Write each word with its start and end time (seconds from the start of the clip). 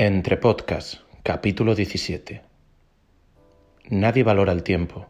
Entre 0.00 0.36
Podcast, 0.36 1.00
capítulo 1.24 1.74
17. 1.74 2.40
Nadie 3.90 4.22
valora 4.22 4.52
el 4.52 4.62
tiempo. 4.62 5.08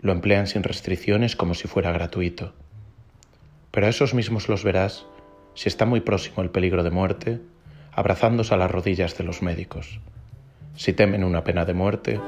Lo 0.00 0.10
emplean 0.10 0.48
sin 0.48 0.64
restricciones 0.64 1.36
como 1.36 1.54
si 1.54 1.68
fuera 1.68 1.92
gratuito. 1.92 2.52
Pero 3.70 3.86
a 3.86 3.90
esos 3.90 4.12
mismos 4.12 4.48
los 4.48 4.64
verás, 4.64 5.06
si 5.54 5.68
está 5.68 5.86
muy 5.86 6.00
próximo 6.00 6.42
el 6.42 6.50
peligro 6.50 6.82
de 6.82 6.90
muerte, 6.90 7.40
abrazándose 7.92 8.52
a 8.52 8.56
las 8.56 8.72
rodillas 8.72 9.16
de 9.16 9.22
los 9.22 9.40
médicos. 9.40 10.00
Si 10.74 10.92
temen 10.92 11.22
una 11.22 11.44
pena 11.44 11.64
de 11.64 11.74
muerte, 11.74 12.20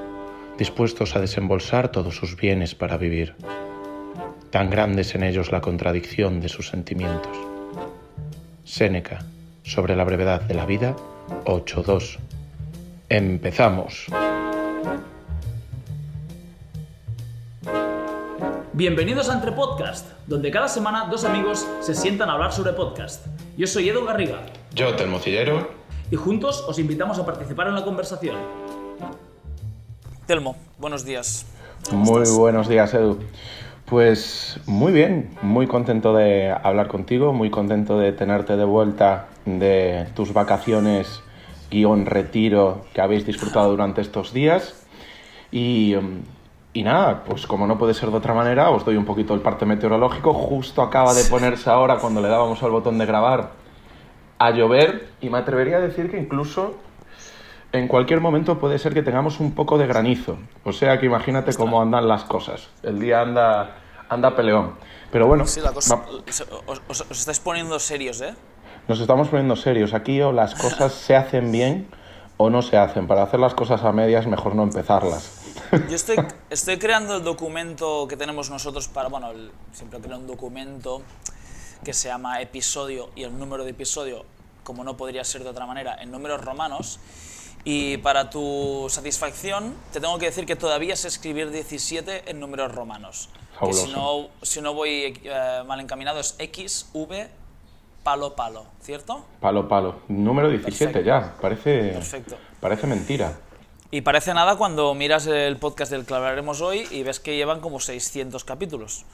dispuestos 0.59 1.17
a 1.17 1.21
desembolsar 1.21 1.91
todos 1.91 2.15
sus 2.15 2.37
bienes 2.37 2.77
para 2.77 2.99
vivir. 2.99 3.35
Tan 4.51 4.71
grande 4.71 5.03
es 5.03 5.13
en 5.17 5.25
ellos 5.25 5.51
la 5.51 5.61
contradicción 5.61 6.41
de 6.41 6.51
sus 6.51 6.69
sentimientos. 6.69 7.37
Séneca, 8.63 9.27
sobre 9.65 9.97
la 9.97 10.05
brevedad 10.05 10.43
de 10.43 10.55
la 10.55 10.67
vida, 10.67 10.95
8.2. 11.45 12.19
Empezamos. 13.09 14.07
Bienvenidos 18.73 19.29
a 19.31 19.35
Entre 19.35 19.53
Podcast, 19.53 20.07
donde 20.27 20.51
cada 20.51 20.69
semana 20.69 21.07
dos 21.11 21.25
amigos 21.25 21.67
se 21.81 21.95
sientan 21.95 22.29
a 22.29 22.35
hablar 22.35 22.53
sobre 22.53 22.73
podcast. 22.75 23.27
Yo 23.57 23.67
soy 23.67 23.89
Edu 23.89 24.05
Garriga 24.05 24.43
Yo, 24.75 24.95
Telmocillero. 24.97 25.71
y 26.11 26.17
juntos 26.17 26.63
os 26.69 26.79
invitamos 26.79 27.19
a 27.19 27.25
participar 27.25 27.69
en 27.69 27.75
la 27.75 27.85
conversación. 27.85 28.37
Telmo, 30.27 30.57
buenos 30.79 31.05
días. 31.05 31.47
Muy 31.93 32.29
buenos 32.37 32.69
días, 32.69 32.93
Edu. 32.95 33.19
Pues 33.87 34.59
muy 34.67 34.93
bien, 34.93 35.31
muy 35.43 35.69
contento 35.69 36.13
de 36.13 36.51
hablar 36.51 36.89
contigo, 36.89 37.33
muy 37.33 37.51
contento 37.51 37.97
de 38.01 38.11
tenerte 38.11 38.57
de 38.57 38.65
vuelta 38.65 39.29
de 39.45 40.09
tus 40.17 40.33
vacaciones 40.33 41.23
guion 41.71 42.05
retiro 42.05 42.85
que 42.93 43.01
habéis 43.01 43.25
disfrutado 43.25 43.71
durante 43.71 44.01
estos 44.01 44.33
días. 44.33 44.85
Y, 45.53 45.95
y 46.73 46.83
nada, 46.83 47.23
pues 47.23 47.47
como 47.47 47.69
no 47.69 47.79
puede 47.79 47.95
ser 47.95 48.11
de 48.11 48.17
otra 48.17 48.35
manera, 48.35 48.71
os 48.71 48.85
doy 48.85 48.97
un 48.97 49.05
poquito 49.05 49.35
el 49.35 49.41
parte 49.41 49.67
meteorológico. 49.67 50.35
Justo 50.35 50.83
acaba 50.83 51.15
de 51.15 51.23
ponerse 51.23 51.71
ahora, 51.71 51.99
cuando 51.99 52.21
le 52.21 52.27
dábamos 52.27 52.61
al 52.65 52.73
botón 52.73 52.99
de 52.99 53.07
grabar, 53.07 53.53
a 54.39 54.51
llover 54.51 55.11
y 55.21 55.31
me 55.31 55.39
atrevería 55.39 55.77
a 55.77 55.81
decir 55.81 56.11
que 56.11 56.19
incluso 56.19 56.75
en 57.73 57.89
cualquier 57.89 58.21
momento 58.21 58.59
puede 58.59 58.79
ser 58.79 58.95
que 58.95 59.03
tengamos 59.03 59.41
un 59.41 59.53
poco 59.55 59.77
de 59.79 59.87
granizo. 59.87 60.39
O 60.65 60.73
sea 60.73 60.99
que 60.99 61.07
imagínate 61.07 61.53
cómo 61.55 61.81
andan 61.83 62.09
las 62.09 62.25
cosas. 62.25 62.69
El 62.83 62.99
día 63.01 63.21
anda, 63.21 63.77
anda 64.09 64.35
peleón. 64.37 64.75
Pero 65.11 65.27
bueno, 65.27 65.47
Sí, 65.47 65.61
la 65.61 65.73
cosa... 65.73 66.03
Os, 66.67 66.81
os- 66.89 67.01
os 67.11 67.19
estáis 67.19 67.41
poniendo 67.41 67.79
serios, 67.79 68.21
¿eh? 68.21 68.35
nos 68.89 69.01
estamos 69.01 69.29
poniendo 69.29 69.57
serios. 69.57 69.95
Aquí 69.95 70.21
o 70.23 70.33
las 70.33 70.55
cosas 70.55 70.93
se 70.93 71.17
hacen 71.17 71.51
bien 71.53 71.89
o 72.37 72.51
no 72.51 72.63
se 72.63 72.77
hacen. 72.77 73.07
Para 73.07 73.23
hacer 73.23 73.41
las 73.41 73.55
cosas 73.55 73.83
a 73.85 73.93
medias 73.93 74.27
mejor 74.27 74.55
no 74.55 74.63
empezarlas. 74.63 75.43
Yo 75.89 75.97
estoy, 75.97 76.17
estoy 76.51 76.79
creando 76.79 77.17
el 77.17 77.25
documento 77.25 78.07
que 78.09 78.17
tenemos 78.17 78.49
nosotros 78.51 78.89
para... 78.89 79.09
Bueno, 79.09 79.31
el- 79.33 79.51
siempre 79.73 80.01
creo 80.01 80.19
un 80.19 80.27
documento 80.27 81.03
que 81.85 81.93
se 81.93 82.09
llama 82.09 82.41
episodio 82.41 83.11
y 83.17 83.25
el 83.25 83.37
número 83.39 83.65
de 83.65 83.71
episodio, 83.71 84.25
como 84.65 84.83
no 84.85 84.97
podría 84.97 85.25
ser 85.25 85.43
de 85.45 85.51
otra 85.51 85.67
manera, 85.67 85.97
en 86.01 86.11
números 86.11 86.45
romanos. 86.45 86.99
Y 87.69 87.97
para 87.97 88.31
tu 88.31 88.87
satisfacción, 88.89 89.75
te 89.93 90.01
tengo 90.01 90.17
que 90.21 90.27
decir 90.27 90.47
que 90.47 90.55
todavía 90.55 90.95
sé 90.95 91.09
escribir 91.09 91.51
17 91.51 92.31
en 92.31 92.39
números 92.39 92.73
romanos. 92.73 93.29
Que 93.61 93.73
si 93.73 93.91
no, 93.91 94.29
si 94.41 94.61
no 94.61 94.73
voy 94.73 95.21
eh, 95.25 95.63
mal 95.67 95.81
encaminado 95.81 96.21
es 96.21 96.37
X, 96.39 96.89
V, 96.93 97.29
palo, 98.05 98.37
palo, 98.37 98.67
¿cierto? 98.83 99.27
Palo, 99.41 99.67
palo. 99.67 99.97
Número 100.07 100.49
17 100.49 100.93
Perfecto. 100.93 101.01
ya. 101.05 101.35
Parece, 101.41 101.89
Perfecto. 101.89 102.37
parece 102.61 102.87
mentira. 102.87 103.37
Y 103.91 104.03
parece 104.03 104.33
nada 104.33 104.55
cuando 104.55 104.95
miras 104.95 105.27
el 105.27 105.57
podcast 105.57 105.91
del 105.91 106.07
que 106.07 106.15
hablaremos 106.15 106.61
hoy 106.61 106.87
y 106.93 107.03
ves 107.03 107.19
que 107.19 107.35
llevan 107.35 107.61
como 107.61 107.81
600 107.81 108.45
capítulos. 108.45 109.05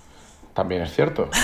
También 0.53 0.83
es 0.83 0.95
cierto. 0.95 1.31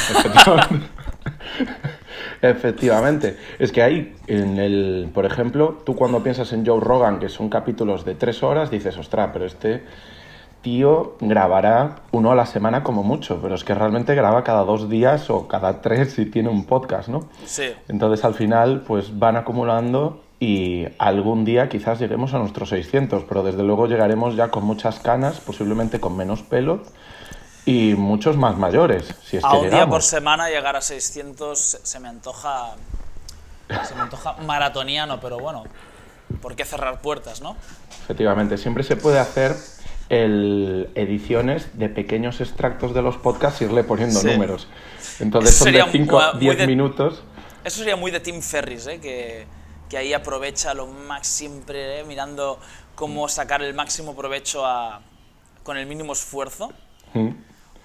Efectivamente. 2.42 3.36
Es 3.58 3.72
que 3.72 3.82
ahí, 3.82 4.14
en 4.26 4.58
el, 4.58 5.10
por 5.12 5.26
ejemplo, 5.26 5.78
tú 5.84 5.96
cuando 5.96 6.22
piensas 6.22 6.52
en 6.52 6.64
Joe 6.64 6.80
Rogan, 6.80 7.18
que 7.18 7.28
son 7.28 7.48
capítulos 7.48 8.04
de 8.04 8.14
tres 8.14 8.42
horas, 8.42 8.70
dices, 8.70 8.96
ostras, 8.96 9.30
pero 9.32 9.44
este 9.44 9.82
tío 10.62 11.16
grabará 11.20 11.96
uno 12.10 12.32
a 12.32 12.34
la 12.34 12.46
semana 12.46 12.82
como 12.82 13.02
mucho, 13.02 13.40
pero 13.40 13.54
es 13.54 13.64
que 13.64 13.74
realmente 13.74 14.14
graba 14.14 14.42
cada 14.44 14.64
dos 14.64 14.88
días 14.88 15.30
o 15.30 15.46
cada 15.46 15.80
tres 15.80 16.12
si 16.12 16.26
tiene 16.26 16.48
un 16.48 16.64
podcast, 16.64 17.08
¿no? 17.08 17.28
Sí. 17.44 17.70
Entonces 17.88 18.24
al 18.24 18.34
final 18.34 18.82
pues 18.86 19.18
van 19.18 19.36
acumulando 19.36 20.20
y 20.40 20.86
algún 20.98 21.44
día 21.44 21.68
quizás 21.68 21.98
lleguemos 21.98 22.34
a 22.34 22.38
nuestros 22.38 22.68
600, 22.70 23.24
pero 23.24 23.42
desde 23.42 23.62
luego 23.62 23.86
llegaremos 23.86 24.36
ya 24.36 24.48
con 24.48 24.64
muchas 24.64 24.98
canas, 24.98 25.40
posiblemente 25.40 26.00
con 26.00 26.16
menos 26.16 26.42
pelo 26.42 26.82
y 27.68 27.94
muchos 27.94 28.36
más 28.36 28.56
mayores, 28.56 29.14
si 29.24 29.36
es 29.36 29.44
A 29.44 29.50
que 29.50 29.56
un 29.56 29.62
día 29.62 29.70
por 29.70 29.74
llegamos. 29.78 30.04
semana 30.06 30.48
llegar 30.48 30.74
a 30.76 30.80
600 30.80 31.58
se 31.82 32.00
me 32.00 32.08
antoja. 32.08 32.74
Se 33.86 33.94
me 33.94 34.00
antoja 34.00 34.32
maratoniano, 34.46 35.20
pero 35.20 35.38
bueno. 35.38 35.64
¿Por 36.40 36.56
qué 36.56 36.64
cerrar 36.64 37.00
puertas, 37.02 37.40
no? 37.42 37.56
Efectivamente, 38.04 38.56
siempre 38.58 38.82
se 38.84 38.96
puede 38.96 39.18
hacer 39.18 39.54
el, 40.08 40.88
ediciones 40.94 41.78
de 41.78 41.88
pequeños 41.90 42.40
extractos 42.40 42.94
de 42.94 43.02
los 43.02 43.16
podcasts 43.18 43.60
e 43.60 43.64
irle 43.66 43.84
poniendo 43.84 44.18
Sí. 44.20 44.28
números. 44.28 44.66
Entonces 45.20 45.50
Eso 45.54 45.64
son 45.64 45.72
de 45.72 45.78
sería 45.80 45.92
5 45.92 46.16
muy- 46.16 46.24
a 46.24 46.32
muy 46.32 46.40
10 46.40 46.58
de- 46.58 46.66
minutos. 46.66 47.22
Eso 47.64 47.78
sería 47.78 47.96
muy 47.96 48.10
de 48.10 48.20
Tim 48.20 48.40
Ferris, 48.40 48.86
¿eh? 48.86 49.00
que, 49.00 49.46
que 49.90 49.98
ahí 49.98 50.14
aprovecha 50.14 50.72
lo 50.72 50.86
más 50.86 51.26
siempre, 51.26 52.00
¿eh? 52.00 52.04
mirando 52.04 52.58
cómo 52.94 53.28
sacar 53.28 53.60
el 53.62 53.74
máximo 53.74 54.14
provecho 54.16 54.64
a, 54.64 55.00
con 55.62 55.76
el 55.76 55.86
mínimo 55.86 56.14
esfuerzo. 56.14 56.72
Mm. 57.12 57.28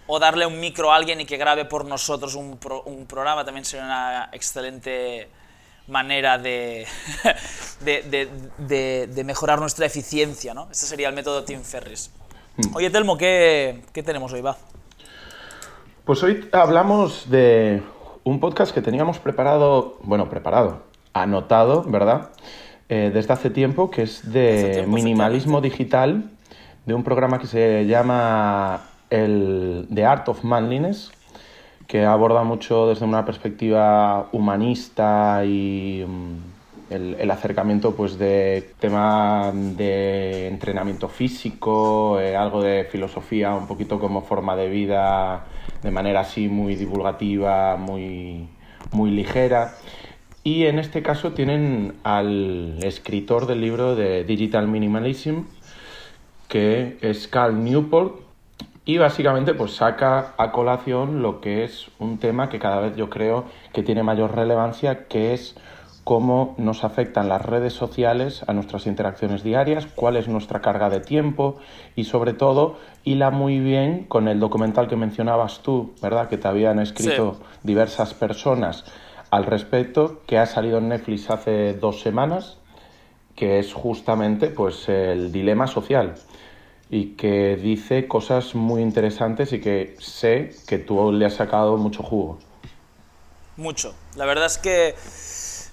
O 0.08 0.20
darle 0.20 0.46
un 0.46 0.60
micro 0.60 0.92
a 0.92 0.96
alguien 0.98 1.22
y 1.22 1.26
que 1.26 1.38
grabe 1.38 1.66
por 1.66 1.86
nosotros 1.86 2.36
un, 2.36 2.58
pro- 2.58 2.84
un 2.84 3.06
programa 3.06 3.46
también 3.46 3.64
sería 3.66 3.86
una 3.86 4.30
excelente 4.34 5.30
manera 5.88 6.38
de, 6.38 6.86
de, 7.82 9.08
de- 9.08 9.24
mejorar 9.24 9.60
nuestra 9.60 9.86
eficiencia, 9.86 10.54
¿no? 10.54 10.68
Este 10.72 10.86
sería 10.86 11.08
el 11.10 11.16
método 11.16 11.44
Tim 11.44 11.62
Ferris. 11.62 12.12
Oye, 12.74 12.90
Telmo, 12.90 13.18
¿qué, 13.18 13.82
qué 13.94 14.04
tenemos 14.04 14.32
hoy, 14.34 14.42
va? 14.42 14.58
Pues 16.06 16.22
hoy 16.22 16.50
hablamos 16.52 17.30
de 17.30 17.82
un 18.26 18.40
podcast 18.40 18.74
que 18.74 18.82
teníamos 18.82 19.20
preparado, 19.20 19.98
bueno, 20.02 20.30
preparado, 20.30 20.84
anotado, 21.14 21.84
¿verdad? 21.84 22.30
Eh, 22.90 23.10
desde 23.14 23.34
hace 23.34 23.50
tiempo, 23.50 23.90
que 23.90 24.04
es 24.04 24.32
de 24.32 24.72
tiempo, 24.74 24.92
minimalismo 24.92 25.62
digital, 25.62 26.30
de 26.86 26.94
un 26.94 27.04
programa 27.04 27.40
que 27.40 27.48
se 27.48 27.86
llama 27.86 28.82
el 29.14 29.88
The 29.94 30.06
Art 30.06 30.28
of 30.28 30.44
Manliness, 30.44 31.12
que 31.88 32.04
aborda 32.04 32.44
mucho 32.44 32.88
desde 32.88 33.06
una 33.06 33.26
perspectiva 33.26 34.28
humanista 34.32 35.46
y 35.46 36.04
mm, 36.08 36.54
el, 36.90 37.30
acercamiento 37.30 37.96
pues 37.96 38.18
de 38.18 38.72
tema 38.80 39.52
de 39.54 40.48
entrenamiento 40.48 41.10
físico, 41.10 42.20
eh, 42.20 42.36
algo 42.36 42.64
de 42.64 42.86
filosofía, 42.86 43.54
un 43.54 43.68
poquito 43.68 44.00
como 44.00 44.24
forma 44.24 44.56
de 44.56 44.70
vida, 44.70 45.46
de 45.84 45.92
manera 45.92 46.22
así 46.22 46.48
muy 46.48 46.76
divulgativa, 46.76 47.76
muy, 47.78 48.48
muy 48.92 49.12
ligera. 49.12 49.76
Y 50.44 50.66
en 50.66 50.80
este 50.80 51.04
caso 51.04 51.34
tienen 51.34 51.94
al 52.04 52.80
escritor 52.82 53.46
del 53.46 53.62
libro 53.62 53.96
de 53.96 54.24
Digital 54.24 54.68
Minimalism, 54.68 55.44
que 56.48 56.98
es 57.02 57.28
Cal 57.28 57.64
Newport, 57.64 58.23
y 58.86 58.98
básicamente 58.98 59.54
pues 59.54 59.76
saca 59.76 60.34
a 60.38 60.52
colación 60.52 61.22
lo 61.22 61.40
que 61.40 61.64
es 61.64 61.88
un 62.00 62.18
tema 62.18 62.50
que 62.50 62.60
cada 62.60 62.82
vez 62.82 62.96
yo 62.96 63.10
creo 63.10 63.46
que 63.72 63.84
tiene 63.84 64.04
mayor 64.04 64.36
relevancia, 64.36 65.08
que 65.08 65.34
es 65.34 65.56
cómo 66.04 66.54
nos 66.58 66.84
afectan 66.84 67.30
las 67.30 67.46
redes 67.46 67.72
sociales 67.74 68.44
a 68.48 68.54
nuestras 68.54 68.88
interacciones 68.88 69.42
diarias, 69.42 69.88
cuál 69.96 70.18
es 70.18 70.28
nuestra 70.28 70.62
carga 70.62 70.90
de 70.90 71.00
tiempo 71.00 71.56
y 71.96 72.04
sobre 72.04 72.34
todo 72.34 72.78
hila 73.06 73.32
muy 73.32 73.62
bien 73.62 74.04
con 74.04 74.28
el 74.28 74.42
documental 74.42 74.90
que 74.90 74.98
mencionabas 74.98 75.62
tú, 75.62 75.94
¿verdad? 76.02 76.28
Que 76.28 76.38
te 76.38 76.50
habían 76.50 76.80
escrito 76.80 77.38
diversas 77.64 78.14
personas 78.14 78.84
al 79.32 79.46
respecto, 79.46 80.22
que 80.28 80.38
ha 80.38 80.46
salido 80.46 80.78
en 80.78 80.90
Netflix 80.90 81.30
hace 81.30 81.74
dos 81.74 82.02
semanas, 82.02 82.58
que 83.36 83.60
es 83.60 83.74
justamente 83.74 84.48
pues 84.48 84.90
el 84.90 85.32
dilema 85.32 85.68
social 85.68 86.16
y 86.94 87.16
que 87.16 87.56
dice 87.56 88.08
cosas 88.08 88.54
muy 88.54 88.84
interesantes 88.84 89.52
y 89.52 89.60
que 89.60 89.96
sé 90.00 90.56
que 90.68 90.78
tú 90.78 91.12
le 91.12 91.26
has 91.26 91.34
sacado 91.34 91.76
mucho 91.76 92.04
jugo. 92.04 92.38
Mucho. 93.58 93.96
La 94.16 94.28
verdad 94.28 94.46
es 94.46 94.60
que, 94.60 94.94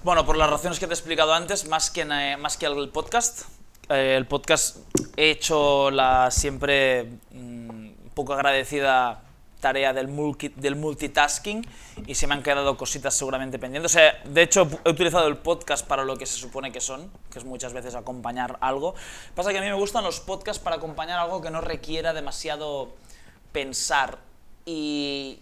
bueno, 0.03 0.25
por 0.25 0.39
las 0.39 0.49
razones 0.49 0.79
que 0.79 0.87
te 0.87 0.95
he 0.95 0.97
explicado 0.97 1.35
antes, 1.35 1.69
más 1.69 1.91
que, 1.91 2.01
en, 2.01 2.13
eh, 2.13 2.39
más 2.39 2.57
que 2.57 2.65
el 2.65 2.89
podcast, 2.89 3.43
eh, 3.91 4.15
el 4.17 4.27
podcast 4.27 4.79
he 5.19 5.31
hecho 5.31 5.91
la 5.91 6.31
siempre 6.31 7.11
mm, 7.33 7.91
poco 8.15 8.33
agradecida 8.33 9.23
tarea 9.61 9.93
del, 9.93 10.09
del 10.57 10.77
multitasking 10.77 11.67
y 12.07 12.15
se 12.15 12.27
me 12.27 12.35
han 12.35 12.43
quedado 12.43 12.77
cositas 12.77 13.15
seguramente 13.15 13.59
pendientes. 13.59 13.93
O 13.93 13.95
sea, 13.95 14.21
de 14.25 14.43
hecho, 14.43 14.69
he 14.85 14.91
utilizado 14.91 15.29
el 15.29 15.37
podcast 15.37 15.87
para 15.87 16.05
lo 16.05 16.17
que 16.17 16.27
se 16.27 16.39
supone 16.39 16.73
que 16.73 16.81
son, 16.81 17.11
que 17.31 17.39
es 17.39 17.45
muchas 17.45 17.73
veces 17.73 17.95
acompañar 17.95 18.59
algo. 18.61 18.95
Pasa 19.35 19.53
que 19.53 19.59
a 19.59 19.61
mí 19.61 19.69
me 19.69 19.75
gustan 19.75 20.03
los 20.05 20.21
podcasts 20.21 20.63
para 20.63 20.77
acompañar 20.77 21.19
algo 21.19 21.41
que 21.41 21.51
no 21.51 21.61
requiera 21.61 22.13
demasiado 22.13 22.95
pensar. 23.53 24.19
Y 24.65 25.41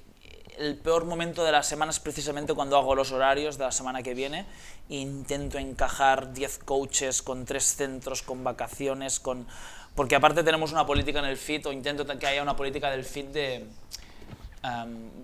el 0.58 0.76
peor 0.76 1.04
momento 1.04 1.44
de 1.44 1.52
la 1.52 1.62
semana 1.62 1.90
es 1.90 2.00
precisamente 2.00 2.52
cuando 2.54 2.76
hago 2.76 2.94
los 2.94 3.12
horarios 3.12 3.58
de 3.58 3.64
la 3.64 3.72
semana 3.72 4.02
que 4.02 4.14
viene 4.14 4.46
e 4.90 4.96
intento 4.96 5.58
encajar 5.58 6.32
10 6.32 6.58
coaches 6.64 7.22
con 7.22 7.44
3 7.44 7.64
centros, 7.64 8.22
con 8.22 8.42
vacaciones, 8.42 9.20
con... 9.20 9.46
Porque 9.94 10.16
aparte 10.16 10.42
tenemos 10.42 10.72
una 10.72 10.86
política 10.86 11.18
en 11.18 11.26
el 11.26 11.36
FIT, 11.36 11.66
o 11.66 11.72
intento 11.72 12.06
que 12.18 12.26
haya 12.26 12.42
una 12.42 12.56
política 12.56 12.90
del 12.90 13.04
FIT 13.04 13.26
de 13.28 13.66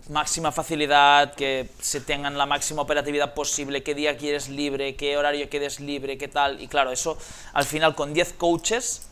máxima 0.09 0.53
facilidad, 0.53 1.35
que 1.35 1.69
se 1.81 2.01
tengan 2.01 2.39
la 2.39 2.47
máxima 2.47 2.83
operatividad 2.83 3.35
posible, 3.35 3.83
qué 3.83 3.95
día 3.95 4.17
quieres 4.17 4.49
libre, 4.49 4.97
qué 4.97 5.17
horario 5.17 5.49
quieres 5.49 5.81
libre, 5.81 6.19
qué 6.19 6.29
tal. 6.29 6.61
Y 6.61 6.69
claro, 6.69 6.91
eso 6.93 7.19
al 7.53 7.65
final 7.65 7.95
con 7.95 8.15
10 8.15 8.35
coaches 8.35 9.09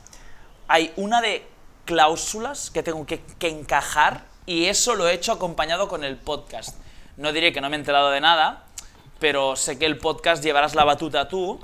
hay 0.68 0.92
una 0.96 1.20
de 1.20 1.44
cláusulas 1.84 2.70
que 2.70 2.82
tengo 2.82 3.04
que, 3.06 3.20
que 3.38 3.48
encajar 3.48 4.24
y 4.46 4.66
eso 4.66 4.94
lo 4.94 5.08
he 5.08 5.14
hecho 5.14 5.32
acompañado 5.32 5.88
con 5.88 6.04
el 6.04 6.16
podcast. 6.16 6.76
No 7.16 7.32
diré 7.32 7.52
que 7.52 7.60
no 7.60 7.68
me 7.68 7.76
he 7.76 7.78
enterado 7.78 8.10
de 8.10 8.20
nada, 8.20 8.64
pero 9.18 9.56
sé 9.56 9.78
que 9.78 9.86
el 9.86 9.98
podcast 9.98 10.42
llevarás 10.42 10.74
la 10.74 10.84
batuta 10.84 11.28
tú, 11.28 11.60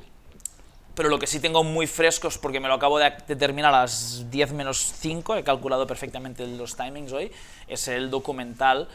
pero 0.98 1.10
lo 1.10 1.20
que 1.20 1.28
sí 1.28 1.38
tengo 1.38 1.62
muy 1.62 1.86
frescos, 1.86 2.38
porque 2.38 2.58
me 2.58 2.66
lo 2.66 2.74
acabo 2.74 2.98
de, 2.98 3.12
terminar 3.38 3.72
a 3.72 3.82
las 3.82 4.28
10 4.32 4.52
menos 4.52 4.78
5, 4.96 5.36
he 5.36 5.44
calculado 5.44 5.86
perfectamente 5.86 6.44
los 6.44 6.74
timings 6.74 7.12
hoy, 7.12 7.30
es 7.68 7.86
el 7.86 8.10
documental, 8.10 8.88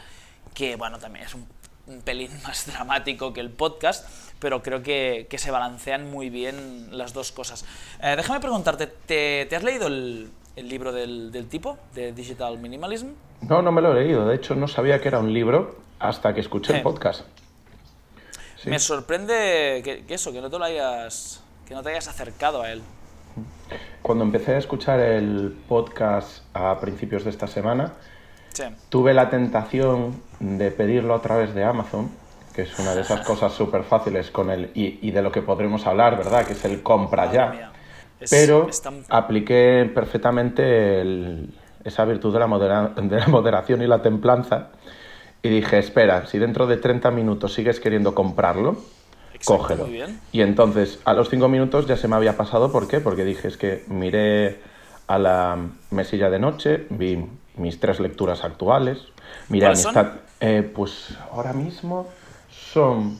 que 0.52 0.76
bueno, 0.76 0.98
también 0.98 1.24
es 1.24 1.34
un, 1.34 1.46
pelín 2.02 2.30
más 2.44 2.66
dramático 2.66 3.32
que 3.32 3.40
el 3.40 3.48
podcast, 3.48 4.06
pero 4.38 4.62
creo 4.62 4.82
que, 4.82 5.28
que 5.30 5.38
se 5.38 5.50
balancean 5.50 6.10
muy 6.10 6.28
bien 6.28 6.90
las 6.90 7.14
dos 7.14 7.32
cosas. 7.32 7.64
Eh, 8.02 8.12
déjame 8.18 8.38
preguntarte, 8.38 8.86
¿te, 8.86 9.46
¿te 9.48 9.56
has 9.56 9.62
leído 9.62 9.86
el, 9.86 10.30
el 10.56 10.68
libro 10.68 10.92
del, 10.92 11.32
del, 11.32 11.48
tipo, 11.48 11.78
de 11.94 12.12
Digital 12.12 12.58
Minimalism? 12.58 13.12
No, 13.40 13.62
no 13.62 13.72
me 13.72 13.80
lo 13.80 13.92
he 13.96 14.04
leído. 14.04 14.26
De 14.26 14.36
hecho, 14.36 14.54
no 14.54 14.68
sabía 14.68 15.00
que 15.00 15.08
era 15.08 15.20
un 15.20 15.32
libro 15.32 15.78
hasta 16.00 16.34
que 16.34 16.40
escuché 16.40 16.76
el 16.76 16.82
podcast. 16.82 17.24
Me 18.66 18.78
sorprende 18.78 19.82
que, 19.84 20.14
eso, 20.14 20.32
que 20.32 20.40
no, 20.40 20.50
te 20.50 20.58
lo 20.58 20.64
hayas, 20.64 21.42
que 21.66 21.74
no 21.74 21.82
te 21.82 21.90
hayas 21.90 22.08
acercado 22.08 22.62
a 22.62 22.70
él. 22.70 22.82
Cuando 24.02 24.24
empecé 24.24 24.54
a 24.54 24.58
escuchar 24.58 25.00
el 25.00 25.56
podcast 25.68 26.44
a 26.54 26.78
principios 26.80 27.24
de 27.24 27.30
esta 27.30 27.46
semana, 27.46 27.94
tuve 28.88 29.14
la 29.14 29.30
tentación 29.30 30.22
de 30.38 30.70
pedirlo 30.70 31.14
a 31.14 31.22
través 31.22 31.54
de 31.54 31.64
Amazon, 31.64 32.10
que 32.54 32.62
es 32.62 32.78
una 32.78 32.94
de 32.94 33.00
esas 33.00 33.20
cosas 33.26 33.52
súper 33.52 33.84
fáciles 33.84 34.30
con 34.30 34.50
el, 34.50 34.70
y, 34.74 35.10
de 35.10 35.22
lo 35.22 35.32
que 35.32 35.42
podremos 35.42 35.86
hablar, 35.86 36.16
¿verdad? 36.16 36.46
Que 36.46 36.52
es 36.52 36.64
el 36.64 36.82
compra 36.82 37.32
ya. 37.32 37.72
Pero 38.30 38.68
apliqué 39.08 39.90
perfectamente 39.92 41.02
esa 41.84 42.04
virtud 42.04 42.32
de 42.32 42.38
la, 42.38 42.92
de 42.96 43.20
la 43.20 43.26
moderación 43.26 43.82
y 43.82 43.86
la 43.86 44.00
templanza 44.00 44.70
y 45.44 45.50
dije, 45.50 45.78
espera, 45.78 46.24
si 46.26 46.38
dentro 46.38 46.66
de 46.66 46.78
30 46.78 47.10
minutos 47.10 47.52
sigues 47.52 47.78
queriendo 47.78 48.14
comprarlo, 48.14 48.78
cógelo. 49.44 49.88
Y 50.32 50.40
entonces 50.40 51.00
a 51.04 51.14
los 51.14 51.30
5 51.30 51.48
minutos 51.48 51.86
ya 51.86 51.96
se 51.96 52.08
me 52.08 52.16
había 52.16 52.36
pasado, 52.36 52.72
¿por 52.72 52.88
qué? 52.88 53.00
Porque 53.00 53.24
dije, 53.24 53.48
es 53.48 53.56
que 53.56 53.84
miré 53.88 54.58
a 55.06 55.18
la 55.18 55.58
mesilla 55.90 56.30
de 56.30 56.38
noche, 56.38 56.86
vi 56.90 57.24
mis 57.56 57.78
tres 57.80 58.00
lecturas 58.00 58.44
actuales, 58.44 58.98
miré 59.48 59.66
a 59.66 59.72
eh, 60.40 60.68
pues 60.74 61.16
ahora 61.32 61.52
mismo 61.52 62.08
son 62.50 63.18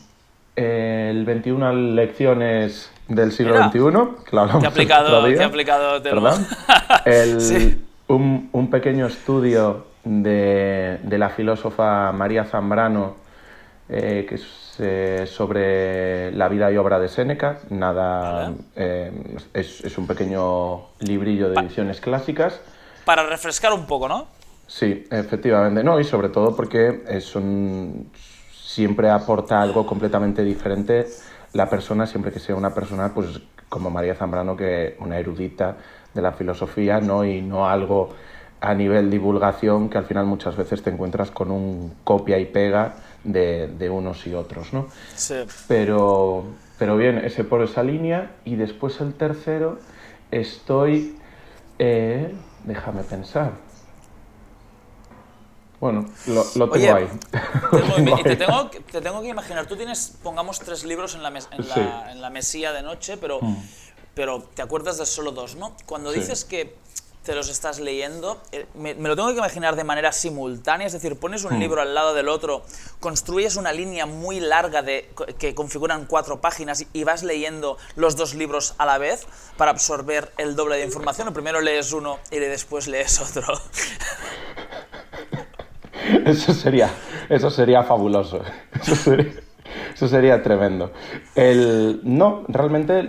eh, 0.56 1.08
el 1.10 1.24
21 1.24 1.72
lecciones 1.72 2.90
del 3.08 3.32
siglo 3.32 3.56
XXI, 3.56 3.80
que 4.28 4.36
ha 4.36 4.68
aplicado, 4.68 5.24
te 5.24 5.42
ha 5.42 5.46
aplicado 5.46 6.02
¿Perdón? 6.02 6.46
El, 7.04 7.80
un, 8.08 8.48
un, 8.52 8.70
pequeño 8.70 9.06
estudio 9.06 9.86
de, 10.04 10.98
de, 11.02 11.18
la 11.18 11.30
filósofa 11.30 12.12
María 12.12 12.44
Zambrano, 12.44 13.16
eh, 13.88 14.26
que 14.28 14.36
es 14.36 14.63
eh, 14.80 15.26
sobre 15.26 16.32
la 16.32 16.48
vida 16.48 16.70
y 16.70 16.76
obra 16.76 16.98
de 16.98 17.08
Séneca. 17.08 17.58
Nada, 17.70 18.52
eh, 18.76 19.12
es, 19.52 19.84
es, 19.84 19.98
un 19.98 20.06
pequeño 20.06 20.88
librillo 21.00 21.50
de 21.50 21.60
ediciones 21.60 22.00
clásicas. 22.00 22.60
Para 23.04 23.24
refrescar 23.26 23.72
un 23.72 23.86
poco, 23.86 24.08
¿no? 24.08 24.26
Sí, 24.66 25.06
efectivamente. 25.10 25.84
No, 25.84 26.00
y 26.00 26.04
sobre 26.04 26.28
todo 26.28 26.56
porque 26.56 27.04
es 27.08 27.36
un, 27.36 28.10
siempre 28.52 29.10
aporta 29.10 29.60
algo 29.60 29.86
completamente 29.86 30.42
diferente 30.42 31.06
la 31.52 31.70
persona, 31.70 32.06
siempre 32.06 32.32
que 32.32 32.40
sea 32.40 32.56
una 32.56 32.74
persona, 32.74 33.14
pues 33.14 33.40
como 33.68 33.90
María 33.90 34.14
Zambrano, 34.14 34.56
que 34.56 34.96
una 35.00 35.18
erudita 35.18 35.76
de 36.12 36.22
la 36.22 36.32
filosofía, 36.32 37.00
¿no? 37.00 37.24
Y 37.24 37.42
no 37.42 37.68
algo 37.68 38.10
a 38.60 38.74
nivel 38.74 39.10
divulgación 39.10 39.88
que 39.88 39.98
al 39.98 40.04
final 40.04 40.26
muchas 40.26 40.56
veces 40.56 40.82
te 40.82 40.90
encuentras 40.90 41.30
con 41.30 41.50
un 41.50 41.94
copia 42.02 42.38
y 42.38 42.46
pega 42.46 42.94
de, 43.24 43.68
de 43.68 43.90
unos 43.90 44.26
y 44.26 44.34
otros, 44.34 44.72
¿no? 44.72 44.88
Sí. 45.16 45.34
Pero, 45.66 46.44
pero 46.78 46.96
bien, 46.96 47.18
ese 47.18 47.44
por 47.44 47.62
esa 47.62 47.82
línea. 47.82 48.36
Y 48.44 48.56
después 48.56 49.00
el 49.00 49.14
tercero, 49.14 49.78
estoy... 50.30 51.18
Eh, 51.78 52.32
déjame 52.64 53.02
pensar. 53.02 53.52
Bueno, 55.80 56.08
lo, 56.56 56.70
tengo 56.70 56.94
ahí. 56.94 57.08
te, 58.22 58.36
tengo, 58.36 58.70
te, 58.90 59.00
tengo, 59.02 59.20
que 59.20 59.28
imaginar, 59.28 59.66
tú 59.66 59.76
tienes, 59.76 60.16
pongamos 60.22 60.58
tres 60.60 60.84
libros 60.84 61.14
en 61.14 61.22
la, 61.22 61.28
en 61.28 62.20
la, 62.22 62.30
mesilla 62.30 62.72
de 62.72 62.82
noche, 62.82 63.18
pero, 63.18 63.40
mm. 63.42 63.56
pero 64.14 64.42
te 64.54 64.62
acuerdas 64.62 64.96
de 64.96 65.04
solo 65.04 65.32
dos, 65.32 65.56
¿no? 65.56 65.76
Cuando 65.84 66.10
dices 66.10 66.46
que 66.46 66.76
te 67.24 67.34
los 67.34 67.48
estás 67.48 67.80
leyendo, 67.80 68.40
eh, 68.52 68.66
me, 68.74 68.94
lo 68.94 69.16
tengo 69.16 69.28
que 69.28 69.38
imaginar 69.38 69.76
de 69.76 69.84
manera 69.84 70.12
simultánea, 70.12 70.86
es 70.86 70.92
decir, 70.92 71.18
pones 71.18 71.44
un 71.44 71.56
mm. 71.56 71.60
libro 71.60 71.80
al 71.80 71.94
lado 71.94 72.14
del 72.14 72.28
otro, 72.28 72.62
construyes 73.00 73.56
una 73.56 73.72
línea 73.72 74.06
muy 74.06 74.40
larga 74.40 74.82
de, 74.82 75.10
que 75.38 75.54
configuran 75.54 76.06
cuatro 76.06 76.40
páginas 76.40 76.84
y 76.92 77.04
vas 77.04 77.22
leyendo 77.22 77.78
los 77.96 78.16
dos 78.16 78.34
libros 78.34 78.74
a 78.78 78.84
la 78.84 78.98
vez 78.98 79.26
para 79.56 79.70
absorber 79.70 80.32
el 80.36 80.54
doble 80.54 80.76
de 80.76 80.84
información, 80.84 81.28
o 81.28 81.32
primero 81.32 81.60
lees 81.60 81.92
uno 81.92 82.18
y 82.30 82.38
después 82.38 82.86
lees 82.86 83.20
otro. 83.20 83.54
Eso 86.26 86.52
sería, 86.52 86.90
eso 87.30 87.50
sería 87.50 87.82
fabuloso. 87.82 88.42
Eso 88.78 88.94
sería, 88.94 89.32
tremendo. 90.42 90.92
El, 91.34 92.00
no, 92.02 92.42
realmente, 92.48 93.08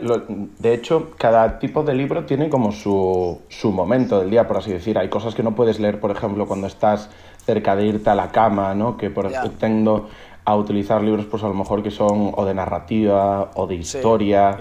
de 0.60 0.74
hecho, 0.74 1.12
cada 1.18 1.60
tipo 1.60 1.84
de 1.84 1.94
libro 1.96 2.26
tiene 2.26 2.50
como 2.50 2.72
su, 2.72 3.42
su 3.50 3.72
momento 3.72 4.20
del 4.20 4.30
día, 4.30 4.48
por 4.48 4.58
así 4.58 4.72
decir. 4.72 4.98
Hay 4.98 5.10
cosas 5.10 5.36
que 5.36 5.44
no 5.44 5.56
puedes 5.56 5.80
leer, 5.80 6.00
por 6.00 6.12
ejemplo, 6.12 6.46
cuando 6.48 6.68
estás 6.68 7.10
cerca 7.46 7.76
de 7.76 7.86
irte 7.86 8.10
a 8.10 8.16
la 8.16 8.32
cama, 8.32 8.74
¿no? 8.74 8.98
Que 8.98 9.10
por 9.10 9.28
ejemplo 9.28 9.52
tendo 9.60 10.10
a 10.44 10.56
utilizar 10.56 11.02
libros, 11.02 11.26
pues 11.26 11.44
a 11.44 11.48
lo 11.48 11.54
mejor 11.54 11.84
que 11.84 11.92
son 11.92 12.32
o 12.36 12.46
de 12.46 12.54
narrativa 12.54 13.52
o 13.56 13.68
de 13.68 13.76
historia. 13.76 14.58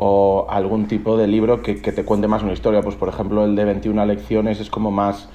o 0.00 0.46
algún 0.48 0.86
tipo 0.86 1.16
de 1.16 1.26
libro 1.26 1.60
que, 1.60 1.82
que, 1.82 1.90
te 1.90 2.04
cuente 2.04 2.28
más 2.28 2.44
una 2.44 2.52
historia. 2.52 2.82
Pues 2.82 2.94
por 2.94 3.08
ejemplo 3.08 3.44
el 3.44 3.56
de 3.56 3.64
21 3.64 4.06
lecciones 4.06 4.60
es 4.60 4.70
como 4.70 4.92
más 4.92 5.28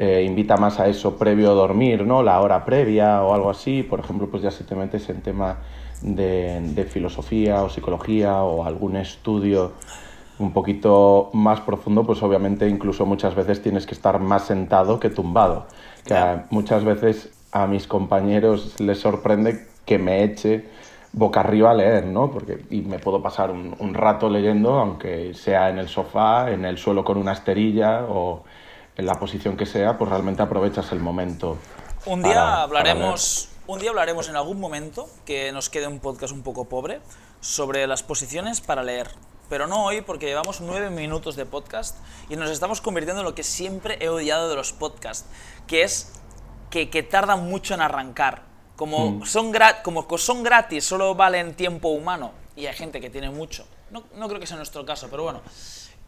eh, 0.00 0.22
invita 0.22 0.56
más 0.56 0.78
a 0.78 0.86
eso 0.86 1.16
previo 1.18 1.50
a 1.50 1.54
dormir, 1.54 2.06
¿no? 2.06 2.22
La 2.22 2.40
hora 2.40 2.64
previa 2.64 3.20
o 3.24 3.34
algo 3.34 3.50
así. 3.50 3.82
Por 3.82 3.98
ejemplo, 3.98 4.28
pues 4.30 4.44
ya 4.44 4.52
si 4.52 4.62
te 4.62 4.76
metes 4.76 5.08
en 5.08 5.22
tema 5.22 5.58
de, 6.02 6.86
filosofía 6.88 7.64
o 7.64 7.68
psicología 7.68 8.42
o 8.44 8.64
algún 8.64 8.96
estudio 8.96 9.72
un 10.38 10.52
poquito 10.52 11.30
más 11.32 11.60
profundo, 11.62 12.04
pues 12.06 12.22
obviamente 12.22 12.68
incluso 12.68 13.06
muchas 13.06 13.34
veces 13.34 13.60
tienes 13.60 13.86
que 13.86 13.94
estar 13.94 14.20
más 14.20 14.46
sentado 14.46 15.00
que 15.00 15.10
tumbado. 15.10 15.66
Que 16.04 16.14
muchas 16.50 16.84
veces 16.84 17.32
a 17.50 17.66
mis 17.66 17.88
compañeros 17.88 18.78
les 18.78 19.00
sorprende 19.00 19.66
que 19.84 19.98
me 19.98 20.22
eche 20.22 20.68
boca 21.12 21.40
arriba 21.40 21.72
a 21.72 21.74
leer, 21.74 22.06
¿no? 22.06 22.30
Porque 22.30 22.62
y 22.70 22.82
me 22.82 23.00
puedo 23.00 23.20
pasar 23.20 23.50
un, 23.50 23.74
un 23.80 23.94
rato 23.94 24.28
leyendo, 24.30 24.78
aunque 24.78 25.34
sea 25.34 25.70
en 25.70 25.78
el 25.78 25.88
sofá, 25.88 26.52
en 26.52 26.64
el 26.64 26.78
suelo 26.78 27.02
con 27.02 27.18
una 27.18 27.32
esterilla 27.32 28.04
o 28.08 28.44
en 28.98 29.06
la 29.06 29.14
posición 29.14 29.56
que 29.56 29.64
sea, 29.64 29.96
pues 29.96 30.10
realmente 30.10 30.42
aprovechas 30.42 30.90
el 30.90 30.98
momento. 30.98 31.56
Un 32.04 32.22
día 32.22 32.62
hablaremos, 32.62 33.48
un 33.68 33.78
día 33.78 33.90
hablaremos 33.90 34.28
en 34.28 34.34
algún 34.34 34.58
momento 34.58 35.08
que 35.24 35.52
nos 35.52 35.70
quede 35.70 35.86
un 35.86 36.00
podcast 36.00 36.32
un 36.32 36.42
poco 36.42 36.64
pobre 36.64 37.00
sobre 37.40 37.86
las 37.86 38.02
posiciones 38.02 38.60
para 38.60 38.82
leer. 38.82 39.08
Pero 39.48 39.68
no 39.68 39.84
hoy 39.84 40.00
porque 40.02 40.26
llevamos 40.26 40.60
nueve 40.60 40.90
minutos 40.90 41.36
de 41.36 41.46
podcast 41.46 41.96
y 42.28 42.34
nos 42.34 42.50
estamos 42.50 42.80
convirtiendo 42.80 43.22
en 43.22 43.24
lo 43.24 43.36
que 43.36 43.44
siempre 43.44 43.98
he 44.00 44.08
odiado 44.08 44.50
de 44.50 44.56
los 44.56 44.72
podcasts, 44.72 45.28
que 45.68 45.84
es 45.84 46.12
que, 46.68 46.90
que 46.90 47.04
tardan 47.04 47.48
mucho 47.48 47.74
en 47.74 47.80
arrancar. 47.80 48.42
Como, 48.74 49.12
mm. 49.12 49.26
son 49.26 49.52
como 49.84 50.06
son 50.18 50.42
gratis, 50.42 50.84
solo 50.84 51.14
valen 51.14 51.54
tiempo 51.54 51.88
humano 51.90 52.32
y 52.56 52.66
hay 52.66 52.74
gente 52.74 53.00
que 53.00 53.10
tiene 53.10 53.30
mucho. 53.30 53.64
No, 53.92 54.02
no 54.16 54.26
creo 54.26 54.40
que 54.40 54.46
sea 54.46 54.56
nuestro 54.56 54.84
caso, 54.84 55.06
pero 55.08 55.22
bueno. 55.22 55.40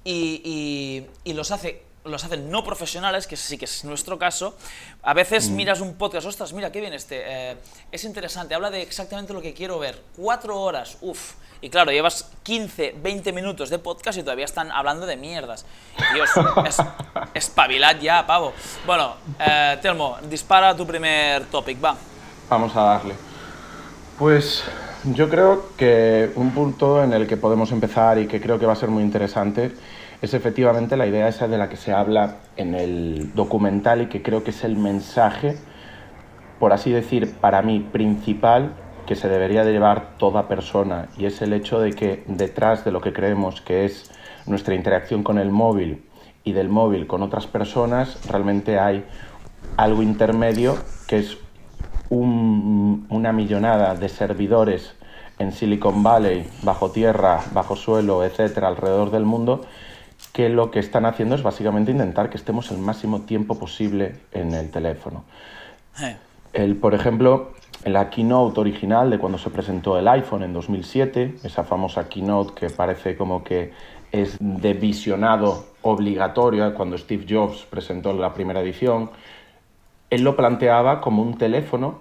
Y, 0.03 0.43
y, 0.45 1.31
y 1.31 1.35
los 1.35 1.51
hace 1.53 1.90
los 2.05 2.25
hacen 2.25 2.51
no 2.51 2.65
profesionales, 2.65 3.27
que 3.27 3.37
sí 3.37 3.59
que 3.59 3.67
es 3.67 3.85
nuestro 3.85 4.19
caso, 4.19 4.57
a 5.03 5.15
veces 5.15 5.51
miras 5.51 5.81
un 5.81 5.95
podcast, 5.95 6.27
ostras, 6.27 6.53
mira, 6.53 6.73
qué 6.73 6.81
bien 6.81 6.95
este, 6.95 7.23
eh, 7.25 7.57
es 7.93 8.05
interesante, 8.05 8.55
habla 8.55 8.71
de 8.71 8.83
exactamente 8.83 9.33
lo 9.33 9.43
que 9.43 9.53
quiero 9.53 9.79
ver, 9.79 10.01
cuatro 10.17 10.61
horas, 10.61 10.97
uff, 11.03 11.35
y 11.63 11.69
claro, 11.69 11.93
llevas 11.93 12.31
15, 12.43 12.97
20 13.03 13.33
minutos 13.33 13.69
de 13.69 13.79
podcast 13.79 14.19
y 14.19 14.23
todavía 14.23 14.47
están 14.47 14.73
hablando 14.73 15.05
de 15.05 15.17
mierdas. 15.19 15.67
Dios, 16.15 16.31
es, 16.67 16.79
espabilad 17.35 17.97
ya, 18.01 18.27
pavo. 18.27 18.55
Bueno, 18.87 19.17
eh, 19.39 19.77
Telmo, 19.83 20.17
dispara 20.29 20.75
tu 20.75 20.87
primer 20.87 21.45
topic, 21.47 21.85
va. 21.85 21.95
Vamos 22.49 22.75
a 22.75 22.81
darle. 22.81 23.15
Pues 24.19 24.65
yo 25.05 25.29
creo 25.29 25.77
que 25.77 26.31
un 26.35 26.53
punto 26.53 27.03
en 27.03 27.13
el 27.13 27.27
que 27.27 27.37
podemos 27.37 27.73
empezar 27.73 28.19
y 28.19 28.27
que 28.27 28.41
creo 28.41 28.59
que 28.59 28.65
va 28.65 28.73
a 28.73 28.77
ser 28.77 28.89
muy 28.89 29.03
interesante 29.03 29.73
es 30.23 30.35
efectivamente 30.35 30.97
la 30.97 31.07
idea 31.07 31.29
esa 31.29 31.49
de 31.49 31.57
la 31.57 31.69
que 31.69 31.77
se 31.77 31.93
habla 31.93 32.37
en 32.57 32.75
el 32.75 33.35
documental 33.35 34.03
y 34.03 34.07
que 34.07 34.23
creo 34.23 34.45
que 34.45 34.51
es 34.51 34.65
el 34.65 34.77
mensaje, 34.77 35.57
por 36.59 36.73
así 36.73 36.91
decir, 36.91 37.35
para 37.41 37.63
mí 37.63 37.81
principal 37.81 38.75
que 39.07 39.17
se 39.17 39.29
debería 39.29 39.65
de 39.65 39.73
llevar 39.73 40.19
toda 40.19 40.47
persona. 40.47 41.09
Y 41.17 41.25
es 41.25 41.41
el 41.41 41.53
hecho 41.53 41.81
de 41.81 41.93
que 41.93 42.23
detrás 42.27 42.85
de 42.85 42.93
lo 42.93 43.01
que 43.01 43.13
creemos 43.13 43.61
que 43.61 43.85
es 43.85 44.11
nuestra 44.47 44.75
interacción 44.75 45.23
con 45.23 45.39
el 45.39 45.51
móvil 45.51 46.05
y 46.45 46.53
del 46.53 46.69
móvil 46.69 47.07
con 47.07 47.23
otras 47.23 47.47
personas, 47.47 48.19
realmente 48.29 48.79
hay 48.79 49.05
algo 49.77 50.03
intermedio 50.03 50.77
que 51.07 51.19
es 51.19 51.39
una 52.11 53.33
millonada 53.33 53.95
de 53.95 54.09
servidores 54.09 54.95
en 55.39 55.53
Silicon 55.53 56.03
Valley, 56.03 56.47
bajo 56.63 56.91
tierra, 56.91 57.41
bajo 57.53 57.77
suelo, 57.77 58.25
etcétera, 58.25 58.69
alrededor 58.69 59.11
del 59.11 59.25
mundo, 59.25 59.63
que 60.33 60.49
lo 60.49 60.71
que 60.71 60.79
están 60.79 61.07
haciendo 61.07 61.35
es 61.35 61.43
básicamente 61.43 61.91
intentar 61.91 62.31
que 62.31 62.37
estemos 62.37 62.71
el 62.71 62.79
máximo 62.79 63.23
tiempo 63.23 63.59
posible 63.59 64.17
en 64.33 64.55
el 64.55 64.71
teléfono. 64.71 65.25
Eh. 66.03 66.17
El, 66.53 66.77
por 66.77 66.95
ejemplo, 66.95 67.53
la 67.85 68.11
keynote 68.11 68.61
original 68.61 69.11
de 69.11 69.19
cuando 69.19 69.39
se 69.39 69.51
presentó 69.51 69.99
el 69.99 70.07
iPhone 70.09 70.43
en 70.43 70.53
2007, 70.53 71.37
esa 71.45 71.65
famosa 71.65 72.09
keynote 72.09 72.55
que 72.55 72.71
parece 72.71 73.17
como 73.17 73.43
que 73.43 73.73
es 74.13 74.37
de 74.41 74.75
visionado 74.75 75.67
obligatorio 75.83 76.67
¿eh? 76.67 76.75
cuando 76.75 76.99
Steve 76.99 77.25
Jobs 77.29 77.65
presentó 77.71 78.13
la 78.13 78.35
primera 78.35 78.61
edición, 78.61 79.11
él 80.11 80.23
lo 80.23 80.37
planteaba 80.37 81.01
como 81.01 81.23
un 81.23 81.39
teléfono 81.39 82.01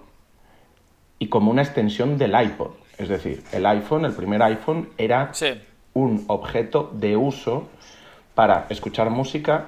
y 1.19 1.27
como 1.27 1.51
una 1.51 1.61
extensión 1.61 2.17
del 2.17 2.33
iPod. 2.39 2.71
Es 2.97 3.07
decir, 3.07 3.43
el 3.51 3.65
iPhone, 3.65 4.05
el 4.05 4.13
primer 4.13 4.41
iPhone, 4.41 4.89
era 4.97 5.31
un 5.93 6.25
objeto 6.27 6.91
de 6.93 7.15
uso 7.15 7.69
para 8.39 8.67
escuchar 8.69 9.09
música, 9.09 9.65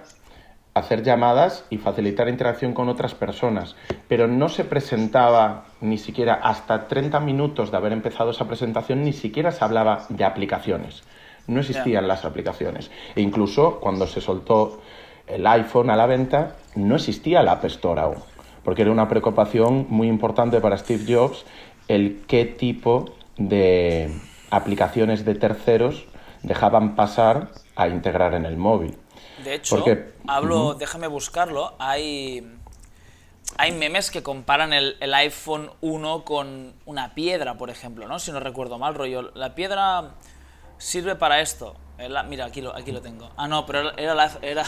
hacer 0.74 1.04
llamadas 1.04 1.66
y 1.70 1.78
facilitar 1.78 2.30
interacción 2.30 2.74
con 2.74 2.88
otras 2.88 3.14
personas. 3.14 3.76
Pero 4.08 4.30
no 4.30 4.48
se 4.48 4.64
presentaba 4.64 5.66
ni 5.82 5.98
siquiera 5.98 6.36
hasta 6.36 6.88
30 6.88 7.20
minutos 7.20 7.70
de 7.70 7.76
haber 7.76 7.92
empezado 7.92 8.32
esa 8.32 8.48
presentación, 8.48 9.04
ni 9.04 9.12
siquiera 9.12 9.52
se 9.52 9.66
hablaba 9.66 10.06
de 10.08 10.24
aplicaciones. 10.24 11.04
No 11.48 11.60
existían 11.60 12.08
las 12.08 12.24
aplicaciones. 12.24 12.92
E 13.14 13.20
incluso 13.20 13.82
cuando 13.82 14.08
se 14.08 14.22
soltó 14.22 14.80
el 15.28 15.46
iPhone 15.48 15.90
a 15.90 15.98
la 15.98 16.06
venta, 16.06 16.56
no 16.76 16.96
existía 16.96 17.44
la 17.44 17.52
App 17.52 17.66
Store 17.66 18.00
aún, 18.00 18.20
porque 18.64 18.84
era 18.84 18.92
una 18.92 19.10
preocupación 19.10 19.86
muy 19.90 20.08
importante 20.08 20.62
para 20.62 20.78
Steve 20.78 21.14
Jobs 21.14 21.44
el 21.90 22.22
qué 22.26 22.46
tipo 22.46 23.16
de 23.36 24.16
aplicaciones 24.50 25.26
de 25.26 25.36
terceros 25.36 26.08
dejaban 26.44 26.96
pasar 26.96 27.50
a 27.76 27.88
integrar 27.88 28.34
en 28.34 28.46
el 28.46 28.58
móvil. 28.58 28.98
De 29.44 29.56
hecho, 29.56 29.84
hablo, 30.28 30.76
déjame 30.76 31.08
buscarlo, 31.08 31.74
hay, 31.80 32.58
hay 33.58 33.72
memes 33.72 34.12
que 34.12 34.22
comparan 34.22 34.74
el, 34.74 34.98
el, 35.00 35.14
iPhone 35.14 35.72
1 35.82 36.24
con 36.24 36.74
una 36.86 37.14
piedra, 37.16 37.56
por 37.56 37.70
ejemplo, 37.70 38.08
¿no? 38.08 38.20
Si 38.20 38.32
no 38.32 38.40
recuerdo 38.40 38.78
mal, 38.78 38.94
rollo. 38.94 39.32
La 39.34 39.56
piedra 39.56 40.12
sirve 40.78 41.16
para 41.16 41.42
esto. 41.42 41.76
mira, 42.28 42.46
aquí 42.46 42.62
lo, 42.62 42.76
aquí 42.76 42.92
lo 42.92 43.02
tengo. 43.02 43.30
Ah, 43.38 43.48
no, 43.48 43.66
pero 43.66 43.98
era, 43.98 44.32
era 44.42 44.64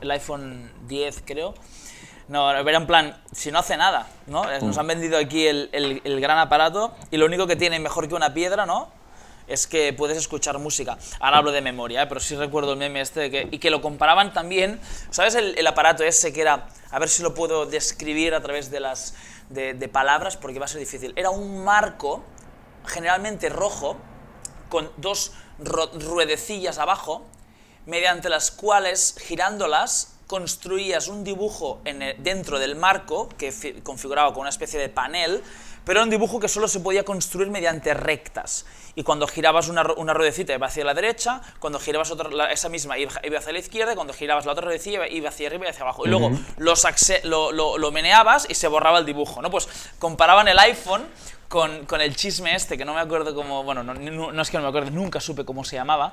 el, 0.00 0.10
iPhone 0.10 0.70
10, 0.86 1.22
creo. 1.24 1.54
No, 2.28 2.50
era 2.50 2.76
en 2.76 2.86
plan, 2.86 3.16
si 3.32 3.50
no 3.50 3.60
hace 3.60 3.78
nada, 3.78 4.06
¿no? 4.26 4.44
Nos 4.60 4.76
mm. 4.76 4.80
han 4.80 4.86
vendido 4.86 5.16
aquí 5.16 5.46
el, 5.46 5.70
el, 5.72 6.02
el, 6.04 6.20
gran 6.20 6.36
aparato 6.36 6.94
y 7.10 7.16
lo 7.16 7.24
único 7.24 7.46
que 7.46 7.56
tiene 7.56 7.78
mejor 7.78 8.06
que 8.06 8.14
una 8.14 8.34
piedra, 8.34 8.66
¿no? 8.66 8.97
Es 9.48 9.66
que 9.66 9.92
puedes 9.92 10.16
escuchar 10.16 10.58
música. 10.58 10.98
Ahora 11.20 11.38
hablo 11.38 11.52
de 11.52 11.60
memoria, 11.60 12.02
¿eh? 12.02 12.06
pero 12.06 12.20
sí 12.20 12.36
recuerdo 12.36 12.72
el 12.72 12.78
meme 12.78 13.00
este 13.00 13.30
que, 13.30 13.48
y 13.50 13.58
que 13.58 13.70
lo 13.70 13.80
comparaban 13.80 14.32
también, 14.32 14.80
¿sabes 15.10 15.34
el, 15.34 15.66
aparato 15.66 16.04
ese 16.04 16.32
que 16.32 16.42
era, 16.42 16.68
a 16.90 16.98
ver 16.98 17.08
si 17.08 17.22
lo 17.22 17.34
puedo 17.34 17.66
describir 17.66 18.34
a 18.34 18.40
través 18.40 18.70
de, 18.70 18.80
las, 18.80 19.14
de, 19.48 19.88
palabras 19.88 20.36
porque 20.36 20.58
va 20.58 20.66
a 20.66 20.68
ser 20.68 20.80
difícil, 20.80 21.12
era 21.16 21.30
un 21.30 21.64
marco 21.64 22.22
generalmente 22.86 23.48
rojo 23.48 23.96
con 24.68 24.90
dos 24.96 25.32
ruedecillas 25.58 26.78
abajo, 26.78 27.24
mediante 27.86 28.28
las 28.28 28.50
cuales, 28.50 29.16
girándolas, 29.26 30.14
construías 30.26 31.08
un 31.08 31.24
dibujo 31.24 31.80
en 31.86 32.22
dentro 32.22 32.58
del 32.58 32.76
marco 32.76 33.30
que 33.30 33.80
configuraba 33.82 34.30
con 34.34 34.42
una 34.42 34.50
especie 34.50 34.78
de 34.78 34.90
panel 34.90 35.42
pero 35.88 36.00
era 36.00 36.04
un 36.04 36.10
dibujo 36.10 36.38
que 36.38 36.48
solo 36.48 36.68
se 36.68 36.80
podía 36.80 37.02
construir 37.02 37.48
mediante 37.48 37.94
rectas. 37.94 38.66
Y 38.98 39.04
cuando 39.04 39.28
girabas 39.28 39.68
una, 39.68 39.84
una 39.96 40.12
ruedecita 40.12 40.52
iba 40.52 40.66
hacia 40.66 40.84
la 40.84 40.92
derecha, 40.92 41.40
cuando 41.60 41.78
girabas 41.78 42.10
otra, 42.10 42.50
esa 42.50 42.68
misma 42.68 42.98
iba, 42.98 43.12
hacia 43.38 43.52
la 43.52 43.60
izquierda, 43.60 43.92
y 43.92 43.94
cuando 43.94 44.12
girabas 44.12 44.44
la 44.44 44.50
otra 44.50 44.64
ruedecilla 44.64 45.06
iba 45.06 45.28
hacia 45.28 45.46
arriba 45.46 45.66
y 45.66 45.68
hacia 45.68 45.82
abajo. 45.82 46.04
Y 46.04 46.08
luego 46.08 46.32
lo, 46.56 47.52
lo, 47.52 47.78
lo, 47.78 47.92
meneabas 47.92 48.48
y 48.50 48.54
se 48.54 48.66
borraba 48.66 48.98
el 48.98 49.06
dibujo. 49.06 49.40
¿no? 49.40 49.52
Pues 49.52 49.68
comparaban 50.00 50.48
el 50.48 50.58
iPhone 50.58 51.06
con, 51.46 51.86
con, 51.86 52.00
el 52.00 52.16
chisme 52.16 52.56
este, 52.56 52.76
que 52.76 52.84
no 52.84 52.92
me 52.92 52.98
acuerdo 53.00 53.36
cómo, 53.36 53.62
bueno, 53.62 53.84
no, 53.84 53.94
no, 53.94 54.42
es 54.42 54.50
que 54.50 54.56
no 54.56 54.64
me 54.64 54.68
acuerdo, 54.70 54.90
nunca 54.90 55.20
supe 55.20 55.44
cómo 55.44 55.62
se 55.62 55.76
llamaba, 55.76 56.12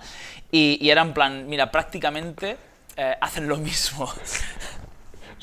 y, 0.52 0.78
y 0.80 0.92
era 0.92 1.02
en 1.02 1.16
plan, 1.16 1.50
mira, 1.50 1.72
prácticamente 1.72 2.56
eh, 2.98 3.18
hacen 3.20 3.48
lo 3.48 3.58
mismo. 3.58 4.08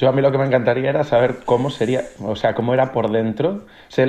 Yo 0.03 0.09
a 0.09 0.13
mí 0.13 0.21
lo 0.21 0.33
que 0.33 0.39
me 0.39 0.47
encantaría 0.47 0.91
era 0.91 1.05
saber 1.05 1.43
cómo 1.45 1.71
sería, 1.71 2.03
o 2.21 2.35
sea, 2.35 2.57
cómo 2.57 2.75
era 2.75 2.91
por 2.91 3.13
dentro. 3.13 3.61
Sé, 3.87 4.05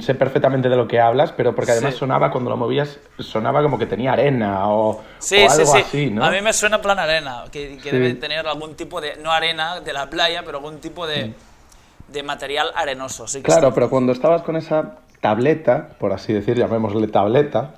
sé 0.00 0.14
perfectamente 0.14 0.70
de 0.70 0.76
lo 0.76 0.88
que 0.88 0.98
hablas, 0.98 1.32
pero 1.32 1.54
porque 1.54 1.72
además 1.72 1.96
sonaba, 1.96 2.30
cuando 2.30 2.48
lo 2.48 2.56
movías, 2.56 2.98
sonaba 3.18 3.62
como 3.62 3.78
que 3.78 3.84
tenía 3.84 4.14
arena 4.14 4.70
o, 4.70 5.02
sí, 5.18 5.42
algo 5.42 5.50
sí, 5.50 5.66
sí. 5.66 5.78
así, 5.86 6.10
¿no? 6.10 6.24
A 6.24 6.30
mí 6.30 6.40
me 6.40 6.54
suena 6.54 6.80
plan 6.80 6.98
arena, 6.98 7.44
que, 7.52 7.78
debe 7.84 8.14
tener 8.14 8.46
algún 8.46 8.74
tipo 8.74 9.02
de, 9.02 9.16
no 9.16 9.30
arena 9.32 9.80
de 9.80 9.92
la 9.92 10.08
playa, 10.08 10.44
pero 10.46 10.56
algún 10.56 10.78
tipo 10.78 11.06
de, 11.06 11.26
mm. 11.26 12.12
de 12.12 12.22
material 12.22 12.68
arenoso. 12.74 13.28
Sí 13.28 13.42
claro, 13.42 13.74
pero 13.74 13.90
cuando 13.90 14.12
estabas 14.12 14.40
con 14.40 14.56
esa 14.56 15.00
tableta, 15.20 15.90
por 15.98 16.14
así 16.14 16.32
decir, 16.32 16.56
llamémosle 16.56 17.06
tableta, 17.08 17.74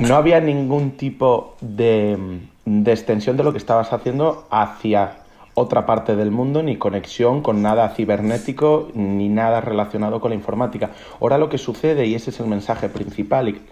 no 0.00 0.14
había 0.14 0.38
ningún 0.38 0.92
tipo 0.92 1.56
de, 1.60 2.38
de 2.64 2.92
extensión 2.92 3.36
de 3.36 3.42
lo 3.42 3.50
que 3.50 3.58
estabas 3.58 3.92
haciendo 3.92 4.46
hacia 4.52 5.26
otra 5.58 5.86
parte 5.86 6.16
del 6.16 6.30
mundo, 6.30 6.62
ni 6.62 6.76
conexión 6.76 7.42
con 7.42 7.62
nada 7.62 7.88
cibernético, 7.90 8.88
ni 8.94 9.28
nada 9.28 9.60
relacionado 9.60 10.20
con 10.20 10.30
la 10.30 10.36
informática. 10.36 10.90
Ahora 11.20 11.38
lo 11.38 11.48
que 11.48 11.58
sucede, 11.58 12.06
y 12.06 12.14
ese 12.14 12.30
es 12.30 12.40
el 12.40 12.46
mensaje 12.46 12.88
principal 12.88 13.48
y 13.48 13.62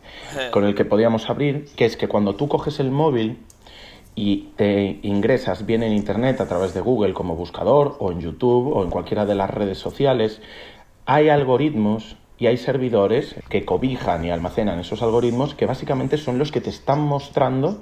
con 0.51 0.65
el 0.65 0.75
que 0.75 0.85
podíamos 0.85 1.31
abrir, 1.31 1.67
que 1.77 1.85
es 1.85 1.97
que 1.97 2.09
cuando 2.09 2.35
tú 2.35 2.49
coges 2.49 2.81
el 2.81 2.91
móvil 2.91 3.39
y 4.15 4.49
te 4.57 4.99
ingresas 5.03 5.67
bien 5.67 5.83
en 5.83 5.93
Internet 5.93 6.41
a 6.41 6.49
través 6.49 6.75
de 6.75 6.81
Google 6.81 7.13
como 7.13 7.37
buscador 7.37 7.97
o 8.01 8.11
en 8.11 8.21
YouTube 8.21 8.75
o 8.75 8.83
en 8.83 8.91
cualquiera 8.91 9.27
de 9.27 9.35
las 9.35 9.51
redes 9.51 9.79
sociales, 9.79 10.41
hay 11.05 11.29
algoritmos 11.29 12.17
y 12.39 12.47
hay 12.47 12.57
servidores 12.57 13.37
que 13.49 13.65
cobijan 13.65 14.25
y 14.25 14.31
almacenan 14.31 14.81
esos 14.81 15.03
algoritmos 15.03 15.55
que 15.55 15.67
básicamente 15.67 16.17
son 16.19 16.39
los 16.39 16.51
que 16.51 16.61
te 16.61 16.71
están 16.71 17.01
mostrando 17.01 17.79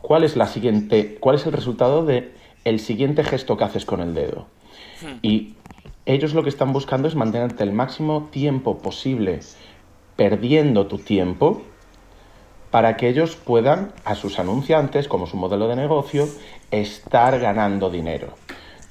cuál 0.00 0.24
es 0.24 0.36
la 0.36 0.46
siguiente, 0.46 1.18
cuál 1.20 1.36
es 1.36 1.46
el 1.46 1.52
resultado 1.52 2.04
de 2.04 2.32
el 2.66 2.80
siguiente 2.80 3.22
gesto 3.22 3.56
que 3.56 3.62
haces 3.62 3.84
con 3.84 4.00
el 4.00 4.12
dedo. 4.12 4.46
Y 5.22 5.54
ellos 6.04 6.34
lo 6.34 6.42
que 6.42 6.48
están 6.48 6.72
buscando 6.72 7.06
es 7.06 7.14
mantenerte 7.14 7.62
el 7.62 7.70
máximo 7.70 8.28
tiempo 8.32 8.78
posible 8.78 9.40
perdiendo 10.16 10.88
tu 10.88 10.98
tiempo 10.98 11.62
para 12.72 12.96
que 12.96 13.08
ellos 13.08 13.36
puedan, 13.36 13.92
a 14.04 14.16
sus 14.16 14.40
anunciantes, 14.40 15.06
como 15.06 15.28
su 15.28 15.36
modelo 15.36 15.68
de 15.68 15.76
negocio, 15.76 16.28
estar 16.72 17.38
ganando 17.38 17.88
dinero. 17.88 18.34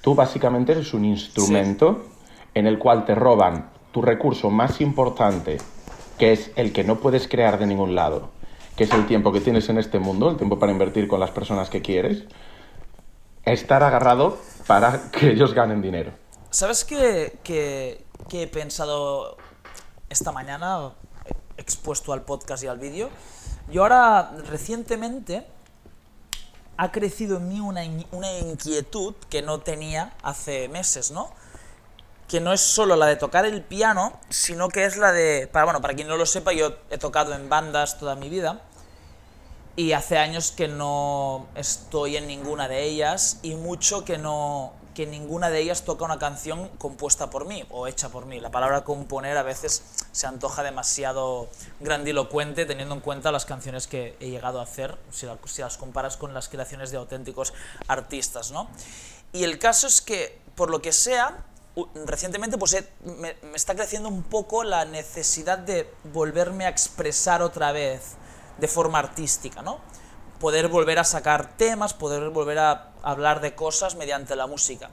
Tú 0.01 0.15
básicamente 0.15 0.71
eres 0.71 0.93
un 0.93 1.03
instrumento 1.03 2.05
en 2.53 2.67
el 2.67 2.79
cual 2.79 3.03
te 3.03 3.13
roban 3.13 3.71
tu 3.91 4.01
recurso 4.01 4.49
más 4.49 4.79
importante, 4.79 5.57
que 6.17 6.31
es 6.31 6.51
el 6.55 6.71
que 6.71 6.85
no 6.85 6.99
puedes 6.99 7.27
crear 7.27 7.59
de 7.59 7.67
ningún 7.67 7.93
lado, 7.93 8.29
que 8.77 8.85
es 8.85 8.93
el 8.93 9.05
tiempo 9.05 9.33
que 9.33 9.41
tienes 9.41 9.67
en 9.67 9.79
este 9.79 9.99
mundo, 9.99 10.29
el 10.29 10.37
tiempo 10.37 10.59
para 10.59 10.71
invertir 10.71 11.09
con 11.09 11.19
las 11.19 11.31
personas 11.31 11.69
que 11.69 11.81
quieres, 11.81 12.23
estar 13.45 13.83
agarrado 13.83 14.37
para 14.67 15.11
que 15.11 15.31
ellos 15.31 15.53
ganen 15.53 15.81
dinero. 15.81 16.11
¿Sabes 16.49 16.83
qué, 16.85 17.37
he 18.31 18.47
pensado 18.47 19.37
esta 20.09 20.31
mañana, 20.31 20.93
expuesto 21.57 22.13
al 22.13 22.23
podcast 22.23 22.63
y 22.63 22.67
al 22.67 22.79
vídeo? 22.79 23.09
Yo 23.69 23.83
ahora, 23.83 24.31
recientemente, 24.49 25.45
ha 26.77 26.91
crecido 26.91 27.37
en 27.37 27.47
mí 27.47 27.59
una, 27.59 27.81
una 28.11 28.31
inquietud 28.39 29.15
que 29.29 29.41
no 29.41 29.59
tenía 29.59 30.13
hace 30.23 30.67
meses, 30.69 31.11
¿no? 31.11 31.31
que 32.27 32.39
no 32.41 32.53
es 32.53 32.61
solo 32.61 32.95
la 32.95 33.05
de 33.05 33.17
tocar 33.17 33.45
el 33.45 33.61
piano, 33.61 34.19
sino 34.29 34.69
que 34.69 34.85
es 34.85 34.97
la 34.97 35.11
de, 35.11 35.47
para, 35.51 35.65
bueno, 35.65 35.81
para 35.81 35.93
quien 35.93 36.07
no 36.07 36.17
lo 36.17 36.25
sepa, 36.25 36.53
yo 36.53 36.75
he 36.89 36.97
tocado 36.97 37.35
en 37.35 37.49
bandas 37.49 37.99
toda 37.99 38.15
mi 38.15 38.29
vida 38.29 38.63
y 39.75 39.91
hace 39.91 40.17
años 40.17 40.51
que 40.51 40.67
no 40.67 41.47
estoy 41.55 42.17
en 42.17 42.27
ninguna 42.27 42.67
de 42.67 42.83
ellas 42.83 43.39
y 43.41 43.55
mucho 43.55 44.05
que 44.05 44.17
no 44.17 44.73
que 44.95 45.05
ninguna 45.05 45.49
de 45.49 45.59
ellas 45.59 45.83
toca 45.83 46.05
una 46.05 46.17
canción 46.17 46.69
compuesta 46.77 47.29
por 47.29 47.45
mí 47.45 47.65
o 47.69 47.85
hecha 47.85 48.09
por 48.09 48.25
mí. 48.25 48.39
La 48.39 48.49
palabra 48.49 48.85
componer 48.85 49.37
a 49.37 49.43
veces 49.43 49.83
se 50.13 50.25
antoja 50.25 50.63
demasiado 50.63 51.49
grandilocuente 51.81 52.65
teniendo 52.65 52.95
en 52.95 53.01
cuenta 53.01 53.31
las 53.33 53.45
canciones 53.45 53.87
que 53.87 54.15
he 54.21 54.29
llegado 54.29 54.61
a 54.61 54.63
hacer, 54.63 54.97
si, 55.11 55.27
las 55.61 55.77
comparas 55.77 56.15
con 56.15 56.33
las 56.33 56.47
creaciones 56.47 56.91
de 56.91 56.97
auténticos 56.97 57.53
artistas, 57.89 58.51
¿no? 58.51 58.69
Y 59.33 59.43
el 59.43 59.59
caso 59.59 59.85
es 59.85 60.01
que, 60.01 60.39
por 60.55 60.71
lo 60.71 60.81
que 60.81 60.93
sea, 60.93 61.43
recientemente 62.05 62.57
pues 62.57 62.81
me, 63.03 63.35
está 63.53 63.75
creciendo 63.75 64.07
un 64.07 64.23
poco 64.23 64.63
la 64.63 64.85
necesidad 64.85 65.57
de 65.57 65.91
volverme 66.05 66.65
a 66.65 66.69
expresar 66.69 67.41
otra 67.41 67.73
vez 67.73 68.15
de 68.57 68.67
forma 68.67 68.99
artística, 68.99 69.61
¿no? 69.61 69.79
Poder 70.39 70.67
volver 70.67 70.99
a 70.99 71.03
sacar 71.03 71.57
temas, 71.57 71.93
poder 71.93 72.29
volver 72.29 72.59
a 72.59 72.91
hablar 73.03 73.41
de 73.41 73.55
cosas 73.55 73.95
mediante 73.95 74.35
la 74.35 74.47
música. 74.47 74.89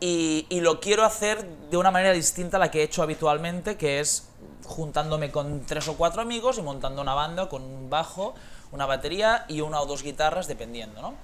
Y, 0.00 0.48
lo 0.60 0.80
quiero 0.80 1.04
hacer 1.04 1.46
de 1.70 1.76
una 1.76 1.92
manera 1.92 2.12
distinta 2.12 2.56
a 2.56 2.60
la 2.60 2.72
que 2.72 2.80
he 2.80 2.82
hecho 2.82 3.04
habitualmente, 3.04 3.76
que 3.76 4.00
es 4.00 4.28
juntándome 4.64 5.30
con 5.30 5.64
tres 5.64 5.86
o 5.86 5.96
cuatro 5.96 6.22
amigos 6.22 6.58
y 6.58 6.62
montando 6.62 7.02
una 7.02 7.14
banda 7.14 7.48
con 7.48 7.62
un 7.62 7.88
bajo, 7.88 8.34
una 8.72 8.84
batería 8.86 9.44
y 9.48 9.60
una 9.60 9.80
o 9.80 9.86
dos 9.86 10.02
guitarras, 10.02 10.48
dependiendo, 10.48 11.00
¿no? 11.00 11.14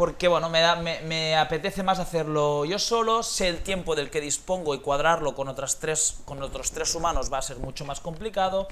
porque 0.00 0.28
bueno, 0.28 0.48
me, 0.48 1.36
apetece 1.36 1.82
más 1.82 1.98
hacerlo 1.98 2.64
yo 2.64 2.78
solo, 2.78 3.22
sé 3.22 3.48
el 3.48 3.62
tiempo 3.62 3.94
del 3.94 4.08
que 4.08 4.22
dispongo 4.22 4.74
y 4.74 4.78
cuadrarlo 4.78 5.34
con, 5.34 5.48
otras 5.48 5.78
tres, 5.78 6.20
con 6.24 6.42
otros 6.42 6.70
tres 6.70 6.94
humanos 6.94 7.30
va 7.30 7.36
a 7.36 7.42
ser 7.42 7.58
mucho 7.58 7.84
más 7.84 8.00
complicado 8.00 8.66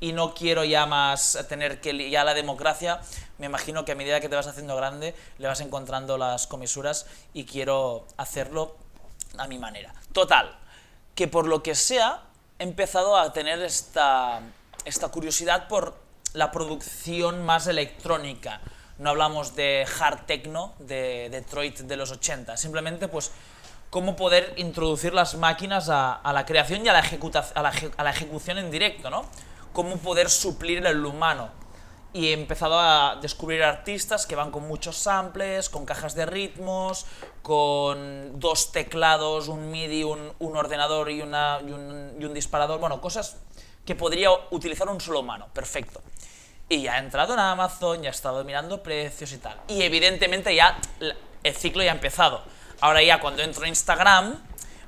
y 0.00 0.12
no 0.12 0.34
quiero 0.34 0.64
ya 0.64 0.86
más 0.86 1.38
tener 1.48 1.80
que 1.80 2.10
ya 2.10 2.24
la 2.24 2.34
democracia, 2.34 3.00
me 3.38 3.46
imagino 3.46 3.84
que 3.84 3.92
a 3.92 3.94
medida 3.94 4.20
que 4.20 4.28
te 4.28 4.36
vas 4.36 4.46
haciendo 4.46 4.76
grande 4.76 5.14
le 5.38 5.48
vas 5.48 5.60
encontrando 5.60 6.18
las 6.18 6.46
comisuras 6.46 7.06
y 7.32 7.44
quiero 7.44 8.06
hacerlo 8.16 8.76
a 9.38 9.46
mi 9.48 9.58
manera. 9.58 9.94
Total, 10.12 10.56
que 11.14 11.28
por 11.28 11.46
lo 11.46 11.62
que 11.62 11.74
sea 11.74 12.22
he 12.58 12.64
empezado 12.64 13.16
a 13.16 13.32
tener 13.32 13.60
esta, 13.62 14.40
esta 14.84 15.08
curiosidad 15.08 15.68
por 15.68 15.96
la 16.32 16.50
producción 16.50 17.44
más 17.44 17.66
electrónica 17.66 18.60
no 18.98 19.10
hablamos 19.10 19.56
de 19.56 19.86
hard 19.98 20.26
techno 20.26 20.74
de 20.78 21.28
Detroit 21.30 21.80
de 21.80 21.96
los 21.96 22.10
80, 22.12 22.56
simplemente 22.56 23.08
pues 23.08 23.32
cómo 23.90 24.16
poder 24.16 24.54
introducir 24.56 25.14
las 25.14 25.34
máquinas 25.36 25.88
a, 25.88 26.20
la 26.32 26.46
creación 26.46 26.84
y 26.84 26.88
a 26.88 26.92
la, 26.92 27.00
a, 27.00 27.62
la, 27.62 27.72
a 27.96 28.04
la, 28.04 28.10
ejecución 28.10 28.58
en 28.58 28.70
directo, 28.70 29.10
¿no? 29.10 29.24
Cómo 29.74 29.98
poder 29.98 30.30
suplir 30.30 30.86
el 30.86 31.04
humano. 31.04 31.50
Y 32.14 32.28
he 32.28 32.32
empezado 32.32 32.78
a 32.78 33.18
descubrir 33.20 33.62
artistas 33.62 34.24
que 34.24 34.36
van 34.36 34.50
con 34.50 34.66
muchos 34.66 34.96
samples, 34.96 35.68
con 35.68 35.84
cajas 35.84 36.14
de 36.14 36.24
ritmos, 36.24 37.04
con 37.42 38.38
dos 38.40 38.72
teclados, 38.72 39.48
un 39.48 39.70
MIDI, 39.70 40.04
un, 40.04 40.32
ordenador 40.40 41.10
y, 41.10 41.20
un, 41.20 42.32
disparador, 42.32 42.80
bueno, 42.80 43.02
cosas 43.02 43.36
que 43.84 43.94
podría 43.94 44.30
utilizar 44.50 44.88
un 44.88 45.00
solo 45.00 45.20
humano, 45.20 45.48
perfecto. 45.52 46.00
Y 46.68 46.82
ya 46.82 46.96
he 46.96 47.00
entrado 47.00 47.34
en 47.34 47.40
Amazon, 47.40 48.00
ya 48.00 48.08
he 48.08 48.12
estado 48.12 48.42
mirando 48.44 48.82
precios 48.82 49.32
y 49.32 49.38
tal. 49.38 49.60
Y 49.68 49.82
evidentemente 49.82 50.54
ya 50.54 50.78
el 51.42 51.54
ciclo 51.54 51.82
ya 51.82 51.90
ha 51.90 51.94
empezado. 51.94 52.42
Ahora 52.80 53.02
ya 53.02 53.20
cuando 53.20 53.42
entro 53.42 53.64
en 53.64 53.70
Instagram 53.70 54.40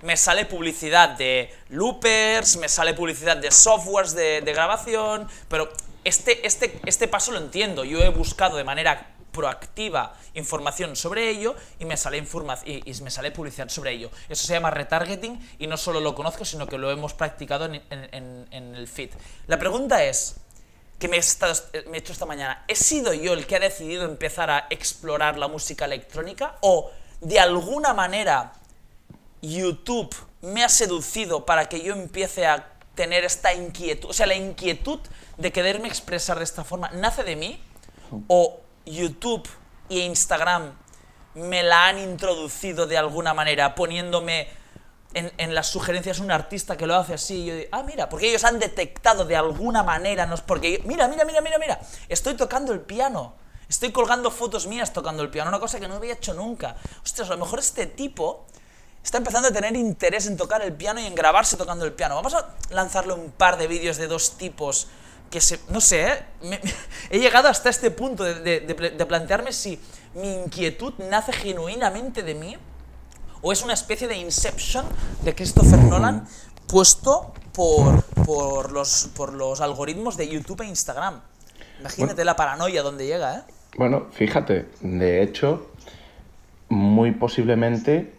me 0.06 0.16
sale 0.16 0.46
publicidad 0.46 1.10
de 1.10 1.52
loopers, 1.68 2.56
me 2.58 2.68
sale 2.68 2.94
publicidad 2.94 3.36
de 3.36 3.50
softwares 3.50 4.14
de, 4.14 4.40
grabación, 4.40 5.28
pero 5.48 5.68
este, 6.04 6.46
este, 6.46 6.80
este 6.86 7.08
paso 7.08 7.32
lo 7.32 7.38
entiendo. 7.38 7.84
Yo 7.84 7.98
he 7.98 8.08
buscado 8.08 8.56
de 8.56 8.62
manera 8.62 9.14
proactiva 9.32 10.16
información 10.34 10.94
sobre 10.94 11.28
ello 11.28 11.56
y 11.80 11.84
me 11.84 11.96
sale, 11.96 12.25
y, 12.64 12.90
y, 12.90 13.02
me 13.02 13.10
sale 13.10 13.32
publicidad 13.32 13.69
sobre 13.69 13.92
ello. 13.92 14.10
Eso 14.28 14.47
se 14.47 14.52
llama 14.52 14.71
retargeting 14.71 15.38
y 15.58 15.66
no 15.66 15.76
solo 15.76 15.99
lo 15.99 16.14
conozco, 16.14 16.45
sino 16.45 16.69
que 16.69 16.78
lo 16.78 16.90
hemos 16.92 17.12
practicado 17.12 17.66
en, 17.66 18.47
el 18.50 18.86
feed. 18.86 19.10
La 19.49 19.58
pregunta 19.58 20.04
es, 20.04 20.36
que 21.00 21.08
me 21.08 21.16
he, 21.19 21.99
hecho 21.99 22.12
esta 22.12 22.25
mañana, 22.26 22.64
¿he 22.69 22.76
sido 22.76 23.12
yo 23.12 23.34
el 23.34 23.47
que 23.47 23.56
ha 23.56 23.60
decidido 23.60 24.04
empezar 24.04 24.50
a 24.50 24.66
explorar 24.71 25.36
la 25.36 25.49
música 25.49 25.84
electrónica? 25.84 26.56
¿O 26.60 26.90
de 27.21 27.40
alguna 27.40 27.92
manera 27.92 28.52
YouTube 29.49 30.15
me 30.43 30.65
ha 30.65 30.69
seducido 30.69 31.45
para 31.45 31.69
que 31.69 31.80
yo 31.80 31.93
empiece 31.93 32.47
a 32.47 32.73
tener 32.95 33.25
esta 33.25 33.54
inquietud? 33.54 34.11
O 34.11 34.13
sea, 34.13 34.26
la 34.26 34.35
inquietud 34.35 35.00
de 35.37 35.52
quererme 35.52 35.89
expresar 35.89 36.39
de 36.39 36.45
esta 36.45 36.65
forma, 36.65 36.91
¿nace 36.91 37.23
de 37.25 37.37
mí? 37.37 37.63
¿O 38.28 38.61
YouTube 38.85 39.49
e 39.89 39.99
Instagram 40.00 40.73
me 41.35 41.63
la 41.63 41.89
han 41.89 41.99
introducido 41.99 42.87
de 42.87 42.97
alguna 42.97 43.35
manera 43.35 43.75
poniéndome 43.75 44.49
en, 45.15 45.54
las 45.54 45.69
sugerencias 45.69 46.19
un 46.19 46.30
artista 46.30 46.76
que 46.76 46.87
lo 46.87 46.95
hace 46.95 47.15
así, 47.15 47.37
y 47.37 47.47
yo 47.47 47.54
digo, 47.54 47.69
ah, 47.73 47.82
mira, 47.82 48.09
porque 48.09 48.28
ellos 48.28 48.45
han 48.45 48.59
detectado 48.59 49.25
de 49.25 49.35
alguna 49.35 49.82
manera, 49.82 50.26
no 50.26 50.35
es 50.35 50.43
porque, 50.43 50.82
mira, 50.85 51.09
mira, 51.09 51.25
mira, 51.25 51.41
mira, 51.41 51.59
mira, 51.59 51.80
estoy 52.09 52.35
tocando 52.35 52.73
el 52.73 52.80
piano, 52.80 53.35
estoy 53.67 53.93
colgando 53.93 54.30
fotos 54.30 54.67
mías 54.67 54.93
tocando 54.93 55.23
el 55.23 55.30
piano, 55.30 55.49
una 55.49 55.61
cosa 55.61 55.80
que 55.80 55.89
no 55.89 55.95
había 55.95 56.15
hecho 56.15 56.35
nunca. 56.35 56.76
Ostras, 57.02 57.30
a 57.30 57.32
lo 57.35 57.39
mejor 57.39 57.61
este 57.61 57.87
tipo 57.87 58.47
está 59.06 59.19
empezando 59.19 59.47
a 59.47 59.52
tener 59.52 59.76
interés 59.76 60.26
en 60.26 60.36
tocar 60.36 60.62
el 60.62 60.73
piano 60.73 60.99
y 61.00 61.06
en 61.06 61.14
grabarse 61.14 61.56
tocando 61.56 61.84
el 61.84 61.92
piano. 61.92 62.16
Vamos 62.16 62.34
a 62.34 62.56
lanzarle 62.71 63.12
un 63.12 63.30
par 63.30 63.56
de 63.56 63.69
vídeos 63.69 63.99
de 63.99 64.08
dos 64.08 64.36
tipos 64.36 64.88
que 65.30 65.40
se, 65.40 65.60
no 65.69 65.80
sé, 65.80 66.08
¿eh? 66.08 66.25
he 67.10 67.21
llegado 67.21 67.47
hasta 67.47 67.71
este 67.71 67.92
punto 67.92 68.25
de, 68.25 68.60
de 68.60 69.06
plantearme 69.06 69.52
si 69.52 69.80
mi 70.14 70.34
inquietud 70.34 70.95
nace 70.99 71.32
genuinamente 71.32 72.25
de 72.25 72.34
mí 72.34 72.56
o 73.42 73.52
es 73.52 73.62
una 73.62 73.75
especie 73.75 74.08
de 74.08 74.16
Inception 74.16 74.84
de 75.23 75.36
Christopher 75.36 75.78
Nolan 75.78 76.26
puesto 76.66 77.32
por, 77.52 78.02
por, 78.25 78.73
los, 78.73 79.10
por 79.14 79.32
los 79.32 79.60
algoritmos 79.60 80.16
de 80.16 80.28
YouTube 80.28 80.62
e 80.62 80.66
Instagram. 80.66 81.21
Imagínate 81.78 82.25
la 82.25 82.34
paranoia 82.34 82.82
donde 82.82 83.06
llega, 83.06 83.36
¿eh? 83.36 83.42
Bueno, 83.76 84.08
fíjate, 84.10 84.69
de 84.80 85.23
hecho, 85.23 85.71
muy 86.69 87.12
posiblemente 87.12 88.16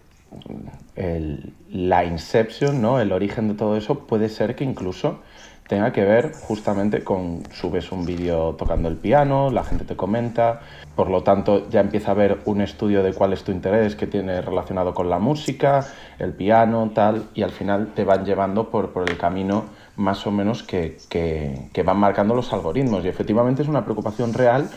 la 1.70 2.06
Inception, 2.06 2.82
¿no? 2.82 3.00
el 3.00 3.12
origen 3.12 3.50
de 3.50 3.54
todo 3.54 3.78
eso, 3.78 4.08
puede 4.08 4.30
ser 4.30 4.56
que 4.56 4.63
incluso 4.63 5.20
tenga 5.68 5.92
que 5.92 6.04
ver 6.04 6.32
justamente 6.34 7.04
con 7.04 7.44
subes 7.54 7.92
un 7.92 8.06
vídeo 8.06 8.56
tocando 8.56 8.88
el 8.88 8.96
piano, 8.96 9.52
la 9.52 9.63
gente 9.63 9.84
te 9.84 9.96
comenta, 9.96 10.62
por 10.96 11.10
lo 11.10 11.24
tanto 11.24 11.70
ya 11.70 11.82
empieza 11.82 12.10
a 12.10 12.12
haber 12.12 12.40
un 12.46 12.62
estudio 12.62 13.04
de 13.04 13.13
cuál 13.13 13.34
es 13.34 13.44
tu 13.44 13.52
interés 13.52 13.96
que 13.96 14.08
tiene 14.08 14.42
relacionado 14.42 14.94
con 14.94 15.10
la 15.10 15.20
música, 15.20 15.86
el 16.20 16.34
piano, 16.34 16.92
tal, 16.94 17.26
y 17.36 17.44
al 17.44 17.52
final 17.52 17.92
te 17.94 18.06
van 18.06 18.26
llevando 18.26 18.70
por, 18.70 18.92
por 18.92 19.10
el 19.10 19.18
camino 19.18 19.66
más 19.98 20.26
o 20.26 20.32
menos 20.32 20.63
que, 20.63 20.98
que, 21.10 21.70
que 21.74 21.84
van 21.84 21.98
marcando 21.98 22.34
los 22.34 22.54
algoritmos. 22.54 23.04
Y 23.04 23.10
efectivamente 23.10 23.62
es 23.62 23.68
una 23.68 23.84
preocupación 23.84 24.34
real 24.34 24.70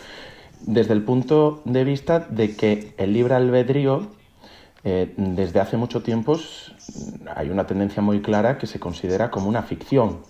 desde 0.62 0.92
el 0.92 1.02
punto 1.02 1.62
de 1.64 1.84
vista 1.84 2.20
de 2.20 2.56
que 2.56 2.94
el 2.98 3.12
libre 3.12 3.34
albedrío 3.34 4.08
eh, 4.82 5.12
desde 5.16 5.60
hace 5.60 5.76
mucho 5.76 6.02
tiempo 6.02 6.38
hay 7.36 7.50
una 7.50 7.66
tendencia 7.66 8.02
muy 8.02 8.22
clara 8.22 8.56
que 8.56 8.66
se 8.66 8.80
considera 8.80 9.30
como 9.30 9.48
una 9.48 9.62
ficción 9.62 10.22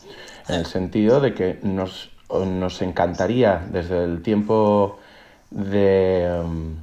en 0.48 0.56
el 0.56 0.66
sentido 0.66 1.20
de 1.20 1.34
que 1.34 1.60
nos, 1.62 2.10
nos 2.28 2.82
encantaría 2.82 3.64
desde 3.70 4.02
el 4.04 4.22
tiempo 4.22 4.98
de... 5.50 6.42
Um, 6.44 6.76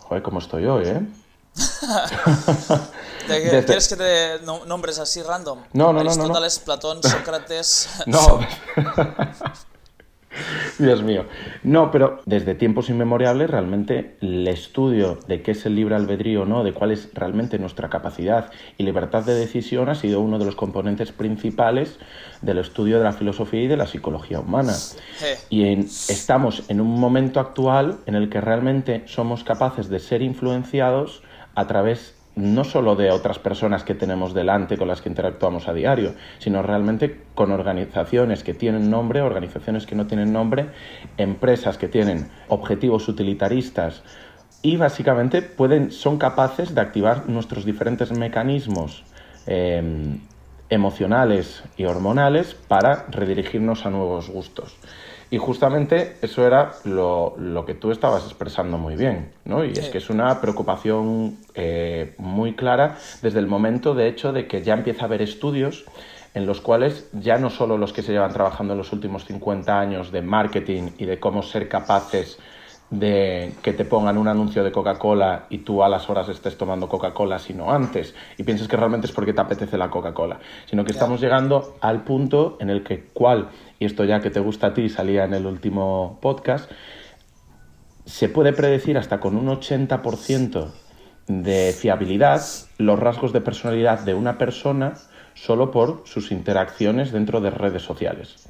joder, 0.00 0.22
¿cómo 0.22 0.38
estoy 0.40 0.66
hoy, 0.66 0.86
eh? 0.86 1.00
¿Quieres 3.26 3.88
que 3.88 3.96
te 3.96 4.40
nombres 4.66 4.98
así 4.98 5.22
random? 5.22 5.60
No, 5.72 5.92
no, 5.92 5.92
no. 5.92 6.00
Aristóteles, 6.00 6.58
Platón, 6.58 7.02
Sócrates. 7.02 7.88
no. 8.06 8.40
Dios 10.78 11.02
mío. 11.02 11.26
No, 11.62 11.90
pero 11.90 12.20
desde 12.26 12.54
tiempos 12.54 12.88
inmemoriales 12.88 13.50
realmente 13.50 14.16
el 14.20 14.46
estudio 14.48 15.18
de 15.26 15.42
qué 15.42 15.52
es 15.52 15.66
el 15.66 15.76
libre 15.76 15.96
albedrío, 15.96 16.44
¿no? 16.44 16.64
de 16.64 16.72
cuál 16.72 16.92
es 16.92 17.10
realmente 17.14 17.58
nuestra 17.58 17.88
capacidad 17.88 18.50
y 18.78 18.84
libertad 18.84 19.24
de 19.24 19.34
decisión 19.34 19.88
ha 19.88 19.94
sido 19.94 20.20
uno 20.20 20.38
de 20.38 20.44
los 20.44 20.56
componentes 20.56 21.12
principales 21.12 21.98
del 22.42 22.58
estudio 22.58 22.98
de 22.98 23.04
la 23.04 23.12
filosofía 23.12 23.62
y 23.62 23.68
de 23.68 23.76
la 23.76 23.86
psicología 23.86 24.40
humana. 24.40 24.74
Y 25.48 25.64
estamos 25.64 26.64
en 26.68 26.80
un 26.80 26.98
momento 26.98 27.40
actual 27.40 27.98
en 28.06 28.14
el 28.14 28.28
que 28.28 28.40
realmente 28.40 29.02
somos 29.06 29.44
capaces 29.44 29.88
de 29.88 29.98
ser 29.98 30.22
influenciados 30.22 31.22
a 31.54 31.66
través 31.66 32.19
no 32.36 32.64
solo 32.64 32.96
de 32.96 33.10
otras 33.10 33.38
personas 33.38 33.84
que 33.84 33.94
tenemos 33.94 34.34
delante 34.34 34.78
con 34.78 34.88
las 34.88 35.02
que 35.02 35.08
interactuamos 35.08 35.68
a 35.68 35.74
diario, 35.74 36.14
sino 36.38 36.62
realmente 36.62 37.22
con 37.34 37.50
organizaciones 37.50 38.44
que 38.44 38.54
tienen 38.54 38.90
nombre, 38.90 39.20
organizaciones 39.20 39.86
que 39.86 39.96
no 39.96 40.06
tienen 40.06 40.32
nombre, 40.32 40.66
empresas 41.16 41.76
que 41.76 41.88
tienen 41.88 42.30
objetivos 42.48 43.08
utilitaristas 43.08 44.02
y 44.62 44.76
básicamente 44.76 45.42
pueden, 45.42 45.90
son 45.90 46.18
capaces 46.18 46.74
de 46.74 46.80
activar 46.80 47.28
nuestros 47.28 47.64
diferentes 47.64 48.12
mecanismos 48.12 49.04
em, 49.46 50.20
emocionales 50.68 51.64
y 51.76 51.84
hormonales 51.84 52.54
para 52.54 53.06
redirigirnos 53.10 53.86
a 53.86 53.90
nuevos 53.90 54.28
gustos. 54.28 54.76
Y 55.30 55.38
justamente 55.38 56.16
eso 56.22 56.44
era 56.44 56.72
lo, 56.84 57.36
que 57.64 57.74
tú 57.74 57.92
estabas 57.92 58.24
expresando 58.24 58.78
muy 58.78 58.96
bien, 58.96 59.30
¿no? 59.44 59.64
Y 59.64 59.70
es 59.70 59.88
que 59.88 59.98
es 59.98 60.10
una 60.10 60.40
preocupación 60.40 61.38
eh, 61.54 62.14
muy 62.18 62.54
clara 62.54 62.98
desde 63.22 63.38
el 63.38 63.46
momento, 63.46 63.94
de 63.94 64.08
hecho, 64.08 64.32
de 64.32 64.48
que 64.48 64.62
ya 64.62 64.74
empieza 64.74 65.02
a 65.02 65.04
haber 65.04 65.22
estudios 65.22 65.84
en 66.34 66.46
los 66.46 66.60
cuales 66.60 67.08
ya 67.12 67.38
no 67.38 67.50
solo 67.50 67.76
los 67.76 67.92
que 67.92 68.02
se 68.02 68.12
llevan 68.12 68.32
trabajando 68.32 68.74
en 68.74 68.78
los 68.78 68.92
últimos 68.92 69.24
50 69.24 69.78
años 69.78 70.12
de 70.12 70.22
marketing 70.22 70.90
y 70.98 71.04
de 71.04 71.18
cómo 71.18 71.42
ser 71.42 71.68
capaces 71.68 72.38
de 72.90 73.52
que 73.62 73.72
te 73.72 73.84
pongan 73.84 74.18
un 74.18 74.26
anuncio 74.26 74.64
de 74.64 74.72
Coca-Cola 74.72 75.46
y 75.48 75.58
tú 75.58 75.84
a 75.84 75.88
las 75.88 76.10
horas 76.10 76.28
estés 76.28 76.58
tomando 76.58 76.88
Coca-Cola, 76.88 77.38
sino 77.38 77.70
antes, 77.70 78.14
y 78.36 78.42
pienses 78.42 78.66
que 78.66 78.76
realmente 78.76 79.06
es 79.06 79.12
porque 79.12 79.32
te 79.32 79.40
apetece 79.40 79.78
la 79.78 79.90
Coca-Cola, 79.90 80.40
sino 80.66 80.84
que 80.84 80.90
estamos 80.90 81.20
llegando 81.20 81.76
al 81.80 82.02
punto 82.02 82.56
en 82.60 82.68
el 82.68 82.82
que 82.82 83.04
cuál, 83.12 83.48
y 83.78 83.84
esto 83.84 84.04
ya 84.04 84.20
que 84.20 84.30
te 84.30 84.40
gusta 84.40 84.68
a 84.68 84.74
ti 84.74 84.88
salía 84.88 85.24
en 85.24 85.34
el 85.34 85.46
último 85.46 86.18
podcast, 86.20 86.70
se 88.04 88.28
puede 88.28 88.52
predecir 88.52 88.98
hasta 88.98 89.20
con 89.20 89.36
un 89.36 89.46
80% 89.46 90.72
de 91.28 91.72
fiabilidad 91.72 92.42
los 92.78 92.98
rasgos 92.98 93.32
de 93.32 93.40
personalidad 93.40 94.00
de 94.00 94.14
una 94.14 94.36
persona 94.36 94.94
solo 95.34 95.70
por 95.70 96.02
sus 96.06 96.32
interacciones 96.32 97.12
dentro 97.12 97.40
de 97.40 97.50
redes 97.50 97.82
sociales. 97.82 98.48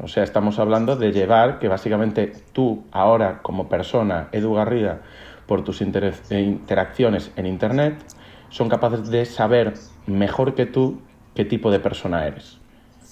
O 0.00 0.08
sea, 0.08 0.22
estamos 0.22 0.58
hablando 0.58 0.96
de 0.96 1.12
llevar 1.12 1.58
que 1.58 1.68
básicamente 1.68 2.32
tú 2.52 2.84
ahora 2.92 3.40
como 3.42 3.68
persona, 3.68 4.28
Edu 4.32 4.54
Garriga, 4.54 5.00
por 5.46 5.64
tus 5.64 5.80
eh, 5.80 6.40
interacciones 6.40 7.30
en 7.36 7.46
Internet, 7.46 7.96
son 8.48 8.68
capaces 8.68 9.08
de 9.10 9.24
saber 9.24 9.74
mejor 10.06 10.54
que 10.54 10.66
tú 10.66 11.00
qué 11.34 11.44
tipo 11.44 11.70
de 11.70 11.80
persona 11.80 12.26
eres. 12.26 12.58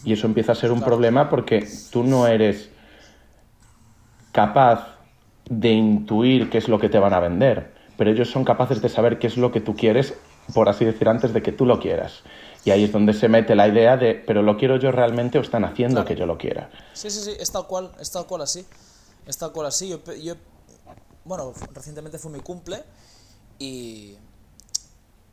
Y 0.04 0.12
eso 0.12 0.26
empieza 0.26 0.52
a 0.52 0.54
ser 0.54 0.72
un 0.72 0.82
problema 0.82 1.30
porque 1.30 1.66
tú 1.90 2.02
no 2.02 2.26
eres 2.26 2.70
capaz 4.32 4.98
de 5.48 5.70
intuir 5.70 6.50
qué 6.50 6.58
es 6.58 6.68
lo 6.68 6.78
que 6.78 6.88
te 6.88 6.98
van 6.98 7.14
a 7.14 7.20
vender, 7.20 7.72
pero 7.96 8.10
ellos 8.10 8.30
son 8.30 8.44
capaces 8.44 8.82
de 8.82 8.88
saber 8.88 9.18
qué 9.18 9.26
es 9.28 9.36
lo 9.36 9.52
que 9.52 9.60
tú 9.60 9.76
quieres, 9.76 10.18
por 10.52 10.68
así 10.68 10.84
decir, 10.84 11.08
antes 11.08 11.32
de 11.32 11.42
que 11.42 11.52
tú 11.52 11.64
lo 11.66 11.78
quieras. 11.78 12.22
Y 12.64 12.70
ahí 12.70 12.84
es 12.84 12.92
donde 12.92 13.12
se 13.12 13.28
mete 13.28 13.54
la 13.54 13.68
idea 13.68 13.96
de, 13.96 14.14
pero 14.14 14.42
lo 14.42 14.56
quiero 14.56 14.78
yo 14.78 14.90
realmente 14.90 15.38
o 15.38 15.42
están 15.42 15.64
haciendo 15.64 16.04
que 16.04 16.16
yo 16.16 16.24
lo 16.24 16.38
quiera. 16.38 16.70
Sí, 16.94 17.10
sí, 17.10 17.20
sí, 17.20 17.32
es 17.38 17.50
tal 17.50 17.66
cual, 17.66 17.92
es 18.00 18.10
tal 18.10 18.26
cual 18.26 18.42
así. 18.42 18.64
Es 19.26 19.36
tal 19.36 19.52
cual 19.52 19.66
así. 19.66 19.88
Yo, 19.88 20.00
yo 20.14 20.34
bueno, 21.24 21.52
recientemente 21.72 22.18
fue 22.18 22.30
mi 22.30 22.40
cumple 22.40 22.82
y, 23.58 24.16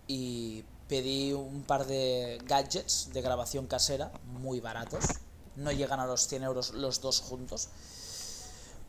y 0.07 0.63
pedí 0.87 1.33
un 1.33 1.63
par 1.63 1.85
de 1.85 2.39
gadgets 2.45 3.09
de 3.13 3.21
grabación 3.21 3.67
casera 3.67 4.11
muy 4.25 4.59
baratos. 4.59 5.05
No 5.55 5.71
llegan 5.71 5.99
a 5.99 6.05
los 6.05 6.27
100 6.27 6.43
euros 6.43 6.73
los 6.73 7.01
dos 7.01 7.21
juntos. 7.21 7.69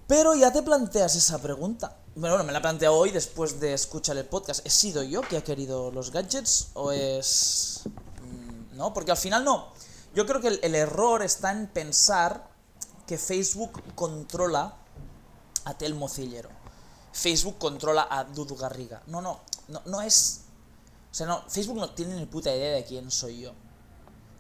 Pero 0.09 0.35
ya 0.35 0.53
te 0.53 0.63
planteas 0.63 1.15
esa 1.17 1.41
pregunta. 1.41 1.97
Bueno, 2.17 2.43
me 2.45 2.53
la 2.53 2.61
planteo 2.61 2.93
hoy 2.93 3.11
después 3.11 3.61
de 3.61 3.73
escuchar 3.73 4.17
el 4.17 4.27
podcast. 4.27 4.67
¿He 4.67 4.71
sido 4.71 5.03
yo 5.03 5.23
que 5.23 5.37
ha 5.37 5.45
querido 5.45 5.91
los 5.91 6.11
gadgets 6.11 6.71
o 6.75 6.93
es 6.93 7.85
¿no? 8.83 8.93
Porque 8.93 9.13
al 9.13 9.17
final 9.17 9.45
no. 9.45 9.69
Yo 10.13 10.27
creo 10.27 10.41
que 10.41 10.49
el, 10.49 10.75
error 10.75 11.23
está 11.23 11.53
en 11.53 11.69
pensar 11.69 12.51
que 13.07 13.17
Facebook 13.17 13.81
controla 13.95 14.77
a 15.65 15.79
Telmo 15.79 16.09
Cillero. 16.09 16.51
Facebook 17.13 17.59
controla 17.59 18.09
a 18.11 18.25
Dudu 18.25 18.57
Garriga. 18.57 19.01
No, 19.07 19.23
no, 19.23 19.41
no, 19.69 19.83
no 19.87 20.03
es... 20.03 20.47
O 21.13 21.15
sea, 21.15 21.29
no, 21.29 21.45
Facebook 21.49 21.77
no 21.77 21.91
tiene 21.91 22.17
ni 22.17 22.27
puta 22.27 22.53
idea 22.55 22.75
de 22.75 22.85
quién 22.85 23.11
soy 23.13 23.43
yo. 23.43 23.53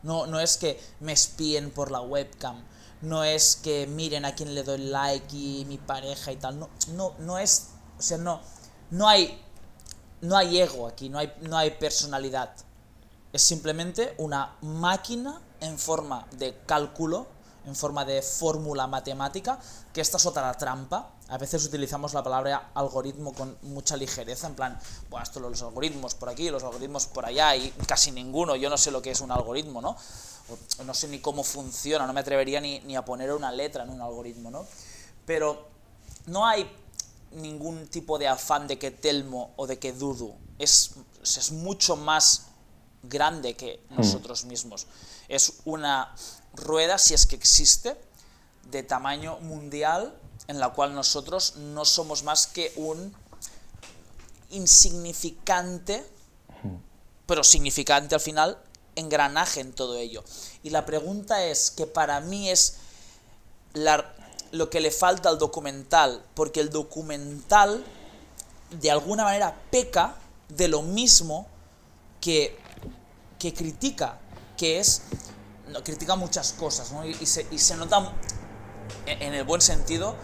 No, 0.02 0.26
no 0.26 0.40
es 0.40 0.56
que 0.56 0.80
me 0.98 1.12
espíen 1.12 1.70
por 1.70 1.92
la 1.92 2.00
webcam. 2.00 2.64
No 3.02 3.22
es 3.22 3.60
que 3.62 3.86
miren 3.86 4.24
a 4.24 4.34
quién 4.34 4.56
le 4.56 4.64
doy 4.64 4.78
like 4.78 5.36
y 5.36 5.64
mi 5.66 5.78
pareja 5.78 6.32
y 6.32 6.36
tal. 6.36 6.58
No, 6.58 6.68
no, 6.94 7.14
no 7.20 7.38
es... 7.38 7.68
O 7.96 8.02
sea, 8.02 8.18
no... 8.18 8.40
No 8.90 9.06
hay... 9.06 9.40
No 10.20 10.36
hay 10.36 10.60
ego 10.60 10.88
aquí, 10.88 11.08
no 11.08 11.18
hay, 11.18 11.32
no 11.42 11.56
hay 11.56 11.70
personalidad 11.72 12.54
es 13.32 13.42
simplemente 13.42 14.14
una 14.18 14.56
máquina 14.62 15.40
en 15.60 15.78
forma 15.78 16.26
de 16.32 16.58
cálculo, 16.66 17.26
en 17.66 17.76
forma 17.76 18.04
de 18.04 18.20
fórmula 18.20 18.86
matemática, 18.86 19.58
que 19.92 20.00
esta 20.00 20.16
es 20.16 20.26
otra 20.26 20.52
trampa. 20.54 21.12
A 21.28 21.38
veces 21.38 21.64
utilizamos 21.64 22.12
la 22.12 22.22
palabra 22.22 22.70
algoritmo 22.74 23.32
con 23.32 23.56
mucha 23.62 23.96
ligereza, 23.96 24.48
en 24.48 24.54
plan, 24.54 24.78
bueno, 25.08 25.22
esto 25.22 25.40
los 25.40 25.62
algoritmos 25.62 26.14
por 26.14 26.28
aquí, 26.28 26.50
los 26.50 26.62
algoritmos 26.62 27.06
por 27.06 27.24
allá, 27.24 27.56
y 27.56 27.70
casi 27.86 28.10
ninguno, 28.10 28.56
yo 28.56 28.68
no 28.68 28.76
sé 28.76 28.90
lo 28.90 29.00
que 29.00 29.12
es 29.12 29.20
un 29.20 29.30
algoritmo, 29.30 29.80
¿no? 29.80 29.96
no 30.84 30.92
sé 30.92 31.08
ni 31.08 31.20
cómo 31.20 31.44
funciona, 31.44 32.06
no 32.06 32.12
me 32.12 32.20
atrevería 32.20 32.60
ni, 32.60 32.80
ni 32.80 32.96
a 32.96 33.04
poner 33.04 33.32
una 33.32 33.52
letra 33.52 33.84
en 33.84 33.90
un 33.90 34.00
algoritmo, 34.00 34.50
¿no? 34.50 34.66
Pero 35.24 35.68
no 36.26 36.46
hay 36.46 36.70
ningún 37.30 37.86
tipo 37.86 38.18
de 38.18 38.28
afán 38.28 38.66
de 38.66 38.78
que 38.78 38.90
Telmo 38.90 39.52
o 39.56 39.66
de 39.66 39.78
que 39.78 39.92
Dudu 39.92 40.34
es, 40.58 40.94
es 41.22 41.52
mucho 41.52 41.96
más 41.96 42.48
grande 43.02 43.54
que 43.54 43.80
hmm. 43.90 43.96
nosotros 43.96 44.44
mismos. 44.44 44.86
Es 45.28 45.60
una 45.64 46.14
rueda, 46.54 46.98
si 46.98 47.14
es 47.14 47.26
que 47.26 47.36
existe, 47.36 47.96
de 48.70 48.82
tamaño 48.82 49.38
mundial 49.40 50.16
en 50.48 50.58
la 50.58 50.70
cual 50.70 50.94
nosotros 50.94 51.56
no 51.56 51.84
somos 51.84 52.22
más 52.22 52.46
que 52.46 52.72
un 52.76 53.14
insignificante, 54.50 56.04
hmm. 56.62 56.76
pero 57.26 57.44
significante 57.44 58.14
al 58.14 58.20
final, 58.20 58.58
engranaje 58.96 59.60
en 59.60 59.72
todo 59.72 59.96
ello. 59.96 60.22
Y 60.62 60.70
la 60.70 60.84
pregunta 60.84 61.44
es 61.44 61.70
que 61.70 61.86
para 61.86 62.20
mí 62.20 62.50
es 62.50 62.76
lo 64.52 64.68
que 64.68 64.80
le 64.80 64.90
falta 64.90 65.28
al 65.28 65.38
documental, 65.38 66.24
porque 66.34 66.60
el 66.60 66.70
documental 66.70 67.84
de 68.70 68.90
alguna 68.90 69.24
manera 69.24 69.56
peca 69.70 70.14
de 70.48 70.68
lo 70.68 70.82
mismo 70.82 71.46
que 72.20 72.56
que 73.42 73.52
critica, 73.52 74.20
que 74.56 74.78
es, 74.78 75.02
no, 75.66 75.82
critica 75.82 76.14
muchas 76.14 76.52
cosas, 76.52 76.92
¿no? 76.92 77.04
y, 77.04 77.26
se, 77.26 77.44
y, 77.50 77.58
se, 77.58 77.76
nota 77.76 78.12
en, 79.04 79.34
el 79.34 79.42
buen 79.42 79.60
sentido 79.60 80.14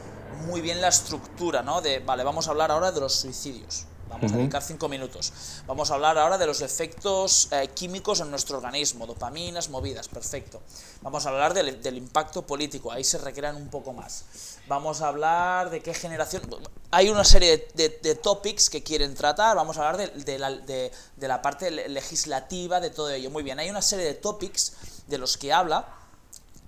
muy 0.46 0.60
bien 0.60 0.80
la 0.80 0.86
estructura, 0.86 1.62
¿no? 1.62 1.80
De, 1.80 1.98
vale, 1.98 2.22
vamos 2.22 2.46
a 2.46 2.52
hablar 2.52 2.70
ahora 2.70 2.92
de 2.92 3.00
los 3.00 3.12
suicidios. 3.12 3.86
Vamos 4.18 4.32
a 4.32 4.36
dedicar 4.36 4.62
cinco 4.64 4.88
minutos. 4.88 5.32
Vamos 5.68 5.92
a 5.92 5.94
hablar 5.94 6.18
ahora 6.18 6.36
de 6.38 6.46
los 6.46 6.60
efectos 6.60 7.48
eh, 7.52 7.68
químicos 7.72 8.18
en 8.20 8.30
nuestro 8.30 8.56
organismo, 8.56 9.06
dopaminas, 9.06 9.68
movidas, 9.68 10.08
perfecto. 10.08 10.60
Vamos 11.02 11.24
a 11.24 11.28
hablar 11.28 11.54
del, 11.54 11.80
del, 11.80 11.96
impacto 11.96 12.42
político, 12.42 12.90
ahí 12.90 13.04
se 13.04 13.18
recrean 13.18 13.54
un 13.54 13.68
poco 13.68 13.92
más. 13.92 14.24
Vamos 14.66 15.02
a 15.02 15.08
hablar 15.08 15.70
de 15.70 15.80
qué 15.80 15.94
generación... 15.94 16.42
Hay 16.90 17.10
una 17.10 17.22
serie 17.22 17.68
de, 17.74 18.00
de, 18.02 18.14
topics 18.16 18.70
que 18.70 18.82
quieren 18.82 19.14
tratar, 19.14 19.54
vamos 19.54 19.78
a 19.78 19.88
hablar 19.88 20.12
de, 20.12 20.38
la, 20.38 20.50
de, 20.50 20.90
la 21.20 21.40
parte 21.40 21.70
legislativa 21.70 22.80
de 22.80 22.90
todo 22.90 23.10
ello. 23.10 23.30
Muy 23.30 23.44
bien, 23.44 23.60
hay 23.60 23.70
una 23.70 23.82
serie 23.82 24.04
de 24.04 24.14
topics 24.14 24.72
de 25.06 25.18
los 25.18 25.36
que 25.36 25.52
habla 25.52 25.97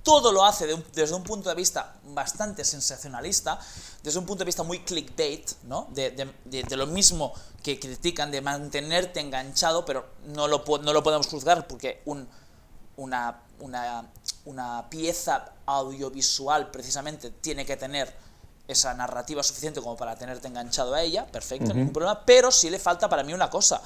todo 0.02 0.32
lo 0.32 0.44
hace 0.44 0.66
desde 0.94 1.14
un 1.14 1.22
punto 1.22 1.48
de 1.48 1.54
vista 1.54 1.94
bastante 2.04 2.64
sensacionalista, 2.64 3.58
desde 4.02 4.18
un 4.18 4.26
punto 4.26 4.40
de 4.40 4.46
vista 4.46 4.62
muy 4.62 4.80
clickbait, 4.80 5.50
¿no? 5.64 5.88
De, 5.90 6.10
de, 6.10 6.62
de, 6.62 6.76
lo 6.76 6.86
mismo 6.86 7.32
que 7.62 7.78
critican, 7.78 8.30
de 8.30 8.40
mantenerte 8.40 9.20
enganchado, 9.20 9.84
pero 9.84 10.06
no 10.26 10.48
lo, 10.48 10.64
no 10.82 10.92
lo 10.92 11.02
podemos 11.02 11.26
juzgar 11.26 11.66
porque 11.66 12.02
un, 12.06 12.26
una, 12.96 13.42
una, 13.60 14.10
una, 14.46 14.88
pieza 14.88 15.52
audiovisual 15.66 16.70
precisamente 16.70 17.30
tiene 17.30 17.66
que 17.66 17.76
tener 17.76 18.14
esa 18.66 18.94
narrativa 18.94 19.42
suficiente 19.42 19.80
como 19.80 19.96
para 19.96 20.16
tenerte 20.16 20.48
enganchado 20.48 20.94
a 20.94 21.02
ella, 21.02 21.26
perfecto, 21.26 21.74
ningún 21.74 21.92
problema, 21.92 22.24
pero 22.24 22.50
sí 22.50 22.70
le 22.70 22.78
falta 22.78 23.08
para 23.08 23.22
mí 23.24 23.34
una 23.34 23.50
cosa, 23.50 23.82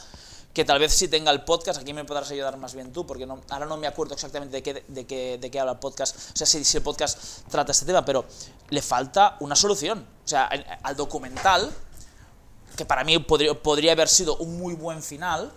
que 0.54 0.64
tal 0.64 0.78
vez 0.78 0.94
si 0.94 1.08
tenga 1.08 1.32
el 1.32 1.42
podcast, 1.42 1.80
aquí 1.80 1.92
me 1.92 2.04
podrás 2.04 2.30
ayudar 2.30 2.56
más 2.56 2.74
bien 2.74 2.92
tú, 2.92 3.04
porque 3.04 3.26
no, 3.26 3.40
ahora 3.50 3.66
no 3.66 3.76
me 3.76 3.88
acuerdo 3.88 4.14
exactamente 4.14 4.56
de 4.56 4.62
qué, 4.62 4.84
de, 4.86 5.04
qué, 5.04 5.36
de 5.36 5.50
qué 5.50 5.58
habla 5.58 5.72
el 5.72 5.78
podcast, 5.80 6.16
o 6.32 6.36
sea, 6.36 6.46
si, 6.46 6.76
el 6.76 6.82
podcast 6.82 7.42
trata 7.50 7.72
este 7.72 7.84
tema, 7.84 8.04
pero 8.04 8.24
le 8.70 8.80
falta 8.80 9.36
una 9.40 9.56
solución. 9.56 10.06
O 10.24 10.28
sea, 10.28 10.48
al 10.82 10.96
documental, 10.96 11.70
que 12.76 12.84
para 12.84 13.02
mí 13.02 13.18
podría, 13.18 13.60
podría 13.60 13.92
haber 13.92 14.08
sido 14.08 14.36
un 14.36 14.56
muy 14.56 14.74
buen 14.74 15.02
final, 15.02 15.52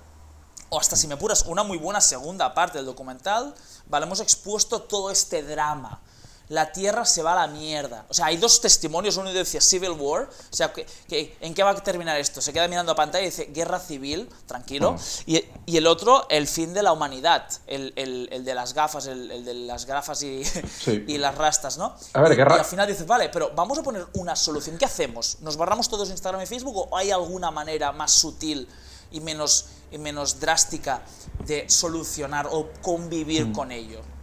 o 0.69 0.79
hasta 0.79 0.95
si 0.95 1.07
me 1.07 1.13
apuras, 1.13 1.43
una 1.43 1.61
muy 1.61 1.77
buena 1.77 2.01
segunda 2.01 2.55
parte 2.55 2.79
del 2.79 2.87
documental, 2.87 3.53
vale, 3.85 4.07
hemos 4.07 4.19
expuesto 4.19 4.81
todo 4.81 5.11
este 5.11 5.43
drama 5.43 6.01
la 6.49 6.71
Tierra 6.71 7.05
se 7.05 7.21
va 7.21 7.33
a 7.33 7.47
la 7.47 7.47
mierda. 7.47 8.05
O 8.09 8.13
sea, 8.13 8.27
hay 8.27 8.37
dos 8.37 8.61
testimonios, 8.61 9.17
uno 9.17 9.31
decía 9.33 9.59
Civil 9.59 9.91
War, 9.91 10.23
o 10.23 10.55
sea, 10.55 10.71
que, 10.71 11.37
¿en 11.41 11.53
qué 11.53 11.63
va 11.63 11.71
a 11.71 11.75
terminar 11.75 12.17
esto? 12.17 12.41
Se 12.41 12.53
queda 12.53 12.67
mirando 12.67 12.91
a 12.93 12.95
pantalla 12.95 13.23
y 13.23 13.29
dice 13.29 13.45
guerra 13.45 13.79
civil, 13.79 14.29
tranquilo, 14.45 14.95
y, 15.25 15.43
y, 15.65 15.77
el 15.77 15.87
otro, 15.87 16.25
el 16.29 16.47
fin 16.47 16.73
de 16.73 16.83
la 16.83 16.93
humanidad, 16.93 17.47
el, 17.67 17.91
el, 17.95 18.29
el 18.31 18.45
de 18.45 18.55
las 18.55 18.73
gafas, 18.73 19.07
el, 19.07 19.43
de 19.43 19.53
las 19.53 19.85
gafas 19.85 20.23
y, 20.23 20.43
y 21.07 21.17
las 21.17 21.35
rastas, 21.35 21.77
¿no? 21.77 21.95
A 22.13 22.21
ver, 22.21 22.31
y, 22.31 22.35
guerra... 22.35 22.55
y 22.55 22.59
al 22.59 22.65
final 22.65 22.87
dices, 22.87 23.05
vale, 23.05 23.29
pero 23.29 23.51
vamos 23.53 23.77
a 23.77 23.83
poner 23.83 24.07
una 24.13 24.35
solución, 24.35 24.77
¿qué 24.77 24.85
hacemos? 24.85 25.37
¿Nos 25.41 25.57
barramos 25.57 25.89
todos 25.89 26.09
Instagram 26.09 26.41
y 26.41 26.45
Facebook 26.45 26.87
o 26.89 26.97
hay 26.97 27.11
alguna 27.11 27.51
manera 27.51 27.91
más 27.91 28.11
sutil 28.11 28.67
y 29.11 29.19
menos, 29.19 29.65
y 29.91 29.97
menos 29.97 30.39
drástica 30.39 31.01
de 31.45 31.69
solucionar 31.69 32.47
o 32.49 32.69
convivir 32.81 33.47
mm. 33.47 33.53
con 33.53 33.71
ello? 33.71 34.16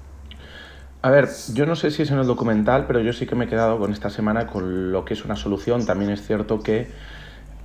A 1.05 1.11
ver, 1.11 1.29
yo 1.53 1.67
no 1.67 1.77
sé 1.77 1.91
si 1.91 2.01
es 2.01 2.11
en 2.13 2.19
el 2.19 2.27
documental, 2.27 2.87
pero 2.87 2.99
yo 2.99 3.13
sí 3.13 3.27
que 3.27 3.35
me 3.35 3.45
he 3.45 3.49
quedado 3.49 3.79
con 3.79 3.93
esta 3.93 4.09
semana 4.09 4.47
con 4.47 4.91
lo 4.91 5.05
que 5.05 5.13
es 5.13 5.23
una 5.23 5.37
solución. 5.37 5.85
También 5.85 6.11
es 6.11 6.27
cierto 6.27 6.61
que 6.61 6.91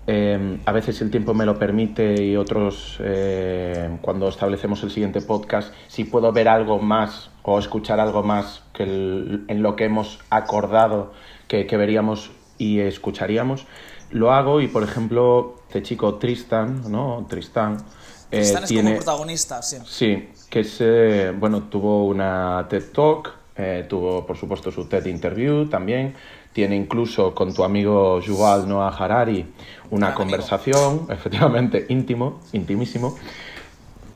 em, 0.08 0.60
a 0.65 0.73
veces 0.73 0.99
el 0.99 1.10
tiempo 1.10 1.34
me 1.34 1.45
lo 1.45 1.58
permite 1.58 2.21
y 2.21 2.36
otros, 2.36 2.97
eh, 2.99 3.97
cuando 4.02 4.28
establecemos 4.28 4.84
el 4.84 4.91
siguiente 4.91 5.21
podcast, 5.21 5.73
si 5.88 6.04
puedo 6.04 6.34
ver 6.34 6.49
algo 6.49 6.80
más 6.80 7.30
o 7.43 7.58
escuchar 7.58 8.02
algo 8.02 8.23
más 8.23 8.62
que 8.73 8.84
en 8.84 9.63
lo 9.63 9.78
que 9.78 9.86
hemos 9.86 10.19
acordado 10.30 11.13
que, 11.47 11.63
veríamos 11.78 12.32
y 12.58 12.82
escucharíamos, 12.82 13.67
lo 14.12 14.34
hago 14.34 14.60
y, 14.60 14.67
por 14.67 14.84
ejemplo, 14.84 15.56
este 15.69 15.82
chico 15.82 16.15
Tristan, 16.15 16.91
¿no? 16.91 17.25
Tristan. 17.30 17.78
Eh, 18.32 18.41
Tristan 18.41 18.63
es 18.65 18.73
como 18.73 18.95
protagonista, 18.95 19.62
sí. 19.62 19.78
Sí, 19.86 20.30
que 20.49 20.63
se, 20.63 21.31
bueno, 21.31 21.63
tuvo 21.63 22.05
una 22.05 22.65
TED 22.69 22.91
Talk, 22.91 23.33
eh, 23.55 23.85
tuvo 23.88 24.25
por 24.25 24.38
supuesto 24.38 24.71
su 24.71 24.85
TED 24.85 25.05
Interview 25.05 25.67
también, 25.67 26.15
tiene 26.53 26.75
incluso 26.75 27.35
con 27.35 27.53
tu 27.53 27.63
amigo 27.63 28.19
Yuval 28.19 28.67
Noah 28.67 28.89
Harari 28.89 29.45
una 29.91 30.13
conversación, 30.13 31.07
efectivamente, 31.09 31.85
íntimo, 31.89 32.39
intimísimo. 32.53 33.15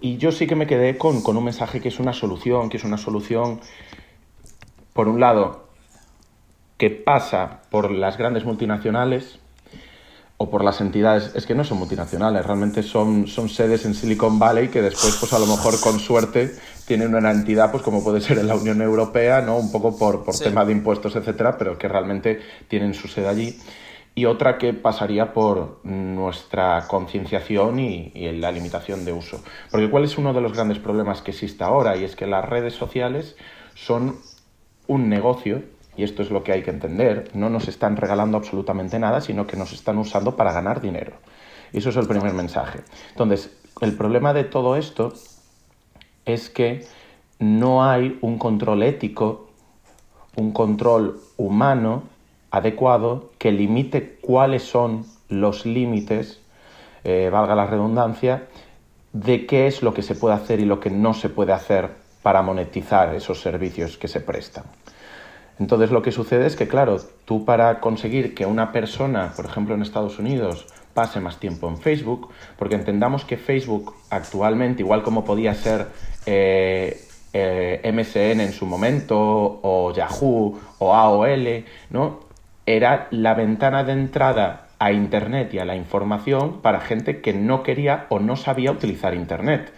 Y 0.02 0.17
yo 0.17 0.32
sí 0.32 0.48
que 0.48 0.56
me 0.56 0.67
quedé 0.67 0.98
con, 0.98 1.22
con 1.22 1.38
un 1.38 1.46
mensaje 1.46 1.80
que 1.80 1.88
es 1.89 2.00
una 2.00 2.13
solución, 2.13 2.69
que 2.69 2.78
es 2.78 2.84
una 2.84 2.98
solución, 2.98 3.62
por 4.93 5.08
un 5.08 5.19
lado, 5.19 5.67
que 6.78 6.89
pasa 6.89 7.62
por 7.69 7.91
las 7.91 8.17
grandes 8.17 8.43
multinacionales, 8.43 9.39
o 10.44 10.50
por 10.50 10.62
las 10.62 10.82
entidades, 10.82 11.32
es 11.36 11.46
que 11.46 11.56
no 11.56 11.64
son 11.64 11.78
multinacionales, 11.78 12.46
realmente 12.46 12.84
son, 12.84 13.28
son 13.28 13.48
sedes 13.48 13.86
en 13.86 13.94
Silicon 13.94 14.40
Valley 14.40 14.68
que 14.68 14.82
después, 14.82 15.16
pues 15.18 15.32
a 15.32 15.40
lo 15.40 15.46
mejor 15.46 15.80
con 15.80 16.00
suerte, 16.00 16.54
tienen 16.86 17.16
una 17.16 17.32
entidad, 17.32 17.72
pues 17.72 17.82
como 17.82 18.04
puede 18.04 18.20
ser 18.20 18.40
en 18.40 18.48
la 18.48 18.56
Unión 18.56 18.82
Europea, 18.82 19.40
¿no? 19.40 19.58
Un 19.58 19.72
poco 19.72 19.98
por, 19.98 20.26
por 20.26 20.38
tema 20.38 20.66
de 20.66 20.74
impuestos, 20.74 21.16
etcétera, 21.16 21.58
pero 21.58 21.78
que 21.78 21.88
realmente 21.88 22.42
tienen 22.68 22.94
su 22.94 23.08
sede 23.08 23.30
allí. 23.30 23.58
Y 24.16 24.26
otra 24.26 24.58
que 24.58 24.74
pasaría 24.74 25.34
por 25.34 25.80
nuestra 25.86 26.88
concienciación 26.90 27.80
y, 27.80 28.12
y 28.14 28.30
la 28.34 28.52
limitación 28.52 29.06
de 29.06 29.14
uso. 29.14 29.42
Porque 29.72 29.90
¿cuál 29.90 30.04
es 30.04 30.18
uno 30.18 30.34
de 30.34 30.42
los 30.42 30.52
grandes 30.52 30.78
problemas 30.78 31.22
que 31.22 31.32
existe 31.32 31.64
ahora? 31.64 31.96
Y 31.96 32.04
es 32.04 32.18
que 32.18 32.28
las 32.28 32.44
redes 32.44 32.74
sociales 32.74 33.38
son 33.76 34.18
un 34.88 35.08
negocio 35.08 35.64
y 35.96 36.04
esto 36.04 36.22
es 36.22 36.32
lo 36.32 36.44
que 36.44 36.52
hay 36.52 36.64
que 36.64 36.72
entender, 36.72 37.30
no 37.34 37.50
nos 37.50 37.68
están 37.68 37.98
regalando 37.98 38.38
absolutamente 38.38 38.98
nada, 39.00 39.22
sino 39.22 39.46
que 39.46 39.58
nos 39.58 39.74
están 39.74 39.98
usando 39.98 40.36
para 40.36 40.52
ganar 40.52 40.82
dinero. 40.82 41.14
Y 41.72 41.80
eso 41.80 41.90
es 41.90 41.98
el 41.98 42.08
primer 42.08 42.34
mensaje. 42.34 42.82
Entonces, 43.10 43.56
el 43.82 43.96
problema 43.96 44.34
de 44.34 44.44
todo 44.44 44.76
esto 44.76 45.14
es 46.26 46.50
que 46.50 46.86
no 47.40 47.84
hay 47.84 48.18
un 48.22 48.38
control 48.38 48.84
ético, 48.84 49.50
un 50.36 50.52
control 50.52 51.20
humano 51.38 52.04
adecuado 52.52 53.32
que 53.38 53.52
limite 53.52 54.20
cuáles 54.22 54.64
son 54.64 55.06
los 55.30 55.66
límites, 55.66 56.40
eh, 57.04 57.30
valga 57.32 57.56
la 57.56 57.66
redundancia, 57.66 58.48
de 59.12 59.46
qué 59.46 59.68
es 59.68 59.84
lo 59.84 59.94
que 59.94 60.02
se 60.02 60.16
puede 60.16 60.36
hacer 60.36 60.60
y 60.60 60.66
lo 60.66 60.80
que 60.80 60.90
no 60.90 61.14
se 61.14 61.30
puede 61.30 61.54
hacer 61.54 61.90
para 62.22 62.42
monetizar 62.42 63.14
esos 63.14 63.42
servicios 63.42 63.98
que 63.98 64.08
se 64.08 64.22
prestan. 64.22 64.64
Entonces 65.60 65.92
lo 65.92 66.02
que 66.02 66.12
sucede 66.12 66.48
es 66.48 66.56
que, 66.56 66.68
claro, 66.68 66.98
tú 67.26 67.46
para 67.46 67.80
conseguir 67.80 68.34
que 68.34 68.46
una 68.46 68.72
persona, 68.72 69.34
por 69.36 69.46
ejemplo 69.46 69.76
en 69.76 69.82
Estados 69.82 70.20
Unidos, 70.20 70.66
pase 70.94 71.20
más 71.20 71.39
tiempo 71.39 71.68
en 71.68 71.78
Facebook, 71.78 72.30
porque 72.58 72.76
entendamos 72.76 73.26
que 73.26 73.38
Facebook 73.38 73.96
actualmente, 74.10 74.82
igual 74.82 75.04
como 75.04 75.26
podía 75.26 75.54
ser 75.54 75.88
eh, 76.26 77.02
eh, 77.34 77.92
MSN 77.92 78.42
en 78.42 78.54
su 78.54 78.66
momento, 78.66 79.18
o 79.62 79.94
Yahoo, 79.94 80.60
o 80.80 80.94
AOL, 80.94 81.66
¿no? 81.89 82.24
era 82.66 83.08
la 83.12 83.34
ventana 83.34 83.84
de 83.84 83.94
entrada 83.94 84.68
a 84.80 84.92
Internet 84.92 85.54
y 85.54 85.60
a 85.60 85.66
la 85.66 85.76
información 85.76 86.62
para 86.62 86.80
gente 86.80 87.22
que 87.22 87.34
no 87.34 87.63
quería 87.63 88.06
o 88.10 88.20
no 88.20 88.36
sabía 88.36 88.72
utilizar 88.72 89.13
Internet. 89.13 89.74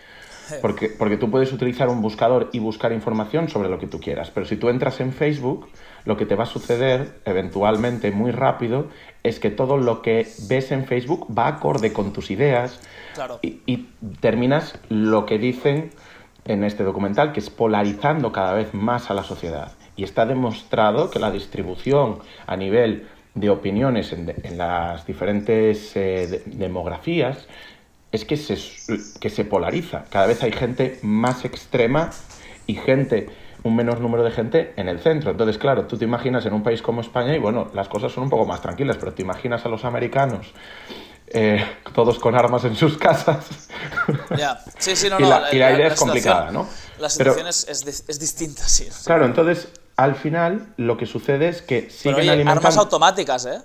Porque, 0.61 0.89
porque 0.89 1.17
tú 1.17 1.31
puedes 1.31 1.51
utilizar 1.51 1.89
un 1.89 2.01
buscador 2.01 2.49
y 2.53 2.59
buscar 2.59 2.91
información 2.91 3.49
sobre 3.49 3.69
lo 3.69 3.79
que 3.79 3.87
tú 3.87 3.99
quieras, 3.99 4.31
pero 4.31 4.45
si 4.45 4.57
tú 4.57 4.69
entras 4.69 4.99
en 4.99 5.11
Facebook, 5.11 5.69
lo 6.05 6.17
que 6.17 6.25
te 6.25 6.35
va 6.35 6.43
a 6.43 6.47
suceder 6.47 7.19
eventualmente 7.25 8.11
muy 8.11 8.31
rápido 8.31 8.87
es 9.23 9.39
que 9.39 9.49
todo 9.49 9.77
lo 9.77 10.01
que 10.01 10.27
ves 10.47 10.71
en 10.71 10.85
Facebook 10.85 11.27
va 11.35 11.47
acorde 11.47 11.93
con 11.93 12.13
tus 12.13 12.29
ideas 12.29 12.79
y, 13.41 13.61
y 13.65 13.89
terminas 14.19 14.77
lo 14.89 15.25
que 15.25 15.39
dicen 15.39 15.89
en 16.45 16.63
este 16.63 16.83
documental, 16.83 17.33
que 17.33 17.39
es 17.39 17.49
polarizando 17.49 18.31
cada 18.31 18.53
vez 18.53 18.73
más 18.73 19.09
a 19.09 19.13
la 19.13 19.23
sociedad. 19.23 19.71
Y 19.95 20.03
está 20.03 20.25
demostrado 20.25 21.09
que 21.09 21.19
la 21.19 21.31
distribución 21.31 22.19
a 22.45 22.55
nivel 22.55 23.07
de 23.33 23.49
opiniones 23.49 24.13
en, 24.13 24.33
en 24.43 24.57
las 24.57 25.05
diferentes 25.05 25.95
eh, 25.95 26.43
demografías 26.45 27.47
es 28.15 28.25
que 28.25 28.37
se, 28.37 28.57
que 29.19 29.29
se 29.29 29.45
polariza. 29.45 30.05
Cada 30.09 30.27
vez 30.27 30.41
hay 30.43 30.51
gente 30.51 30.99
más 31.01 31.45
extrema 31.45 32.11
y 32.67 32.75
gente, 32.75 33.29
un 33.63 33.75
menor 33.75 33.99
número 33.99 34.23
de 34.23 34.31
gente 34.31 34.73
en 34.77 34.89
el 34.89 34.99
centro. 34.99 35.31
Entonces, 35.31 35.57
claro, 35.57 35.85
tú 35.85 35.97
te 35.97 36.05
imaginas 36.05 36.45
en 36.45 36.53
un 36.53 36.63
país 36.63 36.81
como 36.81 37.01
España 37.01 37.35
y 37.35 37.39
bueno, 37.39 37.69
las 37.73 37.87
cosas 37.87 38.11
son 38.11 38.23
un 38.23 38.29
poco 38.29 38.45
más 38.45 38.61
tranquilas, 38.61 38.97
pero 38.97 39.13
te 39.13 39.21
imaginas 39.21 39.65
a 39.65 39.69
los 39.69 39.85
americanos. 39.85 40.53
Eh, 41.27 41.65
todos 41.93 42.19
con 42.19 42.35
armas 42.35 42.63
en 42.65 42.75
sus 42.75 42.97
casas. 42.97 43.69
Ya, 44.37 44.59
sí, 44.77 44.95
sí, 44.95 45.09
no, 45.09 45.17
y, 45.19 45.23
no, 45.23 45.29
la, 45.29 45.53
idea 45.53 45.87
es 45.87 45.99
complicada, 45.99 46.51
¿no? 46.51 46.67
La 46.99 47.09
situación 47.09 47.47
es, 47.47 47.67
es, 47.67 48.19
distinta, 48.19 48.63
sí. 48.63 48.87
Claro, 49.05 49.25
entonces, 49.25 49.67
al 49.97 50.15
final, 50.15 50.73
lo 50.77 50.97
que 50.97 51.05
sucede 51.05 51.49
es 51.49 51.61
que 51.61 51.89
siguen 51.89 52.17
Pero, 52.17 52.33
oye, 52.33 52.43
armas 52.47 52.77
automáticas, 52.77 53.45
¿eh? 53.47 53.61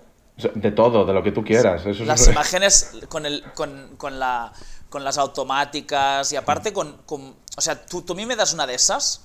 De 0.54 0.72
todo, 0.72 1.04
de 1.04 1.12
lo 1.12 1.22
que 1.22 1.32
tú 1.32 1.44
quieras. 1.44 1.84
Eso 1.86 2.04
las 2.04 2.26
imágenes 2.28 2.92
con, 3.08 3.26
el, 3.26 3.42
con, 3.52 3.96
con, 3.96 4.18
la, 4.18 4.52
con 4.88 5.04
las 5.04 5.18
automáticas 5.18 6.32
y 6.32 6.36
aparte 6.36 6.72
con... 6.72 6.98
con 7.06 7.34
o 7.56 7.60
sea, 7.60 7.84
tú, 7.84 8.02
tú 8.02 8.12
a 8.14 8.16
mí 8.16 8.26
me 8.26 8.36
das 8.36 8.54
una 8.54 8.66
de 8.66 8.74
esas 8.74 9.22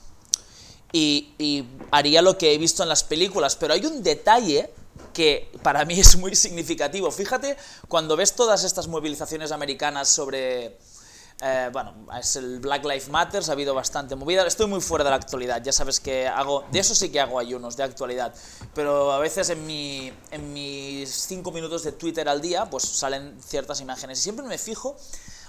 y, 0.91 1.34
y 1.38 1.65
haría 1.91 2.21
lo 2.21 2.38
que 2.38 2.54
he 2.54 2.58
visto 2.58 2.84
en 2.84 2.89
las 2.89 3.04
películas, 3.04 3.56
pero 3.56 3.73
hay 3.73 3.86
un 3.86 4.04
detalle 4.04 4.71
que 5.13 5.49
para 5.62 5.86
mí 5.86 5.99
es 5.99 6.17
muy 6.17 6.36
significativo. 6.36 7.10
Fíjate 7.12 7.58
cuando 7.88 8.15
ves 8.15 8.34
todas 8.36 8.63
estas 8.63 8.88
movilizaciones 8.88 9.51
americanas 9.51 10.10
sobre 10.10 10.78
eh, 11.41 11.69
bueno, 11.74 11.93
es 12.17 12.38
el 12.38 12.60
Black 12.60 12.86
Lives 12.86 13.10
Matter, 13.10 13.43
ha 13.48 13.52
habido 13.52 13.74
bastante 13.74 14.15
movida. 14.15 14.48
Estoy 14.48 14.67
muy 14.67 14.80
fuera 14.80 15.04
de 15.04 15.10
la 15.10 15.17
actualidad, 15.17 15.62
ya 15.62 15.74
sabes 15.74 16.00
que 16.00 16.28
hago, 16.28 16.63
de 16.71 16.80
eso 16.80 16.95
sí 16.95 17.10
que 17.10 17.19
hago 17.19 17.39
ayunos, 17.39 17.76
de 17.76 17.84
actualidad. 17.84 18.34
Pero 18.74 19.12
a 19.12 19.19
veces 19.19 19.50
en, 19.50 19.65
mi, 19.65 20.13
en 20.32 20.54
mis 20.54 21.10
cinco 21.10 21.52
minutos 21.52 21.84
de 21.84 21.91
Twitter 21.91 22.30
al 22.30 22.41
día, 22.41 22.69
pues 22.69 22.84
salen 22.84 23.38
ciertas 23.41 23.82
imágenes. 23.82 24.19
Y 24.19 24.21
siempre 24.24 24.45
me 24.45 24.58
fijo, 24.58 24.95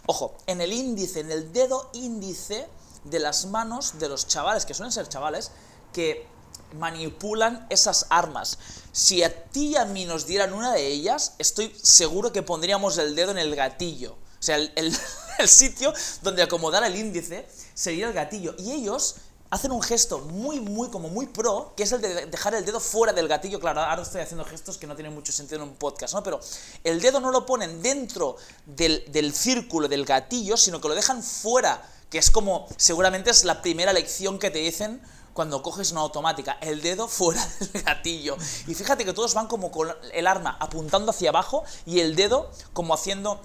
ojo, 0.06 0.36
en 0.46 0.60
el 0.60 0.72
índice, 0.72 1.20
en 1.20 1.30
el 1.30 1.52
dedo 1.52 1.88
índice 1.92 2.66
de 3.04 3.20
las 3.20 3.46
manos 3.46 4.00
de 4.00 4.08
los 4.08 4.26
chavales, 4.26 4.66
que 4.66 4.74
suelen 4.74 4.90
ser 4.90 5.08
chavales, 5.08 5.52
que 5.92 6.26
manipulan 6.74 7.64
esas 7.70 8.06
armas. 8.10 8.58
Si 8.90 9.22
a 9.22 9.44
ti 9.50 9.68
y 9.68 9.76
a 9.76 9.84
mí 9.84 10.04
nos 10.04 10.26
dieran 10.26 10.52
una 10.52 10.72
de 10.72 10.88
ellas, 10.88 11.34
estoy 11.38 11.72
seguro 11.80 12.32
que 12.32 12.42
pondríamos 12.42 12.98
el 12.98 13.14
dedo 13.14 13.30
en 13.30 13.38
el 13.38 13.54
gatillo. 13.54 14.14
O 14.14 14.42
sea, 14.42 14.56
el 14.56 14.72
sitio 15.48 15.92
donde 16.22 16.42
acomodar 16.42 16.84
el 16.84 16.96
índice 16.96 17.48
sería 17.74 18.08
el 18.08 18.12
gatillo. 18.12 18.54
Y 18.58 18.72
ellos 18.72 19.16
hacen 19.50 19.70
un 19.72 19.82
gesto 19.82 20.18
muy, 20.18 20.60
muy, 20.60 20.90
como 20.90 21.08
muy 21.08 21.26
pro, 21.26 21.72
que 21.76 21.84
es 21.84 21.92
el 21.92 22.00
de 22.00 22.26
dejar 22.26 22.54
el 22.54 22.64
dedo 22.64 22.80
fuera 22.80 23.12
del 23.12 23.28
gatillo. 23.28 23.60
Claro, 23.60 23.80
ahora 23.80 24.02
estoy 24.02 24.20
haciendo 24.20 24.44
gestos 24.44 24.78
que 24.78 24.86
no 24.86 24.94
tienen 24.94 25.14
mucho 25.14 25.32
sentido 25.32 25.62
en 25.62 25.68
un 25.68 25.74
podcast, 25.76 26.14
¿no? 26.14 26.22
Pero 26.22 26.40
el 26.84 27.00
dedo 27.00 27.20
no 27.20 27.30
lo 27.30 27.46
ponen 27.46 27.82
dentro 27.82 28.36
del, 28.66 29.04
del 29.12 29.32
círculo 29.34 29.88
del 29.88 30.04
gatillo, 30.04 30.56
sino 30.56 30.80
que 30.80 30.88
lo 30.88 30.94
dejan 30.94 31.22
fuera, 31.22 31.82
que 32.10 32.18
es 32.18 32.30
como, 32.30 32.66
seguramente 32.76 33.30
es 33.30 33.44
la 33.44 33.62
primera 33.62 33.92
lección 33.92 34.38
que 34.38 34.50
te 34.50 34.58
dicen 34.58 35.00
cuando 35.32 35.62
coges 35.62 35.92
una 35.92 36.00
automática, 36.00 36.56
el 36.62 36.80
dedo 36.80 37.06
fuera 37.08 37.46
del 37.72 37.82
gatillo. 37.82 38.36
Y 38.66 38.74
fíjate 38.74 39.04
que 39.04 39.12
todos 39.12 39.34
van 39.34 39.46
como 39.46 39.70
con 39.70 39.94
el 40.12 40.26
arma 40.26 40.56
apuntando 40.58 41.10
hacia 41.10 41.28
abajo 41.28 41.62
y 41.84 42.00
el 42.00 42.16
dedo 42.16 42.50
como 42.72 42.94
haciendo 42.94 43.40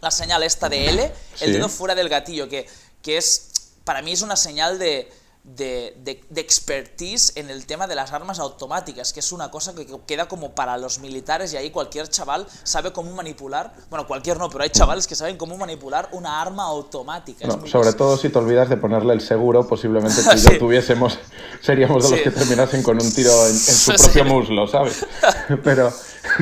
la 0.00 0.10
señal 0.10 0.42
esta 0.42 0.68
de 0.68 0.88
L, 0.88 1.12
el 1.40 1.52
dedo 1.52 1.68
fuera 1.68 1.94
del 1.94 2.08
gatillo, 2.08 2.48
que, 2.48 2.66
que 3.02 3.16
es, 3.16 3.50
para 3.84 4.02
mí 4.02 4.12
es 4.12 4.22
una 4.22 4.36
señal 4.36 4.78
de, 4.78 5.10
de, 5.46 6.20
de, 6.28 6.40
expertise 6.40 7.32
en 7.36 7.50
el 7.50 7.66
tema 7.66 7.86
de 7.86 7.94
las 7.94 8.12
armas 8.12 8.40
automáticas, 8.40 9.12
que 9.12 9.20
es 9.20 9.30
una 9.30 9.48
cosa 9.50 9.74
que 9.76 9.86
queda 10.04 10.26
como 10.26 10.56
para 10.56 10.76
los 10.76 10.98
militares 10.98 11.52
y 11.52 11.56
ahí 11.56 11.70
cualquier 11.70 12.08
chaval 12.08 12.46
sabe 12.64 12.92
cómo 12.92 13.12
manipular, 13.12 13.72
bueno, 13.88 14.08
cualquier 14.08 14.38
no, 14.38 14.50
pero 14.50 14.64
hay 14.64 14.70
chavales 14.70 15.06
que 15.06 15.14
saben 15.14 15.36
cómo 15.36 15.56
manipular 15.56 16.08
una 16.12 16.40
arma 16.40 16.64
automática. 16.64 17.46
sobre 17.66 17.92
todo 17.92 18.16
si 18.16 18.28
te 18.28 18.38
olvidas 18.38 18.68
de 18.68 18.76
ponerle 18.76 19.14
el 19.14 19.20
seguro, 19.20 19.68
posiblemente 19.68 20.20
si 20.20 20.50
lo 20.50 20.58
tuviésemos, 20.58 21.16
seríamos 21.62 22.02
de 22.04 22.10
los 22.10 22.20
que 22.20 22.30
terminasen 22.32 22.82
con 22.82 23.00
un 23.00 23.12
tiro 23.12 23.46
en, 23.46 23.56
su 23.56 23.92
propio 23.96 24.24
muslo, 24.24 24.66
¿sabes? 24.66 25.06
Pero, 25.62 25.92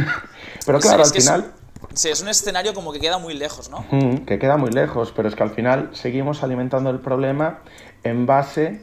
pero 0.66 0.80
claro, 0.80 1.04
al 1.04 1.10
final... 1.10 1.52
Sí, 1.94 2.08
es 2.08 2.22
un 2.22 2.28
escenario 2.28 2.74
como 2.74 2.92
que 2.92 3.00
queda 3.00 3.18
muy 3.18 3.34
lejos, 3.34 3.70
¿no? 3.70 3.84
que 4.26 4.38
queda 4.38 4.56
muy 4.56 4.70
lejos, 4.70 5.12
pero 5.14 5.28
es 5.28 5.34
que 5.34 5.42
al 5.42 5.50
final 5.50 5.90
seguimos 5.92 6.42
alimentando 6.42 6.90
el 6.90 6.98
problema 6.98 7.60
en 8.02 8.26
base 8.26 8.82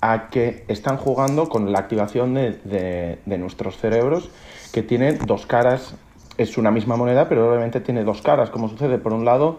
a 0.00 0.28
que 0.30 0.64
están 0.68 0.96
jugando 0.96 1.48
con 1.48 1.72
la 1.72 1.78
activación 1.78 2.34
de, 2.34 3.18
nuestros 3.26 3.78
cerebros, 3.78 4.30
que 4.72 4.82
tienen 4.82 5.18
dos 5.26 5.46
caras, 5.46 5.94
es 6.38 6.56
una 6.56 6.70
misma 6.70 6.96
moneda, 6.96 7.28
pero 7.28 7.48
obviamente 7.48 7.80
tiene 7.80 8.04
dos 8.04 8.22
caras, 8.22 8.50
como 8.50 8.68
sucede 8.68 8.98
por 8.98 9.12
un 9.12 9.24
lado 9.24 9.58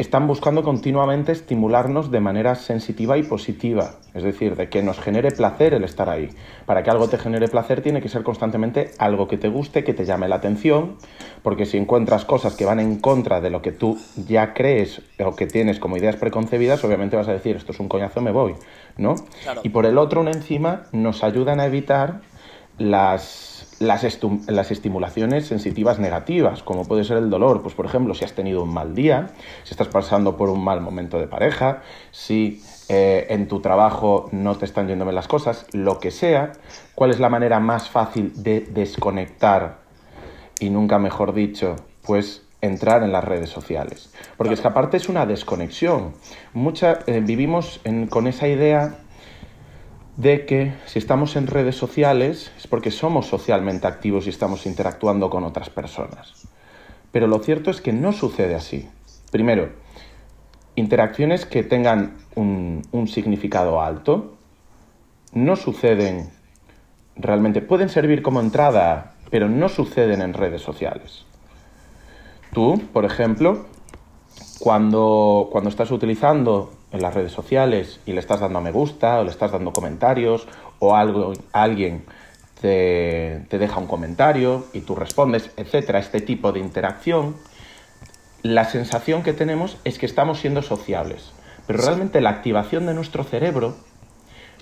están 0.00 0.26
buscando 0.26 0.62
continuamente 0.62 1.30
estimularnos 1.32 2.10
de 2.10 2.20
manera 2.20 2.54
sensitiva 2.54 3.18
y 3.18 3.22
positiva, 3.22 3.96
es 4.14 4.22
decir, 4.22 4.56
de 4.56 4.70
que 4.70 4.82
nos 4.82 4.98
genere 4.98 5.30
placer 5.30 5.74
el 5.74 5.84
estar 5.84 6.08
ahí. 6.08 6.30
Para 6.64 6.82
que 6.82 6.90
algo 6.90 7.08
te 7.08 7.18
genere 7.18 7.48
placer 7.48 7.82
tiene 7.82 8.00
que 8.00 8.08
ser 8.08 8.22
constantemente 8.22 8.92
algo 8.98 9.28
que 9.28 9.36
te 9.36 9.48
guste, 9.48 9.84
que 9.84 9.92
te 9.92 10.06
llame 10.06 10.26
la 10.26 10.36
atención, 10.36 10.96
porque 11.42 11.66
si 11.66 11.76
encuentras 11.76 12.24
cosas 12.24 12.56
que 12.56 12.64
van 12.64 12.80
en 12.80 12.98
contra 12.98 13.42
de 13.42 13.50
lo 13.50 13.60
que 13.60 13.72
tú 13.72 13.98
ya 14.26 14.54
crees 14.54 15.02
o 15.22 15.36
que 15.36 15.46
tienes 15.46 15.78
como 15.78 15.98
ideas 15.98 16.16
preconcebidas, 16.16 16.82
obviamente 16.82 17.16
vas 17.16 17.28
a 17.28 17.32
decir, 17.32 17.56
esto 17.56 17.72
es 17.72 17.80
un 17.80 17.88
coñazo, 17.88 18.22
me 18.22 18.32
voy, 18.32 18.54
¿no? 18.96 19.16
Y 19.62 19.68
por 19.68 19.84
el 19.84 19.98
otro, 19.98 20.22
una 20.22 20.30
encima, 20.30 20.84
nos 20.92 21.22
ayudan 21.22 21.60
a 21.60 21.66
evitar 21.66 22.22
las 22.78 23.49
las, 23.80 24.06
las, 24.46 24.70
estimulaciones 24.70 25.46
sensitivas 25.46 25.98
negativas, 25.98 26.62
como 26.62 26.84
puede 26.84 27.02
ser 27.02 27.16
el 27.16 27.30
dolor. 27.30 27.62
Pues, 27.62 27.74
por 27.74 27.86
ejemplo, 27.86 28.14
si 28.14 28.24
has 28.24 28.34
tenido 28.34 28.62
un 28.62 28.72
mal 28.72 28.94
día, 28.94 29.30
si 29.64 29.72
estás 29.72 29.88
pasando 29.88 30.36
por 30.36 30.50
un 30.50 30.62
mal 30.62 30.82
momento 30.82 31.18
de 31.18 31.26
pareja, 31.26 31.82
si 32.12 32.62
eh, 32.90 33.26
en 33.30 33.48
tu 33.48 33.60
trabajo 33.60 34.28
no 34.32 34.56
te 34.56 34.66
están 34.66 34.86
yendo 34.86 35.06
bien 35.06 35.14
las 35.14 35.28
cosas, 35.28 35.66
lo 35.72 35.98
que 35.98 36.10
sea, 36.10 36.52
¿cuál 36.94 37.10
es 37.10 37.20
la 37.20 37.30
manera 37.30 37.58
más 37.58 37.88
fácil 37.88 38.42
de 38.42 38.60
desconectar? 38.60 39.78
Y 40.60 40.68
nunca 40.68 40.98
mejor 40.98 41.32
dicho, 41.32 41.76
pues 42.02 42.42
entrar 42.60 43.02
en 43.02 43.12
las 43.12 43.24
redes 43.24 43.48
sociales. 43.48 44.12
Porque 44.36 44.52
es 44.52 44.60
que 44.60 44.68
aparte 44.68 44.98
es 44.98 45.08
una 45.08 45.24
desconexión. 45.24 46.12
Mucha, 46.52 46.98
eh, 47.06 47.20
vivimos 47.20 47.80
con 48.10 48.26
esa 48.26 48.46
idea 48.46 48.98
de 50.16 50.44
que 50.44 50.74
si 50.86 50.98
estamos 50.98 51.36
en 51.36 51.46
redes 51.46 51.76
sociales 51.76 52.52
es 52.58 52.66
porque 52.66 52.90
somos 52.90 53.26
socialmente 53.26 53.86
activos 53.86 54.26
y 54.26 54.30
estamos 54.30 54.66
interactuando 54.66 55.30
con 55.30 55.44
otras 55.44 55.70
personas. 55.70 56.46
Pero 57.12 57.26
lo 57.26 57.38
cierto 57.40 57.70
es 57.70 57.80
que 57.80 57.92
no 57.92 58.12
sucede 58.12 58.54
así. 58.54 58.88
Primero, 59.30 59.70
interacciones 60.74 61.46
que 61.46 61.62
tengan 61.62 62.16
un, 62.34 63.08
significado 63.08 63.80
alto 63.80 64.36
no 65.32 65.56
suceden 65.56 66.30
realmente, 67.16 67.60
pueden 67.62 67.88
servir 67.88 68.22
como 68.22 68.40
entrada, 68.40 69.14
pero 69.30 69.48
no 69.48 69.68
suceden 69.68 70.22
en 70.22 70.32
redes 70.32 70.62
sociales. 70.62 71.24
Tú, 72.52 72.82
por 72.92 73.04
ejemplo, 73.04 73.66
cuando, 74.58 75.48
cuando 75.52 75.70
estás 75.70 75.90
utilizando 75.90 76.72
en 76.92 77.02
las 77.02 77.14
redes 77.14 77.32
sociales 77.32 78.00
y 78.06 78.12
le 78.12 78.20
estás 78.20 78.40
dando 78.40 78.58
a 78.58 78.62
me 78.62 78.72
gusta 78.72 79.20
o 79.20 79.24
le 79.24 79.30
estás 79.30 79.52
dando 79.52 79.72
comentarios 79.72 80.46
o 80.78 80.96
algo, 80.96 81.32
alguien 81.52 82.04
te, 82.60 83.44
te 83.48 83.58
deja 83.58 83.78
un 83.78 83.86
comentario 83.86 84.66
y 84.72 84.80
tú 84.80 84.94
respondes, 84.94 85.50
etcétera, 85.56 85.98
este 85.98 86.20
tipo 86.20 86.52
de 86.52 86.60
interacción, 86.60 87.36
la 88.42 88.64
sensación 88.64 89.22
que 89.22 89.32
tenemos 89.32 89.76
es 89.84 89.98
que 89.98 90.06
estamos 90.06 90.40
siendo 90.40 90.62
sociables. 90.62 91.32
Pero 91.66 91.82
realmente 91.82 92.20
la 92.20 92.30
activación 92.30 92.86
de 92.86 92.94
nuestro 92.94 93.22
cerebro 93.22 93.76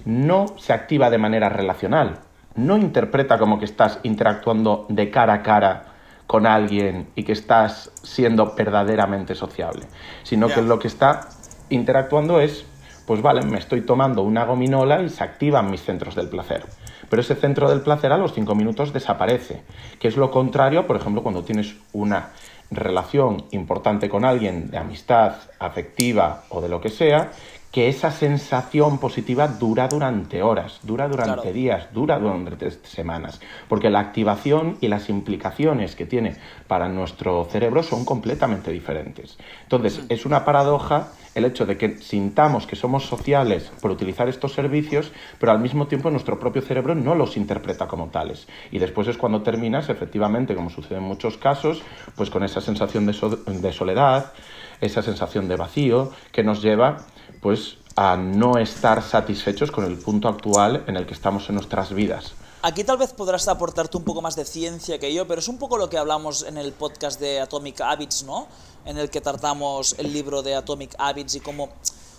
no 0.05 0.47
se 0.59 0.73
activa 0.73 1.11
de 1.11 1.19
manera 1.19 1.49
relacional. 1.49 2.21
No 2.55 2.77
interpreta 2.77 3.39
como 3.39 3.59
que 3.59 3.65
estás 3.65 4.01
interactuando 4.03 4.87
de 4.89 5.11
cara 5.11 5.35
a 5.35 5.43
cara 5.43 5.85
con 6.27 6.47
alguien 6.47 7.09
y 7.15 7.23
que 7.23 7.33
estás 7.33 7.91
siendo 8.03 8.55
verdaderamente 8.55 9.35
sociable, 9.35 9.87
sino 10.25 10.49
que 10.49 10.61
lo 10.61 10.79
que 10.79 10.89
está 10.89 11.29
interactuando 11.71 12.41
es, 12.41 12.65
pues 13.07 13.23
vale, 13.23 13.43
me 13.43 13.59
estoy 13.59 13.83
tomando 13.83 14.23
una 14.23 14.45
gominola 14.45 15.03
y 15.03 15.09
se 15.09 15.25
activan 15.25 15.71
mis 15.71 15.83
centros 15.83 16.15
del 16.15 16.29
placer. 16.29 16.65
Pero 17.09 17.23
ese 17.23 17.35
centro 17.35 17.69
del 17.69 17.81
placer 17.81 18.13
a 18.13 18.19
los 18.19 18.35
cinco 18.35 18.55
minutos 18.55 18.93
desaparece, 18.93 19.63
que 19.99 20.09
es 20.09 20.17
lo 20.17 20.31
contrario, 20.31 20.87
por 20.87 20.97
ejemplo, 20.97 21.23
cuando 21.23 21.43
tienes 21.43 21.77
una 21.93 22.31
relación 22.71 23.45
importante 23.53 24.11
con 24.11 24.25
alguien 24.25 24.71
de 24.71 24.79
amistad, 24.79 25.37
afectiva 25.59 26.45
o 26.51 26.61
de 26.61 26.69
lo 26.69 26.81
que 26.81 26.91
sea, 26.91 27.31
que 27.71 27.89
esa 27.89 28.11
sensación 28.11 28.99
positiva 28.99 29.47
dura 29.47 29.89
durante 29.89 30.43
horas, 30.43 30.81
dura 30.83 31.07
durante 31.07 31.53
días, 31.53 31.89
dura 31.93 32.19
durante 32.19 32.71
semanas, 32.71 33.41
porque 33.69 33.91
la 33.91 34.01
activación 34.01 34.79
y 34.81 34.89
las 34.89 35.11
implicaciones 35.11 35.95
que 35.95 36.07
tiene 36.07 36.37
para 36.67 36.89
nuestro 36.89 37.45
cerebro 37.45 37.83
son 37.83 38.05
completamente 38.05 38.73
diferentes. 38.73 39.39
Entonces, 39.65 40.03
es 40.09 40.25
una 40.25 40.45
paradoja 40.45 41.09
el 41.35 41.45
hecho 41.45 41.67
de 41.67 41.77
que 41.77 41.99
sintamos 41.99 42.67
que 42.67 42.75
somos 42.75 43.05
sociales 43.05 43.71
por 43.81 43.91
utilizar 43.91 44.29
estos 44.29 44.55
servicios, 44.55 45.13
pero 45.39 45.53
al 45.53 45.61
mismo 45.61 45.87
tiempo 45.87 46.11
nuestro 46.11 46.41
propio 46.41 46.63
cerebro 46.63 46.95
no 46.95 47.15
los 47.15 47.37
interpreta 47.37 47.87
como 47.87 48.09
tales. 48.09 48.49
Y 48.73 48.79
después 48.79 49.07
es 49.09 49.19
cuando 49.19 49.43
terminas, 49.43 49.89
efectivamente, 49.89 50.55
como 50.55 50.71
sucede 50.71 50.99
en 50.99 51.05
muchos 51.05 51.37
casos, 51.37 51.83
pues 52.17 52.31
con 52.31 52.43
esa 52.43 52.61
sensación 52.61 53.07
de, 53.07 53.13
de 53.61 53.73
soledad, 53.73 54.33
esa 54.81 55.03
sensación 55.03 55.49
de 55.49 55.57
vacío 55.57 56.11
que 56.33 56.43
nos 56.43 56.63
lleva 56.63 56.99
pues 57.41 57.77
a 57.97 58.17
no 58.17 58.59
estar 58.59 59.03
satisfechos 59.03 59.71
con 59.71 59.85
el 59.85 59.99
punto 59.99 60.29
actual 60.29 60.85
en 60.87 60.97
el 60.97 61.07
que 61.07 61.15
estamos 61.15 61.49
en 61.49 61.57
nuestras 61.57 61.93
vidas. 61.93 62.35
Aquí 62.63 62.83
tal 62.83 62.99
vez 62.99 63.13
podrás 63.13 63.47
aportarte 63.47 63.97
un 63.97 64.05
poco 64.05 64.21
más 64.21 64.35
de 64.35 64.45
ciencia 64.45 64.99
que 64.99 65.15
yo, 65.15 65.27
pero 65.29 65.41
es 65.41 65.49
un 65.49 65.59
poco 65.59 65.79
lo 65.79 65.89
que 65.89 65.97
hablamos 65.97 66.43
en 66.43 66.59
el 66.59 66.73
podcast 66.73 67.21
de 67.21 67.41
Atomic 67.41 67.81
Habits, 67.81 68.25
¿no? 68.25 68.49
En 68.85 68.99
el 68.99 69.11
que 69.11 69.21
tratamos 69.21 69.95
el 69.99 70.13
libro 70.13 70.43
de 70.43 70.57
Atomic 70.57 70.95
Habits 70.99 71.37
y 71.37 71.41
cómo, 71.41 71.69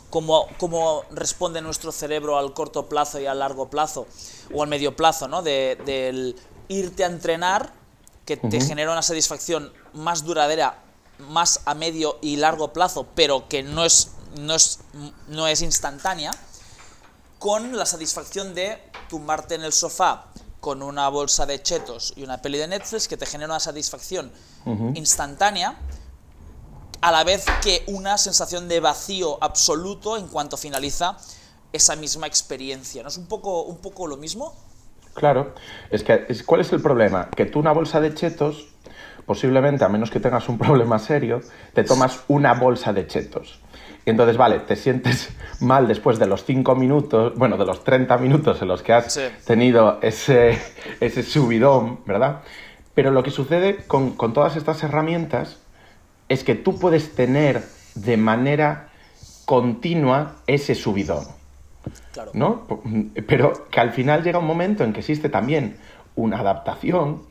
cómo, 0.09 0.47
cómo 0.57 1.03
responde 1.11 1.61
nuestro 1.61 1.91
cerebro 1.91 2.37
al 2.37 2.53
corto 2.53 2.87
plazo 2.87 3.19
y 3.19 3.25
al 3.25 3.39
largo 3.39 3.69
plazo, 3.69 4.07
o 4.53 4.63
al 4.63 4.69
medio 4.69 4.95
plazo, 4.95 5.27
¿no? 5.27 5.41
De, 5.41 5.77
del 5.85 6.35
irte 6.69 7.03
a 7.03 7.07
entrenar, 7.07 7.73
que 8.25 8.37
te 8.37 8.61
genera 8.61 8.91
una 8.91 9.01
satisfacción 9.01 9.73
más 9.93 10.23
duradera, 10.23 10.83
más 11.17 11.61
a 11.65 11.73
medio 11.73 12.17
y 12.21 12.37
largo 12.37 12.71
plazo, 12.71 13.07
pero 13.15 13.49
que 13.49 13.63
no 13.63 13.83
es 13.83 14.11
no 14.37 14.55
es, 14.55 14.79
no 15.27 15.47
es 15.47 15.61
instantánea, 15.61 16.31
con 17.39 17.75
la 17.77 17.85
satisfacción 17.85 18.53
de 18.53 18.81
tumbarte 19.07 19.55
en 19.55 19.63
el 19.63 19.73
sofá 19.73 20.25
con 20.59 20.83
una 20.83 21.07
bolsa 21.09 21.45
de 21.45 21.61
chetos 21.61 22.13
y 22.15 22.23
una 22.23 22.41
peli 22.41 22.57
de 22.57 22.67
Netflix 22.67 23.07
que 23.07 23.17
te 23.17 23.25
genera 23.25 23.49
una 23.49 23.59
satisfacción 23.59 24.31
instantánea, 24.93 25.77
a 27.01 27.11
la 27.11 27.23
vez 27.23 27.45
que 27.63 27.83
una 27.87 28.17
sensación 28.17 28.67
de 28.67 28.81
vacío 28.81 29.41
absoluto 29.41 30.17
en 30.17 30.27
cuanto 30.27 30.57
finaliza 30.57 31.17
esa 31.71 31.95
misma 31.95 32.27
experiencia. 32.27 33.01
¿No 33.01 33.09
es 33.09 33.17
un 33.17 33.27
poco, 33.27 33.63
un 33.63 33.77
poco 33.77 34.05
lo 34.05 34.17
mismo? 34.17 34.53
Claro, 35.13 35.55
es 35.89 36.03
que 36.03 36.27
¿cuál 36.45 36.61
es 36.61 36.71
el 36.71 36.81
problema? 36.81 37.29
Que 37.29 37.45
tú 37.45 37.59
una 37.59 37.71
bolsa 37.71 37.99
de 38.01 38.13
chetos, 38.13 38.67
posiblemente, 39.25 39.85
a 39.85 39.89
menos 39.89 40.11
que 40.11 40.19
tengas 40.19 40.49
un 40.49 40.57
problema 40.57 40.99
serio, 40.99 41.41
te 41.73 41.83
tomas 41.83 42.19
una 42.27 42.53
bolsa 42.53 42.91
de 42.93 43.07
chetos. 43.07 43.59
Y 44.05 44.09
entonces, 44.09 44.37
vale, 44.37 44.59
te 44.59 44.75
sientes 44.75 45.29
mal 45.59 45.87
después 45.87 46.19
de 46.19 46.27
los 46.27 46.45
5 46.45 46.75
minutos, 46.75 47.33
bueno, 47.35 47.57
de 47.57 47.65
los 47.65 47.83
30 47.83 48.17
minutos 48.17 48.61
en 48.61 48.67
los 48.67 48.81
que 48.81 48.93
has 48.93 49.19
tenido 49.45 49.99
ese, 50.01 50.57
ese 50.99 51.23
subidón, 51.23 51.99
¿verdad? 52.05 52.41
Pero 52.99 53.11
lo 53.11 53.23
que 53.23 53.31
sucede 53.31 53.77
con, 53.87 54.17
todas 54.33 54.57
estas 54.57 54.83
herramientas 54.83 55.59
es 56.27 56.43
que 56.43 56.55
tú 56.55 56.79
puedes 56.79 57.15
tener 57.15 57.63
de 57.95 58.17
manera 58.17 58.89
continua 59.45 60.35
ese 60.47 60.75
subidón. 60.75 61.23
¿No? 62.33 62.67
Pero 63.25 63.67
que 63.71 63.79
al 63.79 63.91
final 63.91 64.21
llega 64.21 64.39
un 64.39 64.45
momento 64.45 64.83
en 64.83 64.91
que 64.91 64.99
existe 64.99 65.29
también 65.29 65.77
una 66.15 66.39
adaptación 66.39 67.21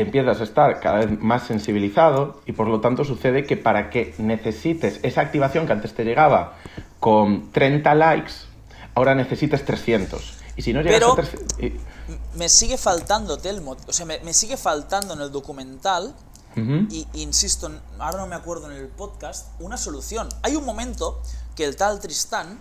empiezas 0.00 0.40
a 0.40 0.44
estar 0.44 0.80
cada 0.80 0.98
vez 0.98 1.20
más 1.20 1.46
sensibilizado 1.46 2.40
y 2.46 2.52
por 2.52 2.68
lo 2.68 2.80
tanto 2.80 3.04
sucede 3.04 3.44
que 3.44 3.56
para 3.56 3.90
que 3.90 4.14
necesites 4.18 5.00
esa 5.02 5.22
activación 5.22 5.66
que 5.66 5.72
antes 5.72 5.94
te 5.94 6.04
llegaba 6.04 6.54
con 7.00 7.50
30 7.52 7.94
likes, 7.94 8.32
ahora 8.94 9.14
necesitas 9.14 9.64
300. 9.64 10.38
Y 10.56 10.62
si 10.62 10.72
no 10.72 10.82
llegas 10.82 11.02
a 11.02 11.14
300... 11.14 11.82
Me 12.36 12.48
sigue 12.48 12.78
faltando, 12.78 13.38
Telmo, 13.38 13.76
o 13.86 13.92
sea, 13.92 14.06
me, 14.06 14.32
sigue 14.32 14.56
faltando 14.56 15.14
en 15.14 15.20
el 15.20 15.30
documental, 15.30 16.14
y 16.90 17.06
insisto, 17.12 17.70
ahora 18.00 18.18
no 18.18 18.26
me 18.26 18.34
acuerdo 18.34 18.68
en 18.68 18.76
el 18.76 18.88
podcast, 18.88 19.48
una 19.60 19.76
solución. 19.76 20.28
Hay 20.42 20.56
un 20.56 20.64
momento 20.64 21.22
que 21.54 21.64
el 21.64 21.76
tal 21.76 22.00
Tristán 22.00 22.58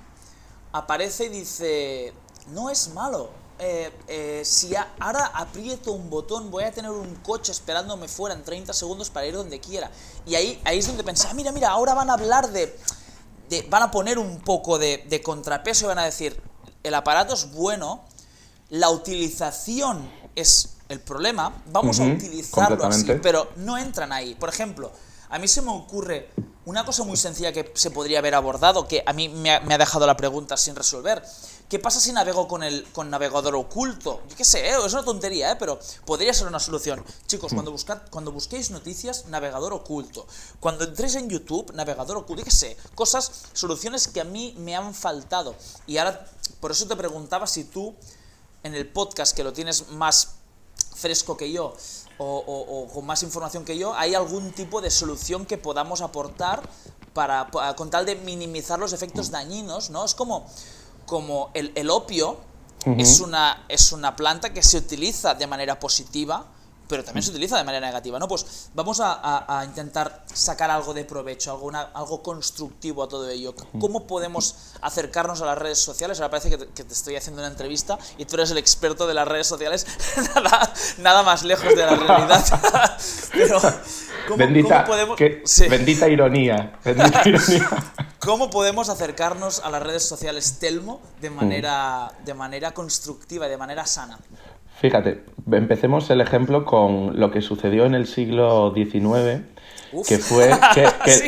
aparece 0.71 1.25
y 1.25 1.29
dice, 1.29 2.13
no 2.49 2.69
es 2.69 2.93
malo. 2.93 3.31
Eh, 3.59 3.91
eh, 4.07 4.41
si 4.45 4.73
ahora 4.99 5.31
aprieto 5.33 5.91
un 5.91 6.09
botón, 6.09 6.51
voy 6.51 6.63
a 6.63 6.71
tener 6.71 6.91
un 6.91 7.15
coche 7.15 7.51
esperándome 7.51 8.07
fuera 8.07 8.35
en 8.35 8.43
30 8.43 8.71
segundos 8.73 9.09
para 9.09 9.25
ir 9.25 9.33
donde 9.33 9.59
quiera. 9.59 9.89
Y 10.25 10.35
ahí, 10.35 10.61
ahí 10.63 10.77
es 10.77 10.87
donde 10.87 11.03
pensé, 11.03 11.27
ah, 11.29 11.33
mira, 11.33 11.51
mira, 11.51 11.69
ahora 11.69 11.93
van 11.93 12.09
a 12.09 12.13
hablar 12.13 12.51
de, 12.51 12.77
van 13.69 13.83
a 13.83 13.91
poner 13.91 14.19
un 14.19 14.39
poco 14.41 14.77
de, 14.77 15.05
de 15.09 15.23
contrapeso 15.23 15.85
y 15.85 15.87
van 15.87 15.99
a 15.99 16.05
decir, 16.05 16.39
el 16.83 16.93
aparato 16.93 17.33
es 17.33 17.51
bueno, 17.51 18.03
la 18.69 18.89
utilización 18.89 20.09
es 20.35 20.77
el 20.89 20.99
problema, 20.99 21.63
vamos 21.67 21.99
a 21.99 22.03
utilizarlo 22.03 22.85
así, 22.85 23.05
pero 23.21 23.49
no 23.57 23.77
entran 23.77 24.11
ahí. 24.11 24.35
Por 24.35 24.49
ejemplo, 24.49 24.91
a 25.29 25.39
mí 25.39 25.47
se 25.47 25.61
me 25.61 25.71
ocurre 25.71 26.29
una 26.65 26.85
cosa 26.85 27.03
muy 27.03 27.17
sencilla 27.17 27.51
que 27.51 27.71
se 27.75 27.91
podría 27.91 28.19
haber 28.19 28.35
abordado, 28.35 28.87
que 28.87 29.03
a 29.05 29.13
mí 29.13 29.29
me 29.29 29.51
ha, 29.51 29.77
dejado 29.77 30.05
la 30.05 30.17
pregunta 30.17 30.57
sin 30.57 30.75
resolver. 30.75 31.23
¿Qué 31.69 31.79
pasa 31.79 31.99
si 31.99 32.13
navego 32.13 32.47
con 32.47 32.63
el 32.63 32.85
con 32.93 33.09
navegador 33.09 33.53
oculto? 33.55 34.21
Yo 34.29 34.37
qué 34.37 34.45
sé, 34.45 34.69
¿eh? 34.69 34.77
es 34.85 34.93
una 34.93 35.03
tontería, 35.03 35.51
¿eh? 35.51 35.55
pero 35.59 35.77
podría 36.05 36.33
ser 36.33 36.47
una 36.47 36.61
solución. 36.61 37.03
Chicos, 37.25 37.53
cuando, 37.53 37.71
buscad, 37.71 38.03
cuando 38.09 38.31
busquéis 38.31 38.71
noticias, 38.71 39.25
navegador 39.25 39.73
oculto. 39.73 40.25
Cuando 40.61 40.85
entréis 40.85 41.15
en 41.15 41.29
YouTube, 41.29 41.73
navegador 41.73 42.15
oculto. 42.15 42.41
Yo 42.41 42.45
qué 42.45 42.55
sé, 42.55 42.77
cosas, 42.95 43.47
soluciones 43.51 44.07
que 44.07 44.21
a 44.21 44.23
mí 44.23 44.55
me 44.59 44.77
han 44.77 44.93
faltado. 44.93 45.55
Y 45.87 45.97
ahora, 45.97 46.25
por 46.61 46.71
eso 46.71 46.87
te 46.87 46.95
preguntaba 46.95 47.47
si 47.47 47.65
tú, 47.65 47.93
en 48.63 48.73
el 48.73 48.87
podcast, 48.87 49.35
que 49.35 49.43
lo 49.43 49.51
tienes 49.51 49.89
más 49.89 50.35
fresco 50.95 51.35
que 51.35 51.51
yo 51.51 51.75
o, 52.17 52.87
con 52.93 53.05
más 53.05 53.23
información 53.23 53.65
que 53.65 53.77
yo, 53.77 53.93
¿hay 53.93 54.15
algún 54.15 54.53
tipo 54.53 54.79
de 54.79 54.89
solución 54.89 55.45
que 55.45 55.57
podamos 55.57 55.99
aportar 55.99 56.67
para, 57.13 57.49
con 57.75 57.89
tal 57.89 58.05
de 58.05 58.15
minimizar 58.15 58.79
los 58.79 58.93
efectos 58.93 59.31
dañinos? 59.31 59.89
¿no? 59.89 60.05
Es 60.05 60.15
como, 60.15 60.47
como 61.07 61.49
el, 61.55 61.89
opio 61.89 62.37
es, 62.97 63.21
una, 63.21 63.65
es 63.69 63.91
una 63.91 64.15
planta 64.15 64.53
que 64.53 64.61
se 64.61 64.77
utiliza 64.77 65.33
de 65.33 65.47
manera 65.47 65.79
positiva 65.79 66.45
pero 66.87 67.03
también 67.03 67.23
se 67.23 67.31
utiliza 67.31 67.57
de 67.57 67.63
manera 67.63 67.85
negativa, 67.85 68.19
¿no? 68.19 68.27
Pues 68.27 68.69
vamos 68.73 68.99
a, 69.01 69.63
intentar 69.65 70.23
sacar 70.33 70.71
algo 70.71 70.93
de 70.93 71.03
provecho, 71.03 71.51
algo, 71.51 71.71
algo 71.71 72.23
constructivo 72.23 73.03
a 73.03 73.07
todo 73.07 73.29
ello. 73.29 73.53
¿Cómo 73.79 74.07
podemos 74.07 74.73
acercarnos 74.81 75.41
a 75.41 75.45
las 75.45 75.57
redes 75.57 75.79
sociales? 75.79 76.19
Ahora 76.19 76.31
parece 76.31 76.49
que 76.49 76.83
te, 76.83 76.93
estoy 76.93 77.15
haciendo 77.15 77.41
una 77.41 77.49
entrevista 77.49 77.97
y 78.17 78.25
tú 78.25 78.35
eres 78.35 78.51
el 78.51 78.57
experto 78.57 79.07
de 79.07 79.13
las 79.13 79.27
redes 79.27 79.47
sociales, 79.47 79.85
nada, 80.99 81.23
más 81.23 81.43
lejos 81.43 81.75
de 81.75 81.85
la 81.85 81.95
realidad. 81.95 82.45
pero, 83.31 83.59
bendita, 84.37 84.85
podemos... 84.85 85.19
bendita 85.69 86.07
ironía, 86.07 86.79
bendita 86.83 87.27
ironía. 87.27 87.69
¿Cómo 88.19 88.49
podemos 88.49 88.89
acercarnos 88.89 89.59
a 89.59 89.69
las 89.69 89.83
redes 89.83 90.03
sociales 90.03 90.57
Telmo 90.59 90.99
de 91.21 91.29
manera, 91.29 92.11
de 92.25 92.33
manera 92.33 92.73
constructiva 92.73 93.47
y 93.47 93.49
de 93.49 93.57
manera 93.57 93.85
sana? 93.85 94.19
Fíjate, 94.79 95.23
empecemos 95.51 96.07
el 96.11 96.21
ejemplo 96.21 96.63
con 96.63 97.19
lo 97.19 97.31
que 97.31 97.41
sucedió 97.41 97.85
en 97.85 97.95
el 97.95 98.05
siglo 98.05 98.73
XIX, 98.75 99.41
que 100.07 100.19
fue 100.19 100.51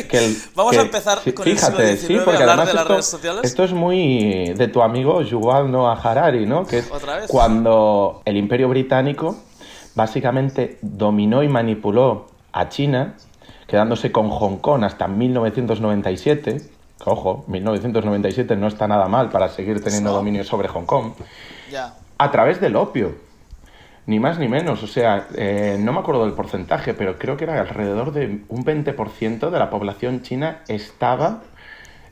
que, 0.08 0.18
el, 0.18 0.36
Vamos 0.54 0.76
a 0.76 0.82
empezar 0.82 1.18
con 1.34 1.44
fíjate, 1.44 1.90
el 1.90 1.98
siglo 1.98 2.18
XIX 2.18 2.20
sí, 2.20 2.24
porque 2.24 2.44
además 2.44 2.68
de 2.68 2.74
las 2.74 2.82
esto, 2.82 2.92
redes 2.94 3.06
sociales. 3.06 3.40
Esto 3.42 3.64
es 3.64 3.72
muy 3.72 4.54
de 4.56 4.68
tu 4.68 4.82
amigo 4.82 5.20
Yuval 5.22 5.70
Noah 5.70 6.00
Harari, 6.00 6.46
¿no? 6.46 6.64
Que 6.64 6.78
es 6.78 6.90
cuando 7.26 8.22
el 8.24 8.36
Imperio 8.36 8.68
Británico 8.68 9.36
básicamente 9.96 10.78
dominó 10.80 11.42
y 11.42 11.48
manipuló 11.48 12.26
a 12.52 12.68
China, 12.68 13.16
quedándose 13.66 14.12
con 14.12 14.30
Hong 14.30 14.58
Kong 14.58 14.84
hasta 14.84 15.08
1997. 15.08 16.70
Ojo, 17.04 17.44
1997 17.48 18.54
no 18.54 18.68
está 18.68 18.86
nada 18.86 19.08
mal 19.08 19.28
para 19.30 19.48
seguir 19.48 19.82
teniendo 19.82 20.12
dominio 20.12 20.44
sobre 20.44 20.68
Hong 20.68 20.84
Kong. 20.84 21.14
Ya. 21.72 21.94
A 22.18 22.30
través 22.30 22.60
del 22.60 22.76
opio 22.76 23.29
ni 24.06 24.18
más 24.18 24.38
ni 24.38 24.48
menos. 24.48 24.82
O 24.82 24.86
sea, 24.86 25.28
eh, 25.34 25.76
no 25.78 25.92
me 25.92 26.00
acuerdo 26.00 26.24
del 26.24 26.34
porcentaje, 26.34 26.94
pero 26.94 27.18
creo 27.18 27.36
que 27.36 27.44
era 27.44 27.60
alrededor 27.60 28.12
de 28.12 28.42
un 28.48 28.64
20% 28.64 29.50
de 29.50 29.58
la 29.58 29.70
población 29.70 30.22
china 30.22 30.62
estaba 30.68 31.42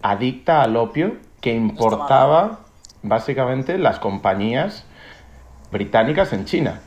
adicta 0.03 0.63
al 0.63 0.77
opio 0.77 1.17
que 1.41 1.55
importaba 1.55 2.61
básicamente 3.03 3.79
las 3.79 3.99
compañías 3.99 4.85
británicas 5.71 6.33
en 6.33 6.45
China. 6.45 6.81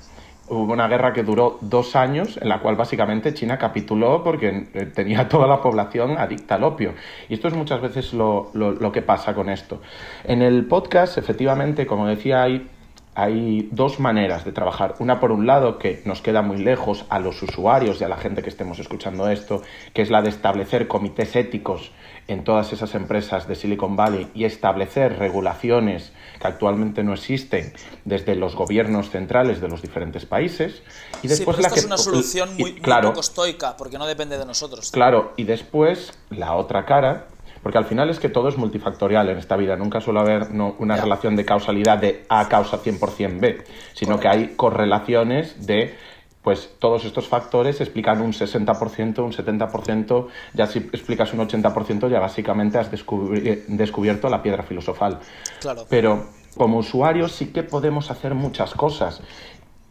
Hubo 0.47 0.73
una 0.73 0.89
guerra 0.89 1.13
que 1.13 1.23
duró 1.23 1.57
dos 1.61 1.95
años 1.95 2.37
en 2.41 2.49
la 2.49 2.59
cual 2.59 2.75
básicamente 2.75 3.33
China 3.33 3.57
capituló 3.57 4.21
porque 4.21 4.67
eh, 4.73 4.85
tenía 4.87 5.29
toda 5.29 5.47
la 5.47 5.61
población 5.61 6.17
adicta 6.17 6.55
al 6.55 6.65
opio. 6.65 6.93
Y 7.29 7.35
esto 7.35 7.47
es 7.47 7.53
muchas 7.53 7.79
veces 7.79 8.13
lo, 8.13 8.49
lo, 8.53 8.71
lo 8.71 8.91
que 8.91 9.01
pasa 9.01 9.33
con 9.33 9.49
esto. 9.49 9.81
En 10.25 10.41
el 10.41 10.65
podcast, 10.65 11.17
efectivamente, 11.17 11.87
como 11.87 12.05
decía, 12.05 12.43
hay 12.43 12.69
hay 13.13 13.67
dos 13.71 13.99
maneras 13.99 14.45
de 14.45 14.51
trabajar. 14.53 14.95
Una 14.99 15.19
por 15.19 15.31
un 15.31 15.45
lado 15.45 15.77
que 15.77 16.01
nos 16.05 16.21
queda 16.21 16.41
muy 16.41 16.57
lejos 16.57 17.05
a 17.09 17.19
los 17.19 17.41
usuarios 17.43 17.99
y 17.99 18.03
a 18.05 18.07
la 18.07 18.17
gente 18.17 18.41
que 18.41 18.49
estemos 18.49 18.79
escuchando 18.79 19.27
esto, 19.29 19.61
que 19.93 20.01
es 20.01 20.09
la 20.09 20.21
de 20.21 20.29
establecer 20.29 20.87
comités 20.87 21.35
éticos 21.35 21.91
en 22.27 22.43
todas 22.43 22.71
esas 22.71 22.95
empresas 22.95 23.47
de 23.47 23.55
Silicon 23.55 23.97
Valley 23.97 24.29
y 24.33 24.45
establecer 24.45 25.19
regulaciones 25.19 26.13
que 26.39 26.47
actualmente 26.47 27.03
no 27.03 27.13
existen 27.13 27.73
desde 28.05 28.35
los 28.35 28.55
gobiernos 28.55 29.09
centrales 29.09 29.59
de 29.59 29.67
los 29.67 29.81
diferentes 29.81 30.25
países. 30.25 30.81
Y 31.21 31.27
después 31.27 31.59
la 31.59 31.69
que, 31.69 31.79
es 31.79 31.85
una 31.85 31.97
solución 31.97 32.55
muy, 32.57 32.79
poco 32.79 33.19
estoica 33.19 33.75
porque 33.75 33.97
no 33.97 34.07
depende 34.07 34.37
de 34.37 34.45
nosotros. 34.45 34.89
Claro, 34.91 35.33
y 35.35 35.43
después 35.43 36.13
la 36.29 36.55
otra 36.55 36.85
cara 36.85 37.27
porque 37.63 37.77
al 37.77 37.85
final 37.85 38.09
es 38.09 38.19
que 38.19 38.29
todo 38.29 38.49
es 38.49 38.57
multifactorial 38.57 39.29
en 39.29 39.37
esta 39.37 39.55
vida. 39.55 39.75
Nunca 39.75 40.01
suele 40.01 40.19
haber 40.19 40.47
una 40.79 40.97
relación 40.97 41.35
de 41.35 41.45
causalidad 41.45 41.97
de 41.97 42.25
A 42.29 42.47
causa 42.49 42.81
100% 42.81 43.39
B, 43.39 43.63
sino 43.93 44.19
que 44.19 44.27
hay 44.27 44.53
correlaciones 44.55 45.65
de 45.65 45.95
pues 46.41 46.71
todos 46.79 47.05
estos 47.05 47.27
factores 47.27 47.81
explican 47.81 48.19
un 48.19 48.33
60%, 48.33 49.19
un 49.19 49.31
70%, 49.31 50.27
ya 50.55 50.65
si 50.65 50.79
explicas 50.79 51.33
un 51.33 51.47
80% 51.47 52.09
ya 52.09 52.19
básicamente 52.19 52.79
has 52.79 52.89
descubierto 52.89 54.27
la 54.27 54.41
piedra 54.41 54.63
filosofal. 54.63 55.19
Claro. 55.59 55.85
Pero 55.87 56.29
como 56.57 56.79
usuarios 56.79 57.31
sí 57.31 57.53
que 57.53 57.61
podemos 57.61 58.09
hacer 58.09 58.33
muchas 58.33 58.73
cosas. 58.73 59.21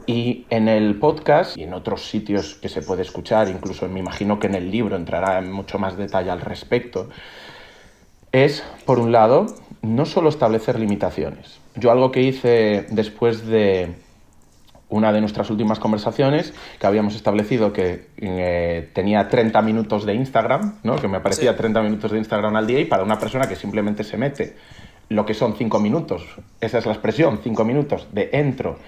Y 0.06 0.46
en 0.50 0.66
el 0.66 0.98
podcast 0.98 1.56
y 1.56 1.62
en 1.62 1.74
otros 1.74 2.06
sitios 2.06 2.54
que 2.54 2.68
se 2.68 2.82
puede 2.82 3.02
escuchar, 3.02 3.48
incluso 3.48 3.86
me 3.88 4.00
imagino 4.00 4.40
que 4.40 4.48
en 4.48 4.56
el 4.56 4.70
libro 4.70 4.96
entrará 4.96 5.38
en 5.38 5.52
mucho 5.52 5.78
más 5.78 5.96
detalle 5.96 6.30
al 6.30 6.40
respecto, 6.40 7.10
es, 8.32 8.62
por 8.84 8.98
un 8.98 9.12
lado, 9.12 9.46
no 9.82 10.06
solo 10.06 10.28
establecer 10.28 10.78
limitaciones. 10.78 11.60
Yo 11.74 11.90
algo 11.90 12.10
que 12.10 12.22
hice 12.22 12.86
después 12.90 13.46
de 13.46 13.94
una 14.90 15.12
de 15.12 15.20
nuestras 15.20 15.50
últimas 15.50 15.78
conversaciones, 15.78 16.52
que 16.78 16.86
habíamos 16.86 17.14
establecido 17.14 17.72
que 17.72 18.08
eh, 18.16 18.90
tenía 18.92 19.28
30 19.28 19.62
minutos 19.62 20.04
de 20.04 20.14
Instagram, 20.14 20.80
¿no? 20.82 20.96
que 20.96 21.08
me 21.08 21.18
aparecía 21.18 21.56
30 21.56 21.80
minutos 21.82 22.10
de 22.10 22.18
Instagram 22.18 22.56
al 22.56 22.66
día 22.66 22.80
y 22.80 22.84
para 22.84 23.04
una 23.04 23.18
persona 23.18 23.48
que 23.48 23.54
simplemente 23.54 24.02
se 24.02 24.16
mete 24.16 24.56
lo 25.08 25.26
que 25.26 25.34
son 25.34 25.56
5 25.56 25.80
minutos, 25.80 26.24
esa 26.60 26.78
es 26.78 26.86
la 26.86 26.92
expresión, 26.92 27.40
5 27.42 27.64
minutos 27.64 28.06
de 28.12 28.30
entro, 28.32 28.78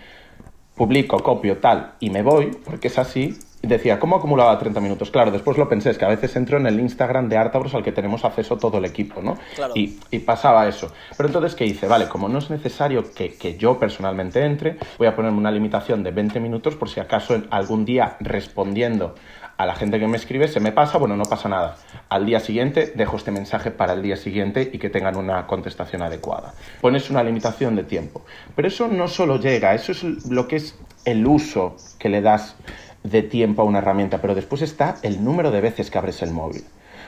publico, 0.76 1.18
copio, 1.18 1.59
tal, 1.59 1.95
y 1.99 2.11
me 2.11 2.22
voy, 2.22 2.57
porque 2.64 2.88
es 2.88 2.99
así, 2.99 3.36
decía, 3.63 3.99
¿cómo 3.99 4.17
acumulaba 4.17 4.59
30 4.59 4.81
minutos? 4.81 5.11
Claro, 5.11 5.31
después 5.31 5.57
lo 5.57 5.69
pensé, 5.69 5.91
es 5.91 5.99
que 5.99 6.05
a 6.05 6.09
veces 6.09 6.35
entro 6.37 6.59
en 6.59 6.67
el 6.67 6.79
Instagram 6.81 7.29
de 7.29 7.37
Artabros 7.37 7.75
al 7.75 7.83
que 7.83 7.93
tenemos 7.93 8.25
acceso 8.25 8.57
todo 8.57 8.79
el 8.79 8.85
equipo, 8.85 9.23
¿no? 9.23 9.39
Y, 9.75 9.99
pasaba 10.21 10.69
eso. 10.69 10.93
Pero 11.17 11.29
entonces, 11.29 11.55
¿qué 11.55 11.67
hice? 11.67 11.87
Vale, 11.87 12.09
como 12.09 12.29
no 12.29 12.39
es 12.39 12.49
necesario 12.49 13.13
que, 13.13 13.35
que, 13.35 13.57
yo 13.57 13.79
personalmente 13.79 14.45
entre, 14.45 14.77
voy 14.99 15.07
a 15.07 15.17
ponerme 15.17 15.39
una 15.39 15.51
limitación 15.51 16.03
de 16.03 16.11
20 16.13 16.41
minutos 16.41 16.77
por 16.77 16.89
si 16.89 17.01
acaso 17.01 17.43
algún 17.51 17.85
día 17.85 18.17
respondiendo 18.21 19.15
a 19.57 19.67
la 19.67 19.75
gente 19.75 19.99
que 19.99 20.09
me 20.09 20.17
escribe 20.17 20.49
se 20.49 20.61
me 20.61 20.73
pasa, 20.73 20.99
bueno, 20.99 21.17
no 21.17 21.25
pasa 21.25 21.49
nada. 21.49 21.77
Al 22.09 22.27
día 22.27 22.41
siguiente 22.41 22.93
dejo 22.95 23.17
este 23.17 23.31
mensaje 23.31 23.71
para 23.71 23.93
el 23.93 24.03
día 24.03 24.17
siguiente 24.17 24.69
y 24.73 24.79
que 24.79 24.91
tengan 24.91 25.17
una 25.17 25.47
contestación 25.47 26.03
adecuada. 26.03 26.55
Pones 26.81 27.11
una 27.11 27.23
limitación 27.23 27.77
de 27.77 27.85
tiempo. 27.85 28.25
Pero 28.57 28.69
eso 28.69 28.89
no 28.89 29.09
solo 29.09 29.39
llega, 29.39 29.75
eso 29.75 29.93
es 29.93 30.03
lo 30.27 30.49
que 30.49 30.57
es 30.57 30.79
el 31.05 31.27
uso 31.27 31.77
que 31.99 32.09
le 32.09 32.23
das 32.23 32.57
de 33.03 33.22
tiempo 33.22 33.62
a 33.62 33.64
una 33.64 33.78
herramienta, 33.78 34.20
pero 34.20 34.34
después 34.34 34.62
está 34.62 34.96
el 35.03 35.24
número 35.24 35.50
de 35.50 35.61
veces 35.61 35.90
que 35.90 35.98
abres 35.98 36.22
el 36.22 36.30
móvil. 36.30 36.64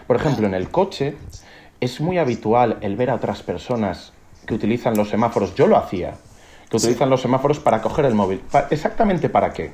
Por 0.07 0.17
ejemplo, 0.17 0.47
en 0.47 0.55
el 0.55 0.71
coche 0.71 1.17
es 1.81 2.01
muy 2.01 2.19
habitual 2.19 2.79
el 2.81 2.97
ver 2.97 3.11
a 3.11 3.15
otras 3.15 3.43
personas 3.43 4.13
que 4.47 4.55
utilizan 4.55 4.97
los 4.97 5.09
semáforos, 5.09 5.55
yo 5.55 5.67
lo 5.67 5.77
hacía, 5.77 6.15
que 6.69 6.77
utilizan 6.77 7.11
los 7.11 7.23
semáforos 7.23 7.61
para 7.61 7.81
coger 7.81 8.05
el 8.05 8.15
móvil. 8.15 8.43
¿Exactamente 8.71 9.29
para 9.29 9.53
qué? 9.53 9.73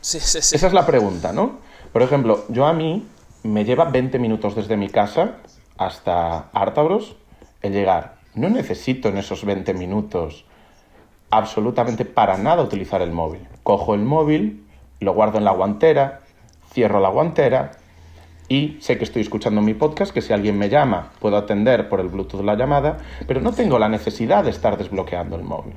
Sí, 0.00 0.18
sí, 0.20 0.42
sí. 0.42 0.56
Esa 0.56 0.66
es 0.66 0.72
la 0.72 0.84
pregunta, 0.84 1.32
¿no? 1.32 1.58
Por 1.92 2.02
ejemplo, 2.02 2.44
yo 2.48 2.66
a 2.66 2.72
mí 2.72 3.06
me 3.42 3.64
lleva 3.64 3.84
20 3.84 4.18
minutos 4.18 4.54
desde 4.54 4.76
mi 4.76 4.88
casa 4.88 5.36
hasta 5.78 6.50
Artabros 6.52 7.16
el 7.62 7.72
llegar. 7.72 8.16
No 8.34 8.48
necesito 8.48 9.08
en 9.08 9.18
esos 9.18 9.44
20 9.44 9.74
minutos 9.74 10.44
absolutamente 11.30 12.04
para 12.04 12.36
nada 12.36 12.62
utilizar 12.62 13.02
el 13.02 13.12
móvil. 13.12 13.46
Cojo 13.62 13.94
el 13.94 14.02
móvil, 14.02 14.64
lo 15.02 15.14
guardo 15.14 15.38
en 15.38 15.44
la 15.44 15.52
guantera, 15.52 16.20
cierro 16.72 17.00
la 17.00 17.08
guantera, 17.10 17.72
y 18.48 18.76
sé 18.80 18.98
que 18.98 19.04
estoy 19.04 19.22
escuchando 19.22 19.62
mi 19.62 19.74
podcast, 19.74 20.12
que 20.12 20.20
si 20.20 20.32
alguien 20.32 20.58
me 20.58 20.68
llama 20.68 21.12
puedo 21.20 21.36
atender 21.36 21.88
por 21.88 22.00
el 22.00 22.08
Bluetooth 22.08 22.42
la 22.42 22.54
llamada, 22.54 22.98
pero 23.26 23.40
no 23.40 23.52
tengo 23.52 23.78
la 23.78 23.88
necesidad 23.88 24.44
de 24.44 24.50
estar 24.50 24.76
desbloqueando 24.76 25.36
el 25.36 25.42
móvil. 25.42 25.74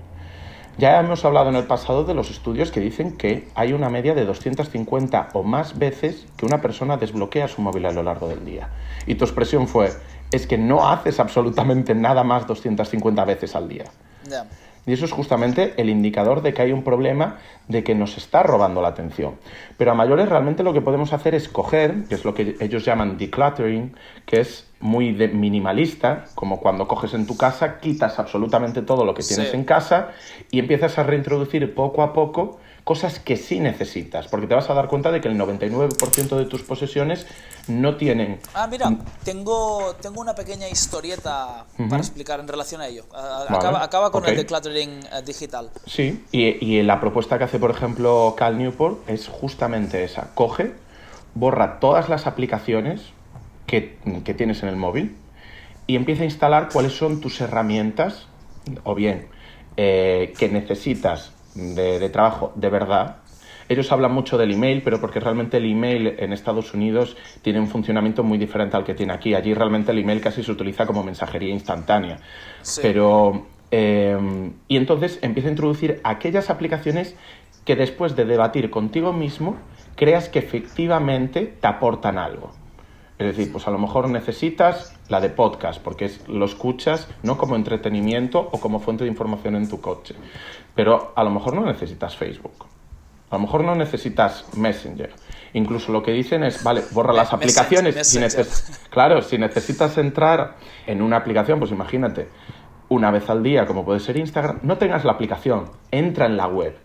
Ya 0.78 1.00
hemos 1.00 1.24
hablado 1.24 1.50
en 1.50 1.56
el 1.56 1.64
pasado 1.64 2.04
de 2.04 2.14
los 2.14 2.30
estudios 2.30 2.70
que 2.70 2.82
dicen 2.82 3.16
que 3.16 3.48
hay 3.56 3.72
una 3.72 3.90
media 3.90 4.14
de 4.14 4.26
250 4.26 5.30
o 5.32 5.42
más 5.42 5.80
veces 5.80 6.26
que 6.36 6.46
una 6.46 6.60
persona 6.60 6.98
desbloquea 6.98 7.48
su 7.48 7.62
móvil 7.62 7.86
a 7.86 7.94
lo 7.94 8.04
largo 8.04 8.28
del 8.28 8.44
día. 8.44 8.68
Y 9.08 9.16
tu 9.16 9.24
expresión 9.24 9.70
fue, 9.70 9.92
es 10.34 10.46
que 10.48 10.58
no 10.58 10.90
haces 10.90 11.22
absolutamente 11.22 11.96
nada 11.96 12.26
más 12.26 12.46
250 12.46 13.24
veces 13.24 13.56
al 13.56 13.70
día. 13.70 13.86
Y 14.86 14.94
eso 14.94 15.06
es 15.06 15.12
justamente 15.12 15.74
el 15.78 15.90
indicador 15.90 16.42
de 16.42 16.54
que 16.54 16.62
hay 16.62 16.72
un 16.72 16.84
problema 16.84 17.38
de 17.68 17.84
que 17.84 17.96
nos 17.96 18.18
está 18.18 18.44
robando 18.44 18.82
la 18.82 18.90
atención. 18.90 19.36
Pero 19.78 19.92
a 19.92 19.96
mayores 19.96 20.30
realmente 20.30 20.64
lo 20.64 20.74
que 20.74 20.82
podemos 20.82 21.12
hacer 21.14 21.34
es 21.34 21.50
coger, 21.50 22.04
que 22.08 22.16
es 22.16 22.26
lo 22.26 22.34
que 22.34 22.56
ellos 22.60 22.86
llaman 22.86 23.18
decluttering, 23.18 23.96
que 24.26 24.42
es 24.42 24.68
muy 24.80 25.14
minimalista, 25.14 26.26
como 26.36 26.60
cuando 26.60 26.88
coges 26.88 27.14
en 27.14 27.26
tu 27.26 27.36
casa, 27.36 27.80
quitas 27.80 28.20
absolutamente 28.20 28.84
todo 28.84 29.06
lo 29.06 29.14
que 29.14 29.24
tienes 29.24 29.54
en 29.54 29.64
casa 29.64 30.10
y 30.52 30.60
empiezas 30.60 31.00
a 31.00 31.04
reintroducir 31.04 31.74
poco 31.74 32.04
a 32.04 32.14
poco 32.14 32.60
cosas 32.86 33.20
que 33.20 33.36
sí 33.36 33.60
necesitas, 33.60 34.28
porque 34.28 34.46
te 34.46 34.54
vas 34.54 34.70
a 34.70 34.76
dar 34.76 34.88
cuenta 34.88 35.12
de 35.12 35.20
que 35.20 35.28
el 35.28 35.38
99% 35.40 36.38
de 36.38 36.46
tus 36.46 36.62
posesiones 36.62 37.26
no 37.68 37.98
tienen... 37.98 38.40
Ah, 38.54 38.68
mira, 38.68 38.96
tengo, 39.24 39.96
tengo 40.00 40.22
una 40.22 40.36
pequeña 40.36 40.70
historieta 40.70 41.66
para 41.90 41.98
explicar 41.98 42.40
en 42.40 42.48
relación 42.48 42.82
a 42.82 42.88
ello. 42.88 43.04
Acaba, 43.50 43.84
acaba 43.84 44.12
con 44.12 44.24
el 44.26 44.38
decluttering 44.38 45.00
eh, 45.00 45.22
digital. 45.26 45.72
Sí, 45.88 46.24
y, 46.32 46.64
y 46.64 46.84
la 46.84 47.02
propuesta 47.02 47.40
que 47.40 47.46
hace, 47.46 47.58
por 47.58 47.72
ejemplo, 47.72 48.36
Cal 48.38 48.60
Newport 48.60 49.10
es 49.10 49.28
justamente 49.28 50.04
esa. 50.04 50.36
Coge, 50.36 50.74
borra 51.34 51.80
todas 51.80 52.08
las 52.08 52.28
aplicaciones 52.28 53.02
que, 53.66 53.98
que 54.24 54.36
tienes 54.36 54.62
en 54.62 54.70
el 54.70 54.76
móvil 54.76 55.18
y 55.88 55.96
empieza 55.96 56.22
a 56.22 56.26
instalar 56.26 56.70
cuáles 56.72 56.94
son 56.94 57.20
tus 57.20 57.42
herramientas, 57.42 58.28
o 58.84 58.94
bien 58.94 59.28
eh, 59.76 60.36
que 60.38 60.50
necesitas 60.50 61.32
de, 61.56 62.10
trabajo 62.10 62.52
de 62.56 62.70
verdad. 62.70 63.18
Ellos 63.68 63.92
hablan 63.92 64.14
mucho 64.14 64.38
del 64.38 64.52
email, 64.52 64.84
pero 64.84 65.02
porque 65.02 65.20
realmente 65.20 65.58
el 65.58 65.66
email 65.66 66.16
en 66.20 66.34
Estados 66.34 66.74
Unidos 66.74 67.18
tiene 67.42 67.60
un 67.60 67.68
funcionamiento 67.68 68.24
muy 68.24 68.38
diferente 68.38 68.78
al 68.78 68.84
que 68.84 68.94
tiene 68.94 69.14
aquí. 69.14 69.34
Allí 69.34 69.56
realmente 69.56 69.92
el 69.92 69.98
email 69.98 70.22
casi 70.22 70.44
se 70.44 70.52
utiliza 70.52 70.86
como 70.86 71.04
mensajería 71.04 71.52
instantánea. 71.52 72.20
Pero. 72.82 73.48
Eh, 73.72 74.52
y 74.68 74.78
entonces 74.78 75.18
empieza 75.24 75.50
a 75.50 75.52
introducir 75.52 76.00
aquellas 76.04 76.52
aplicaciones 76.52 77.16
que 77.66 77.76
después 77.76 78.16
de 78.16 78.26
debatir 78.26 78.70
contigo 78.70 79.12
mismo 79.12 79.58
creas 79.96 80.30
que 80.30 80.40
efectivamente 80.40 81.56
te 81.60 81.68
aportan 81.68 82.20
algo. 82.20 82.52
Es 83.18 83.28
decir, 83.28 83.52
pues 83.52 83.66
a 83.68 83.72
lo 83.72 83.80
mejor 83.80 84.10
necesitas 84.10 84.94
la 85.08 85.22
de 85.22 85.30
podcast, 85.30 85.82
porque 85.82 86.06
es, 86.06 86.28
lo 86.28 86.46
escuchas 86.46 87.08
no 87.24 87.38
como 87.38 87.56
entretenimiento 87.56 88.50
o 88.52 88.60
como 88.60 88.80
fuente 88.80 89.06
de 89.06 89.10
información 89.10 89.56
en 89.56 89.70
tu 89.70 89.80
coche. 89.80 90.16
Pero 90.76 91.14
a 91.16 91.24
lo 91.24 91.30
mejor 91.30 91.56
no 91.56 91.66
necesitas 91.66 92.16
Facebook. 92.16 92.66
A 93.30 93.36
lo 93.36 93.42
mejor 93.42 93.64
no 93.64 93.76
necesitas 93.76 94.46
Messenger. 94.56 95.12
Incluso 95.54 95.92
lo 95.92 96.04
que 96.04 96.12
dicen 96.12 96.44
es, 96.44 96.64
vale, 96.64 96.84
borra 96.92 97.14
las 97.14 97.34
aplicaciones. 97.34 98.08
Si 98.08 98.20
claro, 98.90 99.22
si 99.22 99.38
necesitas 99.38 99.98
entrar 99.98 100.58
en 100.86 101.02
una 101.02 101.18
aplicación, 101.18 101.60
pues 101.60 101.72
imagínate, 101.72 102.28
una 102.90 103.10
vez 103.10 103.30
al 103.30 103.42
día, 103.42 103.66
como 103.66 103.84
puede 103.84 104.00
ser 104.00 104.18
Instagram, 104.18 104.60
no 104.64 104.78
tengas 104.78 105.06
la 105.06 105.14
aplicación, 105.14 105.72
entra 105.92 106.26
en 106.26 106.38
la 106.38 106.48
web. 106.48 106.78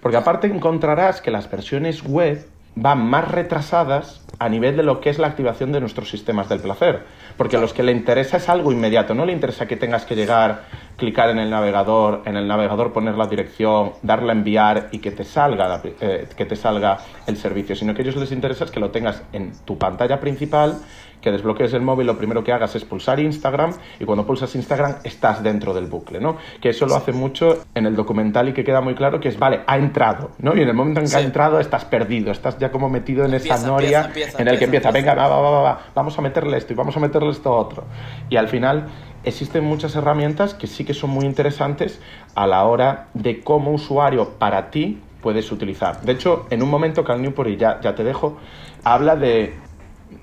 Porque 0.00 0.16
aparte 0.16 0.46
encontrarás 0.46 1.20
que 1.20 1.30
las 1.30 1.50
versiones 1.50 2.02
web 2.02 2.46
van 2.74 3.06
más 3.06 3.30
retrasadas 3.30 4.24
a 4.38 4.48
nivel 4.48 4.76
de 4.76 4.82
lo 4.82 5.00
que 5.00 5.10
es 5.10 5.18
la 5.18 5.28
activación 5.28 5.72
de 5.72 5.80
nuestros 5.80 6.10
sistemas 6.10 6.48
del 6.48 6.60
placer. 6.60 7.04
Porque 7.36 7.56
a 7.56 7.60
los 7.60 7.72
que 7.72 7.82
le 7.82 7.92
interesa 7.92 8.38
es 8.38 8.48
algo 8.48 8.72
inmediato, 8.72 9.14
no 9.14 9.26
le 9.26 9.32
interesa 9.32 9.66
que 9.66 9.76
tengas 9.76 10.06
que 10.06 10.16
llegar, 10.16 10.64
clicar 10.96 11.28
en 11.30 11.38
el 11.38 11.50
navegador, 11.50 12.22
en 12.24 12.36
el 12.36 12.48
navegador 12.48 12.92
poner 12.92 13.16
la 13.16 13.26
dirección, 13.26 13.92
darle 14.02 14.30
a 14.30 14.34
enviar 14.34 14.88
y 14.92 14.98
que 14.98 15.10
te 15.10 15.24
salga, 15.24 15.82
eh, 16.00 16.26
que 16.34 16.46
te 16.46 16.56
salga 16.56 16.98
el 17.26 17.36
servicio, 17.36 17.76
sino 17.76 17.94
que 17.94 18.02
a 18.02 18.04
ellos 18.04 18.16
les 18.16 18.32
interesa 18.32 18.64
es 18.64 18.70
que 18.70 18.80
lo 18.80 18.90
tengas 18.90 19.22
en 19.32 19.52
tu 19.64 19.76
pantalla 19.76 20.18
principal 20.18 20.78
que 21.20 21.32
desbloquees 21.32 21.72
el 21.74 21.82
móvil, 21.82 22.06
lo 22.06 22.16
primero 22.16 22.44
que 22.44 22.52
hagas 22.52 22.74
es 22.76 22.84
pulsar 22.84 23.20
Instagram 23.20 23.72
y 23.98 24.04
cuando 24.04 24.26
pulsas 24.26 24.54
Instagram 24.54 24.96
estás 25.04 25.42
dentro 25.42 25.74
del 25.74 25.86
bucle, 25.86 26.20
¿no? 26.20 26.36
Que 26.60 26.70
eso 26.70 26.86
lo 26.86 26.94
hace 26.94 27.12
mucho 27.12 27.64
en 27.74 27.86
el 27.86 27.96
documental 27.96 28.48
y 28.48 28.52
que 28.52 28.64
queda 28.64 28.80
muy 28.80 28.94
claro 28.94 29.20
que 29.20 29.28
es, 29.28 29.38
vale, 29.38 29.60
ha 29.66 29.76
entrado, 29.76 30.30
¿no? 30.38 30.56
Y 30.56 30.62
en 30.62 30.68
el 30.68 30.74
momento 30.74 31.00
en 31.00 31.08
que 31.08 31.16
ha 31.16 31.20
entrado 31.20 31.58
estás 31.60 31.84
perdido, 31.84 32.30
estás 32.30 32.58
ya 32.58 32.70
como 32.70 32.88
metido 32.88 33.24
en 33.24 33.34
esa 33.34 33.58
noria 33.66 34.10
en 34.38 34.48
el 34.48 34.58
que 34.58 34.64
empieza, 34.64 34.90
venga, 34.90 35.14
va, 35.14 35.28
va, 35.28 35.50
va, 35.50 35.62
va, 35.62 35.80
vamos 35.94 36.18
a 36.18 36.22
meterle 36.22 36.56
esto 36.56 36.72
y 36.72 36.76
vamos 36.76 36.96
a 36.96 37.00
meterle 37.00 37.30
esto 37.30 37.52
otro. 37.52 37.84
Y 38.28 38.36
al 38.36 38.48
final 38.48 38.86
existen 39.24 39.64
muchas 39.64 39.96
herramientas 39.96 40.54
que 40.54 40.66
sí 40.66 40.84
que 40.84 40.94
son 40.94 41.10
muy 41.10 41.26
interesantes 41.26 42.00
a 42.34 42.46
la 42.46 42.64
hora 42.64 43.08
de 43.14 43.40
cómo 43.40 43.72
usuario 43.72 44.30
para 44.38 44.70
ti 44.70 45.00
puedes 45.20 45.50
utilizar. 45.50 46.00
De 46.02 46.12
hecho, 46.12 46.46
en 46.50 46.62
un 46.62 46.70
momento, 46.70 47.02
Cal 47.02 47.20
Newport, 47.20 47.50
y 47.50 47.56
ya, 47.56 47.80
ya 47.80 47.94
te 47.96 48.04
dejo, 48.04 48.36
habla 48.84 49.16
de 49.16 49.54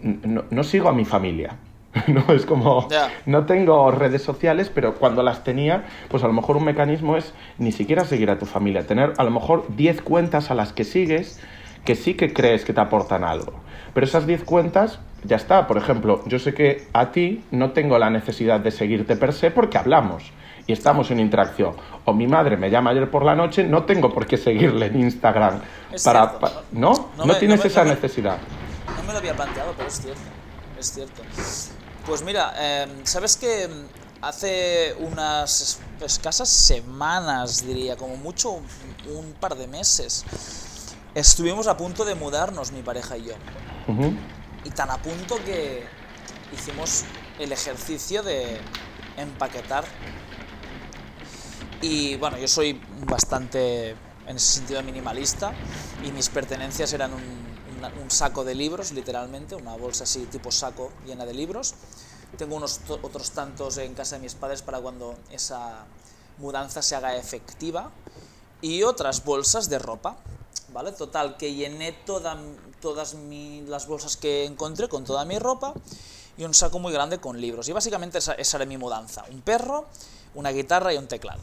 no, 0.01 0.63
sigo 0.63 0.89
a 0.89 0.93
mi 0.93 1.05
familia. 1.05 1.57
No, 2.07 2.33
es 2.33 2.47
como, 2.47 2.87
no 3.27 3.45
tengo 3.45 3.91
redes 3.91 4.23
sociales, 4.23 4.71
pero 4.73 4.95
cuando 4.95 5.21
las 5.21 5.43
tenía, 5.43 5.85
pues 6.09 6.23
a 6.23 6.27
lo 6.27 6.33
mejor 6.33 6.57
un 6.57 6.65
mecanismo 6.65 7.17
es 7.17 7.35
ni 7.59 7.71
siquiera 7.71 8.03
seguir 8.03 8.31
a 8.31 8.39
tu 8.39 8.47
familia, 8.47 8.87
tener 8.87 9.13
a 9.15 9.23
lo 9.23 9.29
mejor 9.29 9.67
10 9.75 10.01
cuentas 10.01 10.49
a 10.49 10.55
las 10.55 10.73
que 10.73 10.85
sigues 10.85 11.39
que 11.85 11.93
sí 11.93 12.15
que 12.15 12.33
crees 12.33 12.65
que 12.65 12.73
te 12.73 12.81
aportan 12.81 13.23
algo. 13.23 13.53
Pero 13.93 14.05
esas 14.05 14.25
10 14.25 14.43
cuentas, 14.43 14.99
ya 15.23 15.35
está. 15.35 15.67
Por 15.67 15.77
ejemplo, 15.77 16.23
yo 16.25 16.39
sé 16.39 16.53
que 16.53 16.87
a 16.93 17.11
ti 17.11 17.43
no 17.51 17.71
tengo 17.71 17.99
la 17.99 18.09
necesidad 18.09 18.59
de 18.59 18.71
seguirte 18.71 19.15
per 19.15 19.33
se 19.33 19.51
porque 19.51 19.77
hablamos 19.77 20.31
y 20.65 20.73
estamos 20.73 21.11
en 21.11 21.19
interacción. 21.19 21.75
O 22.05 22.13
mi 22.13 22.27
madre 22.27 22.57
me 22.57 22.69
llama 22.69 22.91
ayer 22.91 23.09
por 23.09 23.23
la 23.23 23.35
noche, 23.35 23.63
no 23.63 23.83
tengo 23.83 24.13
por 24.13 24.25
qué 24.25 24.37
seguirle 24.37 24.87
en 24.87 24.99
Instagram. 24.99 25.59
para, 26.03 26.33
¿No? 26.71 27.09
No, 27.17 27.35
tienes 27.35 27.63
esa 27.65 27.83
necesidad 27.83 28.37
no 29.03 29.07
me 29.07 29.13
lo 29.13 29.19
había 29.19 29.35
planteado, 29.35 29.73
pero 29.75 29.89
es 29.89 30.01
cierto. 30.01 30.21
Es 30.79 30.93
cierto. 30.93 31.21
Pues 32.05 32.21
mira, 32.23 32.53
em, 32.57 33.05
¿sabes 33.05 33.35
que 33.35 33.69
hace 34.21 34.95
unas 34.99 35.79
escasas 36.01 36.47
semanas, 36.49 37.65
diría, 37.65 37.97
como 37.97 38.15
mucho 38.15 38.51
un, 38.51 39.33
par 39.39 39.55
de 39.55 39.67
meses, 39.67 40.23
estuvimos 41.13 41.67
a 41.67 41.75
punto 41.75 42.05
de 42.05 42.15
mudarnos, 42.15 42.71
mi 42.71 42.81
pareja 42.81 43.17
y 43.17 43.25
yo? 43.25 43.33
Y 44.63 44.69
tan 44.69 44.89
a 44.89 44.97
punto 44.97 45.35
que 45.43 45.85
hicimos 46.53 47.03
el 47.39 47.51
ejercicio 47.51 48.23
de 48.23 48.57
empaquetar. 49.17 49.83
Y 51.81 52.15
bueno, 52.15 52.37
yo 52.37 52.47
soy 52.47 52.81
bastante, 53.05 53.97
en 54.27 54.37
ese 54.37 54.59
sentido, 54.59 54.81
minimalista 54.83 55.51
y 56.05 56.11
mis 56.11 56.29
pertenencias 56.29 56.93
eran 56.93 57.13
un 57.13 57.52
un 57.89 58.11
saco 58.11 58.43
de 58.43 58.55
libros, 58.55 58.91
literalmente, 58.91 59.55
una 59.55 59.75
bolsa 59.75 60.03
así 60.03 60.25
tipo 60.25 60.51
saco 60.51 60.91
llena 61.05 61.25
de 61.25 61.33
libros. 61.33 61.75
Tengo 62.37 62.55
unos 62.55 62.81
otros 62.89 63.31
tantos 63.31 63.77
en 63.77 63.93
casa 63.93 64.15
de 64.15 64.21
mis 64.21 64.35
padres 64.35 64.61
para 64.61 64.79
cuando 64.79 65.15
esa 65.31 65.85
mudanza 66.37 66.81
se 66.81 66.95
haga 66.95 67.15
efectiva. 67.15 67.91
Y 68.61 68.83
otras 68.83 69.23
bolsas 69.25 69.69
de 69.69 69.77
ropa, 69.77 70.15
¿vale? 70.71 70.93
Total, 70.93 71.35
que 71.37 71.53
llené 71.53 71.91
toda, 71.91 72.37
todas 72.81 73.15
las 73.67 73.87
bolsas 73.87 74.15
que 74.15 74.45
encontré 74.45 74.87
con 74.87 75.03
toda 75.03 75.25
mi 75.25 75.37
ropa 75.37 75.73
y 76.37 76.45
un 76.45 76.53
saco 76.53 76.79
muy 76.79 76.93
grande 76.93 77.19
con 77.19 77.39
libros. 77.39 77.67
Y 77.67 77.73
básicamente 77.73 78.19
esa, 78.19 78.33
esa 78.33 78.57
era 78.57 78.65
mi 78.65 78.77
mudanza. 78.77 79.25
Un 79.29 79.41
perro, 79.41 79.85
una 80.33 80.51
guitarra 80.51 80.93
y 80.93 80.97
un 80.97 81.07
teclado. 81.07 81.41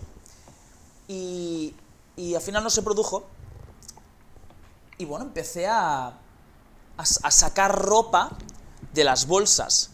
Y, 1.09 1.75
y 2.17 2.35
al 2.35 2.43
final 2.43 2.65
no 2.65 2.71
se 2.71 2.83
produjo. 2.83 3.25
Y 4.99 5.05
bueno, 5.05 5.25
empecé 5.25 5.67
a, 5.67 6.19
a, 7.01 7.31
sacar 7.31 7.79
ropa 7.79 8.31
de 8.93 9.05
las 9.05 9.27
bolsas, 9.27 9.91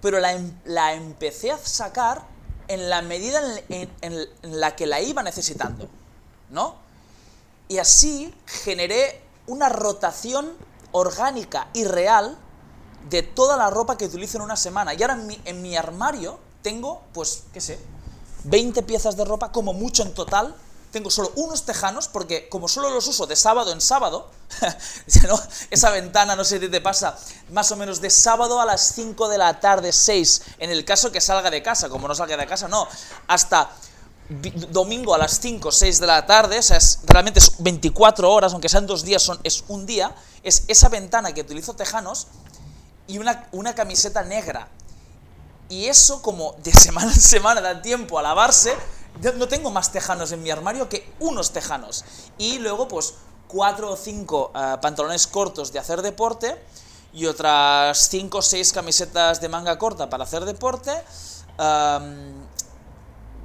pero 0.00 0.20
la, 0.20 0.32
em, 0.32 0.52
la, 0.64 0.94
empecé 0.94 1.50
a 1.50 1.58
sacar 1.58 2.22
en 2.68 2.88
la 2.90 3.02
medida 3.02 3.40
en, 3.68 4.28
la 4.42 4.76
que 4.76 4.86
la 4.86 5.00
iba 5.00 5.22
necesitando, 5.22 5.88
¿no? 6.50 6.76
Y 7.68 7.78
así 7.78 8.34
generé 8.46 9.22
una 9.46 9.68
rotación 9.68 10.52
orgánica 10.92 11.68
y 11.72 11.84
real 11.84 12.36
de 13.08 13.22
toda 13.22 13.56
la 13.56 13.70
ropa 13.70 13.96
que 13.96 14.06
utilizo 14.06 14.38
en 14.38 14.42
una 14.42 14.56
semana. 14.56 14.94
Y 14.94 15.02
ahora 15.02 15.14
en 15.14 15.26
mi, 15.26 15.40
en 15.44 15.62
mi 15.62 15.76
armario 15.76 16.38
tengo, 16.62 17.02
pues, 17.14 17.44
qué 17.52 17.60
sé, 17.60 17.78
20 18.44 18.82
piezas 18.82 19.16
de 19.16 19.24
ropa, 19.24 19.52
como 19.52 19.72
mucho 19.72 20.02
en 20.02 20.12
total, 20.14 20.54
tengo 20.90 21.10
solo 21.10 21.32
unos 21.36 21.64
tejanos, 21.64 22.08
porque 22.08 22.48
como 22.48 22.68
solo 22.68 22.90
los 22.90 23.06
uso 23.06 23.26
de 23.26 23.36
sábado 23.36 23.72
en 23.72 23.80
sábado, 23.80 24.30
esa 25.70 25.90
ventana, 25.90 26.34
no 26.34 26.44
sé 26.44 26.58
si 26.58 26.68
te 26.68 26.80
pasa, 26.80 27.18
más 27.50 27.70
o 27.72 27.76
menos 27.76 28.00
de 28.00 28.10
sábado 28.10 28.60
a 28.60 28.64
las 28.64 28.94
5 28.94 29.28
de 29.28 29.38
la 29.38 29.60
tarde, 29.60 29.92
6, 29.92 30.42
en 30.58 30.70
el 30.70 30.84
caso 30.84 31.12
que 31.12 31.20
salga 31.20 31.50
de 31.50 31.62
casa, 31.62 31.88
como 31.88 32.08
no 32.08 32.14
salga 32.14 32.36
de 32.36 32.46
casa, 32.46 32.68
no, 32.68 32.88
hasta 33.26 33.70
domingo 34.70 35.14
a 35.14 35.18
las 35.18 35.40
5, 35.40 35.72
6 35.72 36.00
de 36.00 36.06
la 36.06 36.26
tarde, 36.26 36.58
o 36.58 36.62
sea, 36.62 36.76
es, 36.76 37.00
realmente 37.04 37.40
es 37.40 37.52
24 37.58 38.30
horas, 38.30 38.52
aunque 38.52 38.68
sean 38.68 38.86
dos 38.86 39.04
días, 39.04 39.22
son, 39.22 39.38
es 39.44 39.64
un 39.68 39.86
día, 39.86 40.14
es 40.42 40.64
esa 40.68 40.88
ventana 40.88 41.32
que 41.32 41.40
utilizo 41.42 41.74
tejanos, 41.74 42.28
y 43.06 43.18
una, 43.18 43.48
una 43.52 43.74
camiseta 43.74 44.22
negra. 44.22 44.68
Y 45.70 45.86
eso 45.86 46.22
como 46.22 46.54
de 46.62 46.72
semana 46.72 47.12
en 47.12 47.20
semana 47.20 47.60
da 47.60 47.82
tiempo 47.82 48.18
a 48.18 48.22
lavarse, 48.22 48.74
no 49.22 49.48
tengo 49.48 49.70
más 49.70 49.92
tejanos 49.92 50.32
en 50.32 50.42
mi 50.42 50.50
armario 50.50 50.88
que 50.88 51.12
unos 51.20 51.52
tejanos. 51.52 52.04
Y 52.38 52.58
luego 52.58 52.88
pues 52.88 53.14
cuatro 53.48 53.92
o 53.92 53.96
cinco 53.96 54.52
eh, 54.54 54.76
pantalones 54.80 55.26
cortos 55.26 55.72
de 55.72 55.78
hacer 55.78 56.02
deporte 56.02 56.56
y 57.12 57.26
otras 57.26 58.08
cinco 58.10 58.38
o 58.38 58.42
seis 58.42 58.72
camisetas 58.72 59.40
de 59.40 59.48
manga 59.48 59.78
corta 59.78 60.08
para 60.08 60.24
hacer 60.24 60.44
deporte. 60.44 60.92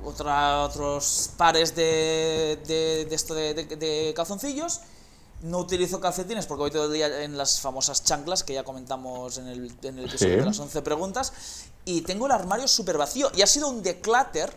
otra, 0.03 0.63
otros 0.63 1.31
pares 1.37 1.73
de, 1.75 2.61
de, 2.67 3.05
de 3.05 3.15
esto 3.15 3.33
de, 3.33 3.53
de, 3.53 4.13
calzoncillos. 4.15 4.81
No 5.41 5.59
utilizo 5.59 5.99
calcetines 5.99 6.45
porque 6.45 6.61
voy 6.61 6.71
todo 6.71 6.85
el 6.85 6.93
día 6.93 7.23
en 7.23 7.37
las 7.37 7.59
famosas 7.59 8.03
chanclas 8.03 8.43
que 8.43 8.53
ya 8.53 8.63
comentamos 8.63 9.37
en 9.37 9.47
el, 9.47 9.75
en 9.81 9.99
el 9.99 10.05
episodio 10.05 10.37
de 10.37 10.45
las 10.45 10.59
11 10.59 10.81
preguntas. 10.83 11.33
Y 11.83 12.01
tengo 12.01 12.27
el 12.27 12.31
armario 12.31 12.67
súper 12.67 12.97
vacío. 12.97 13.29
Y 13.35 13.41
ha 13.41 13.47
sido 13.47 13.67
un 13.67 13.81
declutter, 13.81 14.55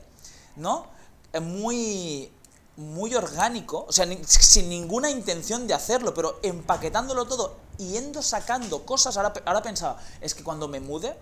¿no? 0.56 0.95
Muy, 1.40 2.30
muy 2.76 3.14
orgánico, 3.14 3.86
o 3.88 3.92
sea, 3.92 4.06
sin 4.26 4.68
ninguna 4.68 5.10
intención 5.10 5.66
de 5.66 5.74
hacerlo, 5.74 6.12
pero 6.14 6.38
empaquetándolo 6.42 7.26
todo, 7.26 7.56
yendo 7.78 8.22
sacando 8.22 8.84
cosas. 8.84 9.16
Ahora, 9.16 9.32
ahora 9.44 9.62
pensaba, 9.62 9.98
es 10.20 10.34
que 10.34 10.44
cuando 10.44 10.68
me 10.68 10.80
mude, 10.80 11.16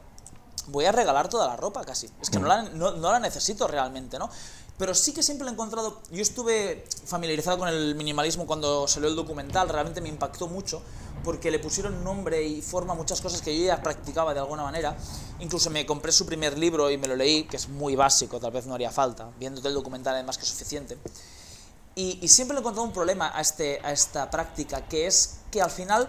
voy 0.69 0.85
a 0.87 0.93
regalar 0.93 1.29
toda 1.29 1.49
la 1.49 1.57
ropa 1.57 1.85
casi. 1.85 2.09
Es 2.21 2.31
que 2.31 2.39
no 2.39 2.47
la, 2.47 2.63
no, 2.63 2.93
la 2.93 3.21
necesito 3.21 3.67
realmente, 3.69 4.19
¿no? 4.19 4.29
Pero 4.79 4.95
sí 4.95 5.13
que 5.13 5.23
siempre 5.23 5.47
he 5.47 5.51
encontrado. 5.51 6.01
Yo 6.11 6.23
estuve 6.23 6.85
familiarizado 7.07 7.59
con 7.59 7.69
el 7.69 7.95
minimalismo 7.95 8.47
cuando 8.47 8.89
salió 8.89 9.09
el 9.09 9.15
documental, 9.15 9.69
realmente 9.69 10.01
me 10.01 10.09
impactó 10.09 10.49
mucho 10.49 10.83
porque 11.25 11.51
le 11.51 11.59
pusieron 11.59 12.05
nombre 12.05 12.43
y 12.47 12.61
forma 12.61 12.95
muchas 12.95 13.21
cosas 13.21 13.41
que 13.41 13.59
yo 13.59 13.67
ya 13.67 13.83
practicaba 13.83 14.35
de 14.35 14.41
alguna 14.41 14.63
manera. 14.63 14.97
Incluso 15.41 15.71
me 15.71 15.87
compré 15.87 16.13
su 16.13 16.27
primer 16.27 16.59
libro 16.59 16.91
y 16.91 16.99
me 16.99 17.09
lo 17.09 17.17
leí, 17.17 17.45
que 17.45 17.57
es 17.57 17.69
muy 17.69 17.97
básico, 17.97 18.39
tal 18.39 18.53
vez 18.53 18.67
no 18.67 18.75
haría 18.75 18.91
falta. 18.91 19.31
Viéndote 19.39 19.69
el 19.69 19.75
documental, 19.75 20.15
además 20.15 20.37
que 20.37 20.45
es 20.45 20.51
suficiente. 20.51 20.99
Y, 21.97 22.27
siempre 22.29 22.55
le 22.55 22.59
he 22.59 22.61
encontrado 22.61 22.87
un 22.87 22.93
problema 22.93 23.33
a, 23.35 23.41
este, 23.41 23.81
a 23.83 23.93
esta 23.93 24.31
práctica, 24.31 24.87
que 24.87 25.07
es 25.07 25.39
que 25.51 25.63
al 25.63 25.71
final 25.71 26.09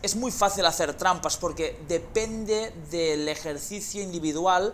es 0.00 0.16
muy 0.16 0.30
fácil 0.30 0.64
hacer 0.66 0.96
trampas 0.96 1.36
porque 1.36 1.80
depende 1.86 2.72
del 2.90 3.28
ejercicio 3.28 4.02
individual 4.02 4.72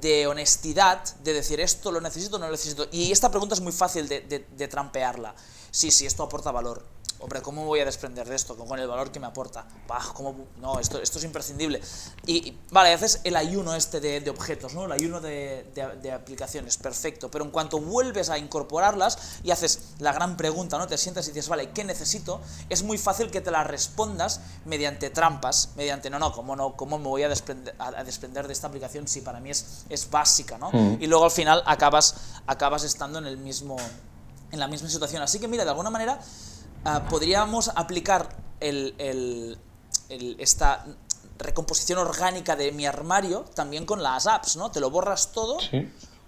de 0.00 0.26
honestidad, 0.26 1.02
de 1.18 1.32
decir 1.32 1.60
esto 1.60 1.90
lo 1.90 2.00
necesito 2.00 2.36
o 2.36 2.38
no 2.38 2.46
lo 2.46 2.52
necesito. 2.52 2.88
Y 2.90 3.12
esta 3.12 3.30
pregunta 3.30 3.54
es 3.54 3.60
muy 3.60 3.72
fácil 3.72 4.08
de, 4.08 4.46
de 4.50 4.68
trampearla. 4.68 5.34
Sí, 5.70 5.90
sí, 5.90 6.06
esto 6.06 6.22
aporta 6.22 6.50
valor 6.50 6.97
hombre, 7.20 7.42
¿cómo 7.42 7.64
voy 7.64 7.80
a 7.80 7.84
desprender 7.84 8.28
de 8.28 8.36
esto 8.36 8.56
con 8.56 8.78
el 8.78 8.86
valor 8.86 9.10
que 9.10 9.18
me 9.18 9.26
aporta? 9.26 9.66
Bah, 9.86 10.04
¿cómo? 10.14 10.34
No, 10.60 10.78
esto, 10.78 11.00
esto 11.00 11.18
es 11.18 11.24
imprescindible. 11.24 11.80
Y, 12.26 12.56
vale, 12.70 12.92
haces 12.92 13.20
el 13.24 13.36
ayuno 13.36 13.74
este 13.74 14.00
de, 14.00 14.28
objetos, 14.30 14.74
¿no? 14.74 14.84
El 14.84 14.92
ayuno 14.92 15.20
de, 15.20 15.66
de, 15.74 16.12
aplicaciones, 16.12 16.76
perfecto. 16.76 17.30
Pero 17.30 17.44
en 17.44 17.50
cuanto 17.50 17.80
vuelves 17.80 18.30
a 18.30 18.38
incorporarlas 18.38 19.40
y 19.42 19.50
haces 19.50 19.94
la 19.98 20.12
gran 20.12 20.36
pregunta, 20.36 20.78
¿no? 20.78 20.86
Te 20.86 20.98
sientas 20.98 21.26
y 21.26 21.32
dices, 21.32 21.48
vale, 21.48 21.70
¿qué 21.70 21.84
necesito? 21.84 22.40
Es 22.68 22.82
muy 22.82 22.98
fácil 22.98 23.30
que 23.30 23.40
te 23.40 23.50
la 23.50 23.64
respondas 23.64 24.40
mediante 24.64 25.10
trampas, 25.10 25.70
mediante, 25.76 26.10
no, 26.10 26.18
no, 26.18 26.32
¿cómo, 26.32 26.54
no, 26.54 26.76
cómo 26.76 26.98
me 26.98 27.08
voy 27.08 27.22
a 27.24 27.28
desprender, 27.28 27.74
a, 27.78 28.04
desprender 28.04 28.46
de 28.46 28.52
esta 28.52 28.68
aplicación 28.68 29.08
si 29.08 29.22
para 29.22 29.40
mí 29.40 29.50
es, 29.50 29.84
es 29.88 30.08
básica, 30.10 30.58
¿no? 30.58 30.70
Mm. 30.72 30.98
Y 31.00 31.06
luego 31.06 31.24
al 31.24 31.30
final 31.30 31.62
acabas, 31.66 32.14
acabas 32.46 32.84
estando 32.84 33.18
en 33.18 33.26
el 33.26 33.38
mismo 33.38 33.76
en 34.50 34.58
la 34.58 34.66
misma 34.66 34.88
situación. 34.88 35.22
Así 35.22 35.38
que 35.38 35.46
mira, 35.46 35.64
de 35.64 35.70
alguna 35.70 35.90
manera 35.90 36.18
Ah, 36.90 37.04
podríamos 37.06 37.70
aplicar 37.74 38.30
el, 38.60 39.58
esta 40.08 40.86
recomposición 41.36 41.98
orgánica 41.98 42.56
de 42.56 42.72
mi 42.72 42.86
armario 42.86 43.44
también 43.54 43.84
con 43.84 44.02
las 44.02 44.26
apps, 44.26 44.56
¿no? 44.56 44.70
Te 44.70 44.80
lo 44.80 44.90
borras 44.90 45.32
todo 45.32 45.58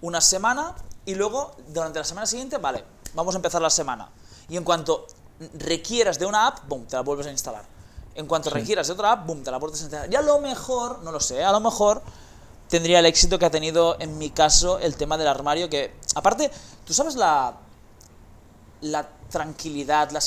una 0.02 0.20
semana 0.20 0.74
y 1.06 1.14
luego 1.14 1.56
durante 1.68 1.98
la 1.98 2.04
semana 2.04 2.26
siguiente, 2.26 2.58
vale, 2.58 2.84
vamos 3.14 3.34
a 3.34 3.38
empezar 3.38 3.62
la 3.62 3.70
semana. 3.70 4.10
Y 4.50 4.58
en 4.58 4.64
cuanto 4.64 5.06
requieras 5.54 6.18
de 6.18 6.26
una 6.26 6.48
app, 6.48 6.68
boom, 6.68 6.84
te 6.84 6.94
la 6.94 7.00
vuelves 7.00 7.26
a 7.28 7.30
instalar. 7.30 7.64
En 8.14 8.26
cuanto 8.26 8.50
requieras 8.50 8.86
de 8.88 8.92
otra 8.92 9.12
app, 9.12 9.26
boom, 9.26 9.42
te 9.42 9.50
la 9.50 9.56
vuelves 9.56 9.80
a 9.80 9.84
instalar. 9.84 10.12
Y 10.12 10.16
a 10.16 10.20
lo 10.20 10.40
mejor, 10.40 11.02
no 11.02 11.10
lo 11.10 11.20
sé, 11.20 11.42
a 11.42 11.52
lo 11.52 11.60
mejor 11.60 12.02
tendría 12.68 12.98
el 12.98 13.06
éxito 13.06 13.38
que 13.38 13.46
ha 13.46 13.50
tenido 13.50 13.96
en 13.98 14.18
mi 14.18 14.28
caso 14.28 14.78
el 14.78 14.94
tema 14.96 15.16
del 15.16 15.28
armario 15.28 15.70
que, 15.70 15.94
aparte, 16.14 16.50
tú 16.84 16.92
sabes 16.92 17.14
la, 17.14 17.56
la 18.82 19.08
tranquilidad, 19.30 20.10
la, 20.10 20.20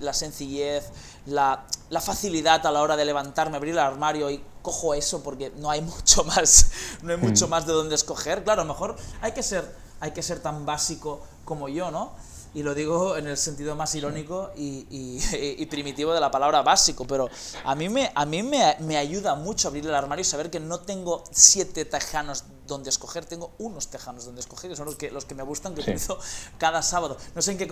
la 0.00 0.12
sencillez, 0.12 0.84
la, 1.26 1.64
facilidad 2.00 2.64
a 2.66 2.70
la 2.70 2.82
hora 2.82 2.96
de 2.96 3.04
levantarme, 3.04 3.56
abrir 3.56 3.72
el 3.72 3.78
armario 3.78 4.30
y 4.30 4.42
cojo 4.62 4.94
eso 4.94 5.22
porque 5.22 5.52
no 5.56 5.70
hay 5.70 5.80
mucho 5.82 6.24
más, 6.24 6.70
no 7.02 7.12
hay 7.12 7.18
mucho 7.18 7.46
mm. 7.46 7.50
más 7.50 7.66
de 7.66 7.72
donde 7.72 7.94
escoger. 7.94 8.44
Claro, 8.44 8.62
a 8.62 8.64
lo 8.64 8.72
mejor 8.72 8.96
hay 9.20 9.32
que 9.32 9.42
ser, 9.42 9.74
hay 10.00 10.12
que 10.12 10.22
ser 10.22 10.40
tan 10.40 10.64
básico 10.64 11.22
como 11.44 11.68
yo, 11.68 11.90
¿no? 11.90 12.12
Y 12.54 12.62
lo 12.62 12.74
digo 12.74 13.16
en 13.16 13.26
el 13.26 13.36
sentido 13.36 13.74
más 13.74 13.94
irónico 13.94 14.50
y, 14.56 15.66
primitivo 15.66 16.12
de 16.12 16.20
la 16.20 16.30
palabra 16.30 16.62
básico, 16.62 17.06
pero 17.06 17.30
a 17.64 17.74
mí, 17.74 17.88
me, 17.88 18.10
a 18.14 18.26
mí 18.26 18.42
me, 18.42 18.96
ayuda 18.96 19.34
mucho 19.34 19.68
abrir 19.68 19.86
el 19.86 19.94
armario 19.94 20.20
y 20.20 20.24
saber 20.24 20.50
que 20.50 20.60
no 20.60 20.80
tengo 20.80 21.24
siete 21.30 21.86
tejanos 21.86 22.44
donde 22.66 22.90
escoger, 22.90 23.24
tengo 23.24 23.52
unos 23.58 23.88
tejanos 23.88 24.26
donde 24.26 24.40
escoger, 24.40 24.70
que 24.70 24.76
son 24.76 24.86
los 24.86 24.96
que, 24.96 25.10
los 25.10 25.24
que 25.24 25.34
me 25.34 25.42
gustan, 25.42 25.74
que 25.74 25.80
utilizo 25.80 26.18
cada 26.58 26.82
sábado. 26.82 27.16
No 27.34 27.40
sé 27.40 27.52
en 27.52 27.58
qué, 27.58 27.68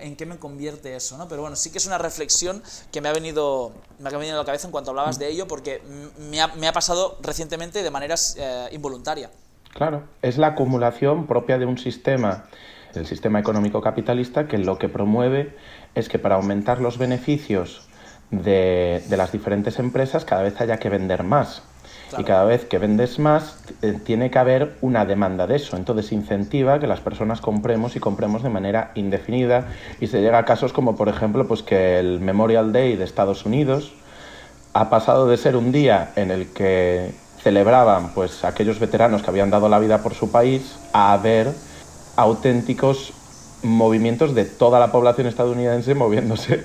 en, 0.00 0.16
qué 0.16 0.26
me 0.26 0.38
convierte 0.38 0.94
eso, 0.94 1.18
¿no? 1.18 1.26
pero 1.28 1.42
bueno, 1.42 1.56
sí 1.56 1.70
que 1.70 1.78
es 1.78 1.86
una 1.86 1.98
reflexión 1.98 2.62
que 2.92 3.00
me 3.00 3.08
ha 3.08 3.12
venido, 3.12 3.72
me 3.98 4.08
ha 4.08 4.12
venido 4.12 4.36
a 4.36 4.38
la 4.38 4.44
cabeza 4.44 4.68
en 4.68 4.72
cuanto 4.72 4.90
hablabas 4.90 5.18
de 5.18 5.28
ello, 5.28 5.48
porque 5.48 5.82
me 6.18 6.40
ha, 6.40 6.48
me 6.48 6.68
ha 6.68 6.72
pasado 6.72 7.18
recientemente 7.20 7.82
de 7.82 7.90
manera 7.90 8.14
eh, 8.36 8.68
involuntaria. 8.72 9.30
Claro, 9.74 10.04
es 10.22 10.38
la 10.38 10.48
acumulación 10.48 11.26
propia 11.26 11.58
de 11.58 11.66
un 11.66 11.78
sistema 11.78 12.48
del 12.94 13.06
sistema 13.06 13.38
económico 13.38 13.80
capitalista 13.80 14.46
que 14.46 14.58
lo 14.58 14.78
que 14.78 14.88
promueve 14.88 15.54
es 15.94 16.08
que 16.08 16.18
para 16.18 16.36
aumentar 16.36 16.80
los 16.80 16.98
beneficios 16.98 17.88
de, 18.30 19.02
las 19.10 19.32
diferentes 19.32 19.78
empresas 19.78 20.24
cada 20.24 20.42
vez 20.42 20.60
haya 20.60 20.78
que 20.78 20.88
vender 20.88 21.22
más. 21.22 21.62
Y 22.18 22.24
cada 22.24 22.42
vez 22.42 22.64
que 22.64 22.78
vendes 22.78 23.20
más, 23.20 23.62
eh, 23.82 23.96
tiene 24.04 24.32
que 24.32 24.38
haber 24.40 24.76
una 24.80 25.04
demanda 25.04 25.46
de 25.46 25.54
eso. 25.54 25.76
Entonces 25.76 26.10
incentiva 26.10 26.80
que 26.80 26.88
las 26.88 26.98
personas 26.98 27.40
compremos 27.40 27.94
y 27.94 28.00
compremos 28.00 28.42
de 28.42 28.48
manera 28.48 28.90
indefinida. 28.96 29.68
Y 30.00 30.08
se 30.08 30.20
llega 30.20 30.38
a 30.38 30.44
casos 30.44 30.72
como, 30.72 30.96
por 30.96 31.08
ejemplo, 31.08 31.46
pues 31.46 31.62
que 31.62 32.00
el 32.00 32.18
Memorial 32.18 32.72
Day 32.72 32.96
de 32.96 33.04
Estados 33.04 33.46
Unidos 33.46 33.92
ha 34.72 34.90
pasado 34.90 35.28
de 35.28 35.36
ser 35.36 35.54
un 35.54 35.70
día 35.70 36.10
en 36.16 36.32
el 36.32 36.48
que 36.52 37.12
celebraban 37.42 38.12
pues 38.12 38.44
aquellos 38.44 38.80
veteranos 38.80 39.22
que 39.22 39.30
habían 39.30 39.50
dado 39.50 39.68
la 39.68 39.78
vida 39.78 40.02
por 40.02 40.14
su 40.14 40.30
país 40.30 40.78
a 40.92 41.16
ver 41.16 41.52
auténticos 42.20 43.12
movimientos 43.62 44.34
de 44.34 44.44
toda 44.44 44.78
la 44.78 44.92
población 44.92 45.26
estadounidense 45.26 45.94
moviéndose 45.94 46.64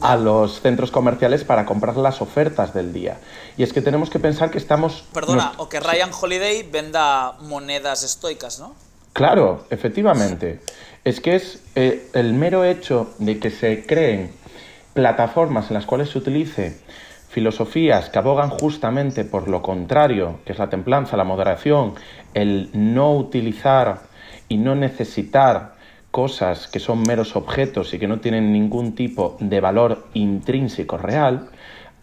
a 0.00 0.16
los 0.16 0.60
centros 0.60 0.90
comerciales 0.90 1.44
para 1.44 1.64
comprar 1.64 1.96
las 1.96 2.20
ofertas 2.20 2.74
del 2.74 2.92
día. 2.92 3.18
Y 3.56 3.62
es 3.62 3.72
que 3.72 3.80
tenemos 3.80 4.10
que 4.10 4.18
pensar 4.18 4.50
que 4.50 4.58
estamos... 4.58 5.04
Perdona, 5.12 5.52
o 5.58 5.68
que 5.68 5.80
Ryan 5.80 6.10
Holiday 6.18 6.62
venda 6.64 7.32
monedas 7.40 8.02
estoicas, 8.02 8.58
¿no? 8.58 8.74
Claro, 9.12 9.64
efectivamente. 9.70 10.60
Es 11.04 11.20
que 11.20 11.36
es 11.36 11.62
eh, 11.74 12.10
el 12.14 12.32
mero 12.32 12.64
hecho 12.64 13.14
de 13.18 13.38
que 13.38 13.50
se 13.50 13.86
creen 13.86 14.32
plataformas 14.94 15.70
en 15.70 15.74
las 15.74 15.86
cuales 15.86 16.10
se 16.10 16.18
utilice 16.18 16.80
filosofías 17.28 18.10
que 18.10 18.18
abogan 18.18 18.50
justamente 18.50 19.24
por 19.24 19.48
lo 19.48 19.60
contrario, 19.60 20.40
que 20.44 20.52
es 20.52 20.58
la 20.58 20.70
templanza, 20.70 21.16
la 21.16 21.24
moderación, 21.24 21.94
el 22.32 22.70
no 22.72 23.12
utilizar 23.16 24.13
y 24.48 24.56
no 24.56 24.74
necesitar 24.74 25.74
cosas 26.10 26.68
que 26.68 26.78
son 26.78 27.02
meros 27.02 27.34
objetos 27.34 27.92
y 27.92 27.98
que 27.98 28.06
no 28.06 28.20
tienen 28.20 28.52
ningún 28.52 28.94
tipo 28.94 29.36
de 29.40 29.60
valor 29.60 30.06
intrínseco 30.14 30.96
real, 30.96 31.48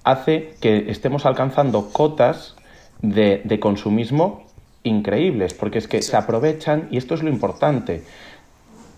hace 0.03 0.55
que 0.59 0.91
estemos 0.91 1.25
alcanzando 1.25 1.91
cotas 1.93 2.57
de, 3.01 3.57
consumismo 3.61 4.43
increíbles, 4.83 5.53
porque 5.53 5.77
es 5.77 5.87
que 5.87 6.01
se 6.01 6.17
aprovechan, 6.17 6.87
y 6.91 6.97
esto 6.97 7.13
es 7.13 7.23
lo 7.23 7.29
importante, 7.29 8.03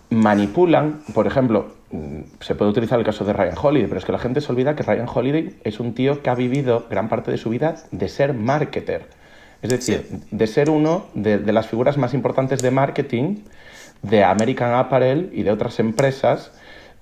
manipulan, 0.09 1.01
por 1.13 1.27
ejemplo, 1.27 1.75
mm, 1.91 2.21
se 2.39 2.55
puede 2.55 2.71
utilizar 2.71 2.97
el 2.97 3.05
caso 3.05 3.23
de 3.23 3.33
Ryan 3.33 3.57
Holiday, 3.61 3.87
pero 3.87 3.99
es 3.99 4.05
que 4.05 4.11
la 4.13 4.19
gente 4.19 4.41
se 4.41 4.51
olvida 4.51 4.75
que 4.75 4.81
Ryan 4.81 5.07
Holiday 5.13 5.57
es 5.63 5.79
un 5.79 5.93
tío 5.93 6.23
que 6.23 6.31
ha 6.31 6.35
vivido 6.35 6.87
gran 6.89 7.07
parte 7.07 7.29
de 7.29 7.37
su 7.37 7.49
vida 7.49 7.75
de 7.91 8.09
ser 8.09 8.33
marketer 8.33 9.22
es 9.63 9.69
decir, 9.69 10.05
de 10.29 10.45
ser 10.45 10.69
uno 10.69 11.05
de, 11.13 11.39
las 11.53 11.67
figuras 11.67 11.97
más 11.97 12.13
importantes 12.13 12.61
de 12.61 12.69
marketing 12.69 13.37
de 14.01 14.21
American 14.21 14.73
Apparel 14.73 15.31
y 15.33 15.43
de 15.43 15.51
otras 15.51 15.79
empresas 15.79 16.51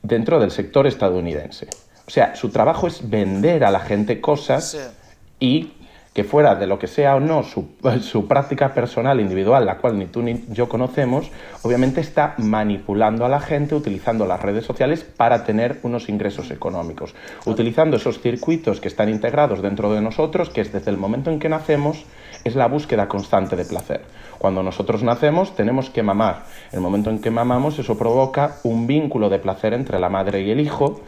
dentro 0.03 0.39
del 0.39 0.51
sector 0.51 0.85
estadounidense. 0.85 1.67
O 2.07 2.11
sea, 2.11 2.35
su 2.35 2.49
trabajo 2.49 2.85
es 2.85 3.09
vender 3.09 3.63
a 3.63 3.71
la 3.71 3.79
gente 3.79 4.21
cosas 4.21 4.91
y 5.39 5.73
que 6.13 6.23
fuera 6.23 6.53
de 6.53 6.67
lo 6.67 6.77
que 6.77 6.85
sea 6.85 7.15
o 7.15 7.19
no 7.19 7.41
su, 7.41 7.69
su, 8.01 8.27
práctica 8.27 8.75
personal 8.75 9.19
individual, 9.19 9.65
la 9.65 9.77
cual 9.77 9.97
ni 9.97 10.05
tú 10.05 10.21
ni 10.21 10.45
yo 10.49 10.69
conocemos, 10.69 11.31
obviamente 11.63 11.99
está 12.01 12.35
manipulando 12.37 13.25
a 13.25 13.29
la 13.29 13.39
gente 13.39 13.73
utilizando 13.73 14.27
las 14.27 14.39
redes 14.39 14.65
sociales 14.65 15.03
para 15.03 15.45
tener 15.45 15.79
unos 15.81 16.09
ingresos 16.09 16.51
económicos, 16.51 17.15
utilizando 17.45 17.97
esos 17.97 18.21
circuitos 18.21 18.79
que 18.79 18.87
están 18.87 19.09
integrados 19.09 19.63
dentro 19.63 19.91
de 19.93 20.01
nosotros, 20.01 20.51
que 20.51 20.61
es 20.61 20.71
desde 20.71 20.91
el 20.91 20.97
momento 20.97 21.31
en 21.31 21.39
que 21.39 21.49
nacemos, 21.49 22.05
es 22.43 22.55
la 22.55 22.67
búsqueda 22.67 23.07
constante 23.07 23.55
de 23.55 23.65
placer. 23.65 24.01
Cuando 24.37 24.63
nosotros 24.63 25.03
nacemos 25.03 25.55
tenemos 25.55 25.89
que 25.89 26.03
mamar. 26.03 26.45
El 26.71 26.81
momento 26.81 27.09
en 27.09 27.19
que 27.19 27.31
mamamos 27.31 27.77
eso 27.79 27.97
provoca 27.97 28.57
un 28.63 28.87
vínculo 28.87 29.29
de 29.29 29.39
placer 29.39 29.73
entre 29.73 29.99
la 29.99 30.09
madre 30.09 30.41
y 30.41 30.51
el 30.51 30.59
hijo 30.59 31.01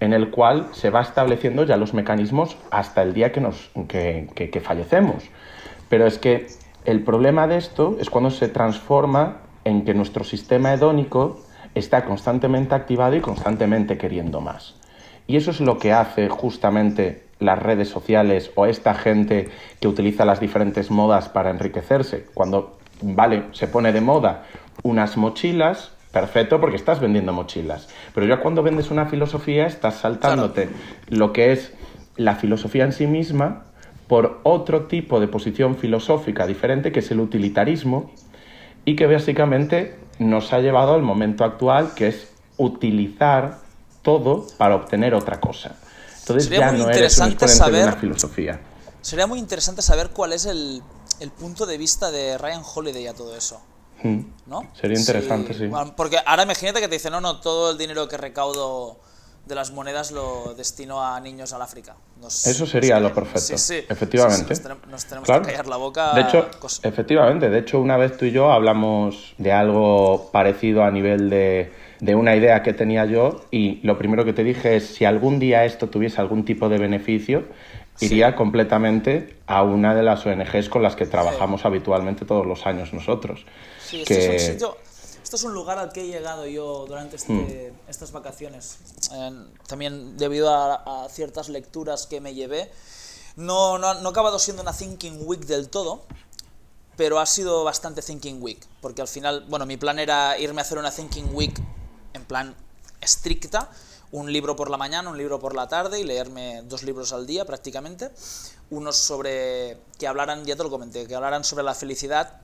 en 0.00 0.12
el 0.12 0.30
cual 0.30 0.68
se 0.72 0.90
va 0.90 1.00
estableciendo 1.00 1.64
ya 1.64 1.76
los 1.76 1.94
mecanismos 1.94 2.56
hasta 2.70 3.02
el 3.02 3.14
día 3.14 3.32
que, 3.32 3.40
nos, 3.40 3.70
que, 3.88 4.28
que, 4.34 4.60
fallecemos. 4.60 5.24
Pero 5.88 6.06
es 6.06 6.18
que 6.18 6.46
el 6.84 7.02
problema 7.02 7.46
de 7.46 7.56
esto 7.56 7.96
es 8.00 8.10
cuando 8.10 8.30
se 8.30 8.48
transforma 8.48 9.38
en 9.64 9.84
que 9.84 9.94
nuestro 9.94 10.22
sistema 10.22 10.72
hedónico 10.72 11.40
está 11.74 12.04
constantemente 12.04 12.74
activado 12.74 13.16
y 13.16 13.20
constantemente 13.20 13.98
queriendo 13.98 14.40
más. 14.40 14.74
Y 15.26 15.36
eso 15.36 15.50
es 15.50 15.60
lo 15.60 15.78
que 15.78 15.92
hace 15.92 16.28
justamente 16.28 17.25
las 17.38 17.62
redes 17.62 17.88
sociales 17.88 18.50
o 18.54 18.66
esta 18.66 18.94
gente 18.94 19.48
que 19.80 19.88
utiliza 19.88 20.24
las 20.24 20.40
diferentes 20.40 20.90
modas 20.90 21.28
para 21.28 21.50
enriquecerse. 21.50 22.26
Cuando, 22.34 22.78
vale, 23.02 23.44
se 23.52 23.68
pone 23.68 23.92
de 23.92 24.00
moda 24.00 24.44
unas 24.82 25.16
mochilas, 25.16 25.92
perfecto 26.12 26.60
porque 26.60 26.76
estás 26.76 27.00
vendiendo 27.00 27.32
mochilas. 27.32 27.88
Pero 28.14 28.26
ya 28.26 28.40
cuando 28.40 28.62
vendes 28.62 28.90
una 28.90 29.06
filosofía 29.06 29.66
estás 29.66 29.96
saltándote 29.96 30.68
lo 31.08 31.32
que 31.32 31.52
es 31.52 31.72
la 32.16 32.36
filosofía 32.36 32.84
en 32.84 32.92
sí 32.92 33.06
misma 33.06 33.64
por 34.06 34.40
otro 34.44 34.84
tipo 34.84 35.20
de 35.20 35.28
posición 35.28 35.76
filosófica 35.76 36.46
diferente 36.46 36.92
que 36.92 37.00
es 37.00 37.10
el 37.10 37.20
utilitarismo 37.20 38.10
y 38.84 38.96
que 38.96 39.06
básicamente 39.06 39.96
nos 40.18 40.52
ha 40.52 40.60
llevado 40.60 40.94
al 40.94 41.02
momento 41.02 41.44
actual 41.44 41.90
que 41.94 42.08
es 42.08 42.32
utilizar 42.56 43.58
todo 44.02 44.46
para 44.56 44.76
obtener 44.76 45.14
otra 45.14 45.40
cosa. 45.40 45.76
Entonces 46.28 46.50
ya 46.50 46.72
no 46.72 46.90
eres 46.90 47.18
un 47.18 47.30
exponente 47.30 47.70
de 47.70 47.82
una 47.84 47.96
filosofía. 47.96 48.60
Sería 49.00 49.26
muy 49.28 49.38
interesante 49.38 49.82
saber 49.82 50.10
cuál 50.10 50.32
es 50.32 50.46
el, 50.46 50.82
el 51.20 51.30
punto 51.30 51.66
de 51.66 51.78
vista 51.78 52.10
de 52.10 52.36
Ryan 52.38 52.62
Holiday 52.74 53.06
a 53.06 53.14
todo 53.14 53.36
eso. 53.36 53.60
Hmm. 54.02 54.22
¿No? 54.46 54.68
Sería 54.74 54.98
interesante, 54.98 55.54
sí. 55.54 55.70
Porque 55.96 56.18
ahora 56.26 56.42
imagínate 56.42 56.80
que 56.80 56.88
te 56.88 56.96
dicen, 56.96 57.12
no, 57.12 57.20
no, 57.20 57.40
todo 57.40 57.70
el 57.70 57.78
dinero 57.78 58.08
que 58.08 58.16
recaudo 58.16 58.98
de 59.46 59.54
las 59.54 59.70
monedas 59.70 60.10
lo 60.10 60.54
destino 60.54 61.04
a 61.06 61.20
niños 61.20 61.52
al 61.52 61.62
África. 61.62 61.94
Eso 62.20 62.66
sería 62.66 62.98
lo 62.98 63.14
perfecto. 63.14 63.56
Sí, 63.56 63.58
sí. 63.58 63.84
Efectivamente. 63.88 64.54
nos, 64.88 65.04
tenemos, 65.06 65.28
que 65.28 65.40
callar 65.42 65.68
la 65.68 65.76
boca. 65.76 66.12
De 66.14 66.22
hecho, 66.22 66.48
efectivamente. 66.82 67.48
De 67.48 67.60
hecho, 67.60 67.80
una 67.80 67.96
vez 67.96 68.16
tú 68.16 68.24
y 68.24 68.32
yo 68.32 68.50
hablamos 68.50 69.34
de 69.38 69.52
algo 69.52 70.30
parecido 70.32 70.82
a 70.82 70.90
nivel 70.90 71.30
de, 71.30 71.72
de 72.00 72.14
una 72.14 72.36
idea 72.36 72.62
que 72.62 72.72
tenía 72.72 73.04
yo 73.06 73.44
y 73.50 73.80
lo 73.82 73.98
primero 73.98 74.24
que 74.24 74.32
te 74.32 74.44
dije 74.44 74.76
es 74.76 74.86
si 74.86 75.04
algún 75.04 75.38
día 75.38 75.64
esto 75.64 75.88
tuviese 75.88 76.20
algún 76.20 76.44
tipo 76.44 76.68
de 76.68 76.78
beneficio, 76.78 77.44
iría 78.00 78.36
completamente 78.36 79.36
a 79.46 79.62
una 79.62 79.94
de 79.94 80.02
las 80.02 80.26
ONGs 80.26 80.68
con 80.68 80.82
las 80.82 80.96
que 80.96 81.06
trabajamos 81.06 81.64
habitualmente 81.64 82.24
todos 82.24 82.46
los 82.46 82.66
años 82.66 82.92
nosotros. 82.92 83.46
Sí, 83.84 84.04
que... 84.04 84.36
es 84.36 84.62
un 84.62 84.76
esto 85.26 85.34
es 85.34 85.42
un 85.42 85.54
lugar 85.54 85.76
al 85.80 85.90
que 85.90 86.02
he 86.02 86.06
llegado 86.06 86.46
yo 86.46 86.84
durante 86.86 87.16
este, 87.16 87.32
hmm. 87.32 87.90
estas 87.90 88.12
vacaciones. 88.12 88.78
también 89.66 90.16
debido 90.16 90.54
a, 90.54 91.08
ciertas 91.10 91.48
lecturas 91.48 92.06
que 92.06 92.20
me 92.20 92.32
llevé. 92.32 92.70
No, 93.34 93.76
no, 93.76 93.94
no 93.94 94.08
ha 94.08 94.12
acabado 94.12 94.38
siendo 94.38 94.62
una 94.62 94.72
Thinking 94.72 95.26
Week 95.26 95.40
del 95.40 95.68
todo, 95.68 96.04
pero 96.96 97.18
ha 97.18 97.26
sido 97.26 97.64
bastante 97.64 98.02
Thinking 98.02 98.40
Week. 98.40 98.64
Porque 98.80 99.02
al 99.02 99.08
final, 99.08 99.44
bueno, 99.48 99.66
mi 99.66 99.76
plan 99.76 99.98
era 99.98 100.38
irme 100.38 100.60
a 100.60 100.62
hacer 100.62 100.78
una 100.78 100.92
Thinking 100.92 101.34
Week 101.34 101.60
en 102.16 102.24
plan 102.24 102.54
estricta, 103.00 103.70
un 104.12 104.32
libro 104.32 104.56
por 104.56 104.70
la 104.70 104.76
mañana, 104.76 105.10
un 105.10 105.18
libro 105.18 105.38
por 105.38 105.54
la 105.54 105.68
tarde 105.68 106.00
y 106.00 106.04
leerme 106.04 106.62
dos 106.62 106.82
libros 106.82 107.12
al 107.12 107.26
día 107.26 107.44
prácticamente. 107.44 108.10
Unos 108.70 108.96
sobre, 108.96 109.78
que 109.98 110.06
hablaran, 110.06 110.44
ya 110.44 110.56
te 110.56 110.62
lo 110.62 110.70
comenté, 110.70 111.06
que 111.06 111.14
hablaran 111.14 111.44
sobre 111.44 111.64
la 111.64 111.74
felicidad 111.74 112.40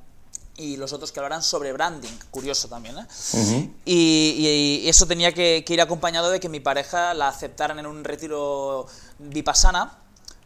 y 0.56 0.76
los 0.76 0.92
otros 0.92 1.12
que 1.12 1.20
hablaran 1.20 1.42
sobre 1.42 1.72
branding, 1.72 2.12
curioso 2.30 2.68
también, 2.68 2.96
¿eh? 2.98 3.70
y, 3.86 4.82
eso 4.86 5.06
tenía 5.06 5.32
que, 5.32 5.64
ir 5.66 5.80
acompañado 5.80 6.30
de 6.30 6.40
que 6.40 6.50
mi 6.50 6.60
pareja 6.60 7.14
la 7.14 7.28
aceptaran 7.28 7.78
en 7.78 7.86
un 7.86 8.04
retiro 8.04 8.86
vipassana, 9.18 9.98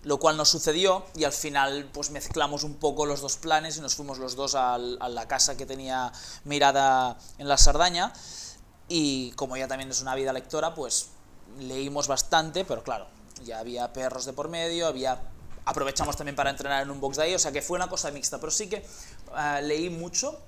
lo 0.04 0.18
cual 0.18 0.36
no 0.36 0.44
sucedió 0.44 1.04
y 1.16 1.24
al 1.24 1.32
final 1.32 1.90
pues 1.92 2.10
mezclamos 2.10 2.62
un 2.62 2.74
poco 2.74 3.04
los 3.04 3.20
dos 3.20 3.36
planes 3.36 3.76
y 3.78 3.80
nos 3.80 3.96
fuimos 3.96 4.18
los 4.18 4.36
dos 4.36 4.54
a 4.54 4.78
la 4.78 5.26
casa 5.26 5.56
que 5.56 5.66
tenía 5.66 6.12
mirada 6.44 7.18
en 7.38 7.48
la 7.48 7.58
Sardaña 7.58 8.12
y 8.88 9.32
como 9.32 9.56
ella 9.56 9.68
también 9.68 9.90
es 9.90 10.00
una 10.00 10.14
vida 10.14 10.32
lectora, 10.32 10.74
pues 10.74 11.08
leímos 11.58 12.08
bastante, 12.08 12.64
pero 12.64 12.82
claro, 12.82 13.06
ya 13.44 13.58
había 13.58 13.92
perros 13.92 14.24
de 14.24 14.32
por 14.32 14.48
medio, 14.48 14.86
había 14.86 15.20
aprovechamos 15.64 16.16
también 16.16 16.36
para 16.36 16.50
entrenar 16.50 16.82
en 16.84 16.90
un 16.90 17.00
box 17.00 17.16
de 17.16 17.24
ahí, 17.24 17.34
o 17.34 17.38
sea 17.38 17.50
que 17.52 17.60
fue 17.60 17.76
una 17.76 17.88
cosa 17.88 18.10
mixta, 18.12 18.38
pero 18.38 18.52
sí 18.52 18.68
que 18.68 18.86
uh, 19.32 19.62
leí 19.64 19.90
mucho, 19.90 20.38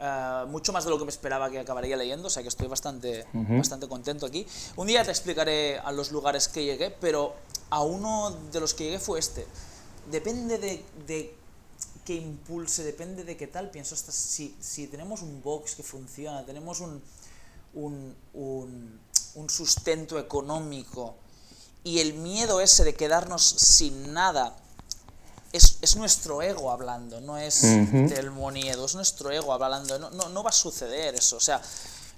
uh, 0.00 0.46
mucho 0.46 0.72
más 0.72 0.84
de 0.84 0.90
lo 0.90 0.98
que 0.98 1.04
me 1.04 1.10
esperaba 1.10 1.50
que 1.50 1.58
acabaría 1.58 1.96
leyendo, 1.96 2.28
o 2.28 2.30
sea 2.30 2.42
que 2.42 2.48
estoy 2.48 2.66
bastante, 2.66 3.26
uh 3.34 3.38
-huh. 3.38 3.58
bastante 3.58 3.86
contento 3.88 4.24
aquí. 4.24 4.46
Un 4.76 4.86
día 4.86 5.04
te 5.04 5.10
explicaré 5.10 5.78
a 5.78 5.92
los 5.92 6.10
lugares 6.12 6.48
que 6.48 6.64
llegué, 6.64 6.90
pero 6.90 7.34
a 7.68 7.82
uno 7.82 8.30
de 8.50 8.60
los 8.60 8.72
que 8.72 8.84
llegué 8.84 8.98
fue 8.98 9.18
este. 9.18 9.46
Depende 10.10 10.56
de, 10.56 10.82
de 11.06 11.34
qué 12.06 12.14
impulse, 12.14 12.84
depende 12.84 13.24
de 13.24 13.36
qué 13.36 13.46
tal, 13.46 13.70
pienso, 13.70 13.94
hasta 13.94 14.12
si, 14.12 14.56
si 14.60 14.86
tenemos 14.86 15.20
un 15.20 15.42
box 15.42 15.74
que 15.74 15.82
funciona, 15.82 16.44
tenemos 16.46 16.80
un, 16.80 17.02
un, 17.74 18.16
un, 18.34 19.00
un 19.34 19.50
sustento 19.50 20.18
económico, 20.18 21.16
y 21.82 22.00
el 22.00 22.14
miedo 22.14 22.60
ese 22.60 22.82
de 22.82 22.94
quedarnos 22.94 23.44
sin 23.44 24.14
nada 24.14 24.56
es, 25.52 25.78
es 25.82 25.96
nuestro 25.96 26.42
ego 26.42 26.70
hablando, 26.70 27.20
no 27.20 27.36
es 27.36 27.62
del 27.62 28.30
moniedo, 28.30 28.86
es 28.86 28.94
nuestro 28.94 29.30
ego 29.30 29.52
hablando, 29.52 29.98
no, 29.98 30.10
no, 30.10 30.28
no 30.28 30.42
va 30.42 30.50
a 30.50 30.52
suceder 30.52 31.14
eso, 31.14 31.36
o 31.36 31.40
sea, 31.40 31.60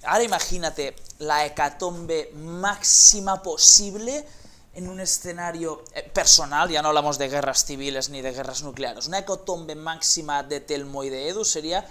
ahora 0.04 0.22
imagínate 0.22 0.94
la 1.18 1.44
hecatombe 1.44 2.32
máxima 2.34 3.42
posible 3.42 4.24
en 4.72 4.88
un 4.88 5.00
escenario 5.00 5.82
eh, 5.94 6.02
personal, 6.02 6.70
ya 6.70 6.80
no 6.80 6.88
hablamos 6.88 7.18
de 7.18 7.28
guerras 7.28 7.64
civiles 7.64 8.08
ni 8.08 8.22
de 8.22 8.32
guerras 8.32 8.62
nucleares, 8.62 9.06
una 9.06 9.18
hecatombe 9.18 9.74
máxima 9.74 10.42
de 10.42 10.60
Telmo 10.60 11.02
y 11.02 11.10
de 11.10 11.28
Edu 11.28 11.44
sería 11.44 11.86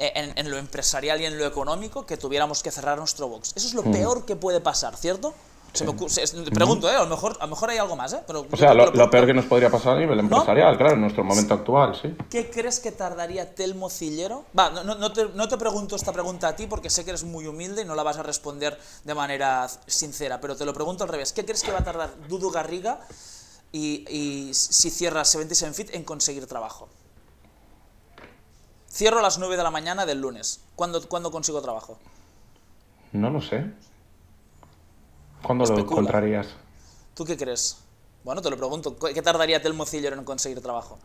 en, 0.00 0.32
en, 0.36 0.50
lo 0.50 0.56
empresarial 0.56 1.20
y 1.20 1.26
en 1.26 1.38
lo 1.38 1.46
económico 1.46 2.06
que 2.06 2.16
tuviéramos 2.16 2.62
que 2.62 2.70
cerrar 2.70 2.98
nuestro 2.98 3.28
box. 3.28 3.52
Eso 3.54 3.66
es 3.68 3.74
lo 3.74 3.82
peor 3.82 4.24
que 4.24 4.36
puede 4.36 4.60
pasar, 4.60 4.96
¿cierto? 4.96 5.34
Se 5.72 5.84
me 5.84 5.92
te 5.92 6.50
pregunto, 6.50 6.90
¿eh? 6.90 6.96
A 6.96 7.00
lo, 7.00 7.06
mejor, 7.06 7.36
a 7.38 7.44
lo 7.44 7.50
mejor 7.50 7.70
hay 7.70 7.78
algo 7.78 7.94
más, 7.94 8.12
¿eh? 8.12 8.20
Pero 8.26 8.44
o 8.50 8.56
sea, 8.56 8.74
lo, 8.74 9.10
peor 9.10 9.26
que 9.26 9.34
nos 9.34 9.44
podría 9.44 9.70
pasar 9.70 9.96
a 9.96 10.00
nivel 10.00 10.18
empresarial, 10.18 10.76
claro, 10.76 10.94
en 10.94 11.02
nuestro 11.02 11.22
momento 11.22 11.54
actual, 11.54 11.96
sí. 12.00 12.14
¿Qué 12.28 12.50
crees 12.50 12.80
que 12.80 12.90
tardaría 12.90 13.54
Telmo 13.54 13.88
Cillero? 13.88 14.44
Va, 14.58 14.70
no, 14.70 14.82
no, 14.82 15.12
te, 15.12 15.28
no, 15.28 15.48
te, 15.48 15.56
pregunto 15.56 15.94
esta 15.94 16.12
pregunta 16.12 16.48
a 16.48 16.56
ti 16.56 16.66
porque 16.66 16.90
sé 16.90 17.04
que 17.04 17.10
eres 17.10 17.22
muy 17.22 17.46
humilde 17.46 17.82
y 17.82 17.84
no 17.84 17.94
la 17.94 18.02
vas 18.02 18.18
a 18.18 18.22
responder 18.22 18.78
de 19.04 19.14
manera 19.14 19.68
sincera, 19.86 20.40
pero 20.40 20.56
te 20.56 20.64
lo 20.64 20.74
pregunto 20.74 21.04
al 21.04 21.10
revés. 21.10 21.32
¿Qué 21.32 21.44
crees 21.44 21.62
que 21.62 21.70
va 21.70 21.78
a 21.78 21.84
tardar 21.84 22.10
Dudu 22.28 22.50
Garriga 22.50 23.00
y, 23.70 24.04
y 24.10 24.54
si 24.54 24.90
cierra 24.90 25.24
77 25.24 25.72
Fit 25.72 25.94
en 25.94 26.02
conseguir 26.02 26.46
trabajo? 26.46 26.88
Cierro 28.90 29.20
a 29.20 29.22
las 29.22 29.38
9 29.38 29.56
de 29.56 29.62
la 29.62 29.70
mañana 29.70 30.04
del 30.04 30.20
lunes. 30.20 30.60
¿Cuándo, 30.74 31.00
¿cuándo 31.08 31.30
consigo 31.30 31.62
trabajo? 31.62 31.98
No 33.12 33.30
lo 33.30 33.40
sé. 33.40 33.64
¿Cuándo 35.42 35.64
lo 35.64 35.78
encontrarías? 35.78 36.48
¿Tú 37.14 37.24
qué 37.24 37.36
crees? 37.36 37.78
Bueno, 38.24 38.42
te 38.42 38.50
lo 38.50 38.56
pregunto. 38.56 38.96
¿Qué 38.98 39.22
tardaría 39.22 39.62
Telmo 39.62 39.86
Ciller 39.86 40.12
en 40.12 40.24
conseguir 40.24 40.60
trabajo? 40.60 40.98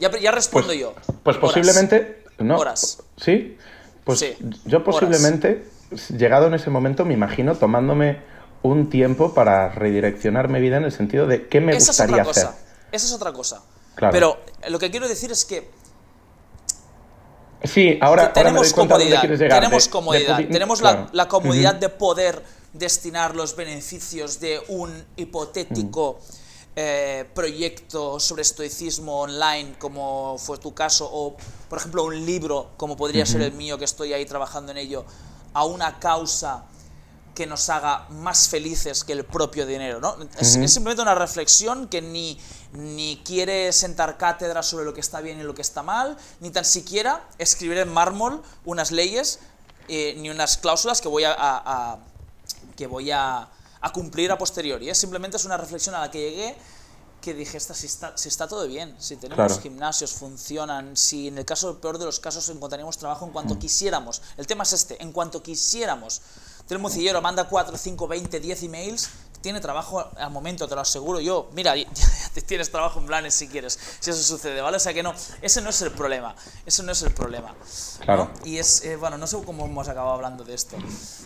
Ya, 0.00 0.10
ya 0.18 0.32
respondo 0.32 0.68
pues, 0.68 0.80
yo. 0.80 0.94
Pues 1.22 1.36
posiblemente. 1.36 2.24
No, 2.38 2.58
horas. 2.58 3.02
¿Sí? 3.16 3.56
Pues 4.04 4.24
yo 4.64 4.82
posiblemente, 4.82 5.68
llegado 6.08 6.46
en 6.46 6.54
ese 6.54 6.70
momento, 6.70 7.04
me 7.04 7.14
imagino 7.14 7.54
tomándome 7.54 8.20
un 8.62 8.90
tiempo 8.90 9.32
para 9.32 9.68
redireccionar 9.70 10.48
mi 10.48 10.60
vida 10.60 10.78
en 10.78 10.84
el 10.84 10.92
sentido 10.92 11.26
de 11.26 11.48
qué 11.48 11.60
me 11.60 11.76
Esa 11.76 11.92
gustaría 11.92 12.22
es 12.22 12.28
otra 12.28 12.30
hacer. 12.30 12.44
Cosa. 12.46 12.58
Esa 12.92 13.06
es 13.06 13.12
otra 13.12 13.32
cosa. 13.32 13.62
Claro. 13.94 14.12
Pero 14.12 14.38
lo 14.70 14.78
que 14.78 14.90
quiero 14.90 15.06
decir 15.06 15.30
es 15.30 15.44
que 15.44 15.70
Sí, 17.64 17.98
ahora, 18.00 18.32
tenemos 18.32 18.36
ahora 18.36 18.52
me 18.52 18.58
doy 18.58 18.72
cuenta 18.72 18.94
comodidad, 18.94 18.98
dónde 18.98 19.20
quieres 19.20 19.40
llegar. 19.40 19.60
tenemos 19.60 19.84
de, 19.84 19.90
comodidad, 19.90 20.36
de 20.38 20.44
tenemos 20.44 20.80
claro. 20.80 21.00
la, 21.00 21.10
la, 21.12 21.28
comodidad 21.28 21.74
uh 21.74 21.76
-huh. 21.76 21.80
de 21.80 21.88
poder 21.90 22.42
destinar 22.72 23.34
los 23.34 23.54
beneficios 23.54 24.40
de 24.40 24.60
un 24.68 25.04
hipotético 25.16 26.10
uh 26.10 26.14
-huh. 26.14 26.36
eh, 26.76 27.24
proyecto 27.34 28.18
sobre 28.18 28.42
estoicismo 28.42 29.20
online, 29.20 29.74
como 29.78 30.38
fue 30.38 30.58
tu 30.58 30.72
caso, 30.72 31.08
o 31.12 31.36
por 31.68 31.78
ejemplo 31.78 32.04
un 32.04 32.24
libro, 32.24 32.70
como 32.76 32.96
podría 32.96 33.24
uh 33.24 33.26
-huh. 33.26 33.32
ser 33.32 33.42
el 33.42 33.52
mío, 33.52 33.76
que 33.76 33.84
estoy 33.84 34.12
ahí 34.14 34.24
trabajando 34.24 34.72
en 34.72 34.78
ello, 34.78 35.04
a 35.52 35.64
una 35.64 35.98
causa 35.98 36.64
que 37.40 37.46
nos 37.46 37.70
haga 37.70 38.06
más 38.10 38.48
felices 38.48 39.02
que 39.02 39.14
el 39.14 39.24
propio 39.24 39.64
dinero, 39.64 39.98
¿no? 39.98 40.14
Es, 40.38 40.56
es 40.56 40.72
simplemente 40.74 41.00
una 41.00 41.14
reflexión 41.14 41.88
que 41.88 42.02
ni, 42.02 42.38
ni 42.74 43.22
quiere 43.24 43.72
sentar 43.72 44.18
cátedra 44.18 44.62
sobre 44.62 44.84
lo 44.84 44.92
que 44.92 45.00
está 45.00 45.22
bien 45.22 45.40
y 45.40 45.42
lo 45.42 45.54
que 45.54 45.62
está 45.62 45.82
mal, 45.82 46.18
ni 46.40 46.50
tan 46.50 46.66
siquiera 46.66 47.26
escribir 47.38 47.78
en 47.78 47.90
mármol 47.90 48.42
unas 48.66 48.90
leyes 48.90 49.38
eh, 49.88 50.14
ni 50.18 50.28
unas 50.28 50.58
cláusulas 50.58 51.00
que 51.00 51.08
voy 51.08 51.24
a, 51.24 51.32
a- 51.32 51.62
a- 51.92 51.98
que 52.76 52.86
voy 52.86 53.10
a, 53.10 53.48
a 53.80 53.92
cumplir 53.92 54.30
a 54.32 54.36
posteriori. 54.36 54.90
¿eh? 54.90 54.94
Simplemente 54.94 55.38
es 55.38 55.46
una 55.46 55.56
reflexión 55.56 55.94
a 55.94 56.00
la 56.00 56.10
que 56.10 56.18
llegué 56.30 56.56
que 57.22 57.32
dije, 57.34 57.56
esta, 57.56 57.74
si, 57.74 57.86
está, 57.86 58.16
si 58.16 58.28
está 58.28 58.48
todo 58.48 58.66
bien, 58.66 58.94
si 58.98 59.16
tenemos 59.16 59.46
Claro. 59.46 59.62
gimnasios, 59.62 60.12
funcionan, 60.12 60.94
si 60.96 61.28
en 61.28 61.38
el 61.38 61.44
caso 61.46 61.78
peor 61.80 61.96
de 61.98 62.04
los 62.04 62.18
casos 62.20 62.48
encontraríamos 62.50 62.96
trabajo 62.98 63.24
en 63.26 63.32
cuanto 63.32 63.58
quisiéramos. 63.58 64.20
El 64.36 64.46
tema 64.46 64.64
es 64.64 64.72
este, 64.74 65.02
en 65.02 65.12
cuanto 65.12 65.42
quisiéramos. 65.42 66.20
El 66.70 66.78
mocillero 66.78 67.20
manda 67.20 67.44
4, 67.48 67.76
5, 67.76 68.08
20, 68.08 68.40
10 68.40 68.62
emails, 68.64 69.10
tiene 69.40 69.60
trabajo 69.60 70.06
al 70.16 70.30
momento, 70.30 70.68
te 70.68 70.74
lo 70.74 70.82
aseguro 70.82 71.20
yo. 71.20 71.50
Mira, 71.54 71.74
tienes 72.46 72.70
trabajo 72.70 73.00
en 73.00 73.06
planes 73.06 73.34
si 73.34 73.48
quieres, 73.48 73.78
si 74.00 74.10
eso 74.10 74.22
sucede, 74.22 74.60
¿vale? 74.60 74.76
O 74.76 74.80
sea 74.80 74.92
que 74.94 75.02
no, 75.02 75.12
ese 75.42 75.62
no 75.62 75.70
es 75.70 75.82
el 75.82 75.90
problema, 75.92 76.34
ese 76.66 76.82
no 76.82 76.92
es 76.92 77.02
el 77.02 77.12
problema. 77.12 77.54
Claro. 78.04 78.30
¿no? 78.34 78.46
Y 78.46 78.58
es, 78.58 78.84
eh, 78.84 78.96
bueno, 78.96 79.18
no 79.18 79.26
sé 79.26 79.38
cómo 79.44 79.64
hemos 79.66 79.88
acabado 79.88 80.14
hablando 80.14 80.44
de 80.44 80.54
esto. 80.54 80.76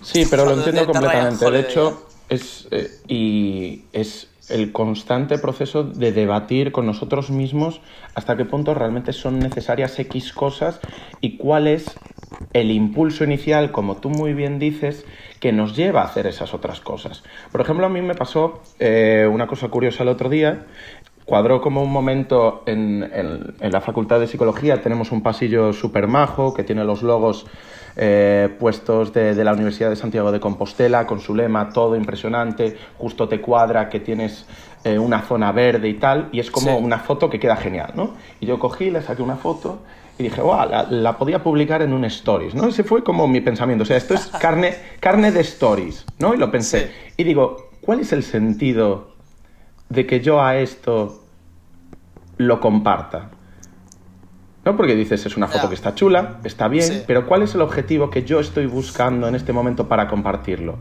Sí, 0.03 0.27
pero 0.31 0.45
lo 0.45 0.53
entiendo 0.53 0.81
de- 0.83 0.87
de 0.87 0.93
Ryan 0.93 1.37
completamente. 1.37 1.51
De 1.51 1.61
hecho, 1.61 2.07
es, 2.29 2.69
eh, 2.71 3.01
y 3.09 3.85
es 3.93 4.29
el 4.49 4.73
constante 4.73 5.39
proceso 5.39 5.85
de 5.85 6.13
debatir 6.13 6.71
con 6.71 6.85
nosotros 6.87 7.31
mismos 7.31 7.81
hasta 8.15 8.37
qué 8.37 8.45
punto 8.45 8.75
realmente 8.75 9.13
son 9.15 9.39
necesarias 9.39 9.99
X 9.99 10.33
cosas 10.35 10.81
y 11.23 11.39
cuál 11.39 11.67
es 11.67 11.87
el 12.53 12.71
impulso 12.71 13.25
inicial, 13.25 13.73
como 13.73 13.97
tú 13.97 14.11
muy 14.11 14.35
bien 14.35 14.59
dices, 14.59 15.05
que 15.45 15.53
nos 15.53 15.77
lleva 15.77 16.01
a 16.01 16.05
hacer 16.07 16.27
esas 16.27 16.55
otras 16.55 16.81
cosas. 16.81 17.23
Por 17.53 17.61
ejemplo, 17.61 17.85
a 17.85 17.91
mí 17.91 18.01
me 18.01 18.15
pasó 18.15 18.63
eh, 18.79 19.29
una 19.31 19.47
cosa 19.47 19.69
curiosa 19.69 20.03
el 20.03 20.09
otro 20.09 20.31
día. 20.31 20.65
Cuadró 21.27 21.61
como 21.61 21.83
un 21.83 21.93
momento 21.93 22.63
en, 22.65 23.03
en- 23.13 23.55
en 23.61 23.71
la 23.71 23.83
Facultad 23.83 24.21
de 24.21 24.27
Psicología, 24.27 24.81
tenemos 24.81 25.13
un 25.13 25.23
pasillo 25.23 25.75
súper 25.75 26.07
majo 26.07 26.55
que 26.55 26.65
tiene 26.65 26.83
los 26.83 27.03
logos 27.03 27.45
eh, 27.97 28.57
puestos 28.59 29.13
de, 29.13 29.35
de 29.35 29.45
la 29.45 29.53
Universidad 29.53 29.91
de 29.91 29.97
Santiago 29.97 30.33
de 30.33 30.41
Compostela, 30.41 31.07
con 31.07 31.21
su 31.21 31.35
lema, 31.35 31.69
todo 31.69 31.95
impresionante, 31.95 32.79
justo 32.97 33.29
te 33.29 33.43
cuadra 33.43 33.91
que 33.91 34.01
tienes 34.01 34.47
eh, 34.83 34.99
una 34.99 35.21
zona 35.21 35.53
verde 35.53 35.91
y 35.91 35.95
tal, 35.95 36.31
y 36.33 36.41
es 36.41 36.51
como 36.51 36.79
Sí. 36.79 36.83
una 36.83 37.01
foto 37.01 37.29
que 37.29 37.39
queda 37.39 37.57
genial, 37.57 37.93
¿no? 37.95 38.13
Y 38.41 38.47
yo 38.47 38.59
cogí, 38.59 38.91
le 38.91 39.03
saqué 39.03 39.21
una 39.23 39.37
foto 39.37 39.81
y 40.19 40.23
dije, 40.25 40.41
"Buah, 40.41 40.67
la, 40.67 40.83
la 40.85 41.19
podía 41.19 41.43
publicar 41.43 41.83
en 41.83 41.93
un 41.93 42.05
stories, 42.05 42.55
¿no? 42.55 42.69
Ese 42.69 42.85
fue 42.85 43.03
como 43.03 43.27
mi 43.27 43.41
pensamiento, 43.41 43.83
o 43.83 43.87
sea, 43.87 43.97
esto 43.97 44.15
es 44.15 44.27
carne, 44.27 44.75
carne 45.01 45.33
de 45.33 45.41
stories, 45.41 46.05
¿no? 46.19 46.35
Y 46.35 46.37
lo 46.39 46.51
pensé. 46.51 46.87
Sí. 46.87 47.13
Y 47.19 47.25
digo, 47.25 47.71
¿cuál 47.81 48.01
es 48.01 48.13
el 48.13 48.23
sentido 48.23 49.15
de 49.89 50.07
que 50.07 50.21
yo 50.21 50.41
a 50.41 50.57
esto 50.57 51.25
lo 52.37 52.61
comparta? 52.61 53.31
¿No? 54.65 54.77
Porque 54.77 54.95
dices, 54.95 55.27
es 55.27 55.37
una 55.37 55.47
foto 55.47 55.69
que 55.69 55.75
está 55.75 55.95
chula, 55.95 56.39
está 56.45 56.69
bien, 56.69 56.87
Sí. 56.87 57.03
pero 57.07 57.27
¿cuál 57.27 57.43
es 57.43 57.55
el 57.55 57.61
objetivo 57.61 58.09
que 58.09 58.23
yo 58.25 58.41
estoy 58.41 58.67
buscando 58.67 59.29
en 59.29 59.35
este 59.35 59.53
momento 59.53 59.89
para 59.89 60.09
compartirlo? 60.09 60.79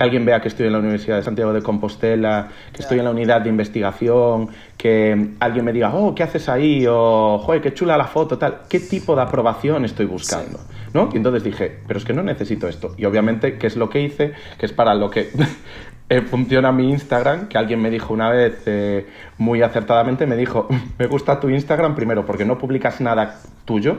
Que 0.00 0.04
alguien 0.04 0.24
vea 0.24 0.40
que 0.40 0.48
estoy 0.48 0.66
en 0.66 0.72
la 0.72 0.78
Universidad 0.78 1.16
de 1.18 1.22
Santiago 1.22 1.52
de 1.52 1.60
Compostela, 1.60 2.48
que 2.72 2.80
estoy 2.80 3.00
en 3.00 3.04
la 3.04 3.10
unidad 3.10 3.42
de 3.42 3.50
investigación, 3.50 4.48
que 4.78 5.32
alguien 5.40 5.62
me 5.62 5.74
diga, 5.74 5.94
oh, 5.94 6.14
¿qué 6.14 6.22
haces 6.22 6.48
ahí? 6.48 6.86
O, 6.88 7.38
joder, 7.44 7.60
qué 7.60 7.74
chula 7.74 7.98
la 7.98 8.06
foto, 8.06 8.38
tal. 8.38 8.60
¿Qué 8.66 8.80
tipo 8.80 9.14
de 9.14 9.20
aprobación 9.20 9.84
estoy 9.84 10.06
buscando? 10.06 10.58
¿No? 10.94 11.10
Y 11.12 11.18
entonces 11.18 11.44
dije, 11.44 11.80
pero 11.86 11.98
es 11.98 12.06
que 12.06 12.14
no 12.14 12.22
necesito 12.22 12.66
esto. 12.66 12.94
Y 12.96 13.04
obviamente, 13.04 13.58
¿qué 13.58 13.66
es 13.66 13.76
lo 13.76 13.90
que 13.90 14.00
hice? 14.00 14.32
Que 14.56 14.64
es 14.64 14.72
para 14.72 14.94
lo 14.94 15.10
que 15.10 15.28
eh, 16.08 16.22
funciona 16.22 16.72
mi 16.72 16.88
Instagram, 16.90 17.48
que 17.48 17.58
alguien 17.58 17.82
me 17.82 17.90
dijo 17.90 18.14
una 18.14 18.30
vez 18.30 18.62
eh, 18.64 19.06
muy 19.36 19.60
acertadamente, 19.60 20.26
me 20.26 20.36
dijo, 20.36 20.66
me 20.98 21.08
gusta 21.08 21.38
tu 21.40 21.50
Instagram 21.50 21.94
primero 21.94 22.24
porque 22.24 22.46
no 22.46 22.56
publicas 22.56 23.02
nada 23.02 23.38
tuyo, 23.66 23.98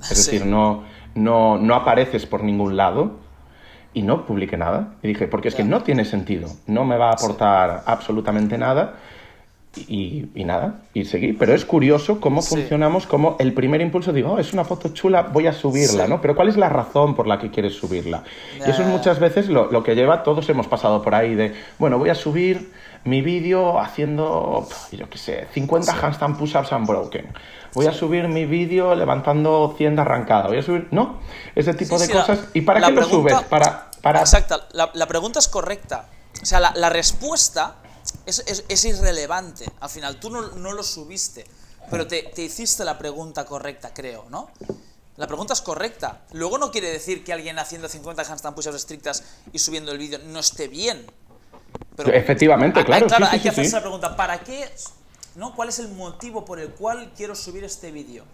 es 0.00 0.06
Sí. 0.06 0.14
decir, 0.36 0.46
no, 0.46 0.84
no, 1.16 1.58
no 1.58 1.74
apareces 1.74 2.26
por 2.26 2.44
ningún 2.44 2.76
lado 2.76 3.31
y 3.94 4.02
no 4.02 4.24
publiqué 4.26 4.56
nada. 4.56 4.94
Y 5.02 5.08
dije, 5.08 5.26
porque 5.28 5.48
es 5.48 5.54
que 5.54 5.64
no 5.64 5.82
tiene 5.82 6.04
sentido, 6.04 6.48
no 6.66 6.84
me 6.84 6.96
va 6.96 7.10
a 7.10 7.12
aportar 7.12 7.82
absolutamente 7.86 8.56
nada 8.58 8.94
y, 9.88 10.26
y 10.34 10.44
nada, 10.44 10.80
y 10.92 11.04
seguí. 11.06 11.32
Pero 11.32 11.54
es 11.54 11.64
curioso 11.64 12.20
cómo 12.20 12.42
Sí. 12.42 12.56
funcionamos, 12.56 13.06
como 13.06 13.36
el 13.38 13.54
primer 13.54 13.80
impulso 13.80 14.12
digo, 14.12 14.32
oh, 14.32 14.38
es 14.38 14.52
una 14.52 14.64
foto 14.64 14.90
chula, 14.90 15.22
voy 15.22 15.46
a 15.46 15.52
subirla, 15.54 16.04
Sí. 16.04 16.10
¿no? 16.10 16.20
Pero 16.20 16.36
¿cuál 16.36 16.48
es 16.48 16.56
la 16.58 16.68
razón 16.68 17.14
por 17.14 17.26
la 17.26 17.38
que 17.38 17.50
quieres 17.50 17.74
subirla? 17.74 18.22
Y 18.66 18.68
eso 18.70 18.82
es 18.82 18.88
muchas 18.88 19.18
veces 19.18 19.48
lo, 19.48 19.70
lo 19.72 19.82
que 19.82 19.94
lleva, 19.94 20.22
todos 20.22 20.46
hemos 20.50 20.66
pasado 20.66 21.00
por 21.02 21.14
ahí 21.14 21.34
de, 21.34 21.54
bueno, 21.78 21.98
voy 21.98 22.10
a 22.10 22.14
subir 22.14 22.70
mi 23.04 23.20
vídeo 23.20 23.78
haciendo, 23.80 24.68
yo 24.92 25.10
qué 25.10 25.18
sé, 25.18 25.48
50 25.52 25.92
handstand 25.92 26.38
push-ups 26.38 26.72
unbroken. 26.72 27.32
Voy 27.74 27.86
a 27.86 27.92
subir 27.92 28.28
mi 28.28 28.44
vídeo 28.46 28.94
levantando 28.94 29.74
100 29.76 29.96
de 29.96 30.02
arrancada. 30.02 30.48
Voy 30.48 30.58
a 30.58 30.62
subir, 30.62 30.88
no, 30.90 31.20
ese 31.54 31.74
tipo 31.74 31.96
Sí, 31.96 32.02
de 32.02 32.06
sí, 32.08 32.12
la- 32.12 32.20
cosas. 32.26 32.44
¿Y 32.54 32.60
para 32.60 32.80
qué 32.86 32.92
lo 32.92 33.04
subes? 33.04 33.34
Para, 33.44 33.90
para... 34.02 34.20
Exacto, 34.20 34.60
la, 34.72 34.90
la 34.94 35.06
pregunta 35.06 35.38
es 35.38 35.48
correcta. 35.48 36.06
O 36.40 36.46
sea, 36.46 36.60
la, 36.60 36.72
la 36.76 36.90
respuesta 36.90 37.76
es, 38.26 38.40
es- 38.46 38.64
es 38.68 38.84
irrelevante. 38.84 39.64
Al 39.80 39.88
final, 39.90 40.16
tú 40.20 40.30
no, 40.30 40.42
no 40.52 40.72
lo 40.72 40.82
subiste, 40.82 41.44
pero 41.90 42.06
te, 42.06 42.24
te 42.34 42.42
hiciste 42.42 42.84
la 42.84 42.98
pregunta 42.98 43.44
correcta, 43.46 43.92
creo, 43.94 44.26
¿no? 44.28 44.50
La 45.16 45.26
pregunta 45.26 45.52
es 45.52 45.60
correcta. 45.60 46.22
Luego 46.32 46.56
no 46.58 46.70
quiere 46.70 46.90
decir 46.90 47.22
que 47.22 47.32
alguien 47.34 47.58
haciendo 47.58 47.86
50 47.88 48.22
handstand 48.22 48.54
push-ups 48.56 48.76
estrictas 48.76 49.22
y 49.52 49.58
subiendo 49.58 49.92
el 49.92 49.98
vídeo 49.98 50.18
no 50.26 50.40
esté 50.40 50.68
bien. 50.68 51.04
Pero 51.96 52.12
Efectivamente, 52.12 52.80
hay- 52.80 52.84
claro, 52.86 53.06
claro, 53.06 53.26
sí, 53.26 53.30
sí, 53.30 53.36
hay 53.36 53.40
que 53.42 53.48
sí, 53.50 53.60
hacerse 53.60 53.76
la 53.76 53.80
pregunta, 53.82 54.16
¿para 54.16 54.40
qué? 54.40 54.68
¿No? 55.34 55.54
¿Cuál 55.54 55.68
es 55.70 55.78
el 55.78 55.88
motivo 55.88 56.44
por 56.44 56.58
el 56.60 56.70
cual 56.70 57.12
quiero 57.16 57.34
subir 57.34 57.64
este 57.64 57.90
vídeo? 57.90 58.24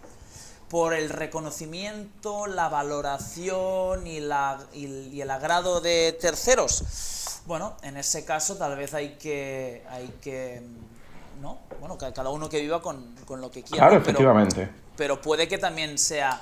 por 0.69 0.93
el 0.93 1.09
reconocimiento, 1.09 2.45
la 2.45 2.69
valoración 2.69 4.05
y, 4.05 4.19
la, 4.19 4.59
y, 4.71 4.85
y 4.85 5.19
el 5.21 5.31
agrado 5.31 5.81
de 5.81 6.15
terceros. 6.21 7.41
Bueno, 7.47 7.75
en 7.81 7.97
ese 7.97 8.23
caso 8.23 8.55
tal 8.55 8.77
vez 8.77 8.93
hay 8.93 9.15
que, 9.15 9.83
hay 9.89 10.13
que 10.21 10.61
¿no? 11.41 11.57
Bueno, 11.79 11.97
ca- 11.97 12.13
cada 12.13 12.29
uno 12.29 12.49
que 12.49 12.61
viva 12.61 12.83
con, 12.83 13.15
con 13.25 13.41
lo 13.41 13.49
que 13.49 13.63
quiera. 13.63 13.87
Claro, 13.87 13.99
efectivamente. 14.01 14.69
pero 14.95 15.19
puede 15.19 15.47
que 15.47 15.57
también 15.57 15.97
sea 15.97 16.39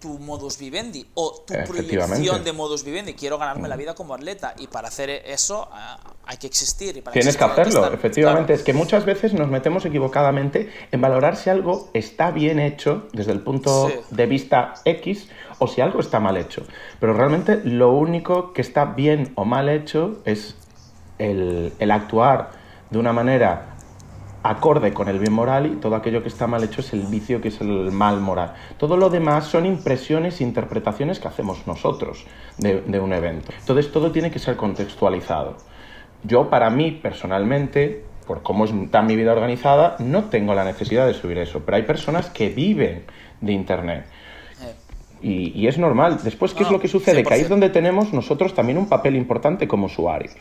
tu 0.00 0.18
modus 0.18 0.58
vivendi 0.58 1.06
o 1.14 1.44
tu 1.46 1.54
proyección 1.68 2.42
de 2.42 2.52
modus 2.52 2.82
vivendi. 2.84 3.14
Quiero 3.14 3.38
ganarme 3.38 3.68
la 3.68 3.76
vida 3.76 3.94
como 3.94 4.14
atleta 4.14 4.54
y 4.58 4.66
para 4.66 4.88
hacer 4.88 5.10
eso 5.10 5.68
ah, 5.72 5.98
hay 6.24 6.38
que 6.38 6.46
existir. 6.46 6.96
Y 6.96 7.00
para 7.02 7.12
Tienes 7.12 7.36
que 7.36 7.44
existir 7.44 7.62
hacerlo, 7.62 7.80
estar. 7.84 7.94
efectivamente. 7.98 8.46
Claro. 8.46 8.58
Es 8.58 8.64
que 8.64 8.72
muchas 8.72 9.04
veces 9.04 9.34
nos 9.34 9.48
metemos 9.48 9.84
equivocadamente 9.84 10.70
en 10.90 11.00
valorar 11.00 11.36
si 11.36 11.50
algo 11.50 11.90
está 11.94 12.30
bien 12.30 12.58
hecho 12.58 13.08
desde 13.12 13.32
el 13.32 13.40
punto 13.40 13.88
Sí. 13.88 13.94
de 14.10 14.26
vista 14.26 14.74
X 14.84 15.28
o 15.58 15.66
si 15.68 15.80
algo 15.80 16.00
está 16.00 16.18
mal 16.20 16.36
hecho. 16.36 16.64
Pero 16.98 17.12
realmente 17.12 17.60
lo 17.64 17.92
único 17.92 18.52
que 18.52 18.62
está 18.62 18.86
bien 18.86 19.32
o 19.36 19.44
mal 19.44 19.68
hecho 19.68 20.20
es 20.24 20.56
el, 21.18 21.72
el 21.78 21.90
actuar 21.90 22.52
de 22.90 22.98
una 22.98 23.12
manera 23.12 23.76
acorde 24.42 24.92
con 24.92 25.08
el 25.08 25.18
bien 25.18 25.32
moral 25.32 25.66
y 25.66 25.76
todo 25.76 25.96
aquello 25.96 26.22
que 26.22 26.28
está 26.28 26.46
mal 26.46 26.64
hecho 26.64 26.80
es 26.80 26.92
el 26.92 27.02
vicio 27.02 27.40
que 27.40 27.48
es 27.48 27.60
el 27.60 27.90
mal 27.90 28.20
moral. 28.20 28.54
Todo 28.78 28.96
lo 28.96 29.10
demás 29.10 29.46
son 29.46 29.66
impresiones 29.66 30.40
e 30.40 30.44
interpretaciones 30.44 31.20
que 31.20 31.28
hacemos 31.28 31.66
nosotros 31.66 32.24
de, 32.58 32.80
de 32.80 33.00
un 33.00 33.12
evento. 33.12 33.52
Entonces 33.58 33.92
todo 33.92 34.10
tiene 34.10 34.30
que 34.30 34.38
ser 34.38 34.56
contextualizado. 34.56 35.56
Yo 36.22 36.48
para 36.48 36.70
mí 36.70 36.90
personalmente, 36.92 38.04
por 38.26 38.42
cómo 38.42 38.64
está 38.64 39.02
mi 39.02 39.16
vida 39.16 39.32
organizada, 39.32 39.96
no 39.98 40.24
tengo 40.24 40.54
la 40.54 40.64
necesidad 40.64 41.06
de 41.06 41.14
subir 41.14 41.38
eso, 41.38 41.62
pero 41.64 41.76
hay 41.76 41.82
personas 41.82 42.30
que 42.30 42.48
viven 42.48 43.04
de 43.40 43.52
Internet. 43.52 44.06
Y, 45.22 45.52
y 45.54 45.66
es 45.68 45.76
normal. 45.76 46.18
Después, 46.24 46.54
¿qué 46.54 46.60
No, 46.60 46.66
es 46.68 46.72
lo 46.72 46.80
que 46.80 46.88
sucede? 46.88 47.22
Que 47.22 47.34
ahí 47.34 47.40
100%. 47.40 47.42
es 47.42 47.48
donde 47.50 47.68
tenemos 47.68 48.12
nosotros 48.14 48.54
también 48.54 48.78
un 48.78 48.88
papel 48.88 49.16
importante 49.16 49.68
como 49.68 49.86
usuarios. 49.86 50.34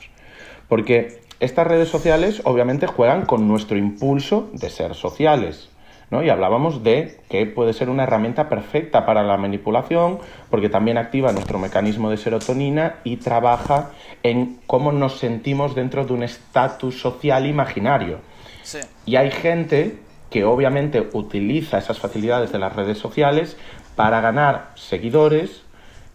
Porque 0.70 1.20
estas 1.40 1.68
redes 1.68 1.90
sociales 1.90 2.42
obviamente 2.44 2.88
juegan 2.88 3.26
con 3.26 3.48
nuestro 3.48 3.78
impulso 3.78 4.50
de 4.54 4.70
ser 4.70 4.94
sociales. 4.96 5.70
¿no? 6.12 6.24
Y 6.24 6.30
hablábamos 6.30 6.84
de 6.84 7.20
que 7.30 7.46
puede 7.46 7.74
ser 7.74 7.90
una 7.90 8.04
herramienta 8.04 8.50
perfecta 8.50 9.06
para 9.06 9.24
la 9.24 9.38
manipulación, 9.38 10.20
porque 10.50 10.70
también 10.70 10.98
activa 10.98 11.32
nuestro 11.32 11.60
mecanismo 11.60 12.10
de 12.10 12.18
serotonina 12.18 12.96
y 13.04 13.18
trabaja 13.18 13.92
en 14.24 14.60
cómo 14.66 14.92
nos 14.92 15.20
sentimos 15.20 15.76
dentro 15.76 16.06
de 16.06 16.14
un 16.14 16.24
estatus 16.24 17.00
social 17.00 17.46
imaginario. 17.46 18.20
sí. 18.64 18.80
Y 19.06 19.16
hay 19.16 19.32
gente 19.32 19.98
que 20.30 20.46
obviamente 20.46 21.10
utiliza 21.14 21.78
esas 21.78 22.00
facilidades 22.00 22.52
de 22.52 22.60
las 22.60 22.76
redes 22.76 22.98
sociales 22.98 23.58
para 23.96 24.22
ganar 24.22 24.72
seguidores 24.76 25.64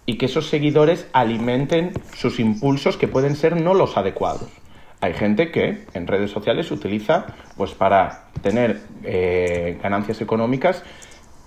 y 0.07 0.19
que 0.19 0.27
esos 0.27 0.49
seguidores 0.49 1.07
alimenten 1.13 1.93
sus 2.15 2.39
impulsos 2.39 2.97
que 2.97 3.09
pueden 3.09 3.37
ser 3.37 3.61
no 3.61 3.75
los 3.75 3.97
adecuados. 3.97 4.49
Hay 5.05 5.13
gente 5.13 5.51
que 5.51 5.85
en 5.93 6.07
redes 6.07 6.31
sociales 6.31 6.71
utiliza 6.71 7.27
pues 7.59 7.73
para 7.73 8.29
tener 8.41 8.81
eh, 9.03 9.79
ganancias 9.83 10.23
económicas 10.23 10.83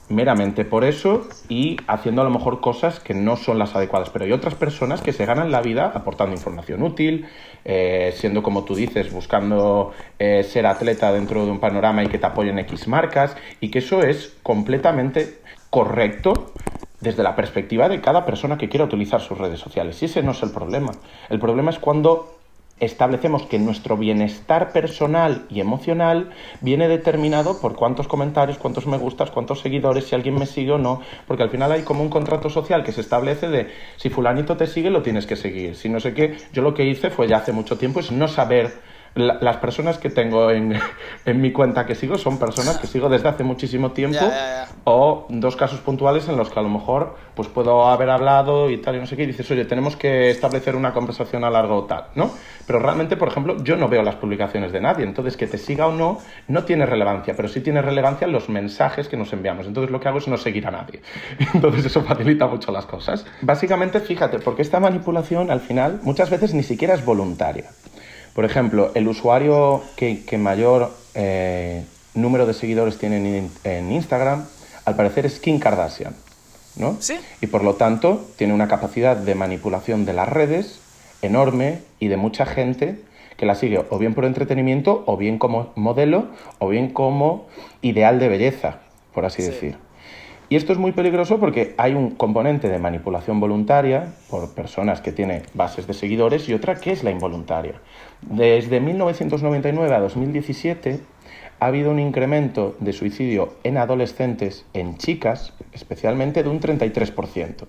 meramente 0.09 0.63
por 0.63 0.83
eso 0.83 1.27
y 1.49 1.75
haciendo 1.87 2.21
a 2.21 2.25
lo 2.25 2.29
mejor 2.29 2.61
cosas 2.61 2.99
que 2.99 3.15
no 3.15 3.35
son 3.35 3.57
las 3.57 3.75
adecuadas. 3.75 4.11
Pero 4.11 4.25
hay 4.25 4.31
otras 4.31 4.53
personas 4.53 5.01
que 5.01 5.11
se 5.11 5.25
ganan 5.25 5.49
la 5.49 5.63
vida 5.63 5.91
aportando 5.91 6.35
información 6.35 6.83
útil, 6.83 7.25
eh, 7.65 8.13
siendo 8.15 8.43
como 8.43 8.63
tú 8.63 8.75
dices, 8.75 9.11
buscando 9.11 9.91
eh, 10.19 10.43
ser 10.43 10.67
atleta 10.67 11.11
dentro 11.11 11.43
de 11.43 11.49
un 11.49 11.59
panorama 11.59 12.03
y 12.03 12.09
que 12.09 12.19
te 12.19 12.27
apoyen 12.27 12.59
X 12.59 12.87
marcas 12.87 13.35
y 13.59 13.71
que 13.71 13.79
eso 13.79 14.03
es 14.03 14.37
completamente 14.43 15.39
correcto 15.71 16.53
desde 17.01 17.23
la 17.23 17.35
perspectiva 17.35 17.89
de 17.89 18.01
cada 18.01 18.23
persona 18.23 18.55
que 18.59 18.69
quiera 18.69 18.85
utilizar 18.85 19.19
sus 19.19 19.39
redes 19.39 19.59
sociales. 19.59 19.99
Y 20.03 20.05
ese 20.05 20.21
no 20.21 20.31
es 20.31 20.43
el 20.43 20.51
problema. 20.51 20.91
El 21.29 21.39
problema 21.39 21.71
es 21.71 21.79
cuando 21.79 22.36
establecemos 22.79 23.43
que 23.43 23.59
nuestro 23.59 23.97
bienestar 23.97 24.71
personal 24.71 25.45
y 25.49 25.59
emocional 25.59 26.31
viene 26.61 26.87
determinado 26.87 27.59
por 27.59 27.75
cuántos 27.75 28.07
comentarios, 28.07 28.57
cuántos 28.57 28.85
me 28.85 28.97
gustas, 28.97 29.31
cuántos 29.31 29.61
seguidores, 29.61 30.05
si 30.05 30.15
alguien 30.15 30.35
me 30.35 30.45
sigue 30.45 30.73
o 30.73 30.77
no, 30.77 31.01
porque 31.27 31.43
al 31.43 31.49
final 31.49 31.71
hay 31.71 31.81
como 31.81 32.03
un 32.03 32.09
contrato 32.09 32.49
social 32.49 32.83
que 32.83 32.91
se 32.91 33.01
establece 33.01 33.47
de 33.49 33.67
si 33.95 34.09
fulanito 34.09 34.57
te 34.57 34.67
sigue, 34.67 34.89
lo 34.89 35.01
tienes 35.01 35.25
que 35.25 35.35
seguir, 35.35 35.75
si 35.75 35.89
no 35.89 35.99
sé 35.99 36.13
qué, 36.13 36.37
yo 36.53 36.61
lo 36.61 36.73
que 36.73 36.85
hice 36.85 37.09
fue 37.09 37.27
ya 37.27 37.37
hace 37.37 37.51
mucho 37.51 37.77
tiempo 37.77 37.99
es 37.99 38.11
no 38.11 38.27
saber 38.27 38.73
las 39.17 39.57
personas 39.57 39.97
que 39.97 40.09
tengo 40.09 40.51
en, 40.51 40.73
en, 41.25 41.41
mi 41.41 41.51
cuenta 41.51 41.85
que 41.85 41.95
sigo 41.95 42.17
son 42.17 42.37
personas 42.37 42.77
que 42.77 42.87
sigo 42.87 43.09
desde 43.09 43.29
hace 43.29 43.43
muchísimo 43.43 43.91
tiempo 43.91 44.25
o 44.83 45.25
dos 45.29 45.55
casos 45.55 45.79
puntuales 45.79 46.27
en 46.29 46.37
los 46.37 46.49
que 46.49 46.59
a 46.59 46.63
lo 46.63 46.69
mejor 46.69 47.15
pues 47.35 47.47
puedo 47.47 47.87
haber 47.87 48.09
hablado 48.09 48.69
y 48.69 48.77
tal 48.77 48.95
y 48.95 48.99
no 48.99 49.05
sé 49.05 49.15
qué 49.15 49.23
y 49.23 49.27
dices, 49.27 49.49
oye, 49.51 49.65
tenemos 49.65 49.95
que 49.95 50.29
establecer 50.29 50.75
una 50.75 50.93
conversación 50.93 51.43
a 51.43 51.49
largo 51.49 51.83
tal, 51.85 52.05
¿no? 52.15 52.31
Pero 52.65 52.79
realmente, 52.79 53.15
por 53.15 53.27
ejemplo, 53.27 53.63
yo 53.63 53.77
no 53.77 53.87
veo 53.87 54.01
las 54.01 54.15
publicaciones 54.15 54.71
de 54.71 54.81
nadie, 54.81 55.05
entonces 55.05 55.37
que 55.37 55.47
te 55.47 55.57
siga 55.57 55.87
o 55.87 55.91
no 55.91 56.19
no 56.47 56.63
tiene 56.63 56.85
relevancia, 56.85 57.35
pero 57.35 57.47
sí 57.47 57.61
tiene 57.61 57.81
relevancia 57.81 58.27
los 58.27 58.49
mensajes 58.49 59.07
que 59.07 59.17
nos 59.17 59.31
enviamos. 59.33 59.67
Entonces 59.67 59.91
lo 59.91 59.99
que 59.99 60.07
hago 60.07 60.17
es 60.17 60.27
no 60.27 60.37
seguir 60.37 60.67
a 60.67 60.71
nadie. 60.71 61.01
Entonces 61.53 61.85
eso 61.85 62.01
facilita 62.01 62.47
mucho 62.47 62.71
las 62.71 62.85
cosas. 62.85 63.25
Básicamente, 63.41 63.99
fíjate, 63.99 64.39
porque 64.39 64.61
esta 64.61 64.79
manipulación 64.79 65.51
al 65.51 65.59
final 65.59 65.99
muchas 66.03 66.29
veces 66.29 66.53
ni 66.53 66.63
siquiera 66.63 66.93
es 66.93 67.05
voluntaria. 67.05 67.65
Por 68.37 68.45
ejemplo, 68.45 68.91
el 68.93 69.07
usuario 69.07 69.81
que, 69.95 70.37
mayor 70.37 70.91
eh, 71.15 71.83
número 72.13 72.45
de 72.45 72.53
seguidores 72.53 72.99
tiene 72.99 73.49
en, 73.63 73.91
Instagram, 73.91 74.45
al 74.85 74.95
parecer 74.95 75.25
es 75.25 75.39
Kim 75.39 75.57
Kardashian, 75.57 76.15
¿no? 76.75 76.97
Sí. 76.99 77.17
Y 77.41 77.47
por 77.47 77.63
lo 77.63 77.73
tanto 77.73 78.23
tiene 78.35 78.53
una 78.53 78.67
capacidad 78.67 79.17
de 79.17 79.33
manipulación 79.33 80.05
de 80.05 80.13
las 80.13 80.29
redes 80.29 80.81
enorme 81.23 81.79
y 81.99 82.09
de 82.09 82.17
mucha 82.17 82.45
gente 82.45 83.01
que 83.37 83.47
la 83.47 83.55
sigue 83.55 83.83
o 83.89 83.97
bien 83.97 84.13
por 84.13 84.23
entretenimiento, 84.23 85.03
o 85.07 85.17
bien 85.17 85.39
como 85.39 85.73
modelo, 85.75 86.27
o 86.59 86.67
bien 86.67 86.91
como 86.91 87.47
ideal 87.81 88.19
de 88.19 88.27
belleza, 88.27 88.81
por 89.15 89.25
así 89.25 89.41
decir. 89.41 89.79
Y 90.49 90.55
esto 90.55 90.71
es 90.71 90.79
muy 90.79 90.93
peligroso 90.93 91.39
porque 91.39 91.75
hay 91.77 91.93
un 91.93 92.11
componente 92.11 92.69
de 92.69 92.79
manipulación 92.79 93.39
voluntaria 93.39 94.13
por 94.29 94.53
personas 94.53 95.01
que 95.01 95.11
tienen 95.11 95.41
bases 95.53 95.87
de 95.87 95.93
seguidores 95.93 96.47
y 96.47 96.53
otra 96.53 96.75
que 96.75 96.91
es 96.91 97.03
la 97.03 97.11
involuntaria. 97.11 97.81
Desde 98.21 98.79
1999 98.79 99.95
a 99.95 99.99
2017 99.99 100.99
ha 101.59 101.65
habido 101.65 101.91
un 101.91 101.99
incremento 101.99 102.75
de 102.79 102.93
suicidio 102.93 103.55
en 103.63 103.77
adolescentes, 103.77 104.65
en 104.73 104.97
chicas, 104.97 105.53
especialmente 105.73 106.43
de 106.43 106.49
un 106.49 106.59
33%. 106.59 107.65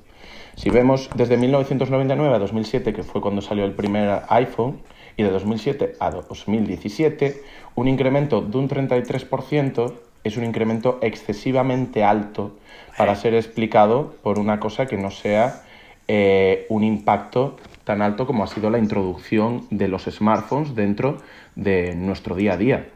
Si 0.57 0.71
vemos 0.71 1.09
desde 1.15 1.37
1999 1.37 2.35
a 2.35 2.39
2007, 2.39 2.93
que 2.93 3.03
fue 3.03 3.21
cuando 3.21 3.41
salió 3.41 3.65
el 3.65 3.73
primer 3.73 4.23
iPhone, 4.29 4.81
y 5.17 5.25
de 5.25 5.31
2007 5.31 5.97
a 5.99 6.11
2017, 6.11 7.43
un 7.75 7.89
incremento 7.89 8.41
de 8.41 8.57
un 8.57 8.69
33% 8.69 9.93
es 10.25 10.37
un 10.37 10.45
incremento 10.45 10.99
excesivamente 11.03 12.05
alto 12.05 12.57
para 12.97 13.17
ser 13.17 13.35
explicado 13.35 14.15
por 14.23 14.39
una 14.39 14.61
cosa 14.61 14.87
que 14.87 14.97
no 14.97 15.11
sea 15.11 15.63
eh, 16.07 16.67
un 16.69 16.85
impacto 16.85 17.57
tan 17.89 18.03
alto 18.03 18.27
como 18.27 18.45
ha 18.45 18.47
sido 18.47 18.69
la 18.69 18.77
introducción 18.77 19.67
de 19.71 19.89
los 19.89 20.05
smartphones 20.05 20.75
dentro 20.75 21.17
de 21.57 21.95
nuestro 21.95 22.35
día 22.35 22.53
a 22.53 22.57
día. 22.59 22.91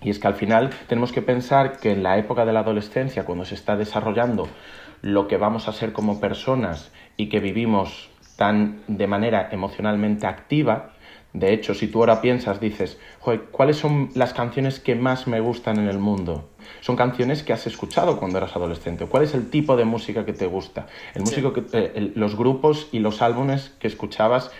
Y 0.00 0.10
es 0.10 0.20
que 0.20 0.28
al 0.28 0.36
final 0.36 0.70
tenemos 0.86 1.10
que 1.10 1.22
pensar 1.22 1.80
que 1.80 1.90
en 1.90 2.04
la 2.04 2.16
época 2.18 2.44
de 2.44 2.52
la 2.52 2.60
adolescencia, 2.60 3.24
cuando 3.24 3.44
se 3.44 3.56
está 3.56 3.74
desarrollando 3.74 4.46
lo 5.00 5.26
que 5.26 5.38
vamos 5.38 5.66
a 5.66 5.72
ser 5.72 5.92
como 5.92 6.20
personas 6.20 6.92
y 7.16 7.30
que 7.30 7.40
vivimos 7.40 8.10
tan 8.36 8.82
de 8.86 9.08
manera 9.08 9.48
emocionalmente 9.50 10.28
activa, 10.28 10.92
de 11.32 11.52
hecho, 11.52 11.74
si 11.74 11.88
tú 11.88 11.98
ahora 11.98 12.20
piensas, 12.20 12.60
dices, 12.60 13.00
¿cuáles 13.50 13.76
son 13.76 14.10
las 14.14 14.34
canciones 14.34 14.78
que 14.78 14.94
más 14.94 15.26
me 15.26 15.40
gustan 15.40 15.80
en 15.80 15.88
el 15.88 15.98
mundo? 15.98 16.48
Son 16.80 16.96
canciones 16.96 17.42
que 17.42 17.52
has 17.52 17.66
escuchado 17.66 18.18
cuando 18.18 18.38
eras 18.38 18.56
adolescente. 18.56 19.06
¿Cuál 19.06 19.24
es 19.24 19.34
el 19.34 19.50
tipo 19.50 19.76
de 19.76 19.84
música 19.84 20.24
que 20.24 20.32
te 20.32 20.46
gusta? 20.46 20.86
El 21.14 21.22
músico 21.22 21.52
que, 21.52 21.64
eh, 21.72 22.12
los 22.14 22.36
grupos 22.36 22.88
y 22.92 22.98
los 22.98 23.22
álbumes 23.22 23.72
que 23.78 23.88
escuchabas 23.88 24.50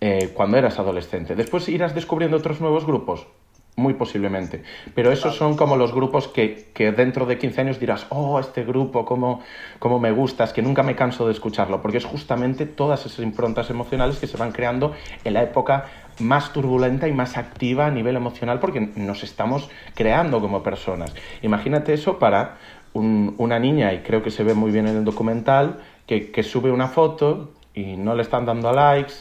eh, 0.00 0.30
cuando 0.34 0.58
eras 0.58 0.78
adolescente. 0.78 1.34
Después 1.34 1.68
irás 1.68 1.94
descubriendo 1.94 2.36
otros 2.36 2.60
nuevos 2.60 2.86
grupos. 2.86 3.26
Muy 3.74 3.94
posiblemente. 3.94 4.62
Pero 4.94 5.10
esos 5.12 5.34
son 5.34 5.56
como 5.56 5.76
los 5.76 5.94
grupos 5.94 6.28
que, 6.28 6.68
que, 6.74 6.92
dentro 6.92 7.24
de 7.24 7.38
15 7.38 7.62
años 7.62 7.80
dirás, 7.80 8.06
oh, 8.10 8.38
este 8.38 8.64
grupo, 8.64 9.06
cómo, 9.06 9.40
cómo 9.78 9.98
me 9.98 10.10
gustas, 10.12 10.52
que 10.52 10.60
nunca 10.60 10.82
me 10.82 10.94
canso 10.94 11.26
de 11.26 11.32
escucharlo, 11.32 11.80
porque 11.80 11.96
es 11.96 12.04
justamente 12.04 12.66
todas 12.66 13.06
esas 13.06 13.20
improntas 13.20 13.70
emocionales 13.70 14.18
que 14.18 14.26
se 14.26 14.36
van 14.36 14.52
creando 14.52 14.92
en 15.24 15.32
la 15.32 15.42
época 15.42 15.86
más 16.18 16.52
turbulenta 16.52 17.08
y 17.08 17.12
más 17.12 17.38
activa 17.38 17.86
a 17.86 17.90
nivel 17.90 18.14
emocional 18.14 18.60
porque 18.60 18.80
nos 18.94 19.22
estamos 19.22 19.70
creando 19.94 20.42
como 20.42 20.62
personas. 20.62 21.14
Imagínate 21.40 21.94
eso 21.94 22.18
para 22.18 22.58
una 22.92 23.58
niña, 23.58 23.94
y 23.94 24.00
creo 24.00 24.22
que 24.22 24.30
se 24.30 24.44
ve 24.44 24.52
muy 24.52 24.70
bien 24.70 24.86
en 24.86 24.98
el 24.98 25.04
documental, 25.04 25.78
que, 26.06 26.30
que 26.30 26.42
sube 26.42 26.70
una 26.70 26.88
foto 26.88 27.52
y 27.72 27.96
no 27.96 28.14
le 28.14 28.20
están 28.20 28.44
dando 28.44 28.70
likes 28.70 29.14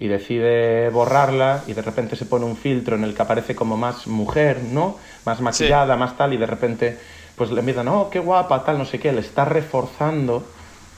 y 0.00 0.08
decide 0.08 0.88
borrarla 0.88 1.62
y 1.66 1.74
de 1.74 1.82
repente 1.82 2.16
se 2.16 2.24
pone 2.24 2.46
un 2.46 2.56
filtro 2.56 2.96
en 2.96 3.04
el 3.04 3.14
que 3.14 3.20
aparece 3.22 3.54
como 3.54 3.76
más 3.76 4.06
mujer, 4.06 4.62
¿no? 4.62 4.96
Más 5.26 5.42
maquillada, 5.42 5.94
más 5.96 6.16
tal, 6.16 6.32
y 6.32 6.38
de 6.38 6.46
repente 6.46 6.98
pues 7.36 7.50
le 7.52 7.60
empiezan, 7.60 7.86
oh, 7.88 8.08
qué 8.10 8.18
guapa, 8.18 8.64
tal, 8.64 8.78
no 8.78 8.86
sé 8.86 8.98
qué, 8.98 9.12
le 9.12 9.20
está 9.20 9.44
reforzando 9.44 10.44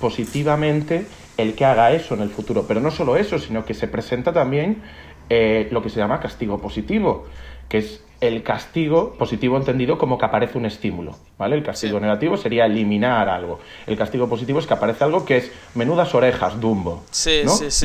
positivamente 0.01 1.07
el 1.37 1.55
que 1.55 1.65
haga 1.65 1.93
eso 1.93 2.15
en 2.15 2.21
el 2.21 2.31
futuro. 2.31 2.65
Pero 2.67 2.81
no 2.81 2.93
solo 2.93 3.17
eso, 3.17 3.39
sino 3.39 3.65
que 3.65 3.75
se 3.75 3.89
presenta 3.89 4.33
también 4.33 4.83
eh, 5.29 5.69
lo 5.71 5.83
que 5.83 5.89
se 5.89 5.99
llama 5.99 6.21
castigo 6.21 6.61
positivo, 6.61 7.27
que 7.73 7.79
es 7.79 8.05
el 8.21 8.43
castigo 8.43 9.15
positivo 9.15 9.57
entendido 9.57 9.97
como 9.97 10.19
que 10.19 10.27
aparece 10.27 10.59
un 10.59 10.67
estímulo, 10.67 11.17
¿vale? 11.39 11.57
El 11.57 11.63
castigo 11.63 11.99
negativo 11.99 12.37
sería 12.37 12.67
eliminar 12.67 13.31
algo. 13.31 13.61
El 13.87 13.97
castigo 13.97 14.29
positivo 14.29 14.59
es 14.59 14.67
que 14.67 14.75
aparece 14.75 15.05
algo 15.05 15.25
que 15.25 15.39
es 15.39 15.51
menudas 15.75 16.15
orejas, 16.15 16.61
Dumbo, 16.61 17.03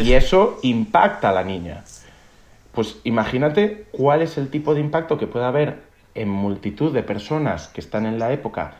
Y 0.04 0.12
eso 0.12 0.60
impacta 0.62 1.30
a 1.30 1.32
la 1.32 1.46
niña. 1.46 1.86
Pues 2.74 2.98
imagínate 3.06 3.86
cuál 3.92 4.22
es 4.22 4.38
el 4.38 4.50
tipo 4.50 4.74
de 4.74 4.82
impacto 4.82 5.18
que 5.18 5.26
puede 5.26 5.46
haber 5.46 5.84
en 6.16 6.28
multitud 6.28 6.94
de 6.94 7.02
personas 7.02 7.70
que 7.70 7.80
están 7.80 8.06
en 8.06 8.20
la 8.20 8.34
época 8.34 8.76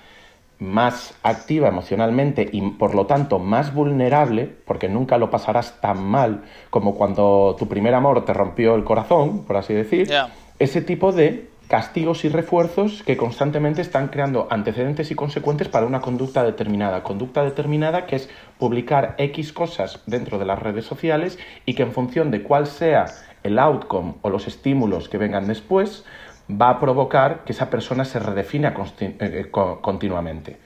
más 0.60 1.14
activa 1.24 1.68
emocionalmente 1.68 2.50
y 2.52 2.62
por 2.72 2.96
lo 2.96 3.06
tanto 3.06 3.40
más 3.40 3.74
vulnerable, 3.74 4.50
porque 4.66 4.90
nunca 4.90 5.18
lo 5.18 5.30
pasarás 5.30 5.80
tan 5.80 6.04
mal 6.04 6.44
como 6.70 6.96
cuando 6.96 7.56
tu 7.58 7.68
primer 7.68 7.94
amor 7.94 8.26
te 8.26 8.34
rompió 8.34 8.76
el 8.76 8.84
corazón, 8.84 9.46
por 9.46 9.56
así 9.56 9.74
decir, 9.74 10.12
ese 10.60 10.82
tipo 10.82 11.12
de 11.12 11.50
castigos 11.68 12.24
y 12.24 12.30
refuerzos 12.30 13.04
que 13.04 13.18
constantemente 13.18 13.82
están 13.82 14.08
creando 14.08 14.48
antecedentes 14.50 15.12
y 15.12 15.16
consecuentes 15.16 15.68
para 15.68 15.86
una 15.86 16.02
conducta 16.02 16.44
determinada. 16.44 17.04
Conducta 17.04 17.44
determinada 17.44 18.06
que 18.06 18.16
es 18.16 18.30
publicar 18.58 19.16
X 19.18 19.52
cosas 19.52 20.00
dentro 20.06 20.40
de 20.40 20.46
las 20.46 20.60
redes 20.60 20.86
sociales 20.86 21.38
y 21.66 21.74
que 21.76 21.84
en 21.84 21.92
función 21.92 22.32
de 22.32 22.42
cuál 22.42 22.68
sea 22.68 23.06
el 23.44 23.60
outcome 23.60 24.16
o 24.22 24.30
los 24.30 24.48
estímulos 24.48 25.10
que 25.10 25.18
vengan 25.18 25.48
después, 25.48 26.06
va 26.50 26.70
a 26.70 26.80
provocar 26.80 27.44
que 27.44 27.52
esa 27.52 27.70
persona 27.70 28.06
se 28.06 28.20
redefina 28.20 28.74
eh, 29.00 29.18
eh, 29.20 29.52
continuamente. 29.52 30.58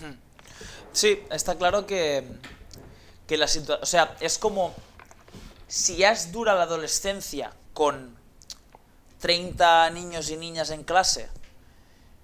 Hmm. 0.00 0.14
Sí, 0.92 1.20
está 1.30 1.56
claro 1.56 1.86
que, 1.86 2.24
que 3.26 3.36
la 3.36 3.48
situación... 3.48 3.82
O 3.82 3.86
sea, 3.86 4.14
es 4.20 4.38
como... 4.38 4.72
Si 5.66 5.96
ya 5.96 6.10
es 6.10 6.32
dura 6.32 6.54
la 6.54 6.62
adolescencia 6.62 7.52
con 7.74 8.19
30 9.20 9.90
niños 9.90 10.30
y 10.30 10.36
niñas 10.36 10.70
en 10.70 10.82
clase 10.82 11.28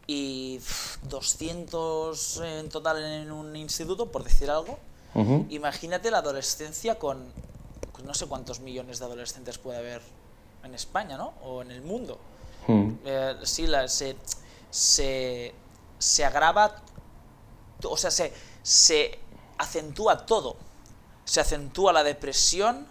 y 0.06 0.60
200 1.02 2.40
en 2.42 2.68
total 2.68 3.04
en 3.04 3.30
un 3.30 3.54
instituto, 3.56 4.10
por 4.10 4.24
decir 4.24 4.50
algo, 4.50 4.78
imagínate 5.48 6.10
la 6.10 6.18
adolescencia 6.18 6.98
con, 6.98 7.32
no 8.04 8.14
sé 8.14 8.26
cuántos 8.26 8.60
millones 8.60 8.98
de 8.98 9.06
adolescentes 9.06 9.58
puede 9.58 9.78
haber 9.78 10.02
en 10.62 10.74
España, 10.74 11.16
¿no? 11.16 11.32
O 11.42 11.62
en 11.62 11.70
el 11.70 11.82
mundo. 11.82 12.18
Hmm. 12.66 12.92
Eh, 13.04 13.36
sí, 13.44 13.66
la, 13.66 13.88
se, 13.88 14.16
se, 14.70 15.54
se, 15.98 16.24
agrava, 16.24 16.76
o 17.82 17.96
sea, 17.96 18.10
se, 18.10 18.32
se 18.62 19.18
acentúa 19.58 20.26
todo. 20.26 20.56
Se 21.24 21.40
acentúa 21.40 21.92
la 21.92 22.04
depresión, 22.04 22.86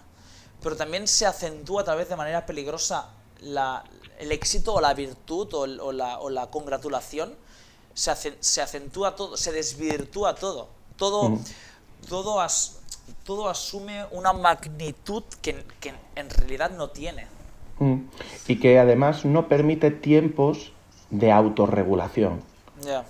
pero 0.62 0.76
también 0.76 1.08
se 1.08 1.26
acentúa 1.26 1.82
a 1.82 1.86
través 1.86 2.10
de 2.10 2.16
manera 2.16 2.45
peligrosa 2.45 3.10
la, 3.45 3.83
el 4.19 4.31
éxito 4.31 4.73
o 4.73 4.81
la 4.81 4.93
virtud 4.93 5.53
o, 5.53 5.91
la, 5.91 6.19
o 6.19 6.29
la, 6.29 6.47
congratulación 6.47 7.33
se, 7.93 8.13
se 8.39 8.61
acentúa 8.61 9.15
todo, 9.15 9.37
se 9.37 9.51
desvirtúa 9.51 10.35
todo. 10.35 10.67
Todo, 10.97 11.37
todo, 12.07 12.45
todo 13.25 13.49
asume 13.49 14.05
una 14.11 14.33
magnitud 14.33 15.23
que, 15.41 15.65
que 15.79 15.93
en 16.15 16.29
realidad 16.29 16.71
no 16.71 16.89
tiene. 16.89 17.27
Y 18.47 18.59
que 18.59 18.79
además 18.79 19.25
no 19.25 19.47
permite 19.47 19.91
tiempos 19.91 20.71
de 21.09 21.31
autorregulación. 21.31 22.41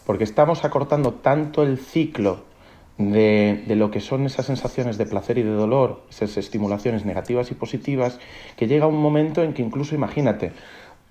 Porque 0.06 0.24
estamos 0.24 0.64
acortando 0.64 1.14
tanto 1.14 1.64
el 1.64 1.80
ciclo 1.80 2.44
de, 2.98 3.64
de, 3.68 3.76
lo 3.76 3.92
que 3.92 4.00
son 4.00 4.26
esas 4.26 4.46
sensaciones 4.46 4.98
de 4.98 5.06
placer 5.06 5.38
y 5.38 5.44
de 5.44 5.52
dolor, 5.52 6.02
esas 6.10 6.38
estimulaciones 6.38 7.06
negativas 7.06 7.52
y 7.52 7.54
positivas, 7.56 8.20
que 8.56 8.68
llega 8.68 8.88
un 8.88 8.98
momento 8.98 9.44
en 9.44 9.54
que 9.54 9.62
incluso, 9.62 9.96
imagínate, 9.96 10.54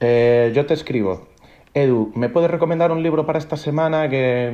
eh, 0.01 0.53
yo 0.55 0.67
te 0.67 0.75
escribo, 0.75 1.29
Edu, 1.75 2.13
¿me 2.15 2.29
puedes 2.29 2.51
recomendar 2.51 2.93
un 2.93 3.03
libro 3.03 3.27
para 3.27 3.39
esta 3.39 3.57
semana 3.57 4.09
que 4.09 4.51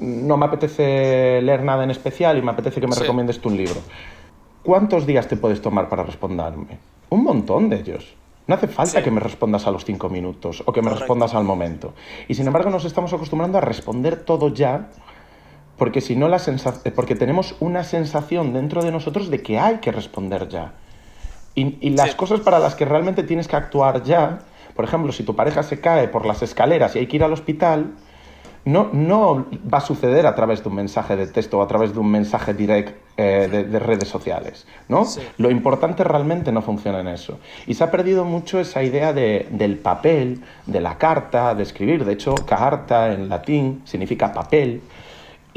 mm, 0.00 0.26
no 0.28 0.36
me 0.36 0.46
apetece 0.46 1.42
leer 1.42 1.62
nada 1.64 1.84
en 1.84 1.90
especial 1.90 2.38
y 2.38 2.42
me 2.42 2.52
apetece 2.52 2.80
que 2.80 2.86
me 2.86 2.94
recomiendes 2.94 3.40
tú 3.40 3.48
un 3.48 3.56
libro? 3.56 3.80
¿Cuántos 4.62 5.06
días 5.06 5.28
te 5.28 5.36
puedes 5.36 5.60
tomar 5.60 5.88
para 5.88 6.04
responderme? 6.04 6.78
Un 7.10 7.24
montón 7.24 7.68
de 7.68 7.76
ellos. 7.80 8.14
No 8.46 8.54
hace 8.54 8.68
falta 8.68 9.02
que 9.02 9.10
me 9.10 9.20
respondas 9.20 9.66
a 9.66 9.70
los 9.70 9.84
cinco 9.84 10.08
minutos 10.08 10.62
o 10.64 10.72
que 10.72 10.82
me 10.82 10.90
respondas 10.90 11.34
al 11.34 11.44
momento. 11.44 11.94
Y 12.28 12.34
sin 12.34 12.46
embargo 12.46 12.70
nos 12.70 12.84
estamos 12.84 13.12
acostumbrando 13.12 13.58
a 13.58 13.60
responder 13.60 14.24
todo 14.24 14.48
ya 14.54 14.88
porque 15.78 16.00
si 16.00 16.16
no 16.16 16.28
la 16.28 16.40
porque 16.94 17.14
tenemos 17.14 17.54
una 17.60 17.84
sensación 17.84 18.52
dentro 18.52 18.82
de 18.82 18.90
nosotros 18.90 19.30
de 19.30 19.42
que 19.42 19.58
hay 19.58 19.76
que 19.76 19.92
responder 19.92 20.48
ya. 20.48 20.72
Y, 21.54 21.90
las 21.90 22.14
cosas 22.14 22.40
para 22.40 22.60
las 22.60 22.76
que 22.76 22.84
realmente 22.84 23.24
tienes 23.24 23.48
que 23.48 23.56
actuar 23.56 24.04
ya, 24.04 24.40
por 24.76 24.84
ejemplo, 24.84 25.10
si 25.10 25.24
tu 25.24 25.34
pareja 25.34 25.64
se 25.64 25.80
cae 25.80 26.06
por 26.06 26.24
las 26.24 26.42
escaleras 26.42 26.94
y 26.94 27.00
hay 27.00 27.06
que 27.08 27.16
ir 27.16 27.24
al 27.24 27.32
hospital, 27.32 27.94
no, 28.64 28.90
no 28.92 29.46
va 29.72 29.78
a 29.78 29.80
suceder 29.80 30.26
a 30.26 30.34
través 30.34 30.62
de 30.62 30.68
un 30.68 30.76
mensaje 30.76 31.16
de 31.16 31.26
texto 31.26 31.58
o 31.58 31.62
a 31.62 31.66
través 31.66 31.94
de 31.94 31.98
un 31.98 32.10
mensaje 32.10 32.54
direct 32.54 32.96
eh, 33.16 33.66
de, 33.68 33.78
redes 33.80 34.08
sociales, 34.08 34.66
¿no? 34.88 35.04
Lo 35.38 35.50
importante 35.50 36.04
realmente 36.04 36.52
no 36.52 36.62
funciona 36.62 37.00
en 37.00 37.08
eso. 37.08 37.38
Y 37.66 37.74
se 37.74 37.82
ha 37.82 37.90
perdido 37.90 38.24
mucho 38.24 38.60
esa 38.60 38.82
idea 38.82 39.12
de, 39.12 39.48
del 39.50 39.78
papel, 39.78 40.42
de 40.66 40.80
la 40.80 40.98
carta, 40.98 41.54
de 41.54 41.62
escribir. 41.62 42.04
De 42.04 42.12
hecho, 42.12 42.34
carta 42.46 43.12
en 43.12 43.28
latín 43.28 43.82
significa 43.84 44.32
papel. 44.32 44.82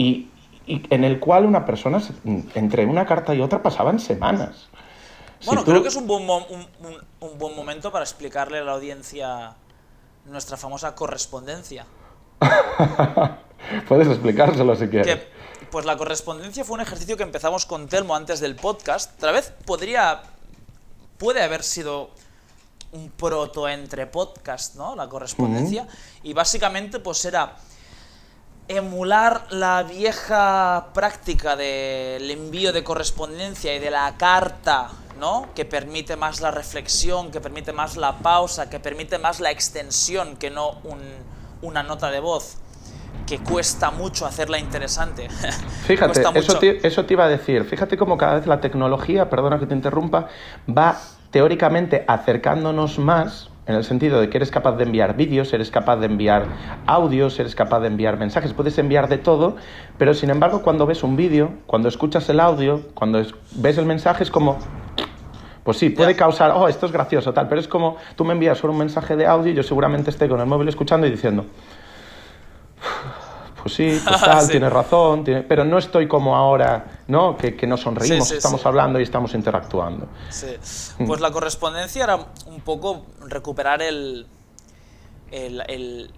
Y, 0.02 0.28
en 0.68 1.04
el 1.04 1.20
cual 1.20 1.46
una 1.46 1.66
persona, 1.66 2.02
entre 2.56 2.86
una 2.86 3.06
carta 3.06 3.34
y 3.34 3.42
otra, 3.42 3.62
pasaban 3.62 4.00
semanas. 4.00 4.70
Bueno, 5.46 5.66
creo 5.66 5.82
que 5.82 5.90
es 5.90 5.96
un 5.96 6.08
buen, 6.08 6.28
un 6.28 7.38
buen 7.38 7.56
momento 7.56 7.92
para 7.92 8.04
explicarle 8.04 8.60
a 8.60 8.64
la 8.64 8.74
audiencia 8.74 9.56
nuestra 10.26 10.58
famosa 10.58 10.96
correspondencia. 10.96 11.86
Puedes 13.88 14.08
explicárselo 14.08 14.76
si 14.76 14.88
quieres. 14.88 15.20
pues 15.70 15.86
la 15.86 15.98
correspondencia 15.98 16.64
fue 16.64 16.76
un 16.76 16.82
ejercicio 16.82 17.18
que 17.18 17.24
empezamos 17.24 17.66
con 17.66 17.88
Telmo 17.88 18.16
antes 18.16 18.40
del 18.40 18.56
podcast. 18.56 19.20
Tal 19.20 19.34
vez 19.34 19.54
podría. 19.66 20.22
puede 21.18 21.44
haber 21.44 21.64
sido 21.64 22.10
un 22.92 23.10
proto 23.10 23.70
entre 23.70 24.08
podcast, 24.08 24.76
¿no? 24.76 24.96
La 24.96 25.08
correspondencia. 25.08 25.88
Y 26.24 26.34
básicamente, 26.34 27.00
pues 27.00 27.24
era 27.26 27.56
emular 28.72 29.46
la 29.50 29.84
vieja 29.84 30.88
práctica 30.94 31.56
del 31.56 32.30
envío 32.30 32.74
de 32.74 32.84
correspondencia 32.84 33.76
y 33.76 33.80
de 33.80 33.92
la 33.92 34.16
carta, 34.18 34.90
¿no? 35.20 35.50
Que 35.56 35.66
permite 35.66 36.16
más 36.16 36.42
la 36.42 36.52
reflexión, 36.52 37.32
que 37.32 37.42
permite 37.42 37.74
más 37.74 37.98
la 37.98 38.20
pausa, 38.20 38.70
que 38.70 38.80
permite 38.80 39.18
más 39.18 39.40
la 39.40 39.52
extensión 39.52 40.38
que 40.38 40.50
no 40.50 40.80
un 40.84 41.00
una 41.62 41.84
nota 41.84 42.12
de 42.12 42.20
voz 42.20 42.58
que 43.28 43.40
cuesta 43.40 43.92
mucho 43.92 44.26
hacerla 44.26 44.58
interesante. 44.58 45.30
Fíjate, 45.86 46.22
eso 46.36 46.58
te, 46.58 46.86
eso 46.86 47.06
te 47.06 47.14
iba 47.14 47.26
a 47.26 47.28
decir. 47.28 47.64
Fíjate 47.66 47.98
cómo 47.98 48.18
cada 48.18 48.36
vez 48.36 48.48
la 48.48 48.60
tecnología, 48.60 49.30
perdona 49.30 49.60
que 49.60 49.68
te 49.68 49.74
interrumpa, 49.74 50.28
va 50.68 50.98
teóricamente 51.30 52.04
acercándonos 52.08 53.00
más 53.00 53.51
en 53.72 53.78
el 53.78 53.84
sentido 53.84 54.20
de 54.20 54.30
que 54.30 54.38
eres 54.38 54.52
capaz 54.52 54.74
de 54.74 54.84
enviar 54.84 55.16
vídeos, 55.16 55.52
eres 55.54 55.72
capaz 55.72 55.98
de 55.98 56.06
enviar 56.06 56.46
audios, 56.86 57.40
eres 57.40 57.56
capaz 57.56 57.80
de 57.80 57.88
enviar 57.88 58.18
mensajes, 58.18 58.54
puedes 58.54 58.78
enviar 58.78 59.10
de 59.10 59.18
todo, 59.18 59.56
pero 59.98 60.14
sin 60.14 60.30
embargo 60.30 60.62
cuando 60.62 60.86
ves 60.86 61.04
un 61.04 61.16
vídeo, 61.16 61.52
cuando 61.66 61.88
escuchas 61.88 62.30
el 62.30 62.40
audio, 62.40 62.82
cuando 62.94 63.24
ves 63.56 63.78
el 63.78 63.86
mensaje 63.86 64.24
es 64.24 64.32
como 64.32 64.60
pues 65.64 65.78
sí, 65.78 65.92
puede 65.92 66.16
causar, 66.16 66.52
oh, 66.56 66.68
esto 66.68 66.88
es 66.88 66.92
gracioso, 66.92 67.34
tal, 67.34 67.48
pero 67.48 67.62
es 67.62 67.68
como 67.68 67.98
tú 68.16 68.26
me 68.26 68.34
envías 68.34 68.58
solo 68.58 68.74
un 68.74 68.80
mensaje 68.80 69.16
de 69.16 69.28
audio 69.28 69.52
y 69.52 69.56
yo 69.56 69.64
seguramente 69.64 70.10
esté 70.10 70.28
con 70.28 70.40
el 70.40 70.48
móvil 70.48 70.68
escuchando 70.68 71.06
y 71.06 71.12
diciendo, 71.12 71.46
pues 73.62 73.76
sí, 73.76 74.02
pues 74.08 74.22
tal, 74.22 74.48
tienes 74.48 74.72
razón, 74.72 75.24
pero 75.48 75.64
no 75.64 75.78
estoy 75.78 76.08
como 76.08 76.36
ahora, 76.36 77.04
¿no? 77.08 77.38
Que, 77.38 77.56
que 77.56 77.68
nos 77.68 77.82
sonreímos, 77.82 78.32
estamos 78.32 78.66
hablando 78.66 79.00
y 79.00 79.04
estamos 79.04 79.34
interactuando. 79.34 80.08
Mm. 81.00 81.08
pues 81.08 81.22
la 81.22 81.32
correspondencia 81.32 82.04
era 82.04 82.16
un 82.46 82.62
poco 82.62 83.06
recuperar 83.28 83.82
el, 83.82 84.28
el, 85.32 85.64
el 85.68 86.12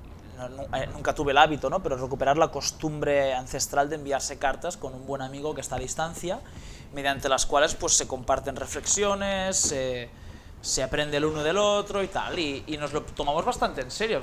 eh, 0.74 0.88
nunca 0.94 1.14
tuve 1.14 1.32
el 1.32 1.38
hábito, 1.38 1.70
¿no? 1.70 1.82
pero 1.82 1.96
recuperar 1.96 2.38
la 2.38 2.50
costumbre 2.50 3.34
ancestral 3.34 3.90
de 3.90 3.96
enviarse 3.96 4.38
cartas 4.38 4.78
con 4.78 4.94
un 4.94 5.06
buen 5.06 5.22
amigo 5.22 5.54
que 5.54 5.62
está 5.62 5.76
a 5.76 5.80
distancia 5.80 6.40
mediante 6.94 7.30
las 7.30 7.46
cuales 7.46 7.76
pues 7.76 7.94
se 7.94 8.08
comparten 8.08 8.56
reflexiones, 8.56 9.58
se, 10.62 10.84
aprende 10.84 11.18
el 11.18 11.26
uno 11.26 11.44
del 11.44 11.58
otro 11.58 12.04
y 12.04 12.08
tal, 12.08 12.38
y, 12.38 12.78
nos 12.80 12.94
lo 12.94 13.02
tomamos 13.02 13.46
bastante 13.46 13.82
en 13.82 13.92
serio. 13.92 14.22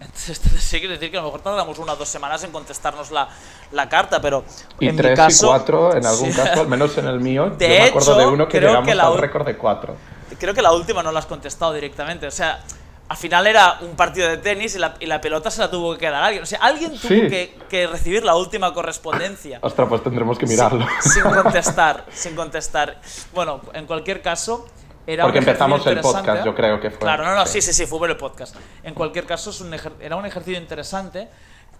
Entonces, 0.00 0.40
sí 0.58 0.78
quiere 0.78 0.94
decir 0.94 1.10
que 1.10 1.18
a 1.18 1.20
lo 1.20 1.26
mejor 1.26 1.42
tardamos 1.42 1.78
una 1.78 1.92
o 1.92 1.96
dos 1.96 2.08
semanas 2.08 2.42
en 2.44 2.50
contestarnos 2.50 3.10
la, 3.10 3.28
la 3.72 3.88
carta, 3.88 4.20
pero 4.20 4.44
y 4.78 4.88
en 4.88 4.96
tres 4.96 5.10
mi 5.10 5.16
caso, 5.16 5.46
y 5.46 5.48
cuatro, 5.48 5.94
en 5.94 6.06
algún 6.06 6.32
caso, 6.32 6.62
al 6.62 6.68
menos 6.68 6.96
en 6.96 7.06
el 7.06 7.20
mío, 7.28 7.50
de 7.50 7.68
yo 7.68 7.74
me 7.74 7.88
acuerdo 7.88 8.18
de 8.18 8.26
uno 8.26 8.48
que 8.48 8.60
llegamos 8.60 8.88
al 8.88 9.18
récord 9.18 9.46
de 9.46 9.56
cuatro. 9.56 9.96
Creo 10.38 10.54
que 10.54 10.62
la 10.62 10.72
última 10.72 11.02
no 11.02 11.12
la 11.12 11.18
has 11.18 11.26
contestado 11.26 11.74
directamente, 11.74 12.26
o 12.26 12.30
sea, 12.30 12.62
al 13.10 13.16
final 13.16 13.46
era 13.48 13.78
un 13.80 13.96
partido 13.96 14.28
de 14.28 14.36
tenis 14.36 14.76
y 14.76 14.78
la, 14.78 14.94
y 15.00 15.06
la, 15.06 15.20
pelota 15.20 15.50
se 15.50 15.60
la 15.60 15.68
tuvo 15.68 15.94
que 15.94 15.98
quedar 15.98 16.22
alguien. 16.22 16.44
O 16.44 16.46
sea, 16.46 16.60
alguien 16.60 16.92
tuvo 16.96 17.08
que, 17.08 17.58
que, 17.68 17.88
recibir 17.88 18.22
la 18.22 18.36
última 18.36 18.72
correspondencia. 18.72 19.58
Ostras, 19.62 19.88
pues 19.88 20.04
tendremos 20.04 20.38
que 20.38 20.46
mirarlo. 20.46 20.86
Sin, 21.00 21.22
contestar, 21.42 22.06
sin 22.12 22.36
contestar. 22.36 23.00
Bueno, 23.34 23.62
en 23.72 23.86
cualquier 23.86 24.22
caso, 24.22 24.64
era 25.06 25.24
Porque 25.24 25.38
empezamos 25.38 25.86
el 25.86 26.00
podcast, 26.00 26.44
yo 26.44 26.54
creo 26.54 26.80
que 26.80 26.90
fue. 26.90 27.00
Claro, 27.00 27.24
no, 27.24 27.34
no, 27.34 27.46
sí, 27.46 27.60
sí, 27.60 27.72
sí, 27.72 27.86
fue 27.86 27.98
por 27.98 28.10
el 28.10 28.16
podcast. 28.16 28.56
En 28.82 28.94
cualquier 28.94 29.26
caso, 29.26 29.50
es 29.50 29.60
un 29.60 29.74
era 30.00 30.16
un 30.16 30.26
ejercicio 30.26 30.60
interesante. 30.60 31.28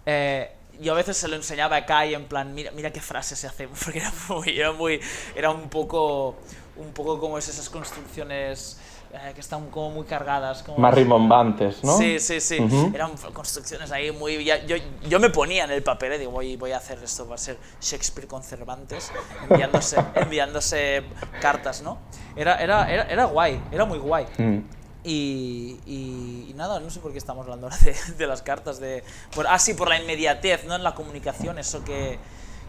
Eh, 0.05 0.51
yo 0.79 0.93
a 0.93 0.95
veces 0.95 1.17
se 1.17 1.27
lo 1.27 1.35
enseñaba 1.35 1.75
a 1.75 1.85
Kai 1.85 2.13
en 2.13 2.25
plan, 2.25 2.53
mira, 2.53 2.71
mira 2.71 2.91
qué 2.91 3.01
frase 3.01 3.35
se 3.35 3.47
hace, 3.47 3.67
porque 3.85 3.99
era 3.99 4.11
muy, 4.27 4.59
era 4.59 4.71
muy, 4.71 4.99
era 5.35 5.51
un 5.51 5.69
poco, 5.69 6.37
un 6.75 6.91
poco 6.93 7.19
como 7.19 7.37
esas 7.37 7.69
construcciones 7.69 8.79
eh, 9.13 9.31
que 9.33 9.41
están 9.41 9.69
como 9.69 9.91
muy 9.91 10.05
cargadas. 10.05 10.63
Como 10.63 10.77
Más 10.77 10.93
rimbombantes, 10.93 11.83
¿no? 11.83 11.97
Sí, 11.97 12.19
sí, 12.19 12.39
sí. 12.39 12.57
Eran 12.93 13.11
construcciones 13.33 13.91
ahí 13.91 14.11
muy... 14.11 14.43
yo, 14.45 14.75
yo 15.07 15.19
me 15.19 15.29
ponía 15.29 15.65
en 15.65 15.71
el 15.71 15.83
papel, 15.83 16.13
y 16.13 16.15
eh, 16.15 16.19
digo, 16.19 16.31
voy, 16.31 16.55
voy 16.55 16.71
a 16.71 16.77
hacer 16.77 16.99
esto, 17.03 17.27
va 17.27 17.35
a 17.35 17.37
ser 17.37 17.57
Shakespeare 17.81 18.27
con 18.27 18.41
Cervantes, 18.41 19.11
enviándose, 19.49 19.97
enviándose 20.15 21.03
cartas, 21.41 21.81
¿no? 21.81 21.97
Era, 22.35 22.55
era, 22.61 22.91
era, 22.91 23.03
era 23.03 23.25
guay, 23.25 23.61
era 23.71 23.85
muy 23.85 23.99
guay. 23.99 24.25
Mm. 24.37 24.59
Y, 25.03 25.79
y, 25.85 26.53
nada, 26.55 26.79
no 26.79 26.89
sé 26.89 26.99
por 26.99 27.11
qué 27.11 27.17
estamos 27.17 27.43
hablando 27.43 27.67
ahora 27.67 27.77
de, 27.83 27.95
de 28.17 28.27
las 28.27 28.41
cartas. 28.41 28.79
De, 28.79 29.03
por, 29.35 29.47
ah, 29.47 29.59
sí, 29.59 29.73
por 29.73 29.89
la 29.89 29.99
inmediatez, 29.99 30.63
¿no? 30.65 30.75
En 30.75 30.83
la 30.83 30.95
comunicación, 30.95 31.57
eso 31.57 31.83
que, 31.83 32.19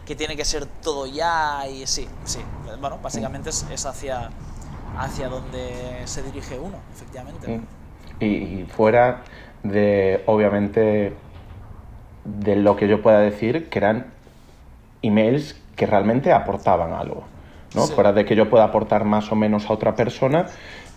que 0.05 0.15
tiene 0.15 0.35
que 0.35 0.43
ser 0.43 0.65
todo 0.65 1.05
ya 1.05 1.67
y 1.67 1.87
sí, 1.87 2.07
sí. 2.25 2.39
Bueno, 2.79 2.99
básicamente 3.01 3.51
es, 3.51 3.65
es 3.71 3.85
hacia 3.85 4.29
hacia 4.97 5.29
donde 5.29 6.01
se 6.05 6.23
dirige 6.23 6.59
uno, 6.59 6.77
efectivamente. 6.93 7.47
Mm. 7.47 7.61
Y, 8.19 8.65
fuera 8.65 9.23
de, 9.63 10.23
obviamente, 10.27 11.13
de 12.23 12.55
lo 12.55 12.75
que 12.75 12.87
yo 12.87 13.01
pueda 13.01 13.19
decir, 13.19 13.69
que 13.69 13.79
eran 13.79 14.07
emails 15.01 15.59
que 15.75 15.85
realmente 15.85 16.31
aportaban 16.31 16.93
algo. 16.93 17.23
¿no? 17.75 17.87
Fuera 17.87 18.13
de 18.13 18.23
que 18.23 18.35
yo 18.35 18.49
pueda 18.49 18.65
aportar 18.65 19.03
más 19.03 19.31
o 19.31 19.35
menos 19.35 19.69
a 19.69 19.73
otra 19.73 19.95
persona, 19.95 20.45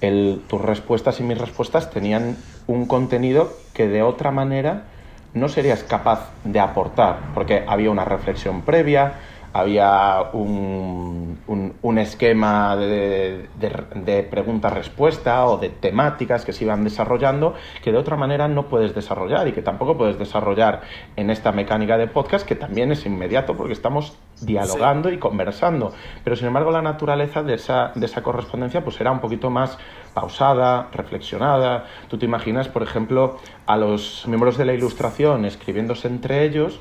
el, 0.01 0.43
tus 0.47 0.61
respuestas 0.61 1.21
y 1.21 1.23
mis 1.23 1.39
respuestas 1.39 1.91
tenían 1.91 2.37
un 2.67 2.87
contenido 2.87 3.51
que 3.73 3.89
de 3.89 4.03
otra 4.03 4.31
manera 4.31 4.85
no 5.33 5.49
serías 5.49 5.83
capaz 5.83 6.31
de 6.45 6.61
aportar, 6.61 7.19
porque 7.35 7.65
había 7.67 7.91
una 7.91 8.05
reflexión 8.05 8.63
previa, 8.63 9.15
había 9.59 10.23
un, 10.35 11.39
un, 11.47 11.99
esquema 11.99 12.77
de, 12.77 13.49
de, 13.59 14.23
pregunta-respuesta 14.23 15.47
o 15.47 15.57
de 15.57 15.71
temáticas 15.71 16.45
que 16.45 16.53
se 16.53 16.65
iban 16.65 16.85
desarrollando 16.85 17.55
que 17.83 17.91
de 17.91 17.97
otra 17.97 18.17
manera 18.17 18.49
no 18.49 18.69
puedes 18.69 18.95
desarrollar 18.95 19.49
y 19.49 19.53
que 19.53 19.63
tampoco 19.63 19.97
puedes 19.97 20.19
desarrollar 20.19 20.83
en 21.17 21.31
esta 21.31 21.53
mecánica 21.53 21.97
de 21.97 22.07
podcast 22.07 22.47
que 22.47 22.55
también 22.55 22.93
es 22.93 23.07
inmediato 23.07 23.57
porque 23.57 23.73
estamos 23.73 24.19
dialogando 24.43 25.11
y 25.11 25.19
conversando. 25.19 25.95
Pero 26.23 26.37
sin 26.37 26.49
embargo 26.49 26.71
la 26.71 26.83
naturaleza 26.83 27.43
de 27.43 27.55
esa, 27.55 27.93
de 27.95 28.05
esa 28.05 28.23
correspondencia 28.23 28.85
pues 28.85 29.01
era 29.01 29.11
un 29.11 29.21
poquito 29.21 29.49
más 29.49 29.79
pausada, 30.13 30.89
reflexionada. 30.93 31.87
Tú 32.09 32.19
te 32.19 32.27
imaginas, 32.27 32.69
por 32.69 32.83
ejemplo, 32.83 33.39
a 33.67 33.79
los 33.79 34.25
miembros 34.27 34.59
de 34.59 34.67
la 34.67 34.75
ilustración 34.75 35.47
escribiéndose 35.47 36.09
entre 36.09 36.45
ellos 36.45 36.79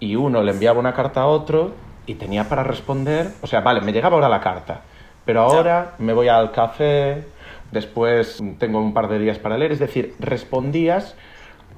y 0.00 0.16
uno 0.16 0.42
le 0.42 0.52
enviaba 0.52 0.80
una 0.80 0.94
carta 0.94 1.20
a 1.20 1.26
otro 1.26 1.72
y 2.06 2.14
tenía 2.14 2.48
para 2.48 2.62
responder, 2.62 3.32
o 3.42 3.46
sea, 3.46 3.60
vale, 3.60 3.80
me 3.80 3.92
llegaba 3.92 4.16
ahora 4.16 4.28
la 4.28 4.40
carta, 4.40 4.82
pero 5.24 5.42
ahora 5.42 5.94
me 5.98 6.12
voy 6.12 6.28
al 6.28 6.52
café, 6.52 7.24
después 7.70 8.42
tengo 8.58 8.80
un 8.80 8.92
par 8.92 9.08
de 9.08 9.18
días 9.18 9.38
para 9.38 9.58
leer, 9.58 9.72
es 9.72 9.78
decir, 9.78 10.14
respondías 10.18 11.14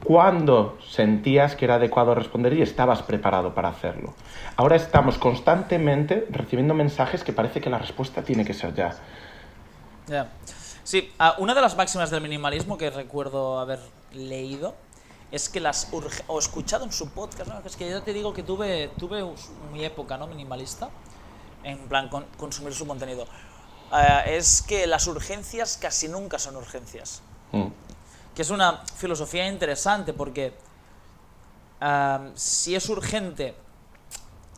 cuando 0.05 0.78
sentías 0.86 1.57
que 1.57 1.65
era 1.65 1.77
adecuado 1.77 2.15
responder 2.15 2.53
y 2.53 2.62
estabas 2.62 3.03
preparado 3.03 3.55
para 3.55 3.69
hacerlo. 3.69 4.15
Ahora 4.57 4.77
estamos 4.77 5.19
constantemente 5.19 6.27
recibiendo 6.31 6.74
mensajes 6.74 7.24
que 7.24 7.32
parece 7.32 7.61
que 7.61 7.70
la 7.70 7.78
respuesta 7.78 8.23
tiene 8.23 8.44
que 8.44 8.55
ser 8.55 8.74
ya. 8.74 8.97
Sí, 10.85 11.12
ah, 11.19 11.35
una 11.39 11.55
de 11.55 11.61
las 11.61 11.77
máximas 11.77 12.11
del 12.11 12.20
minimalismo 12.20 12.78
que 12.78 12.90
recuerdo 12.90 13.59
haber 13.59 13.81
leído 14.12 14.74
es 15.31 15.48
que 15.48 15.61
las 15.61 15.89
o 16.27 16.39
escuchado 16.39 16.85
en 16.85 16.93
su 16.93 17.11
podcast, 17.11 17.51
¿no? 17.51 17.61
es 17.65 17.77
que 17.77 17.90
yo 17.90 18.03
te 18.03 18.12
digo 18.12 18.32
que 18.32 18.43
tuve, 18.43 18.89
tuve 18.98 19.24
mi 19.73 19.85
época 19.85 20.16
¿no? 20.16 20.27
minimalista, 20.27 20.89
en 21.62 21.78
plan 21.89 22.09
consumir 22.36 22.74
su 22.74 22.86
contenido, 22.86 23.27
eh, 23.93 24.36
es 24.36 24.62
que 24.62 24.86
las 24.86 25.07
urgencias 25.07 25.78
casi 25.81 26.09
nunca 26.09 26.39
son 26.39 26.57
urgencias. 26.57 27.23
Mm. 27.53 27.66
Que 28.35 28.43
es 28.43 28.51
una 28.51 28.85
filosofía 28.97 29.48
interesante 29.48 30.12
porque 30.12 30.55
si 32.35 32.74
es 32.74 32.89
urgente 32.89 33.55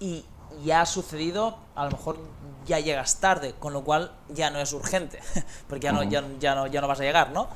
y 0.00 0.24
ya 0.64 0.82
ha 0.82 0.86
sucedido, 0.86 1.58
a 1.74 1.84
lo 1.84 1.92
mejor 1.92 2.18
ya 2.66 2.80
llegas 2.80 3.20
tarde, 3.20 3.54
con 3.58 3.72
lo 3.72 3.84
cual 3.84 4.12
ya 4.28 4.50
no 4.50 4.58
es 4.58 4.72
urgente, 4.72 5.20
porque 5.68 5.84
ya 5.84 5.92
no, 5.92 6.02
ya, 6.02 6.24
ya, 6.38 6.54
no, 6.54 6.66
ya 6.66 6.80
no 6.80 6.88
vas 6.88 7.00
a 7.00 7.04
llegar, 7.04 7.30
¿no? 7.30 7.48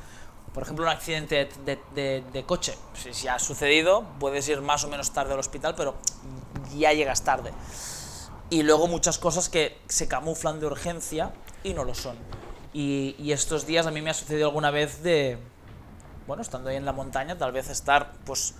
Por 0.52 0.62
ejemplo, 0.62 0.84
un 0.84 0.90
accidente 0.90 1.48
de, 1.64 2.44
coche, 2.46 2.76
si, 3.12 3.26
ha 3.26 3.38
sucedido, 3.38 4.04
puedes 4.20 4.46
ir 4.48 4.60
más 4.60 4.84
o 4.84 4.88
menos 4.88 5.12
tarde 5.12 5.32
al 5.32 5.38
hospital, 5.38 5.74
pero 5.74 5.94
ya 6.76 6.92
llegas 6.92 7.22
tarde. 7.22 7.52
Y 8.50 8.62
luego 8.62 8.86
muchas 8.86 9.18
cosas 9.18 9.48
que 9.48 9.78
se 9.88 10.08
camuflan 10.08 10.60
de 10.60 10.66
urgencia 10.66 11.32
y 11.64 11.72
no 11.72 11.84
lo 11.84 11.94
son. 11.94 12.16
Y, 12.74 13.32
estos 13.32 13.66
días 13.66 13.86
a 13.86 13.90
mí 13.90 14.02
me 14.02 14.10
ha 14.10 14.14
sucedido 14.14 14.48
alguna 14.48 14.70
vez 14.70 15.02
de, 15.02 15.38
bueno, 16.26 16.42
estando 16.42 16.68
ahí 16.68 16.76
en 16.76 16.84
la 16.84 16.92
montaña, 16.92 17.38
tal 17.38 17.52
vez 17.52 17.70
estar, 17.70 18.12
pues, 18.26 18.54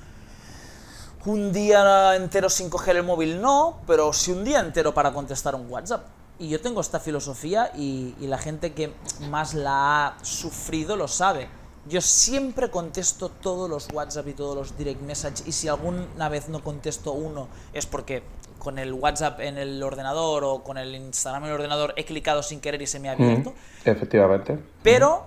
un 1.27 1.53
día 1.53 2.17
entero 2.17 2.49
sin 2.49 2.71
coger 2.71 2.97
el 2.97 3.03
móvil, 3.03 3.41
no, 3.43 3.81
pero 3.87 4.15
sí 4.15 4.33
un 4.33 4.45
día 4.45 4.61
entero 4.61 4.95
para 4.95 5.13
contestar 5.13 5.55
un 5.55 5.71
WhatsApp. 5.71 6.07
Y 6.39 6.49
yo 6.49 6.61
tengo 6.63 6.81
esta 6.81 6.99
filosofía 6.99 7.71
y 7.77 8.15
la 8.21 8.39
gente 8.39 8.73
que 8.73 8.95
más 9.29 9.53
la 9.53 10.07
ha 10.07 10.25
sufrido 10.25 10.97
lo 10.97 11.07
sabe 11.07 11.49
yo 11.89 12.01
siempre 12.01 12.71
contesto 12.71 13.29
todos 13.29 13.69
los 13.69 13.89
WhatsApp 13.93 14.29
y 14.29 14.33
todos 14.35 14.57
los 14.57 14.79
direct 14.79 15.01
message 15.03 15.43
y 15.47 15.53
si 15.53 15.69
alguna 15.69 16.29
vez 16.29 16.49
no 16.49 16.63
contesto 16.63 17.13
uno 17.13 17.49
es 17.73 17.87
porque 17.87 18.23
con 18.59 18.79
el 18.79 18.93
WhatsApp 18.93 19.41
en 19.41 19.59
el 19.59 19.83
ordenador 19.83 20.45
o 20.45 20.63
con 20.63 20.79
el 20.79 20.95
Instagram 20.95 21.43
en 21.45 21.49
el 21.49 21.55
ordenador 21.57 21.95
he 21.97 22.05
clicado 22.05 22.45
sin 22.45 22.61
querer 22.61 22.81
y 22.81 22.87
se 22.87 23.01
me 23.01 23.09
ha 23.09 23.13
abierto. 23.13 23.55
efectivamente. 23.85 24.59
Pero 24.85 25.27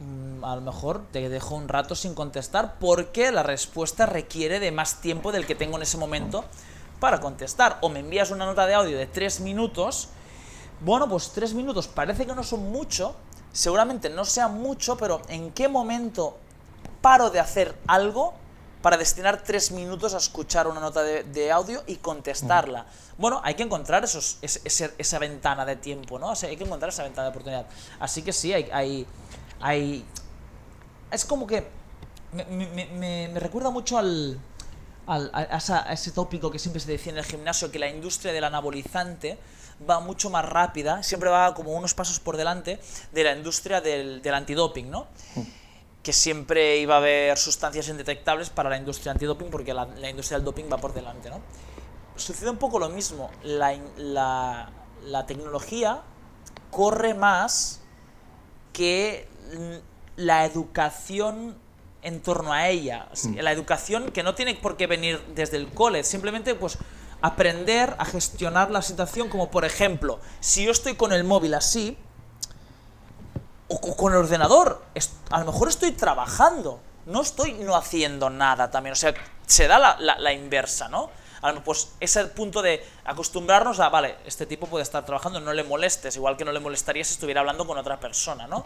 mm, 0.00 0.44
a 0.44 0.54
lo 0.56 0.60
mejor 0.60 1.00
te 1.10 1.26
dejo 1.30 1.54
un 1.54 1.68
rato 1.68 1.94
sin 1.94 2.14
contestar 2.14 2.74
porque 2.78 3.32
la 3.32 3.42
respuesta 3.42 4.04
requiere 4.04 4.60
de 4.60 4.70
más 4.70 5.00
tiempo 5.00 5.32
del 5.32 5.46
que 5.46 5.54
tengo 5.54 5.76
en 5.76 5.82
ese 5.84 5.96
momento 5.96 6.44
para 7.00 7.20
contestar. 7.20 7.78
O 7.80 7.88
me 7.88 8.00
envías 8.00 8.30
una 8.30 8.44
nota 8.44 8.66
de 8.66 8.74
audio 8.74 8.98
de 8.98 9.06
tres 9.06 9.40
minutos. 9.40 10.10
Bueno, 10.80 11.08
pues 11.08 11.30
tres 11.30 11.54
minutos 11.54 11.88
parece 11.88 12.26
que 12.26 12.34
no 12.34 12.42
son 12.42 12.70
mucho, 12.70 13.16
seguramente 13.54 14.10
no 14.10 14.24
sea 14.26 14.48
mucho, 14.48 14.98
pero 14.98 15.22
¿en 15.28 15.52
qué 15.52 15.68
momento 15.68 16.36
paro 17.00 17.30
de 17.30 17.40
hacer 17.40 17.74
algo 17.86 18.34
para 18.82 18.98
destinar 18.98 19.42
tres 19.42 19.70
minutos 19.70 20.12
a 20.12 20.18
escuchar 20.18 20.66
una 20.66 20.80
nota 20.80 21.02
de, 21.02 21.52
audio 21.52 21.82
y 21.86 21.96
contestarla? 21.96 22.84
Bueno, 23.16 23.40
hay 23.44 23.54
que 23.54 23.62
encontrar 23.62 24.04
esos, 24.04 24.38
esa 24.42 25.18
ventana 25.18 25.64
de 25.64 25.76
tiempo, 25.76 26.18
¿no? 26.18 26.30
hay 26.30 26.56
que 26.56 26.64
encontrar 26.64 26.90
esa 26.90 27.04
ventana 27.04 27.26
de 27.26 27.30
oportunidad. 27.30 27.66
Así 28.00 28.20
que 28.20 28.32
sí, 28.32 28.52
hay... 28.52 28.68
hay, 28.72 29.06
hay 29.60 30.04
es 31.12 31.24
como 31.24 31.46
que 31.46 31.64
me, 32.32 33.30
recuerda 33.36 33.70
mucho 33.70 33.96
al, 33.98 34.40
al 35.06 35.30
a, 35.32 35.92
ese 35.92 36.10
tópico 36.10 36.50
que 36.50 36.58
siempre 36.58 36.80
se 36.80 36.90
decía 36.90 37.12
en 37.12 37.18
el 37.18 37.24
gimnasio, 37.24 37.70
que 37.70 37.78
la 37.78 37.88
industria 37.88 38.32
del 38.32 38.42
anabolizante 38.42 39.38
va 39.88 40.00
mucho 40.00 40.30
más 40.30 40.44
rápida, 40.44 41.02
siempre 41.02 41.30
va 41.30 41.54
como 41.54 41.72
unos 41.72 41.94
pasos 41.94 42.20
por 42.20 42.36
delante 42.36 42.80
de 43.12 43.24
la 43.24 43.32
industria 43.36 43.80
del, 43.80 44.22
del 44.22 44.34
antidoping, 44.34 44.90
¿no? 44.90 45.06
Que 46.02 46.12
siempre 46.12 46.78
iba 46.78 46.94
a 46.94 46.98
haber 46.98 47.38
sustancias 47.38 47.88
indetectables 47.88 48.50
para 48.50 48.70
la 48.70 48.76
industria 48.76 49.12
antidoping 49.12 49.50
porque 49.50 49.72
la, 49.72 49.86
la 49.86 50.10
industria 50.10 50.38
del 50.38 50.44
doping 50.44 50.64
va 50.72 50.78
por 50.78 50.92
delante, 50.92 51.30
¿no? 51.30 51.40
Sucede 52.16 52.50
un 52.50 52.58
poco 52.58 52.78
lo 52.78 52.88
mismo, 52.88 53.30
la, 53.42 53.76
la, 53.96 54.70
la 55.04 55.26
tecnología 55.26 56.02
corre 56.70 57.14
más 57.14 57.80
que 58.72 59.28
la 60.16 60.44
educación 60.44 61.56
en 62.02 62.20
torno 62.20 62.52
a 62.52 62.68
ella. 62.68 63.08
Mm. 63.24 63.38
La 63.38 63.52
educación 63.52 64.10
que 64.12 64.22
no 64.22 64.34
tiene 64.34 64.54
por 64.54 64.76
qué 64.76 64.86
venir 64.86 65.20
desde 65.34 65.56
el 65.56 65.68
cole, 65.68 66.04
simplemente 66.04 66.54
pues 66.54 66.78
aprender 67.20 67.94
a 67.98 68.04
gestionar 68.04 68.70
la 68.70 68.82
situación, 68.82 69.28
como 69.28 69.50
por 69.50 69.64
ejemplo, 69.64 70.20
si 70.40 70.64
yo 70.64 70.70
estoy 70.70 70.94
con 70.94 71.12
el 71.12 71.24
móvil 71.24 71.54
así, 71.54 71.96
o 73.68 73.96
con 73.96 74.12
el 74.12 74.18
ordenador, 74.18 74.82
a 75.30 75.38
lo 75.40 75.46
mejor 75.46 75.68
estoy 75.68 75.92
trabajando, 75.92 76.80
no 77.06 77.22
estoy 77.22 77.54
no 77.54 77.76
haciendo 77.76 78.30
nada 78.30 78.70
también, 78.70 78.92
o 78.92 78.96
sea, 78.96 79.14
se 79.46 79.66
da 79.66 79.78
la, 79.78 80.16
la, 80.18 80.32
inversa, 80.32 80.88
¿no? 80.88 81.10
Pues 81.62 81.88
ese 82.00 82.24
punto 82.26 82.62
de 82.62 82.82
acostumbrarnos 83.04 83.78
a, 83.78 83.90
vale, 83.90 84.16
este 84.24 84.46
tipo 84.46 84.66
puede 84.66 84.82
estar 84.82 85.04
trabajando, 85.04 85.40
no 85.40 85.52
le 85.52 85.62
molestes, 85.62 86.16
igual 86.16 86.38
que 86.38 86.44
no 86.44 86.52
le 86.52 86.60
molestaría 86.60 87.04
si 87.04 87.14
estuviera 87.14 87.40
hablando 87.40 87.66
con 87.66 87.76
otra 87.76 88.00
persona, 88.00 88.46
¿no? 88.46 88.64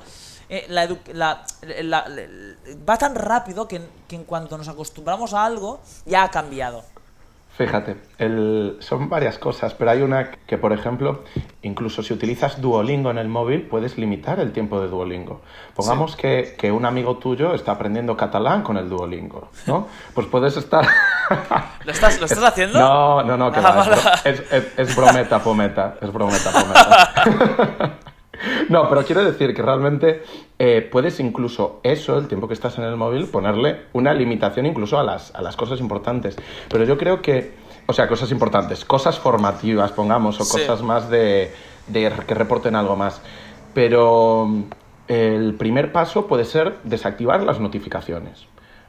Eh, 0.49 0.67
la, 0.69 1.45
va 2.89 2.99
tan 2.99 3.17
rápido 3.17 3.67
que 3.67 3.81
en 4.11 4.25
cuanto 4.25 4.57
nos 4.57 4.69
acostumbramos 4.69 5.35
a 5.35 5.45
algo, 5.45 5.81
ya 6.07 6.23
ha 6.23 6.31
cambiado. 6.31 6.85
Fíjate, 7.59 7.97
el, 8.19 8.77
son 8.79 9.09
varias 9.09 9.37
cosas, 9.37 9.75
pero 9.75 9.91
hay 9.91 10.03
una 10.03 10.31
que, 10.31 10.57
por 10.57 10.73
ejemplo, 10.73 11.25
incluso 11.63 12.05
si 12.05 12.15
utilizas 12.15 12.61
Duolingo 12.61 13.11
en 13.11 13.19
el 13.19 13.27
móvil, 13.27 13.63
puedes 13.63 13.99
limitar 13.99 14.39
el 14.39 14.53
tiempo 14.53 14.81
de 14.81 14.87
Duolingo. 14.87 15.41
Pongamos 15.75 16.15
que, 16.15 16.55
que, 16.57 16.71
un 16.71 16.85
amigo 16.85 17.17
tuyo 17.17 17.55
está 17.55 17.73
aprendiendo 17.73 18.17
catalán 18.17 18.63
con 18.63 18.77
el 18.77 18.89
Duolingo, 18.89 19.49
¿no? 19.67 19.89
Pues 20.15 20.29
puedes 20.29 20.57
estar... 20.57 20.87
¿Lo 21.85 21.91
estás, 21.91 22.21
¿lo 22.21 22.27
estás 22.27 22.45
haciendo? 22.45 22.79
No, 22.79 23.25
no, 23.25 23.37
no, 23.37 23.51
que 23.51 23.59
ah, 23.59 24.21
es, 24.25 24.41
es, 24.53 24.79
es, 24.79 24.95
brometa, 24.95 25.41
pometa, 25.41 25.97
es 26.01 26.13
brometa, 26.13 26.53
pometa. 26.53 27.99
No, 28.69 28.89
pero 28.89 29.05
quiero 29.05 29.25
decir 29.25 29.55
que 29.55 29.63
realmente 29.63 30.23
eh, 30.59 30.87
puedes 30.91 31.21
incluso 31.21 31.81
eso, 31.83 32.19
el 32.19 32.29
tiempo 32.29 32.49
que 32.49 32.55
estás 32.55 32.79
en 32.79 32.85
el 32.85 32.97
móvil, 32.97 33.27
ponerle 33.27 33.87
una 33.93 34.13
limitación 34.15 34.67
incluso 34.67 34.99
a 34.99 35.03
las, 35.03 35.35
a 35.35 35.43
las 35.43 35.57
cosas 35.57 35.81
importantes. 35.81 36.37
Pero 36.69 36.85
yo 36.85 36.99
creo 36.99 37.23
que, 37.23 37.55
o 37.87 37.93
sea, 37.93 38.09
cosas 38.09 38.31
importantes, 38.31 38.85
cosas 38.85 39.19
formativas, 39.19 39.93
pongamos, 39.93 40.41
o 40.41 40.49
cosas 40.49 40.83
más 40.83 41.09
de, 41.11 41.53
de 41.89 42.13
que 42.27 42.35
reporten 42.35 42.77
algo 42.77 42.97
más. 42.97 43.23
Pero 43.75 44.47
mm, 44.47 44.63
el 45.09 45.55
primer 45.55 45.93
paso 45.93 46.27
puede 46.27 46.45
ser 46.45 46.79
desactivar 46.85 47.43
las 47.43 47.61
notificaciones. 47.61 48.47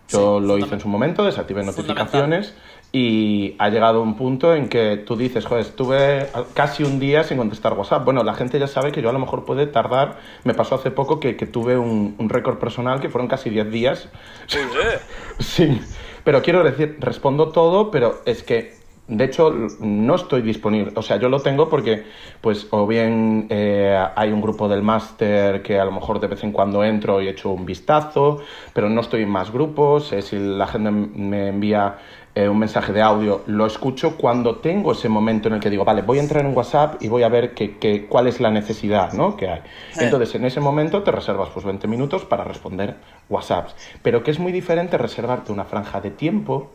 Yo 0.09 0.39
lo 0.39 0.57
hice 0.57 0.73
en 0.73 0.79
su 0.79 0.87
momento, 0.87 1.23
desactivé 1.23 1.63
notificaciones 1.63 2.55
y 2.91 3.55
ha 3.59 3.69
llegado 3.69 4.01
un 4.01 4.15
punto 4.15 4.55
en 4.55 4.67
que 4.67 4.97
tú 4.97 5.15
dices, 5.15 5.45
joder, 5.45 5.65
estuve 5.65 6.27
casi 6.55 6.83
un 6.83 6.99
día 6.99 7.23
sin 7.23 7.37
contestar 7.37 7.73
WhatsApp. 7.73 8.03
Bueno, 8.03 8.23
la 8.23 8.33
gente 8.33 8.57
ya 8.59 8.67
sabe 8.67 8.91
que 8.91 9.01
yo 9.01 9.09
a 9.09 9.13
lo 9.13 9.19
mejor 9.19 9.45
puede 9.45 9.67
tardar. 9.67 10.17
Me 10.43 10.55
pasó 10.55 10.75
hace 10.75 10.89
poco 10.89 11.19
que, 11.19 11.35
que 11.35 11.45
tuve 11.45 11.77
un, 11.77 12.15
un 12.17 12.29
récord 12.29 12.57
personal 12.57 12.99
que 12.99 13.09
fueron 13.09 13.27
casi 13.27 13.49
10 13.49 13.71
días. 13.71 14.09
Sí, 15.39 15.81
pero 16.25 16.41
quiero 16.41 16.63
decir, 16.63 16.97
respondo 16.99 17.49
todo, 17.49 17.91
pero 17.91 18.21
es 18.25 18.43
que 18.43 18.79
de 19.09 19.23
hecho, 19.25 19.51
no 19.79 20.15
estoy 20.15 20.43
disponible. 20.43 20.91
O 20.95 21.01
sea, 21.01 21.17
yo 21.17 21.29
lo 21.29 21.39
tengo 21.39 21.67
porque, 21.67 22.03
pues, 22.41 22.67
o 22.69 22.85
bien 22.85 23.47
eh, 23.49 23.99
hay 24.15 24.31
un 24.31 24.39
grupo 24.39 24.69
del 24.69 24.83
máster 24.83 25.63
que 25.63 25.79
a 25.79 25.85
lo 25.85 25.91
mejor 25.91 26.19
de 26.19 26.27
vez 26.27 26.43
en 26.43 26.51
cuando 26.51 26.83
entro 26.83 27.19
y 27.19 27.27
echo 27.27 27.49
un 27.49 27.65
vistazo, 27.65 28.39
pero 28.71 28.87
no 28.87 29.01
estoy 29.01 29.23
en 29.23 29.29
más 29.29 29.51
grupos. 29.51 30.13
Eh, 30.13 30.21
si 30.21 30.37
la 30.37 30.67
gente 30.67 30.91
me 30.91 31.47
envía 31.47 31.97
eh, 32.39 32.47
un 32.47 32.57
mensaje 32.57 32.93
de 32.93 33.01
audio, 33.01 33.43
lo 33.47 33.65
escucho 33.65 34.15
cuando 34.15 34.59
tengo 34.59 34.93
ese 34.93 35.09
momento 35.09 35.49
en 35.49 35.55
el 35.55 35.59
que 35.59 35.69
digo, 35.69 35.83
vale, 35.83 36.03
voy 36.03 36.19
a 36.19 36.21
entrar 36.21 36.45
en 36.45 36.55
WhatsApp 36.55 37.01
y 37.01 37.09
voy 37.09 37.23
a 37.23 37.27
ver 37.27 37.53
que, 37.53 38.07
cuál 38.07 38.27
es 38.27 38.39
la 38.39 38.49
necesidad 38.49 39.11
¿no? 39.11 39.35
que 39.35 39.49
hay. 39.49 39.61
Entonces, 39.97 40.35
en 40.35 40.45
ese 40.45 40.61
momento 40.61 41.03
te 41.03 41.11
reservas 41.11 41.49
pues 41.49 41.65
20 41.65 41.85
minutos 41.89 42.23
para 42.23 42.45
responder 42.45 42.95
WhatsApps. 43.27 43.75
Pero 44.01 44.23
que 44.23 44.31
es 44.31 44.39
muy 44.39 44.53
diferente 44.53 44.97
reservarte 44.97 45.51
una 45.51 45.65
franja 45.65 45.99
de 45.99 46.11
tiempo 46.11 46.71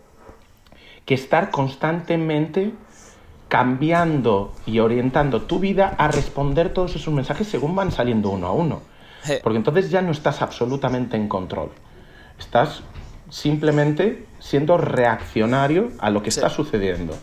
que 1.06 1.14
estar 1.14 1.50
constantemente 1.50 2.72
cambiando 3.48 4.52
y 4.66 4.80
orientando 4.80 5.42
tu 5.42 5.60
vida 5.60 5.94
a 5.96 6.08
responder 6.08 6.74
todos 6.74 6.94
esos 6.94 7.14
mensajes 7.14 7.48
según 7.48 7.74
van 7.74 7.90
saliendo 7.90 8.28
uno 8.28 8.48
a 8.48 8.52
uno. 8.52 8.82
Porque 9.42 9.56
entonces 9.56 9.90
ya 9.90 10.02
no 10.02 10.12
estás 10.12 10.42
absolutamente 10.42 11.16
en 11.16 11.26
control. 11.26 11.70
Estás 12.38 12.82
simplemente 13.30 14.26
siendo 14.44 14.76
reaccionario 14.76 15.88
a 15.98 16.10
lo 16.10 16.22
que 16.22 16.28
está 16.28 16.50
sucediendo. 16.50 17.14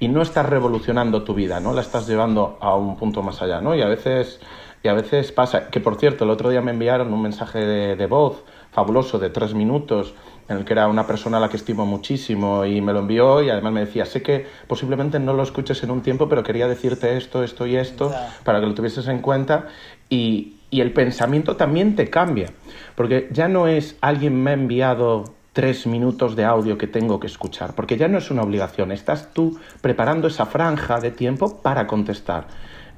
Y 0.00 0.08
no 0.08 0.22
estás 0.22 0.46
revolucionando 0.46 1.22
tu 1.22 1.32
vida, 1.32 1.60
¿no? 1.60 1.72
La 1.72 1.82
estás 1.82 2.08
llevando 2.08 2.58
a 2.60 2.74
un 2.74 2.96
punto 2.96 3.22
más 3.22 3.40
allá, 3.42 3.60
¿no? 3.60 3.76
Y 3.76 3.80
a 3.80 3.86
veces, 3.86 4.40
y 4.82 4.88
a 4.88 4.92
veces 4.92 5.30
pasa, 5.30 5.70
que 5.70 5.78
por 5.78 5.94
cierto, 5.94 6.24
el 6.24 6.30
otro 6.30 6.50
día 6.50 6.60
me 6.62 6.72
enviaron 6.72 7.14
un 7.14 7.22
mensaje 7.22 7.60
de, 7.60 7.94
de 7.94 8.06
voz 8.06 8.42
fabuloso 8.72 9.20
de 9.20 9.30
tres 9.30 9.54
minutos 9.54 10.14
en 10.48 10.56
el 10.56 10.64
que 10.64 10.72
era 10.72 10.88
una 10.88 11.06
persona 11.06 11.36
a 11.36 11.40
la 11.40 11.48
que 11.48 11.56
estimo 11.56 11.86
muchísimo 11.86 12.64
y 12.64 12.80
me 12.80 12.92
lo 12.92 12.98
envió 12.98 13.40
y 13.40 13.50
además 13.50 13.72
me 13.72 13.80
decía, 13.80 14.04
sé 14.04 14.20
que 14.20 14.44
posiblemente 14.66 15.20
no 15.20 15.32
lo 15.32 15.44
escuches 15.44 15.80
en 15.84 15.92
un 15.92 16.02
tiempo, 16.02 16.28
pero 16.28 16.42
quería 16.42 16.66
decirte 16.66 17.16
esto, 17.16 17.44
esto 17.44 17.68
y 17.68 17.76
esto 17.76 18.12
para 18.42 18.58
que 18.58 18.66
lo 18.66 18.74
tuvieses 18.74 19.06
en 19.06 19.20
cuenta 19.20 19.68
y, 20.10 20.56
y 20.70 20.80
el 20.80 20.92
pensamiento 20.92 21.54
también 21.54 21.94
te 21.94 22.10
cambia, 22.10 22.50
porque 22.96 23.28
ya 23.30 23.46
no 23.46 23.68
es 23.68 23.96
alguien 24.00 24.42
me 24.42 24.50
ha 24.50 24.54
enviado 24.54 25.24
tres 25.54 25.86
minutos 25.86 26.34
de 26.34 26.44
audio 26.44 26.76
que 26.76 26.88
tengo 26.88 27.20
que 27.20 27.28
escuchar, 27.28 27.74
porque 27.74 27.96
ya 27.96 28.08
no 28.08 28.18
es 28.18 28.30
una 28.30 28.42
obligación, 28.42 28.90
estás 28.90 29.32
tú 29.32 29.58
preparando 29.80 30.26
esa 30.26 30.46
franja 30.46 31.00
de 31.00 31.12
tiempo 31.12 31.62
para 31.62 31.86
contestar. 31.86 32.48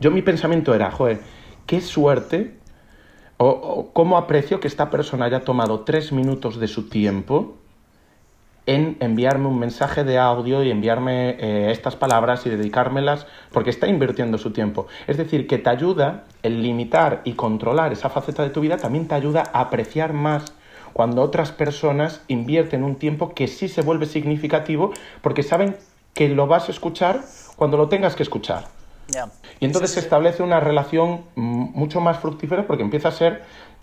Yo 0.00 0.10
mi 0.10 0.22
pensamiento 0.22 0.74
era, 0.74 0.90
joder, 0.90 1.20
qué 1.66 1.82
suerte 1.82 2.56
o, 3.36 3.90
cómo 3.92 4.16
aprecio 4.16 4.58
que 4.58 4.68
esta 4.68 4.88
persona 4.88 5.26
haya 5.26 5.40
tomado 5.40 5.80
tres 5.80 6.12
minutos 6.12 6.58
de 6.58 6.66
su 6.66 6.88
tiempo 6.88 7.56
en 8.64 8.96
enviarme 9.00 9.48
un 9.48 9.58
mensaje 9.58 10.02
de 10.02 10.18
audio 10.18 10.64
y 10.64 10.70
enviarme 10.70 11.36
eh, 11.38 11.70
estas 11.70 11.94
palabras 11.94 12.46
y 12.46 12.50
dedicármelas 12.50 13.26
porque 13.52 13.68
está 13.68 13.86
invirtiendo 13.86 14.38
su 14.38 14.52
tiempo. 14.52 14.86
Es 15.06 15.18
decir, 15.18 15.46
que 15.46 15.58
te 15.58 15.68
ayuda 15.68 16.24
el 16.42 16.62
limitar 16.62 17.20
y 17.24 17.34
controlar 17.34 17.92
esa 17.92 18.08
faceta 18.08 18.42
de 18.42 18.50
tu 18.50 18.62
vida, 18.62 18.78
también 18.78 19.06
te 19.06 19.14
ayuda 19.14 19.44
a 19.52 19.60
apreciar 19.60 20.14
más 20.14 20.54
cuando 20.96 21.20
otras 21.20 21.52
personas 21.52 22.22
invierten 22.26 22.82
un 22.82 22.96
tiempo 22.96 23.34
que 23.34 23.48
sí 23.48 23.68
se 23.68 23.82
vuelve 23.82 24.06
significativo 24.06 24.94
porque 25.20 25.42
saben 25.42 25.76
que 26.14 26.30
lo 26.30 26.46
vas 26.46 26.70
a 26.70 26.72
escuchar 26.72 27.20
cuando 27.56 27.76
lo 27.76 27.90
tengas 27.90 28.16
que 28.16 28.22
escuchar. 28.22 28.64
Y 29.60 29.66
entonces 29.66 29.90
se 29.90 30.00
establece 30.00 30.42
una 30.42 30.58
relación 30.58 31.26
mucho 31.34 32.00
más 32.00 32.18
fructífera 32.20 32.66
porque 32.66 32.82
empieza 32.82 33.08
a 33.08 33.12
ser 33.12 33.42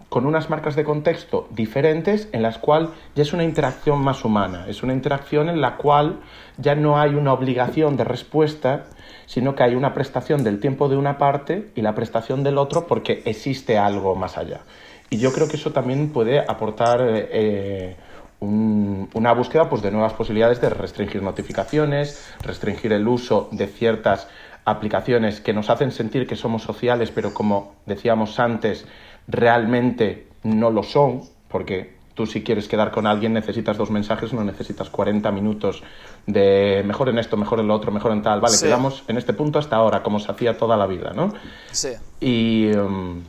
con 0.10 0.26
unas 0.26 0.50
marcas 0.50 0.76
de 0.76 0.84
contexto 0.84 1.48
diferentes 1.52 2.30
en 2.32 2.42
las 2.42 2.58
cuales 2.58 2.90
ya 3.14 3.22
es 3.22 3.32
una 3.32 3.44
interacción 3.44 4.00
más 4.00 4.26
humana, 4.26 4.66
es 4.68 4.82
una 4.82 4.94
interacción 4.94 5.50
en 5.50 5.62
la 5.62 5.78
cual 5.78 6.20
ya 6.58 6.74
no 6.74 7.00
hay 7.00 7.14
una 7.14 7.32
obligación 7.32 7.96
de 7.96 8.06
respuesta, 8.06 8.86
sino 9.28 9.54
que 9.54 9.62
hay 9.62 9.76
una 9.76 9.94
prestación 9.94 10.44
del 10.44 10.60
tiempo 10.60 10.90
de 10.90 10.98
una 10.98 11.20
parte 11.20 11.70
y 11.76 11.84
la 11.84 11.94
prestación 11.94 12.44
del 12.44 12.58
otro 12.58 12.88
porque 12.88 13.22
existe 13.26 13.78
algo 13.78 14.16
más 14.16 14.40
allá. 14.40 14.62
Y 15.10 15.18
yo 15.18 15.32
creo 15.32 15.48
que 15.48 15.58
eso 15.58 15.72
también 15.72 16.10
puede 16.10 16.40
aportar 16.40 17.02
eh, 17.04 17.96
una 18.40 19.34
búsqueda 19.34 19.70
pues, 19.70 19.82
de 19.82 19.92
nuevas 19.92 20.14
posibilidades 20.14 20.60
de 20.60 20.70
restringir 20.70 21.22
notificaciones, 21.22 22.34
restringir 22.42 22.94
el 22.94 23.08
uso 23.08 23.50
de 23.52 23.68
ciertas 23.68 24.28
aplicaciones 24.66 25.42
que 25.42 25.54
nos 25.54 25.70
hacen 25.70 25.92
sentir 25.92 26.28
que 26.28 26.36
somos 26.36 26.64
sociales, 26.64 27.12
pero 27.12 27.34
como 27.34 27.76
decíamos 27.86 28.40
antes, 28.40 28.86
realmente 29.28 30.28
no 30.44 30.72
lo 30.72 30.84
son, 30.84 31.22
porque 31.48 31.94
tú 32.14 32.26
si 32.26 32.44
quieres 32.44 32.68
quedar 32.68 32.92
con 32.92 33.08
alguien 33.08 33.34
necesitas 33.34 33.78
dos 33.78 33.92
mensajes, 33.92 34.34
no 34.34 34.44
necesitas 34.44 34.90
40 34.90 35.32
minutos 35.32 35.84
de 36.26 36.84
mejor 36.86 37.10
en 37.10 37.18
esto, 37.18 37.38
mejor 37.38 37.60
en 37.60 37.68
lo 37.68 37.76
otro, 37.76 37.92
mejor 37.92 38.12
en 38.12 38.22
tal. 38.22 38.40
Vale, 38.40 38.58
quedamos 38.62 39.04
en 39.08 39.18
este 39.18 39.34
punto 39.34 39.60
hasta 39.60 39.76
ahora, 39.76 40.04
como 40.04 40.20
se 40.20 40.32
hacía 40.32 40.58
toda 40.58 40.78
la 40.78 40.88
vida, 40.88 41.12
¿no? 41.16 41.34
Sí. 41.72 41.90
Y, 42.20 42.72
um, 42.76 43.22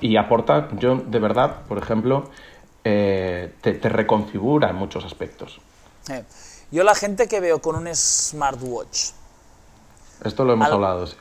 y 0.00 0.16
aporta, 0.16 0.68
yo 0.78 0.96
de 0.96 1.18
verdad, 1.18 1.62
por 1.68 1.78
ejemplo, 1.78 2.30
eh, 2.84 3.54
te, 3.60 3.88
reconfigura 3.88 4.70
en 4.70 4.76
muchos 4.76 5.04
aspectos. 5.04 5.60
Eh, 6.08 6.24
yo 6.70 6.84
la 6.84 6.94
gente 6.94 7.28
que 7.28 7.40
veo 7.40 7.60
con 7.60 7.76
un 7.76 7.88
smartwatch 7.94 9.10
esto 10.24 10.44
lo 10.44 10.54
hemos 10.54 10.70
hablado, 10.70 11.06
sí. 11.06 11.16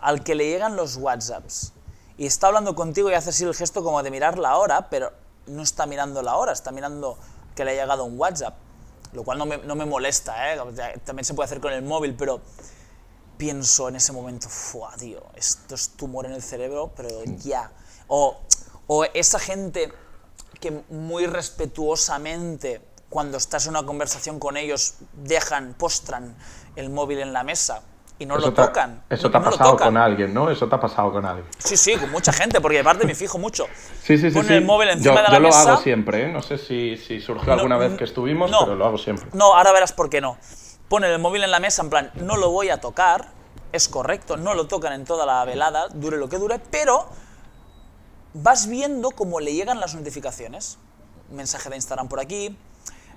al 0.00 0.24
que 0.24 0.34
le 0.34 0.46
llegan 0.46 0.74
los 0.76 0.96
WhatsApps 0.96 1.72
y 2.16 2.26
está 2.26 2.46
hablando 2.46 2.74
contigo 2.74 3.10
y 3.10 3.14
hace 3.14 3.30
así 3.30 3.44
el 3.44 3.54
gesto 3.54 3.84
como 3.84 4.02
de 4.02 4.10
mirar 4.10 4.38
la 4.38 4.56
hora, 4.56 4.88
pero 4.88 5.12
no 5.46 5.62
está 5.62 5.86
mirando 5.86 6.22
la 6.22 6.36
hora, 6.36 6.52
está 6.52 6.72
mirando 6.72 7.18
que 7.54 7.64
le 7.64 7.72
ha 7.72 7.82
llegado 7.82 8.04
un 8.04 8.18
WhatsApp, 8.18 8.54
lo 9.12 9.22
cual 9.22 9.38
no 9.38 9.44
me, 9.44 9.58
no 9.58 9.74
me 9.74 9.84
molesta, 9.84 10.54
¿eh? 10.54 10.58
también 11.04 11.24
se 11.24 11.34
puede 11.34 11.44
hacer 11.44 11.60
con 11.60 11.72
el 11.72 11.82
móvil, 11.82 12.14
pero 12.14 12.40
pienso 13.36 13.88
en 13.88 13.96
ese 13.96 14.12
momento, 14.12 14.48
¡fua, 14.48 14.94
tío! 14.96 15.22
Esto 15.34 15.74
es 15.74 15.90
tumor 15.90 16.24
en 16.24 16.32
el 16.32 16.42
cerebro, 16.42 16.90
pero 16.96 17.08
ya. 17.24 17.70
O, 18.08 18.40
o 18.86 19.04
esa 19.14 19.38
gente 19.38 19.92
que 20.60 20.82
muy 20.90 21.26
respetuosamente, 21.26 22.80
cuando 23.08 23.38
estás 23.38 23.66
en 23.66 23.70
una 23.70 23.84
conversación 23.84 24.38
con 24.38 24.56
ellos, 24.56 24.94
dejan, 25.12 25.74
postran 25.74 26.36
el 26.76 26.90
móvil 26.90 27.20
en 27.20 27.32
la 27.32 27.42
mesa 27.42 27.82
y 28.18 28.24
no 28.24 28.38
lo 28.38 28.52
tocan. 28.52 29.04
Eso 29.10 29.30
te 29.30 29.36
ha 29.36 29.42
pasado 29.42 29.76
con 29.76 29.96
alguien, 29.96 30.32
¿no? 30.32 30.50
Eso 30.50 30.68
te 30.68 30.74
ha 30.74 30.80
pasado 30.80 31.12
con 31.12 31.26
alguien. 31.26 31.46
Sí, 31.58 31.76
sí, 31.76 31.96
con 31.96 32.10
mucha 32.10 32.32
gente, 32.32 32.60
porque 32.60 32.80
aparte 32.80 33.06
me 33.06 33.14
fijo 33.14 33.38
mucho. 33.38 33.66
Sí, 34.02 34.16
sí, 34.16 34.30
sí. 34.30 34.34
Ponen 34.34 34.52
el 34.52 34.64
móvil 34.64 34.88
encima 34.88 35.22
de 35.22 35.28
la 35.28 35.40
mesa. 35.40 35.60
Yo 35.60 35.66
lo 35.66 35.72
hago 35.72 35.82
siempre, 35.82 36.24
¿eh? 36.24 36.28
No 36.32 36.42
sé 36.42 36.56
si, 36.56 36.96
si 36.96 37.20
surgió 37.20 37.52
alguna 37.52 37.76
vez 37.76 37.96
que 37.96 38.04
estuvimos, 38.04 38.50
pero 38.50 38.74
lo 38.74 38.86
hago 38.86 38.98
siempre. 38.98 39.28
No, 39.34 39.54
ahora 39.54 39.72
verás 39.72 39.92
por 39.92 40.08
qué 40.08 40.20
no. 40.20 40.38
Ponen 40.88 41.10
el 41.10 41.18
móvil 41.18 41.42
en 41.42 41.50
la 41.50 41.60
mesa, 41.60 41.82
en 41.82 41.90
plan, 41.90 42.10
no 42.14 42.36
lo 42.36 42.50
voy 42.50 42.70
a 42.70 42.80
tocar, 42.80 43.28
es 43.72 43.88
correcto, 43.88 44.36
no 44.36 44.54
lo 44.54 44.66
tocan 44.66 44.92
en 44.92 45.04
toda 45.04 45.26
la 45.26 45.44
velada, 45.44 45.88
dure 45.88 46.16
lo 46.16 46.28
que 46.28 46.38
dure, 46.38 46.60
pero 46.70 47.08
vas 48.42 48.66
viendo 48.66 49.10
cómo 49.10 49.40
le 49.40 49.54
llegan 49.54 49.80
las 49.80 49.94
notificaciones. 49.94 50.78
Mensaje 51.30 51.68
de 51.70 51.76
Instagram 51.76 52.08
por 52.08 52.20
aquí, 52.20 52.56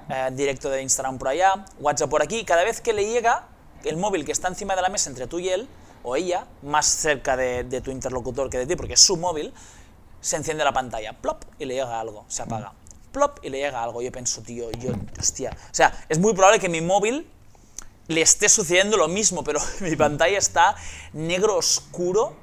eh, 0.09 0.29
directo 0.33 0.69
de 0.69 0.81
Instagram 0.81 1.17
por 1.17 1.29
allá, 1.29 1.65
WhatsApp 1.79 2.09
por 2.09 2.23
aquí. 2.23 2.43
Cada 2.45 2.63
vez 2.63 2.81
que 2.81 2.93
le 2.93 3.07
llega 3.07 3.47
el 3.83 3.97
móvil 3.97 4.25
que 4.25 4.31
está 4.31 4.47
encima 4.47 4.75
de 4.75 4.81
la 4.81 4.89
mesa 4.89 5.09
entre 5.09 5.27
tú 5.27 5.39
y 5.39 5.49
él, 5.49 5.67
o 6.03 6.15
ella, 6.15 6.47
más 6.63 6.85
cerca 6.85 7.35
de, 7.35 7.81
tu 7.81 7.91
interlocutor 7.91 8.49
que 8.49 8.57
de 8.57 8.65
ti, 8.65 8.75
porque 8.75 8.93
es 8.93 9.01
su 9.01 9.17
móvil, 9.17 9.53
se 10.21 10.37
enciende 10.37 10.63
la 10.63 10.71
pantalla, 10.71 11.13
plop, 11.13 11.43
y 11.59 11.65
le 11.65 11.75
llega 11.75 11.99
algo, 11.99 12.25
se 12.27 12.41
apaga. 12.41 12.73
Plop, 13.11 13.39
y 13.43 13.49
le 13.49 13.57
llega 13.59 13.83
algo. 13.83 14.01
Yo 14.01 14.11
pienso, 14.11 14.41
tío, 14.41 14.71
yo, 14.71 14.91
hostia. 15.19 15.51
O 15.51 15.73
sea, 15.73 16.05
es 16.07 16.19
muy 16.19 16.33
probable 16.33 16.59
que 16.59 16.69
mi 16.69 16.79
móvil 16.79 17.29
le 18.07 18.21
esté 18.21 18.47
sucediendo 18.47 18.97
lo 18.97 19.07
mismo, 19.07 19.43
pero 19.43 19.59
mi 19.81 19.95
pantalla 19.95 20.37
está 20.37 20.75
negro 21.13 21.57
oscuro 21.57 22.35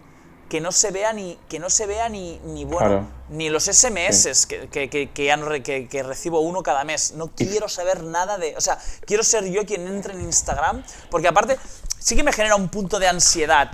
que 0.49 0.61
no 0.61 0.73
se 0.73 0.91
vea 0.91 1.13
ni 1.13 1.39
que 1.49 1.59
no 1.59 1.71
se 1.71 1.87
vea 1.87 2.09
ni, 2.09 2.39
ni 2.45 2.65
bueno 2.65 3.07
ni 3.29 3.49
los 3.49 3.65
SMS 3.65 4.47
que, 4.47 4.69
que, 4.69 4.89
que, 4.89 5.89
que, 5.89 6.03
recibo 6.03 6.41
uno 6.41 6.63
cada 6.63 6.85
mes 6.85 7.15
no 7.17 7.29
quiero 7.29 7.69
saber 7.69 8.05
nada 8.05 8.39
de 8.39 8.55
o 8.57 8.61
sea 8.61 8.79
quiero 9.05 9.23
ser 9.23 9.45
yo 9.45 9.65
quien 9.67 9.87
entre 9.87 10.15
en 10.15 10.21
Instagram 10.21 10.83
porque 11.11 11.29
aparte 11.29 11.59
sí 11.99 12.15
que 12.15 12.23
me 12.23 12.33
genera 12.33 12.57
un 12.57 12.69
punto 12.69 12.99
de 12.99 13.09
ansiedad 13.09 13.71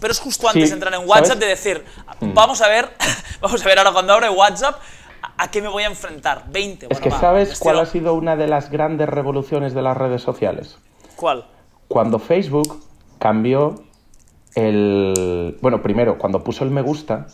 pero 0.00 0.12
es 0.12 0.20
justo 0.20 0.48
antes 0.48 0.68
de 0.68 0.74
entrar 0.74 0.94
en 0.94 1.08
WhatsApp 1.08 1.38
de 1.38 1.46
decir 1.46 1.84
mm. 2.20 2.34
vamos 2.34 2.60
a 2.60 2.68
ver 2.68 2.90
vamos 3.40 3.62
a 3.62 3.64
ver 3.66 3.78
ahora 3.78 3.92
cuando 3.92 4.12
abro 4.12 4.32
WhatsApp 4.32 4.80
¿A 5.36 5.50
qué 5.50 5.62
me 5.62 5.68
voy 5.68 5.82
a 5.82 5.86
enfrentar? 5.86 6.44
20. 6.50 6.88
es 6.90 7.00
que 7.00 7.10
¿sabes 7.10 7.58
cuál 7.58 7.80
ha 7.80 7.86
sido 7.86 8.14
una 8.14 8.36
de 8.36 8.46
las 8.46 8.70
grandes 8.70 9.08
revoluciones 9.08 9.74
de 9.74 9.82
las 9.82 9.96
redes 9.96 10.22
sociales? 10.22 10.78
¿Cuál? 11.16 11.46
Cuando 11.88 12.18
Facebook 12.18 12.84
cambió 13.18 13.82
el... 14.54 15.56
Bueno, 15.60 15.82
primero, 15.82 16.18
cuando 16.18 16.44
puso 16.44 16.64
el 16.64 16.70
me 16.70 16.82
gusta, 16.82 17.26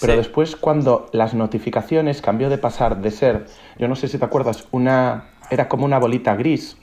pero 0.00 0.16
después 0.16 0.56
cuando 0.56 1.08
las 1.12 1.34
notificaciones 1.34 2.20
cambió 2.20 2.48
de 2.50 2.58
pasar 2.58 3.00
de 3.00 3.10
ser, 3.10 3.46
yo 3.78 3.88
no 3.88 3.96
sé 3.96 4.08
si 4.08 4.18
te 4.18 4.24
acuerdas, 4.24 4.66
una... 4.72 5.30
Era 5.48 5.68
como 5.68 5.84
una 5.84 5.98
bolita 5.98 6.34
gris 6.34 6.76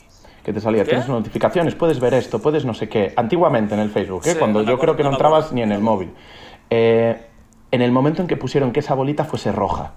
que 0.43 0.53
te 0.53 0.59
salía, 0.59 0.83
tienes 0.83 1.07
notificaciones, 1.07 1.75
puedes 1.75 1.99
ver 1.99 2.13
esto, 2.13 2.41
puedes 2.41 2.65
no 2.65 2.73
sé 2.73 2.89
qué. 2.89 3.13
Antiguamente 3.15 3.73
en 3.73 3.79
el 3.79 3.89
Facebook, 3.89 4.23
¿eh? 4.25 4.35
cuando 4.37 4.61
yo 4.61 4.77
creo 4.77 4.95
que 4.95 5.03
no, 5.03 5.11
entrabas 5.11 5.53
ni 5.53 5.61
en 5.61 5.71
el 5.71 5.79
móvil. 5.79 6.11
Eh, 6.69 7.27
en 7.71 7.81
el 7.81 7.91
momento 7.91 8.21
en 8.21 8.27
que 8.27 8.37
pusieron 8.37 8.71
que 8.71 8.81
esa 8.81 8.93
bolita 8.93 9.23
fuese 9.23 9.51
roja. 9.51 9.93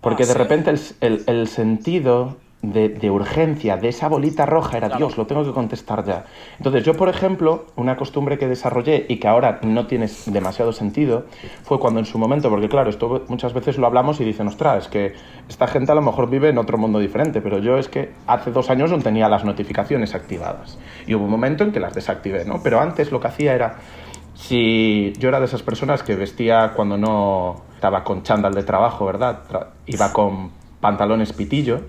Porque 0.00 0.24
ah, 0.24 0.26
de 0.26 0.34
repente 0.34 0.70
el, 0.70 0.80
el, 1.00 1.24
el, 1.26 1.48
sentido 1.48 2.36
de, 2.72 3.10
urgencia, 3.10 3.76
de 3.76 3.88
esa 3.88 4.08
bolita 4.08 4.46
roja, 4.46 4.76
era 4.76 4.88
Dios, 4.88 5.16
lo 5.16 5.26
tengo 5.26 5.44
que 5.44 5.52
contestar 5.52 6.04
ya. 6.04 6.24
Entonces 6.56 6.84
yo, 6.84 6.94
por 6.94 7.08
ejemplo, 7.08 7.66
una 7.76 7.96
costumbre 7.96 8.38
que 8.38 8.46
desarrollé 8.46 9.06
y 9.08 9.18
que 9.18 9.28
ahora 9.28 9.60
no 9.62 9.86
tiene 9.86 10.08
demasiado 10.26 10.72
sentido, 10.72 11.26
fue 11.62 11.78
cuando 11.78 12.00
en 12.00 12.06
su 12.06 12.18
momento, 12.18 12.50
porque 12.50 12.68
claro, 12.68 12.90
esto 12.90 13.24
muchas 13.28 13.52
veces 13.52 13.78
lo 13.78 13.86
hablamos 13.86 14.20
y 14.20 14.24
dicen, 14.24 14.48
ostras, 14.48 14.84
es 14.84 14.88
que 14.88 15.12
esta 15.48 15.66
gente 15.66 15.92
a 15.92 15.94
lo 15.94 16.02
mejor 16.02 16.30
vive 16.30 16.48
en 16.48 16.58
otro 16.58 16.78
mundo 16.78 16.98
diferente, 16.98 17.40
pero 17.40 17.58
yo 17.58 17.78
es 17.78 17.88
que 17.88 18.12
hace 18.26 18.50
dos 18.50 18.70
años 18.70 18.90
no 18.90 18.98
tenía 18.98 19.28
las 19.28 19.44
notificaciones 19.44 20.14
activadas. 20.14 20.78
Y 21.06 21.14
hubo 21.14 21.24
un 21.24 21.30
momento 21.30 21.64
en 21.64 21.72
que 21.72 21.80
las 21.80 21.94
desactivé, 21.94 22.44
¿no? 22.44 22.62
Pero 22.62 22.80
antes 22.80 23.12
lo 23.12 23.20
que 23.20 23.28
hacía 23.28 23.54
era, 23.54 23.76
si 24.34 25.12
yo 25.18 25.28
era 25.28 25.40
de 25.40 25.46
esas 25.46 25.62
personas 25.62 26.02
que 26.02 26.14
vestía 26.16 26.72
cuando 26.74 26.96
no 26.96 27.62
estaba 27.74 28.02
con 28.04 28.22
chándal 28.22 28.54
de 28.54 28.62
trabajo, 28.62 29.06
¿verdad? 29.06 29.40
iba 29.86 30.12
con 30.12 30.50
pantalones 30.80 31.32
pitillo, 31.32 31.80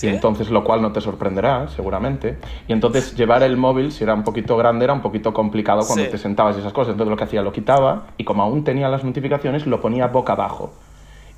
y 0.00 0.06
entonces, 0.08 0.50
lo 0.50 0.64
cual 0.64 0.80
no 0.80 0.92
te 0.92 1.00
sorprenderá, 1.00 1.68
seguramente. 1.68 2.38
Y 2.66 2.72
entonces 2.72 3.14
llevar 3.14 3.42
el 3.42 3.56
móvil, 3.56 3.92
si 3.92 4.04
era 4.04 4.14
un 4.14 4.24
poquito 4.24 4.56
grande, 4.56 4.84
era 4.84 4.94
un 4.94 5.02
poquito 5.02 5.34
complicado 5.34 5.82
cuando 5.86 6.08
te 6.08 6.18
sentabas 6.18 6.56
y 6.56 6.60
esas 6.60 6.72
cosas. 6.72 6.92
Entonces 6.92 7.10
lo 7.10 7.16
que 7.16 7.24
hacía, 7.24 7.42
lo 7.42 7.52
quitaba 7.52 8.06
y 8.16 8.24
como 8.24 8.42
aún 8.42 8.64
tenía 8.64 8.88
las 8.88 9.04
notificaciones, 9.04 9.66
lo 9.66 9.80
ponía 9.80 10.06
boca 10.06 10.32
abajo. 10.32 10.72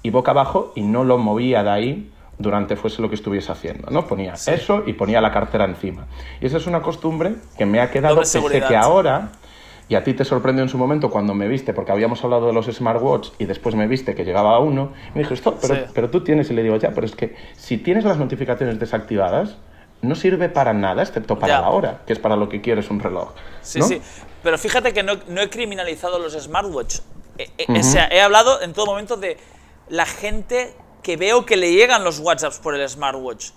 Y 0.03 0.11
boca 0.11 0.33
abajo 0.33 0.73
y 0.75 0.83
no 0.83 1.03
lo 1.05 1.19
movía 1.19 1.63
de 1.63 1.71
ahí 1.71 2.11
durante 2.39 2.77
fuese 2.77 3.01
lo 3.01 3.09
que 3.09 3.15
estuviese 3.15 3.51
haciendo, 3.53 3.91
¿no? 3.91 4.07
Ponía 4.07 4.35
eso 4.35 4.83
y 4.87 4.93
ponía 4.93 5.21
la 5.21 5.33
cartera 5.33 5.65
encima. 5.65 6.07
Y 6.41 6.47
esa 6.47 6.59
es 6.59 6.67
una 6.67 6.83
costumbre 6.83 7.37
que 7.57 7.65
me 7.65 7.81
ha 7.81 7.91
quedado, 7.91 8.19
pese 8.21 8.41
que 8.61 8.77
ahora 8.77 9.31
y 9.89 9.95
a 9.97 10.05
ti 10.05 10.15
te 10.15 10.25
sorprendió 10.25 10.63
en 10.63 10.69
su 10.69 10.79
momento 10.79 11.11
cuando 11.11 11.35
me 11.35 11.49
viste, 11.49 11.75
porque 11.75 11.93
habíamos 11.93 12.23
hablado 12.25 12.47
de 12.47 12.53
los 12.53 12.67
smartwatch 12.67 13.31
y 13.39 13.45
después 13.45 13.75
me 13.75 13.87
viste 13.87 14.15
que 14.15 14.25
llegaba 14.25 14.57
a 14.57 14.59
uno, 14.59 14.93
me 15.15 15.23
dijo, 15.23 15.35
esto, 15.35 15.59
pero, 15.61 15.87
pero 15.93 16.11
tú 16.11 16.23
tienes, 16.23 16.51
y 16.51 16.55
le 16.55 16.63
digo, 16.63 16.77
ya, 16.77 16.93
pero 16.93 17.07
es 17.07 17.15
que 17.15 17.37
si 17.57 17.79
tienes 17.79 18.05
las 18.05 18.17
notificaciones 18.17 18.79
desactivadas, 18.79 19.57
no 20.01 20.15
sirve 20.15 20.49
para 20.49 20.73
nada 20.73 21.03
excepto 21.03 21.39
para 21.39 21.61
la 21.61 21.71
hora, 21.71 22.03
que 22.07 22.13
es 22.13 22.19
para 22.19 22.37
lo 22.37 22.49
que 22.49 22.61
quieres 22.61 22.91
un 22.91 23.01
reloj. 23.01 23.33
Sí, 23.63 23.81
sí. 23.83 24.01
Pero 24.43 24.59
fíjate 24.59 24.93
que 24.93 25.03
no, 25.03 25.15
no 25.29 25.41
he 25.41 25.49
criminalizado 25.49 26.19
los 26.19 26.35
smartwatch. 26.35 26.99
o 27.69 27.83
sea, 27.83 28.09
he 28.11 28.21
hablado 28.21 28.61
en 28.63 28.73
todo 28.73 28.87
momento 28.87 29.17
de 29.17 29.39
la 29.89 30.07
gente 30.07 30.75
que 31.03 31.17
veo 31.17 31.47
que 31.47 31.57
le 31.57 31.73
llegan 31.73 32.05
los 32.05 32.19
WhatsApps 32.21 32.59
por 32.59 32.75
el 32.75 32.89
smartwatch 32.89 33.51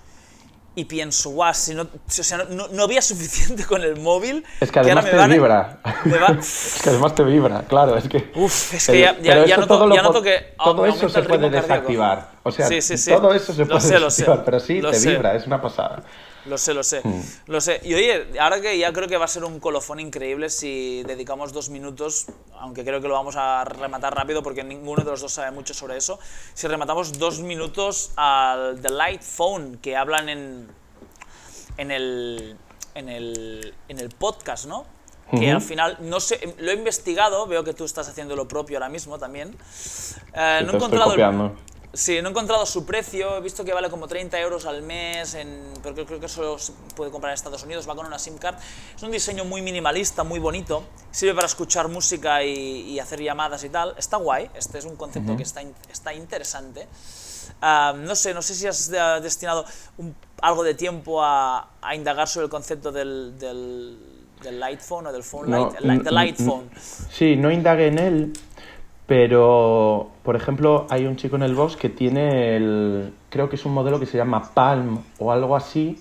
y 0.77 0.85
pienso, 0.85 1.31
guau, 1.31 1.55
si 1.55 1.73
no, 1.73 1.81
o 1.81 1.89
sea, 2.07 2.45
no, 2.49 2.67
no, 2.67 2.83
había 2.83 3.01
suficiente 3.01 3.65
con 3.65 3.81
el 3.81 3.99
móvil. 3.99 4.45
Es 4.61 4.71
que 4.71 4.77
además 4.77 5.05
te 5.05 5.27
vibra. 5.27 5.79
es 6.39 6.79
que 6.83 6.89
además 6.91 7.15
te 7.15 7.23
vibra, 7.23 7.63
claro. 7.67 7.97
Es 7.97 8.07
que, 8.07 8.31
Uf, 8.35 8.75
es 8.75 8.85
que 8.85 9.01
ya, 9.01 9.17
ya, 9.19 9.43
ya, 9.43 9.57
noto, 9.57 9.91
ya 9.91 10.03
noto, 10.03 10.21
que. 10.21 10.53
Todo 10.63 10.85
eso 10.85 11.09
se 11.09 11.23
puede 11.23 11.49
desactivar. 11.49 12.29
O 12.43 12.51
sea, 12.51 12.67
sí, 12.67 12.83
sí, 12.83 12.95
sí. 12.95 13.09
todo 13.09 13.33
eso 13.33 13.53
se 13.53 13.65
puede 13.65 13.99
desactivar, 13.99 14.45
pero 14.45 14.59
sí 14.59 14.79
te 14.79 14.99
vibra, 14.99 15.33
es 15.35 15.47
una 15.47 15.59
pasada. 15.59 16.03
Lo 16.47 16.57
sé, 16.57 16.73
lo 16.73 16.83
sé. 16.83 17.01
Mm. 17.03 17.21
Lo 17.47 17.61
sé. 17.61 17.81
Y 17.83 17.93
oye, 17.93 18.39
ahora 18.39 18.61
que 18.61 18.77
ya 18.77 18.91
creo 18.93 19.07
que 19.07 19.17
va 19.17 19.25
a 19.25 19.27
ser 19.27 19.43
un 19.43 19.59
colofón 19.59 19.99
increíble 19.99 20.49
si 20.49 21.03
dedicamos 21.03 21.53
dos 21.53 21.69
minutos, 21.69 22.27
aunque 22.59 22.83
creo 22.83 23.01
que 23.01 23.07
lo 23.07 23.13
vamos 23.13 23.35
a 23.35 23.63
rematar 23.65 24.15
rápido 24.15 24.41
porque 24.41 24.63
ninguno 24.63 25.03
de 25.03 25.11
los 25.11 25.21
dos 25.21 25.33
sabe 25.33 25.51
mucho 25.51 25.73
sobre 25.73 25.97
eso, 25.97 26.19
si 26.53 26.67
rematamos 26.67 27.17
dos 27.19 27.39
minutos 27.39 28.11
al 28.15 28.81
The 28.81 28.89
Light 28.89 29.21
Phone 29.21 29.77
que 29.77 29.95
hablan 29.95 30.29
en, 30.29 30.67
en, 31.77 31.91
el, 31.91 32.57
en, 32.95 33.09
el, 33.09 33.73
en 33.89 33.99
el 33.99 34.09
podcast, 34.09 34.65
¿no? 34.65 34.85
que 35.29 35.51
al 35.51 35.61
final, 35.61 35.97
no 35.99 36.21
sé, 36.21 36.55
lo 36.59 36.71
he 36.71 36.73
investigado, 36.73 37.45
veo 37.47 37.61
que 37.61 37.73
tú 37.73 37.83
estás 37.83 38.07
haciendo 38.07 38.33
lo 38.37 38.47
propio 38.47 38.77
ahora 38.77 38.87
mismo 38.87 39.19
también. 39.19 39.53
Eh, 40.33 40.61
no 40.65 40.71
he 40.71 40.75
encontrado... 40.75 41.13
El, 41.13 41.51
Sí, 41.97 42.21
no 42.21 42.27
he 42.27 42.31
encontrado 42.31 42.63
su 42.67 42.85
precio, 42.85 43.37
he 43.37 43.41
visto 43.41 43.65
que 43.65 43.73
vale 43.73 43.89
como 43.89 44.07
30 44.07 44.39
euros 44.39 44.67
al 44.67 44.83
mes, 44.83 45.33
en, 45.33 45.63
pero 45.81 46.05
creo 46.05 46.19
que 46.19 46.27
solo 46.27 46.59
se 46.59 46.71
puede 46.95 47.09
comprar 47.09 47.31
en 47.31 47.33
Estados 47.33 47.63
Unidos, 47.63 47.89
va 47.89 47.95
con 47.95 48.05
una 48.05 48.19
SIM 48.19 48.37
card. 48.37 48.55
Es 48.95 49.01
un 49.01 49.09
diseño 49.09 49.45
muy 49.45 49.63
minimalista, 49.63 50.23
muy 50.23 50.37
bonito, 50.37 50.83
sirve 51.09 51.33
para 51.33 51.47
escuchar 51.47 51.87
música 51.87 52.43
y, 52.43 52.99
hacer 52.99 53.19
llamadas 53.19 53.63
y 53.63 53.69
tal. 53.69 53.95
Está 53.97 54.17
guay, 54.17 54.47
este 54.53 54.77
es 54.77 54.85
un 54.85 54.95
concepto 54.95 55.35
que 55.35 55.41
está, 55.41 55.63
está 55.91 56.13
interesante. 56.13 56.87
Ah, 57.63 57.95
no 57.97 58.15
sé, 58.15 58.35
no 58.35 58.43
sé 58.43 58.53
si 58.53 58.67
has 58.67 58.91
destinado 59.23 59.65
algo 60.43 60.63
de 60.63 60.75
tiempo 60.75 61.23
a, 61.23 61.67
indagar 61.95 62.27
sobre 62.27 62.43
el 62.43 62.51
concepto 62.51 62.91
del, 62.91 63.39
del, 63.39 63.97
del 64.43 64.59
light 64.59 64.81
phone 64.81 65.07
o 65.07 65.11
del 65.11 65.23
phone 65.23 65.49
light, 65.49 66.11
light 66.11 66.37
phone. 66.37 66.69
Sí, 67.09 67.35
no 67.35 67.49
indagué 67.49 67.87
en 67.87 67.97
él, 67.97 68.33
pero, 69.07 70.11
por 70.23 70.35
ejemplo, 70.35 70.85
hay 70.89 71.05
un 71.05 71.15
chico 71.15 71.37
en 71.37 71.43
el 71.43 71.55
box 71.55 71.77
que 71.77 71.87
tiene 71.87 72.57
el. 72.57 73.13
Creo 73.29 73.49
que 73.49 73.55
es 73.55 73.65
un 73.65 73.73
modelo 73.73 74.01
que 74.01 74.05
se 74.05 74.17
llama 74.17 74.51
Palm 74.53 74.99
o 75.17 75.31
algo 75.31 75.55
así, 75.55 75.97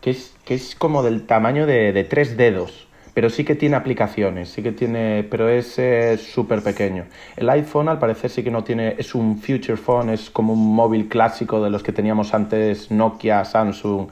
que 0.00 0.10
es, 0.10 0.36
que 0.44 0.54
es 0.54 0.76
como 0.76 1.02
del 1.02 1.26
tamaño 1.26 1.66
de, 1.66 2.06
tres 2.08 2.36
dedos. 2.36 2.86
Pero 3.12 3.30
sí 3.30 3.44
que 3.44 3.54
tiene 3.54 3.76
aplicaciones, 3.76 4.50
sí 4.50 4.62
que 4.62 4.70
tiene. 4.70 5.26
Pero 5.28 5.48
es 5.48 5.80
súper 6.20 6.62
pequeño. 6.62 7.06
El 7.36 7.50
iPhone, 7.50 7.88
al 7.88 7.98
parecer, 7.98 8.30
sí 8.30 8.44
que 8.44 8.52
no 8.52 8.62
tiene. 8.62 8.94
Es 8.98 9.16
un 9.16 9.38
future 9.38 9.76
phone, 9.76 10.10
es 10.10 10.30
como 10.30 10.52
un 10.52 10.76
móvil 10.76 11.08
clásico 11.08 11.60
de 11.60 11.70
los 11.70 11.82
que 11.82 11.90
teníamos 11.90 12.34
antes 12.34 12.88
Nokia, 12.92 13.44
Samsung, 13.44 14.08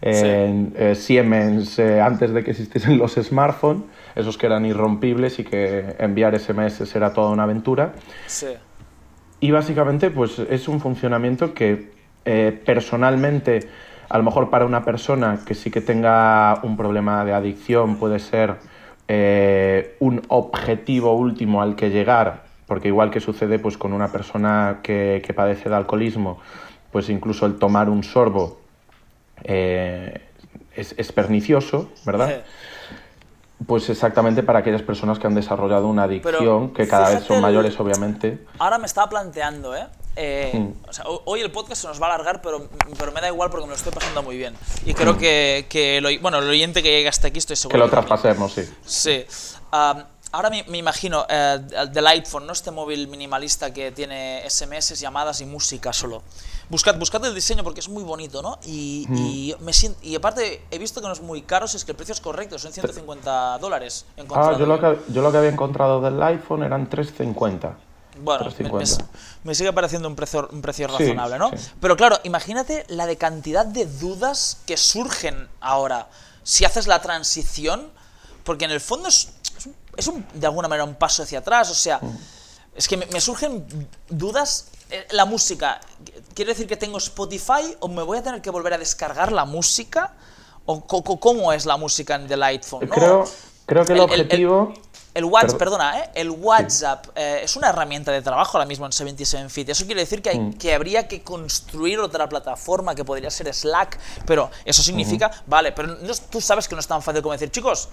eh, 0.00 0.94
Siemens, 0.96 1.78
eh, 1.78 2.00
antes 2.00 2.32
de 2.32 2.42
que 2.42 2.52
existiesen 2.52 2.96
los 2.96 3.14
smartphones 3.16 3.82
esos 4.14 4.38
que 4.38 4.46
eran 4.46 4.66
irrompibles 4.66 5.38
y 5.38 5.44
que 5.44 5.96
enviar 5.98 6.38
SMS 6.38 6.94
era 6.94 7.12
toda 7.12 7.30
una 7.30 7.44
aventura. 7.44 7.92
Sí. 8.26 8.48
Y 9.40 9.50
básicamente 9.50 10.10
pues 10.10 10.38
es 10.38 10.68
un 10.68 10.80
funcionamiento 10.80 11.54
que 11.54 11.92
eh, 12.24 12.60
personalmente, 12.64 13.68
a 14.08 14.18
lo 14.18 14.24
mejor 14.24 14.50
para 14.50 14.64
una 14.64 14.84
persona 14.84 15.40
que 15.44 15.54
sí 15.54 15.70
que 15.70 15.80
tenga 15.80 16.60
un 16.62 16.76
problema 16.76 17.24
de 17.24 17.32
adicción 17.32 17.96
puede 17.96 18.18
ser 18.20 18.56
eh, 19.08 19.96
un 19.98 20.22
objetivo 20.28 21.14
último 21.14 21.60
al 21.60 21.74
que 21.74 21.90
llegar, 21.90 22.44
porque 22.66 22.88
igual 22.88 23.10
que 23.10 23.20
sucede 23.20 23.58
pues 23.58 23.76
con 23.76 23.92
una 23.92 24.12
persona 24.12 24.78
que, 24.82 25.22
que 25.26 25.34
padece 25.34 25.68
de 25.68 25.74
alcoholismo, 25.74 26.38
pues 26.92 27.08
incluso 27.08 27.46
el 27.46 27.58
tomar 27.58 27.88
un 27.88 28.04
sorbo 28.04 28.60
eh, 29.42 30.20
es, 30.76 30.94
es, 30.96 31.10
pernicioso, 31.10 31.90
¿verdad? 32.06 32.44
Pues 33.66 33.88
exactamente 33.90 34.42
para 34.42 34.60
aquellas 34.60 34.82
personas 34.82 35.18
que 35.18 35.26
han 35.26 35.34
desarrollado 35.34 35.86
una 35.86 36.04
adicción, 36.04 36.72
que 36.72 36.86
cada 36.88 37.10
vez 37.10 37.24
son 37.24 37.40
mayores, 37.40 37.78
obviamente. 37.78 38.46
Ahora 38.58 38.78
me 38.78 38.86
estaba 38.86 39.08
planteando, 39.08 39.76
¿eh? 39.76 39.86
eh 40.16 40.50
hmm. 40.54 40.88
o 40.88 40.92
sea, 40.92 41.04
hoy 41.06 41.40
el 41.40 41.50
podcast 41.50 41.82
se 41.82 41.88
nos 41.88 42.00
va 42.00 42.06
a 42.06 42.14
alargar, 42.14 42.40
pero, 42.42 42.68
pero 42.98 43.12
me 43.12 43.20
da 43.20 43.28
igual 43.28 43.50
porque 43.50 43.66
me 43.66 43.70
lo 43.70 43.76
estoy 43.76 43.92
pasando 43.92 44.22
muy 44.22 44.36
bien. 44.36 44.54
Y 44.86 44.94
creo 44.94 45.14
hmm. 45.14 45.18
que, 45.18 45.66
que 45.68 46.00
lo, 46.00 46.08
bueno, 46.20 46.38
el 46.38 46.48
oyente 46.48 46.82
que 46.82 46.90
llegue 46.90 47.08
hasta 47.08 47.28
aquí 47.28 47.38
estoy 47.38 47.56
seguro. 47.56 47.74
Que 47.74 47.84
lo 47.84 47.90
traspasemos, 47.90 48.52
sí. 48.52 48.62
Sí. 48.84 49.24
ahora 49.70 50.50
me, 50.50 50.64
me 50.68 50.78
imagino 50.78 51.26
eh, 51.28 51.58
el 51.94 52.06
iPhone, 52.06 52.46
¿no? 52.46 52.52
Este 52.52 52.70
móvil 52.70 53.08
minimalista 53.08 53.72
que 53.72 53.92
tiene 53.92 54.42
SMS, 54.48 54.98
llamadas 54.98 55.40
y 55.40 55.46
música 55.46 55.92
solo. 55.92 56.22
Buscad, 56.68 56.98
buscad 56.98 57.24
el 57.26 57.34
diseño 57.34 57.64
porque 57.64 57.80
es 57.80 57.88
muy 57.88 58.02
bonito, 58.02 58.42
¿no? 58.42 58.58
Y, 58.64 59.06
y, 59.10 59.54
me 59.60 59.72
siento, 59.72 59.98
y 60.02 60.14
aparte 60.14 60.64
he 60.70 60.78
visto 60.78 61.00
que 61.00 61.06
no 61.06 61.12
es 61.12 61.20
muy 61.20 61.42
caro, 61.42 61.66
es 61.66 61.84
que 61.84 61.92
el 61.92 61.96
precio 61.96 62.12
es 62.12 62.20
correcto, 62.20 62.58
son 62.58 62.72
150 62.72 63.58
dólares. 63.58 64.06
Ah, 64.34 64.56
yo 64.58 64.66
lo, 64.66 64.80
que, 64.80 64.98
yo 65.12 65.22
lo 65.22 65.30
que 65.30 65.38
había 65.38 65.50
encontrado 65.50 66.00
del 66.00 66.22
iPhone 66.22 66.62
eran 66.62 66.88
350. 66.88 67.76
Bueno, 68.20 68.46
me, 69.44 69.54
sigue 69.54 69.72
pareciendo 69.72 70.06
un 70.06 70.14
precio, 70.14 70.48
un 70.52 70.60
precio 70.60 70.86
razonable, 70.86 71.38
¿no? 71.38 71.50
Pero 71.80 71.96
claro, 71.96 72.18
imagínate 72.24 72.84
la 72.88 73.06
de 73.06 73.16
cantidad 73.16 73.64
de 73.64 73.86
dudas 73.86 74.58
que 74.66 74.76
surgen 74.76 75.48
ahora 75.60 76.08
si 76.42 76.64
haces 76.64 76.86
la 76.86 77.00
transición, 77.00 77.90
porque 78.44 78.64
en 78.64 78.70
el 78.70 78.80
fondo 78.80 79.08
es, 79.08 79.32
es, 79.96 80.06
un, 80.08 80.26
de 80.34 80.46
alguna 80.46 80.68
manera 80.68 80.84
un 80.84 80.96
paso 80.96 81.22
hacia 81.22 81.38
atrás, 81.38 81.70
o 81.70 81.74
sea, 81.74 81.98
mm. 81.98 82.18
Es 82.74 82.88
que 82.88 82.96
me 82.96 83.20
surgen 83.20 83.66
dudas 84.08 84.72
eh, 84.90 85.06
la 85.12 85.24
música, 85.24 85.80
¿quiere 86.34 86.52
decir 86.52 86.66
que 86.66 86.76
tengo 86.76 86.98
Spotify 86.98 87.76
o 87.80 87.88
me 87.88 88.02
voy 88.02 88.18
a 88.18 88.22
tener 88.22 88.42
que 88.42 88.50
volver 88.50 88.74
a 88.74 88.78
descargar 88.78 89.32
la 89.32 89.46
música? 89.46 90.12
¿O 90.66 90.86
cómo 90.86 91.52
es 91.52 91.66
la 91.66 91.76
música 91.76 92.14
en 92.14 92.28
The 92.28 92.36
Lightphone? 92.36 92.86
Creo, 92.88 93.24
creo 93.66 93.84
que 93.84 93.94
el, 93.94 94.00
objetivo... 94.00 94.72
El, 95.14 95.24
WhatsApp, 95.24 95.58
perdona, 95.58 95.98
¿eh? 95.98 96.10
el 96.14 96.30
WhatsApp 96.30 97.06
eh, 97.16 97.40
es 97.42 97.56
una 97.56 97.70
herramienta 97.70 98.12
de 98.12 98.22
trabajo 98.22 98.58
ahora 98.58 98.66
mismo 98.66 98.86
en 98.86 98.92
77 98.92 99.48
Fit. 99.48 99.68
Eso 99.70 99.86
quiere 99.86 100.02
decir 100.02 100.22
que, 100.22 100.30
hay, 100.30 100.38
mm. 100.38 100.52
que 100.58 100.74
habría 100.74 101.08
que 101.08 101.22
construir 101.22 101.98
otra 101.98 102.28
plataforma 102.28 102.94
que 102.94 103.04
podría 103.04 103.30
ser 103.30 103.52
Slack, 103.52 103.98
pero 104.26 104.50
eso 104.64 104.82
significa, 104.82 105.30
vale, 105.46 105.72
pero 105.72 105.96
tú 106.30 106.40
sabes 106.40 106.68
que 106.68 106.74
no 106.76 106.80
es 106.80 106.86
tan 106.86 107.02
fácil 107.02 107.22
como 107.22 107.32
decir, 107.32 107.50
chicos, 107.50 107.88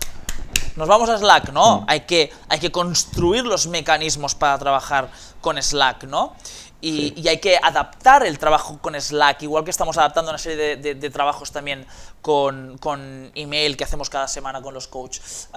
nos 0.76 0.88
vamos 0.88 1.10
a 1.10 1.18
Slack, 1.18 1.52
¿no? 1.52 1.82
Mm. 1.82 1.86
Hay, 1.88 2.02
que, 2.02 2.32
hay 2.48 2.60
que 2.60 2.72
construir 2.72 3.46
los 3.46 3.68
mecanismos 3.68 4.36
para 4.36 4.58
trabajar 4.58 5.10
con 5.42 5.62
Slack, 5.62 6.04
¿no? 6.04 6.36
Y, 6.82 7.28
hay 7.28 7.40
que 7.40 7.58
adaptar 7.58 8.26
el 8.26 8.40
trabajo 8.40 8.80
con 8.82 9.00
Slack, 9.00 9.42
igual 9.44 9.66
que 9.66 9.72
estamos 9.72 9.98
adaptando 9.98 10.32
una 10.32 10.38
serie 10.38 10.78
de, 10.78 11.10
trabajos 11.10 11.52
también 11.52 11.86
con, 12.22 12.78
con, 12.78 13.32
email 13.36 13.76
que 13.76 13.84
hacemos 13.84 14.10
cada 14.10 14.30
semana 14.30 14.62
con 14.62 14.74
los 14.74 14.88
coaches. 14.88 15.50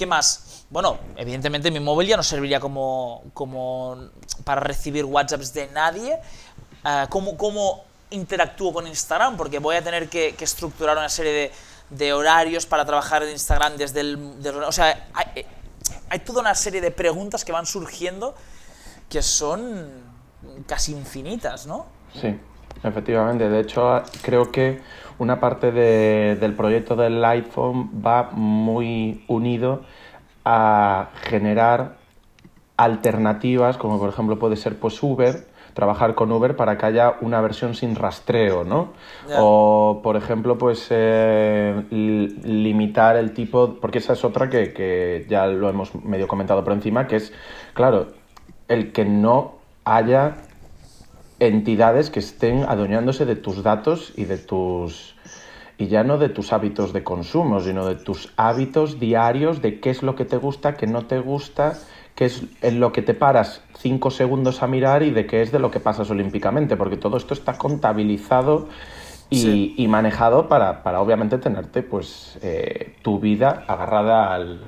¿Qué 0.00 0.06
más? 0.06 0.64
Bueno, 0.70 0.98
evidentemente 1.16 1.70
mi 1.70 1.78
móvil 1.78 2.08
ya 2.08 2.16
no 2.16 2.22
serviría 2.22 2.58
como, 2.58 3.22
como 3.34 4.08
para 4.44 4.62
recibir 4.62 5.04
WhatsApps 5.04 5.52
de 5.52 5.66
nadie. 5.66 6.18
Uh, 6.82 7.06
¿cómo, 7.36 7.84
interactúo 8.08 8.72
con 8.72 8.86
Instagram? 8.86 9.36
Porque 9.36 9.58
voy 9.58 9.76
a 9.76 9.84
tener 9.84 10.08
que, 10.08 10.34
estructurar 10.38 10.96
una 10.96 11.10
serie 11.10 11.32
de, 11.32 11.52
de, 11.90 12.12
horarios 12.12 12.66
para 12.66 12.84
trabajar 12.84 13.22
en 13.22 13.30
Instagram 13.30 13.76
desde 13.76 14.00
el... 14.00 14.34
o 14.66 14.72
sea, 14.72 15.08
hay, 15.14 15.26
eh, 15.36 15.46
hay 16.08 16.18
toda 16.20 16.40
una 16.40 16.54
serie 16.54 16.80
de 16.80 16.90
preguntas 16.90 17.44
que 17.44 17.52
van 17.52 17.66
surgiendo 17.66 18.34
que 19.08 19.22
son 19.22 19.88
casi 20.66 20.92
infinitas, 20.92 21.66
¿no? 21.66 21.86
Sí, 22.14 22.38
efectivamente. 22.82 23.48
De 23.48 23.60
hecho, 23.60 24.02
creo 24.22 24.50
que 24.50 24.80
una 25.18 25.38
parte 25.40 25.72
de, 25.72 26.36
del 26.40 26.54
proyecto 26.54 26.96
del 26.96 27.22
iPhone 27.24 27.90
va 28.04 28.30
muy 28.32 29.24
unido 29.28 29.82
a 30.44 31.10
generar 31.22 31.96
alternativas, 32.76 33.76
como 33.76 33.98
por 33.98 34.08
ejemplo 34.08 34.38
puede 34.38 34.56
ser 34.56 34.78
pues 34.78 35.02
Uber, 35.02 35.46
trabajar 35.74 36.14
con 36.14 36.30
Uber 36.32 36.56
para 36.56 36.76
que 36.76 36.86
haya 36.86 37.16
una 37.20 37.40
versión 37.40 37.74
sin 37.74 37.94
rastreo, 37.94 38.64
¿no? 38.64 38.92
O, 39.38 40.00
por 40.02 40.16
ejemplo, 40.16 40.58
pues 40.58 40.86
eh, 40.90 41.84
limitar 41.90 43.16
el 43.16 43.32
tipo, 43.32 43.76
porque 43.80 43.98
esa 43.98 44.14
es 44.14 44.24
otra 44.24 44.48
que, 44.48 44.72
que, 44.72 45.26
ya 45.28 45.46
lo 45.46 45.68
hemos 45.68 45.94
medio 45.94 46.26
comentado 46.28 46.64
por 46.64 46.72
encima, 46.72 47.06
que 47.06 47.16
es, 47.16 47.32
claro, 47.74 48.08
el 48.68 48.92
que 48.92 49.04
no 49.04 49.56
haya 49.84 50.36
entidades 51.38 52.10
que 52.10 52.20
estén 52.20 52.64
adueñándose 52.64 53.24
de 53.24 53.36
tus 53.36 53.62
datos 53.62 54.12
y 54.16 54.24
de 54.24 54.38
tus 54.38 55.16
y 55.80 55.88
ya 55.88 56.04
no 56.04 56.18
de 56.18 56.28
tus 56.28 56.52
hábitos 56.52 56.92
de 56.92 57.02
consumo, 57.02 57.58
sino 57.60 57.86
de 57.86 57.94
tus 57.94 58.34
hábitos 58.36 59.00
diarios, 59.00 59.62
de 59.62 59.80
qué 59.80 59.88
es 59.88 60.02
lo 60.02 60.14
que 60.14 60.26
te 60.26 60.36
gusta, 60.36 60.74
qué 60.74 60.86
no 60.86 61.06
te 61.06 61.18
gusta, 61.20 61.78
qué 62.20 62.26
es 62.26 62.42
en 62.60 62.80
lo 62.80 62.92
que 62.92 63.00
te 63.00 63.14
paras 63.14 63.62
cinco 63.78 64.10
segundos 64.10 64.62
a 64.62 64.66
mirar 64.66 65.02
y 65.02 65.10
de 65.10 65.24
qué 65.26 65.40
es 65.40 65.52
de 65.52 65.58
lo 65.58 65.70
que 65.70 65.80
pasas 65.80 66.10
olímpicamente, 66.10 66.76
porque 66.76 66.98
todo 66.98 67.16
esto 67.16 67.32
está 67.32 67.56
contabilizado 67.56 68.68
y, 69.30 69.86
manejado 69.88 70.46
para, 70.46 70.82
para, 70.82 71.00
obviamente 71.00 71.38
tenerte 71.38 71.82
pues 71.82 72.38
eh, 72.42 72.94
tu 73.00 73.20
vida 73.20 73.64
agarrada 73.66 74.34
al, 74.34 74.60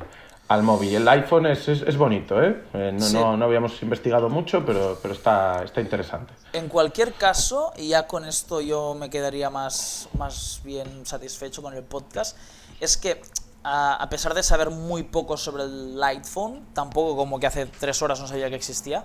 al 0.48 0.62
móvil. 0.62 0.94
El 0.94 1.06
iPhone 1.06 1.44
es, 1.44 1.68
es, 1.68 1.96
bonito, 1.98 2.42
¿eh? 2.42 2.56
eh 2.72 2.96
no, 3.12 3.36
no, 3.36 3.44
habíamos 3.44 3.82
investigado 3.82 4.30
mucho, 4.30 4.64
pero, 4.64 4.98
pero 5.02 5.12
está, 5.12 5.62
está 5.62 5.82
interesante. 5.82 6.32
En 6.54 6.68
cualquier 6.68 7.12
caso, 7.12 7.74
y 7.76 7.88
ya 7.88 8.06
con 8.06 8.24
esto 8.24 8.62
yo 8.62 8.94
me 8.94 9.10
quedaría 9.10 9.50
más, 9.50 10.08
más 10.16 10.62
bien 10.64 11.04
satisfecho 11.04 11.60
con 11.60 11.74
el 11.74 11.82
podcast, 11.82 12.34
es 12.80 12.96
que 12.96 13.20
a, 13.64 14.06
pesar 14.10 14.34
de 14.34 14.42
saber 14.42 14.70
muy 14.70 15.02
poco 15.02 15.36
sobre 15.36 15.64
el 15.64 16.02
iPhone, 16.02 16.66
tampoco 16.74 17.16
como 17.16 17.38
que 17.38 17.46
hace 17.46 17.66
tres 17.66 18.00
horas 18.02 18.20
no 18.20 18.26
sabía 18.26 18.48
que 18.48 18.56
existía, 18.56 19.04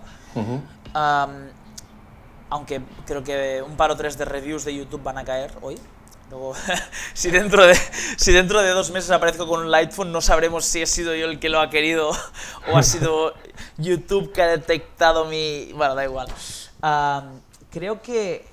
aunque 2.50 2.82
creo 3.06 3.24
que 3.24 3.62
un 3.62 3.76
par 3.76 3.92
o 3.92 3.96
tres 3.96 4.18
de 4.18 4.26
reviews 4.26 4.66
de 4.66 4.76
YouTube 4.76 5.04
van 5.04 5.18
a 5.18 5.26
caer 5.26 5.52
hoy, 5.62 5.78
Luego, 6.30 6.54
si 7.14 7.32
dentro, 7.32 7.66
de, 7.66 7.78
si 8.18 8.34
dentro 8.34 8.62
de 8.62 8.72
dos 8.72 8.92
meses 8.92 9.12
aparezco 9.12 9.48
con 9.48 9.66
un 9.66 9.74
iPhone, 9.74 10.12
no 10.12 10.22
sabremos 10.22 10.66
si 10.66 10.82
he 10.82 10.86
sido 10.86 11.16
yo 11.16 11.26
el 11.26 11.40
que 11.40 11.50
lo 11.50 11.62
ha 11.62 11.70
querido 11.70 12.12
o 12.72 12.78
ha 12.78 12.84
sido 12.84 13.34
YouTube 13.78 14.34
que 14.34 14.42
ha 14.42 14.48
detectado 14.48 15.26
mi... 15.26 15.72
Bueno, 15.74 15.96
da 15.96 16.04
igual. 16.04 16.28
creo 17.72 18.02
que 18.02 18.46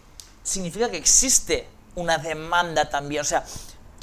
significa 0.42 0.88
que 0.88 0.98
existe 0.98 1.66
una 1.96 2.18
demanda 2.18 2.88
también. 2.88 3.22
O 3.22 3.24
sea, 3.24 3.44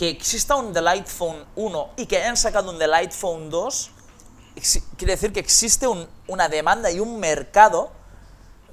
que 0.01 0.09
exista 0.09 0.55
un 0.55 0.73
del 0.73 0.87
iPhone 0.87 1.45
1 1.55 1.89
y 1.97 2.07
que 2.07 2.17
hayan 2.17 2.35
sacado 2.35 2.71
un 2.71 2.79
del 2.79 2.91
iPhone 2.91 3.51
2, 3.51 3.91
quiere 4.97 5.13
decir 5.13 5.31
que 5.31 5.39
existe 5.39 5.85
un, 5.85 6.07
una 6.27 6.49
demanda 6.49 6.89
y 6.89 6.99
un 6.99 7.19
mercado 7.19 7.91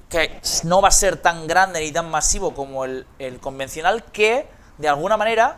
que 0.09 0.41
no 0.63 0.81
va 0.81 0.87
a 0.87 0.91
ser 0.91 1.17
tan 1.17 1.45
grande 1.45 1.81
ni 1.81 1.91
tan 1.91 2.09
masivo 2.09 2.55
como 2.55 2.83
el, 2.83 3.05
convencional 3.41 4.05
que 4.05 4.47
de 4.79 4.87
alguna 4.87 5.17
manera 5.17 5.57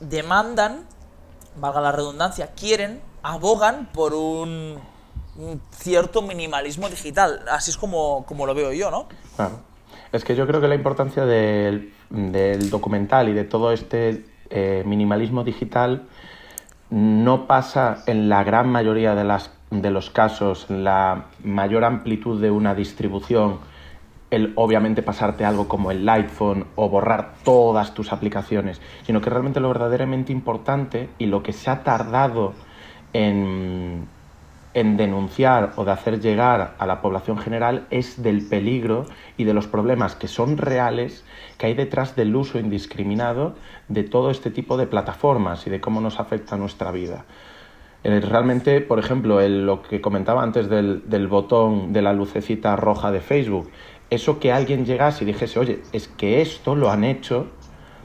demandan, 0.00 0.84
valga 1.54 1.80
la 1.80 1.92
redundancia, 1.92 2.48
quieren, 2.56 3.00
abogan 3.22 3.92
por 3.92 4.14
un, 4.14 4.80
cierto 5.78 6.22
minimalismo 6.22 6.88
digital. 6.88 7.44
Así 7.52 7.70
es 7.70 7.76
como, 7.76 8.26
lo 8.36 8.52
veo 8.52 8.72
yo, 8.72 8.90
¿no? 8.90 9.06
Claro. 9.36 9.60
Es 10.10 10.24
que 10.24 10.34
yo 10.34 10.44
creo 10.48 10.60
que 10.60 10.66
la 10.66 10.74
importancia 10.74 11.24
del, 11.24 11.92
documental 12.68 13.28
y 13.28 13.32
de 13.32 13.44
todo 13.44 13.70
este 13.70 14.34
eh, 14.50 14.82
minimalismo 14.86 15.44
digital 15.44 16.06
no 16.90 17.46
pasa 17.46 18.04
en 18.06 18.28
la 18.28 18.44
gran 18.44 18.68
mayoría 18.68 19.14
de, 19.14 19.24
las, 19.24 19.50
de 19.70 19.90
los 19.90 20.10
casos, 20.10 20.70
la 20.70 21.26
mayor 21.42 21.84
amplitud 21.84 22.40
de 22.40 22.50
una 22.50 22.74
distribución 22.74 23.58
el 24.30 24.52
obviamente 24.56 25.02
pasarte 25.02 25.44
algo 25.44 25.68
como 25.68 25.90
el 25.90 26.08
iPhone 26.08 26.66
o 26.74 26.88
borrar 26.88 27.34
todas 27.44 27.94
tus 27.94 28.12
aplicaciones, 28.12 28.80
sino 29.04 29.20
que 29.20 29.30
realmente 29.30 29.60
lo 29.60 29.68
verdaderamente 29.68 30.32
importante 30.32 31.10
y 31.18 31.26
lo 31.26 31.42
que 31.42 31.52
se 31.52 31.70
ha 31.70 31.84
tardado 31.84 32.54
en, 33.12 34.08
en 34.74 34.96
denunciar 34.96 35.72
o 35.76 35.84
de 35.84 35.92
hacer 35.92 36.20
llegar 36.20 36.74
a 36.78 36.86
la 36.86 37.00
población 37.00 37.38
general 37.38 37.86
es 37.90 38.22
del 38.22 38.46
peligro 38.46 39.06
y 39.36 39.44
de 39.44 39.54
los 39.54 39.66
problemas 39.66 40.14
que 40.14 40.28
son 40.28 40.56
reales 40.56 41.24
que 41.58 41.66
hay 41.66 41.74
detrás 41.74 42.16
del 42.16 42.34
uso 42.34 42.58
indiscriminado 42.58 43.54
de 43.88 44.02
todo 44.04 44.30
este 44.30 44.50
tipo 44.50 44.76
de 44.76 44.86
plataformas 44.86 45.66
y 45.66 45.70
de 45.70 45.80
cómo 45.80 46.00
nos 46.00 46.20
afecta 46.20 46.56
nuestra 46.56 46.90
vida. 46.90 47.24
Eh, 48.04 48.20
realmente, 48.20 48.80
por 48.82 48.98
ejemplo, 48.98 49.40
lo 49.48 49.82
que 49.82 50.00
comentaba 50.00 50.42
antes 50.42 50.68
del, 50.68 51.26
botón 51.28 51.92
de 51.92 52.02
la 52.02 52.12
lucecita 52.12 52.76
roja 52.76 53.10
de 53.10 53.20
Facebook, 53.20 53.68
eso 54.10 54.38
que 54.38 54.52
alguien 54.52 54.84
llegase 54.84 55.24
y 55.24 55.26
dijese, 55.26 55.58
oye, 55.58 55.82
es 55.92 56.06
que 56.06 56.40
esto 56.40 56.76
lo 56.76 56.90
han 56.90 57.02
hecho 57.02 57.48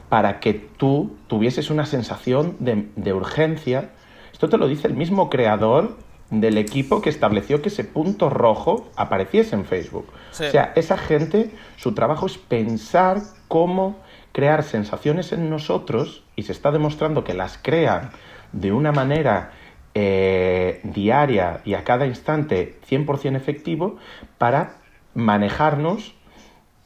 para 0.08 0.40
que 0.40 0.54
tú 0.54 1.16
tuvieses 1.28 1.70
una 1.70 1.86
sensación 1.86 2.56
de, 2.58 3.12
urgencia. 3.12 3.92
Esto 4.32 4.48
te 4.48 4.58
lo 4.58 4.66
dice 4.66 4.88
el 4.88 4.94
mismo 4.94 5.30
creador 5.30 5.96
del 6.32 6.56
equipo 6.56 7.02
que 7.02 7.10
estableció 7.10 7.60
que 7.60 7.68
ese 7.68 7.84
punto 7.84 8.30
rojo 8.30 8.90
apareciese 8.96 9.54
en 9.54 9.66
Facebook. 9.66 10.06
O 10.30 10.34
sea, 10.34 10.72
esa 10.74 10.96
gente, 10.96 11.50
su 11.76 11.92
trabajo 11.92 12.24
es 12.24 12.38
pensar 12.38 13.18
cómo 13.48 13.98
crear 14.32 14.62
sensaciones 14.62 15.32
en 15.32 15.50
nosotros 15.50 16.24
y 16.34 16.44
se 16.44 16.52
está 16.52 16.72
demostrando 16.72 17.22
que 17.22 17.34
las 17.34 17.58
crean 17.58 18.12
de 18.52 18.72
una 18.72 18.92
manera 18.92 19.52
eh, 19.94 20.80
diaria 20.84 21.60
y 21.66 21.74
a 21.74 21.84
cada 21.84 22.06
instante 22.06 22.78
100% 22.88 23.36
efectivo 23.36 23.98
para 24.38 24.76
manejarnos 25.14 26.14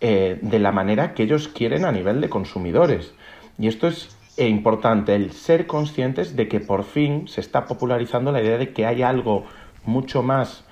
eh, 0.01 0.41
de 0.43 0.59
la 0.59 0.73
manera 0.73 1.15
que 1.15 1.23
ellos 1.23 1.47
quieren 1.47 1.85
a 1.85 1.93
nivel 1.93 2.21
de 2.21 2.29
consumidores. 2.29 3.15
Y 3.61 3.69
esto 3.69 3.87
es 3.87 4.16
eh, 4.37 4.49
importante, 4.49 5.15
el 5.15 5.33
ser 5.33 5.67
conscientes 5.67 6.37
de 6.37 6.49
que 6.49 6.61
por 6.61 6.85
fin 6.85 7.29
se 7.29 7.41
está 7.41 7.67
popularizando 7.67 8.33
la 8.33 8.43
idea 8.43 8.59
de 8.59 8.73
que 8.73 8.87
hay 8.87 9.03
algo 9.03 9.45
mucho 9.85 10.23
más 10.23 10.65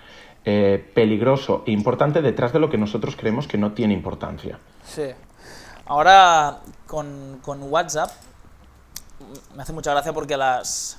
eh, 0.45 0.91
peligroso 0.95 1.63
e 1.67 1.73
importante 1.73 2.21
detrás 2.21 2.53
de 2.53 2.59
lo 2.59 2.69
que 2.71 2.79
nosotros 2.79 3.17
creemos 3.17 3.47
que 3.49 3.59
no 3.59 3.73
tiene 3.73 3.95
importancia. 3.95 4.59
Sí. 4.85 5.11
Ahora 5.87 6.61
con, 6.87 7.39
con 7.43 7.63
WhatsApp 7.63 8.11
me 9.55 9.63
hace 9.63 9.73
mucha 9.73 9.91
gracia 9.93 10.13
porque 10.13 10.37
las 10.37 10.99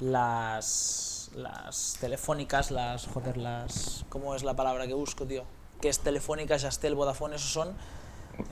las 0.00 1.14
las 1.34 1.96
telefónicas, 2.00 2.70
las, 2.70 3.06
joder, 3.06 3.36
las, 3.36 4.04
¿cómo 4.08 4.34
es 4.34 4.42
la 4.44 4.54
palabra 4.54 4.86
que 4.86 4.94
busco, 4.94 5.26
tío? 5.26 5.44
Que 5.80 5.88
es 5.88 6.00
Telefónica, 6.00 6.56
Yastel, 6.56 6.94
Vodafone, 6.94 7.36
esos 7.36 7.50
son 7.50 7.74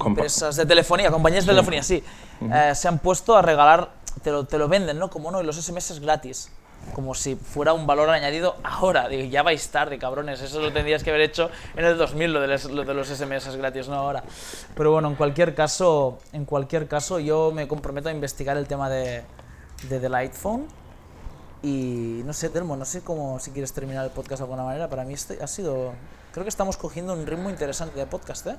empresas 0.05 0.57
de 0.57 0.67
telefonía, 0.67 1.11
compañías 1.11 1.47
de 1.47 1.53
telefonía, 1.53 1.83
sí. 1.83 2.03
Eh, 2.41 2.73
se 2.75 2.89
han 2.89 2.99
puesto 2.99 3.37
a 3.37 3.43
regalar, 3.43 3.91
te 4.23 4.31
lo, 4.31 4.45
te 4.45 4.59
lo 4.59 4.69
venden, 4.69 4.99
¿no? 4.99 5.11
Como 5.11 5.31
no, 5.31 5.41
y 5.41 5.45
los 5.45 5.57
SMS 5.57 6.01
gratis. 6.01 6.51
Como 6.95 7.15
si 7.15 7.37
fuera 7.37 7.73
un 7.73 7.87
valor 7.87 8.11
añadido 8.11 8.57
ahora. 8.65 9.09
Digo, 9.09 9.23
ya 9.25 9.45
vais 9.45 9.69
tarde, 9.69 9.99
cabrones. 9.99 10.41
Eso 10.41 10.61
lo 10.61 10.73
tendrías 10.73 11.05
que 11.05 11.11
haber 11.11 11.23
hecho 11.23 11.49
en 11.77 11.85
el 11.85 11.97
2000, 11.97 12.33
lo 12.33 12.41
de, 12.41 12.49
los, 12.49 12.65
lo 12.65 12.85
de 12.85 12.93
los 12.93 13.07
SMS 13.07 13.55
gratis, 13.57 13.89
no 13.89 13.95
ahora. 13.95 14.25
Pero 14.75 14.91
bueno, 14.91 15.09
en 15.09 15.15
cualquier 15.15 15.55
caso, 15.55 16.19
en 16.33 16.45
cualquier 16.45 16.89
caso, 16.89 17.21
yo 17.21 17.53
me 17.53 17.69
comprometo 17.69 18.09
a 18.09 18.13
investigar 18.13 18.57
el 18.57 18.67
tema 18.67 18.91
de, 18.91 19.23
de 19.89 20.01
The 20.01 20.09
Lightphone 20.09 20.67
y 21.63 22.23
no 22.25 22.33
sé, 22.33 22.49
Telmo, 22.49 22.77
no 22.77 22.85
sé 22.85 23.03
cómo, 23.03 23.39
si 23.39 23.53
quieres 23.53 23.73
terminar 23.73 24.05
el 24.05 24.11
podcast 24.11 24.41
de 24.41 24.45
alguna 24.45 24.65
manera. 24.65 24.89
Para 24.89 25.05
mí 25.05 25.15
este 25.15 25.39
ha 25.43 25.47
sido. 25.47 25.93
Creo 26.33 26.45
que 26.45 26.49
estamos 26.49 26.77
cogiendo 26.77 27.13
un 27.13 27.27
ritmo 27.27 27.51
interesante 27.51 27.99
de 27.99 28.07
podcast, 28.07 28.47
¿eh? 28.49 28.57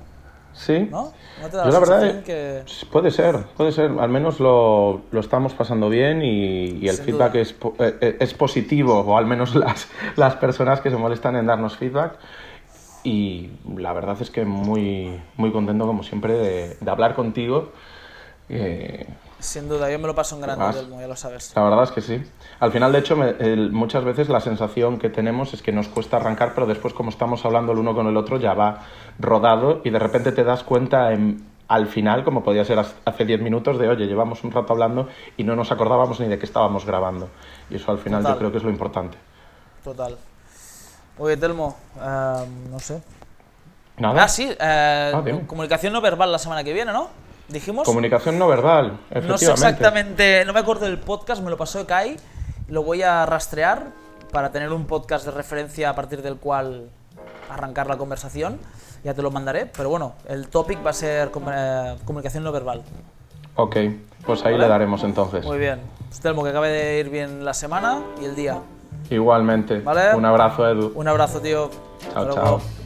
Sí. 0.54 0.88
¿No? 0.90 1.12
¿No 1.42 1.48
te 1.48 1.56
da 1.56 1.66
la, 1.66 1.78
verdad 1.78 2.22
que... 2.22 2.62
puede 2.90 3.10
ser, 3.10 3.44
puede 3.56 3.72
ser. 3.72 3.90
Al 3.98 4.08
menos 4.08 4.40
lo, 4.40 5.02
lo 5.10 5.20
estamos 5.20 5.52
pasando 5.52 5.88
bien 5.88 6.22
y, 6.22 6.86
el 6.86 6.96
feedback 6.96 7.34
es, 7.34 7.54
eh, 7.80 7.98
eh, 8.00 8.16
es, 8.20 8.34
positivo, 8.34 9.00
o 9.00 9.18
al 9.18 9.26
menos 9.26 9.54
las, 9.56 9.88
las 10.16 10.36
personas 10.36 10.80
que 10.80 10.90
se 10.90 10.96
molestan 10.96 11.36
en 11.36 11.46
darnos 11.46 11.76
feedback. 11.76 12.18
Y 13.02 13.50
la 13.76 13.92
verdad 13.92 14.16
es 14.20 14.30
que 14.30 14.44
muy, 14.44 15.20
muy 15.36 15.52
contento, 15.52 15.86
como 15.86 16.02
siempre, 16.02 16.34
de, 16.34 16.76
de 16.80 16.90
hablar 16.90 17.14
contigo. 17.14 17.72
Eh, 18.48 19.06
sin 19.44 19.68
duda, 19.68 19.90
yo 19.90 19.98
me 19.98 20.06
lo 20.06 20.14
paso 20.14 20.34
en 20.36 20.42
grande, 20.42 20.76
Delmo, 20.76 21.00
ya 21.00 21.06
lo 21.06 21.16
sabes. 21.16 21.52
La 21.54 21.62
verdad 21.62 21.84
es 21.84 21.90
que 21.90 22.00
sí. 22.00 22.22
Al 22.60 22.72
final, 22.72 22.92
de 22.92 22.98
hecho, 22.98 23.16
muchas 23.70 24.04
veces 24.04 24.28
la 24.28 24.40
sensación 24.40 24.98
que 24.98 25.10
tenemos 25.10 25.54
es 25.54 25.62
que 25.62 25.72
nos 25.72 25.88
cuesta 25.88 26.16
arrancar, 26.16 26.52
pero 26.54 26.66
después, 26.66 26.94
como 26.94 27.10
estamos 27.10 27.44
hablando 27.44 27.72
el 27.72 27.78
uno 27.78 27.94
con 27.94 28.06
el 28.06 28.16
otro, 28.16 28.38
ya 28.38 28.54
va 28.54 28.80
rodado 29.18 29.80
y 29.84 29.90
de 29.90 29.98
repente 29.98 30.32
te 30.32 30.44
das 30.44 30.64
cuenta 30.64 31.12
en, 31.12 31.46
al 31.68 31.86
final, 31.86 32.24
como 32.24 32.42
podía 32.42 32.64
ser 32.64 32.78
hace 32.78 33.24
10 33.24 33.40
minutos, 33.40 33.78
de 33.78 33.88
oye, 33.88 34.06
llevamos 34.06 34.44
un 34.44 34.52
rato 34.52 34.72
hablando 34.72 35.08
y 35.36 35.44
no 35.44 35.56
nos 35.56 35.72
acordábamos 35.72 36.20
ni 36.20 36.28
de 36.28 36.38
qué 36.38 36.46
estábamos 36.46 36.84
grabando. 36.84 37.28
Y 37.70 37.76
eso 37.76 37.90
al 37.90 37.98
final 37.98 38.22
yo 38.22 38.36
creo 38.38 38.50
que 38.50 38.58
es 38.58 38.64
lo 38.64 38.70
importante. 38.70 39.16
Total. 39.82 40.16
Oye, 41.18 41.36
Telmo, 41.36 41.76
eh, 42.00 42.46
no 42.70 42.78
sé. 42.80 43.02
Nada. 43.96 44.24
Ah, 44.24 44.28
sí, 44.28 44.50
eh, 44.50 45.12
Ah, 45.14 45.22
comunicación 45.46 45.92
no 45.92 46.00
verbal 46.00 46.32
la 46.32 46.38
semana 46.38 46.64
que 46.64 46.72
viene, 46.72 46.92
¿no? 46.92 47.08
Dijimos. 47.48 47.84
Comunicación 47.84 48.38
no 48.38 48.48
verbal, 48.48 48.98
efectivamente. 49.10 49.28
No 49.28 49.38
sé 49.38 49.52
exactamente, 49.52 50.44
no 50.44 50.52
me 50.52 50.60
acuerdo 50.60 50.86
del 50.86 50.98
podcast, 50.98 51.42
me 51.42 51.50
lo 51.50 51.56
pasó 51.56 51.86
Kai. 51.86 52.16
Lo 52.68 52.82
voy 52.82 53.02
a 53.02 53.26
rastrear 53.26 53.88
para 54.32 54.50
tener 54.50 54.72
un 54.72 54.86
podcast 54.86 55.26
de 55.26 55.30
referencia 55.30 55.90
a 55.90 55.94
partir 55.94 56.22
del 56.22 56.36
cual 56.36 56.88
arrancar 57.50 57.86
la 57.86 57.96
conversación. 57.96 58.58
Ya 59.04 59.12
te 59.12 59.20
lo 59.20 59.30
mandaré, 59.30 59.66
pero 59.66 59.90
bueno, 59.90 60.14
el 60.28 60.48
topic 60.48 60.84
va 60.84 60.90
a 60.90 60.94
ser 60.94 61.30
eh, 61.52 61.96
comunicación 62.06 62.42
no 62.42 62.52
verbal. 62.52 62.82
Ok, 63.56 63.76
pues 64.24 64.44
ahí 64.44 64.56
le 64.56 64.66
daremos 64.66 65.04
entonces. 65.04 65.44
Muy 65.44 65.58
bien. 65.58 65.80
Telmo, 66.22 66.42
que 66.42 66.50
acabe 66.50 66.68
de 66.68 67.00
ir 67.00 67.10
bien 67.10 67.44
la 67.44 67.54
semana 67.54 68.02
y 68.20 68.24
el 68.24 68.34
día. 68.34 68.58
Igualmente. 69.10 69.80
¿Vale? 69.80 70.14
Un 70.14 70.24
abrazo, 70.24 70.68
Edu. 70.68 70.92
Un 70.94 71.08
abrazo, 71.08 71.40
tío. 71.40 71.70
Chao, 72.12 72.32
chao. 72.32 72.83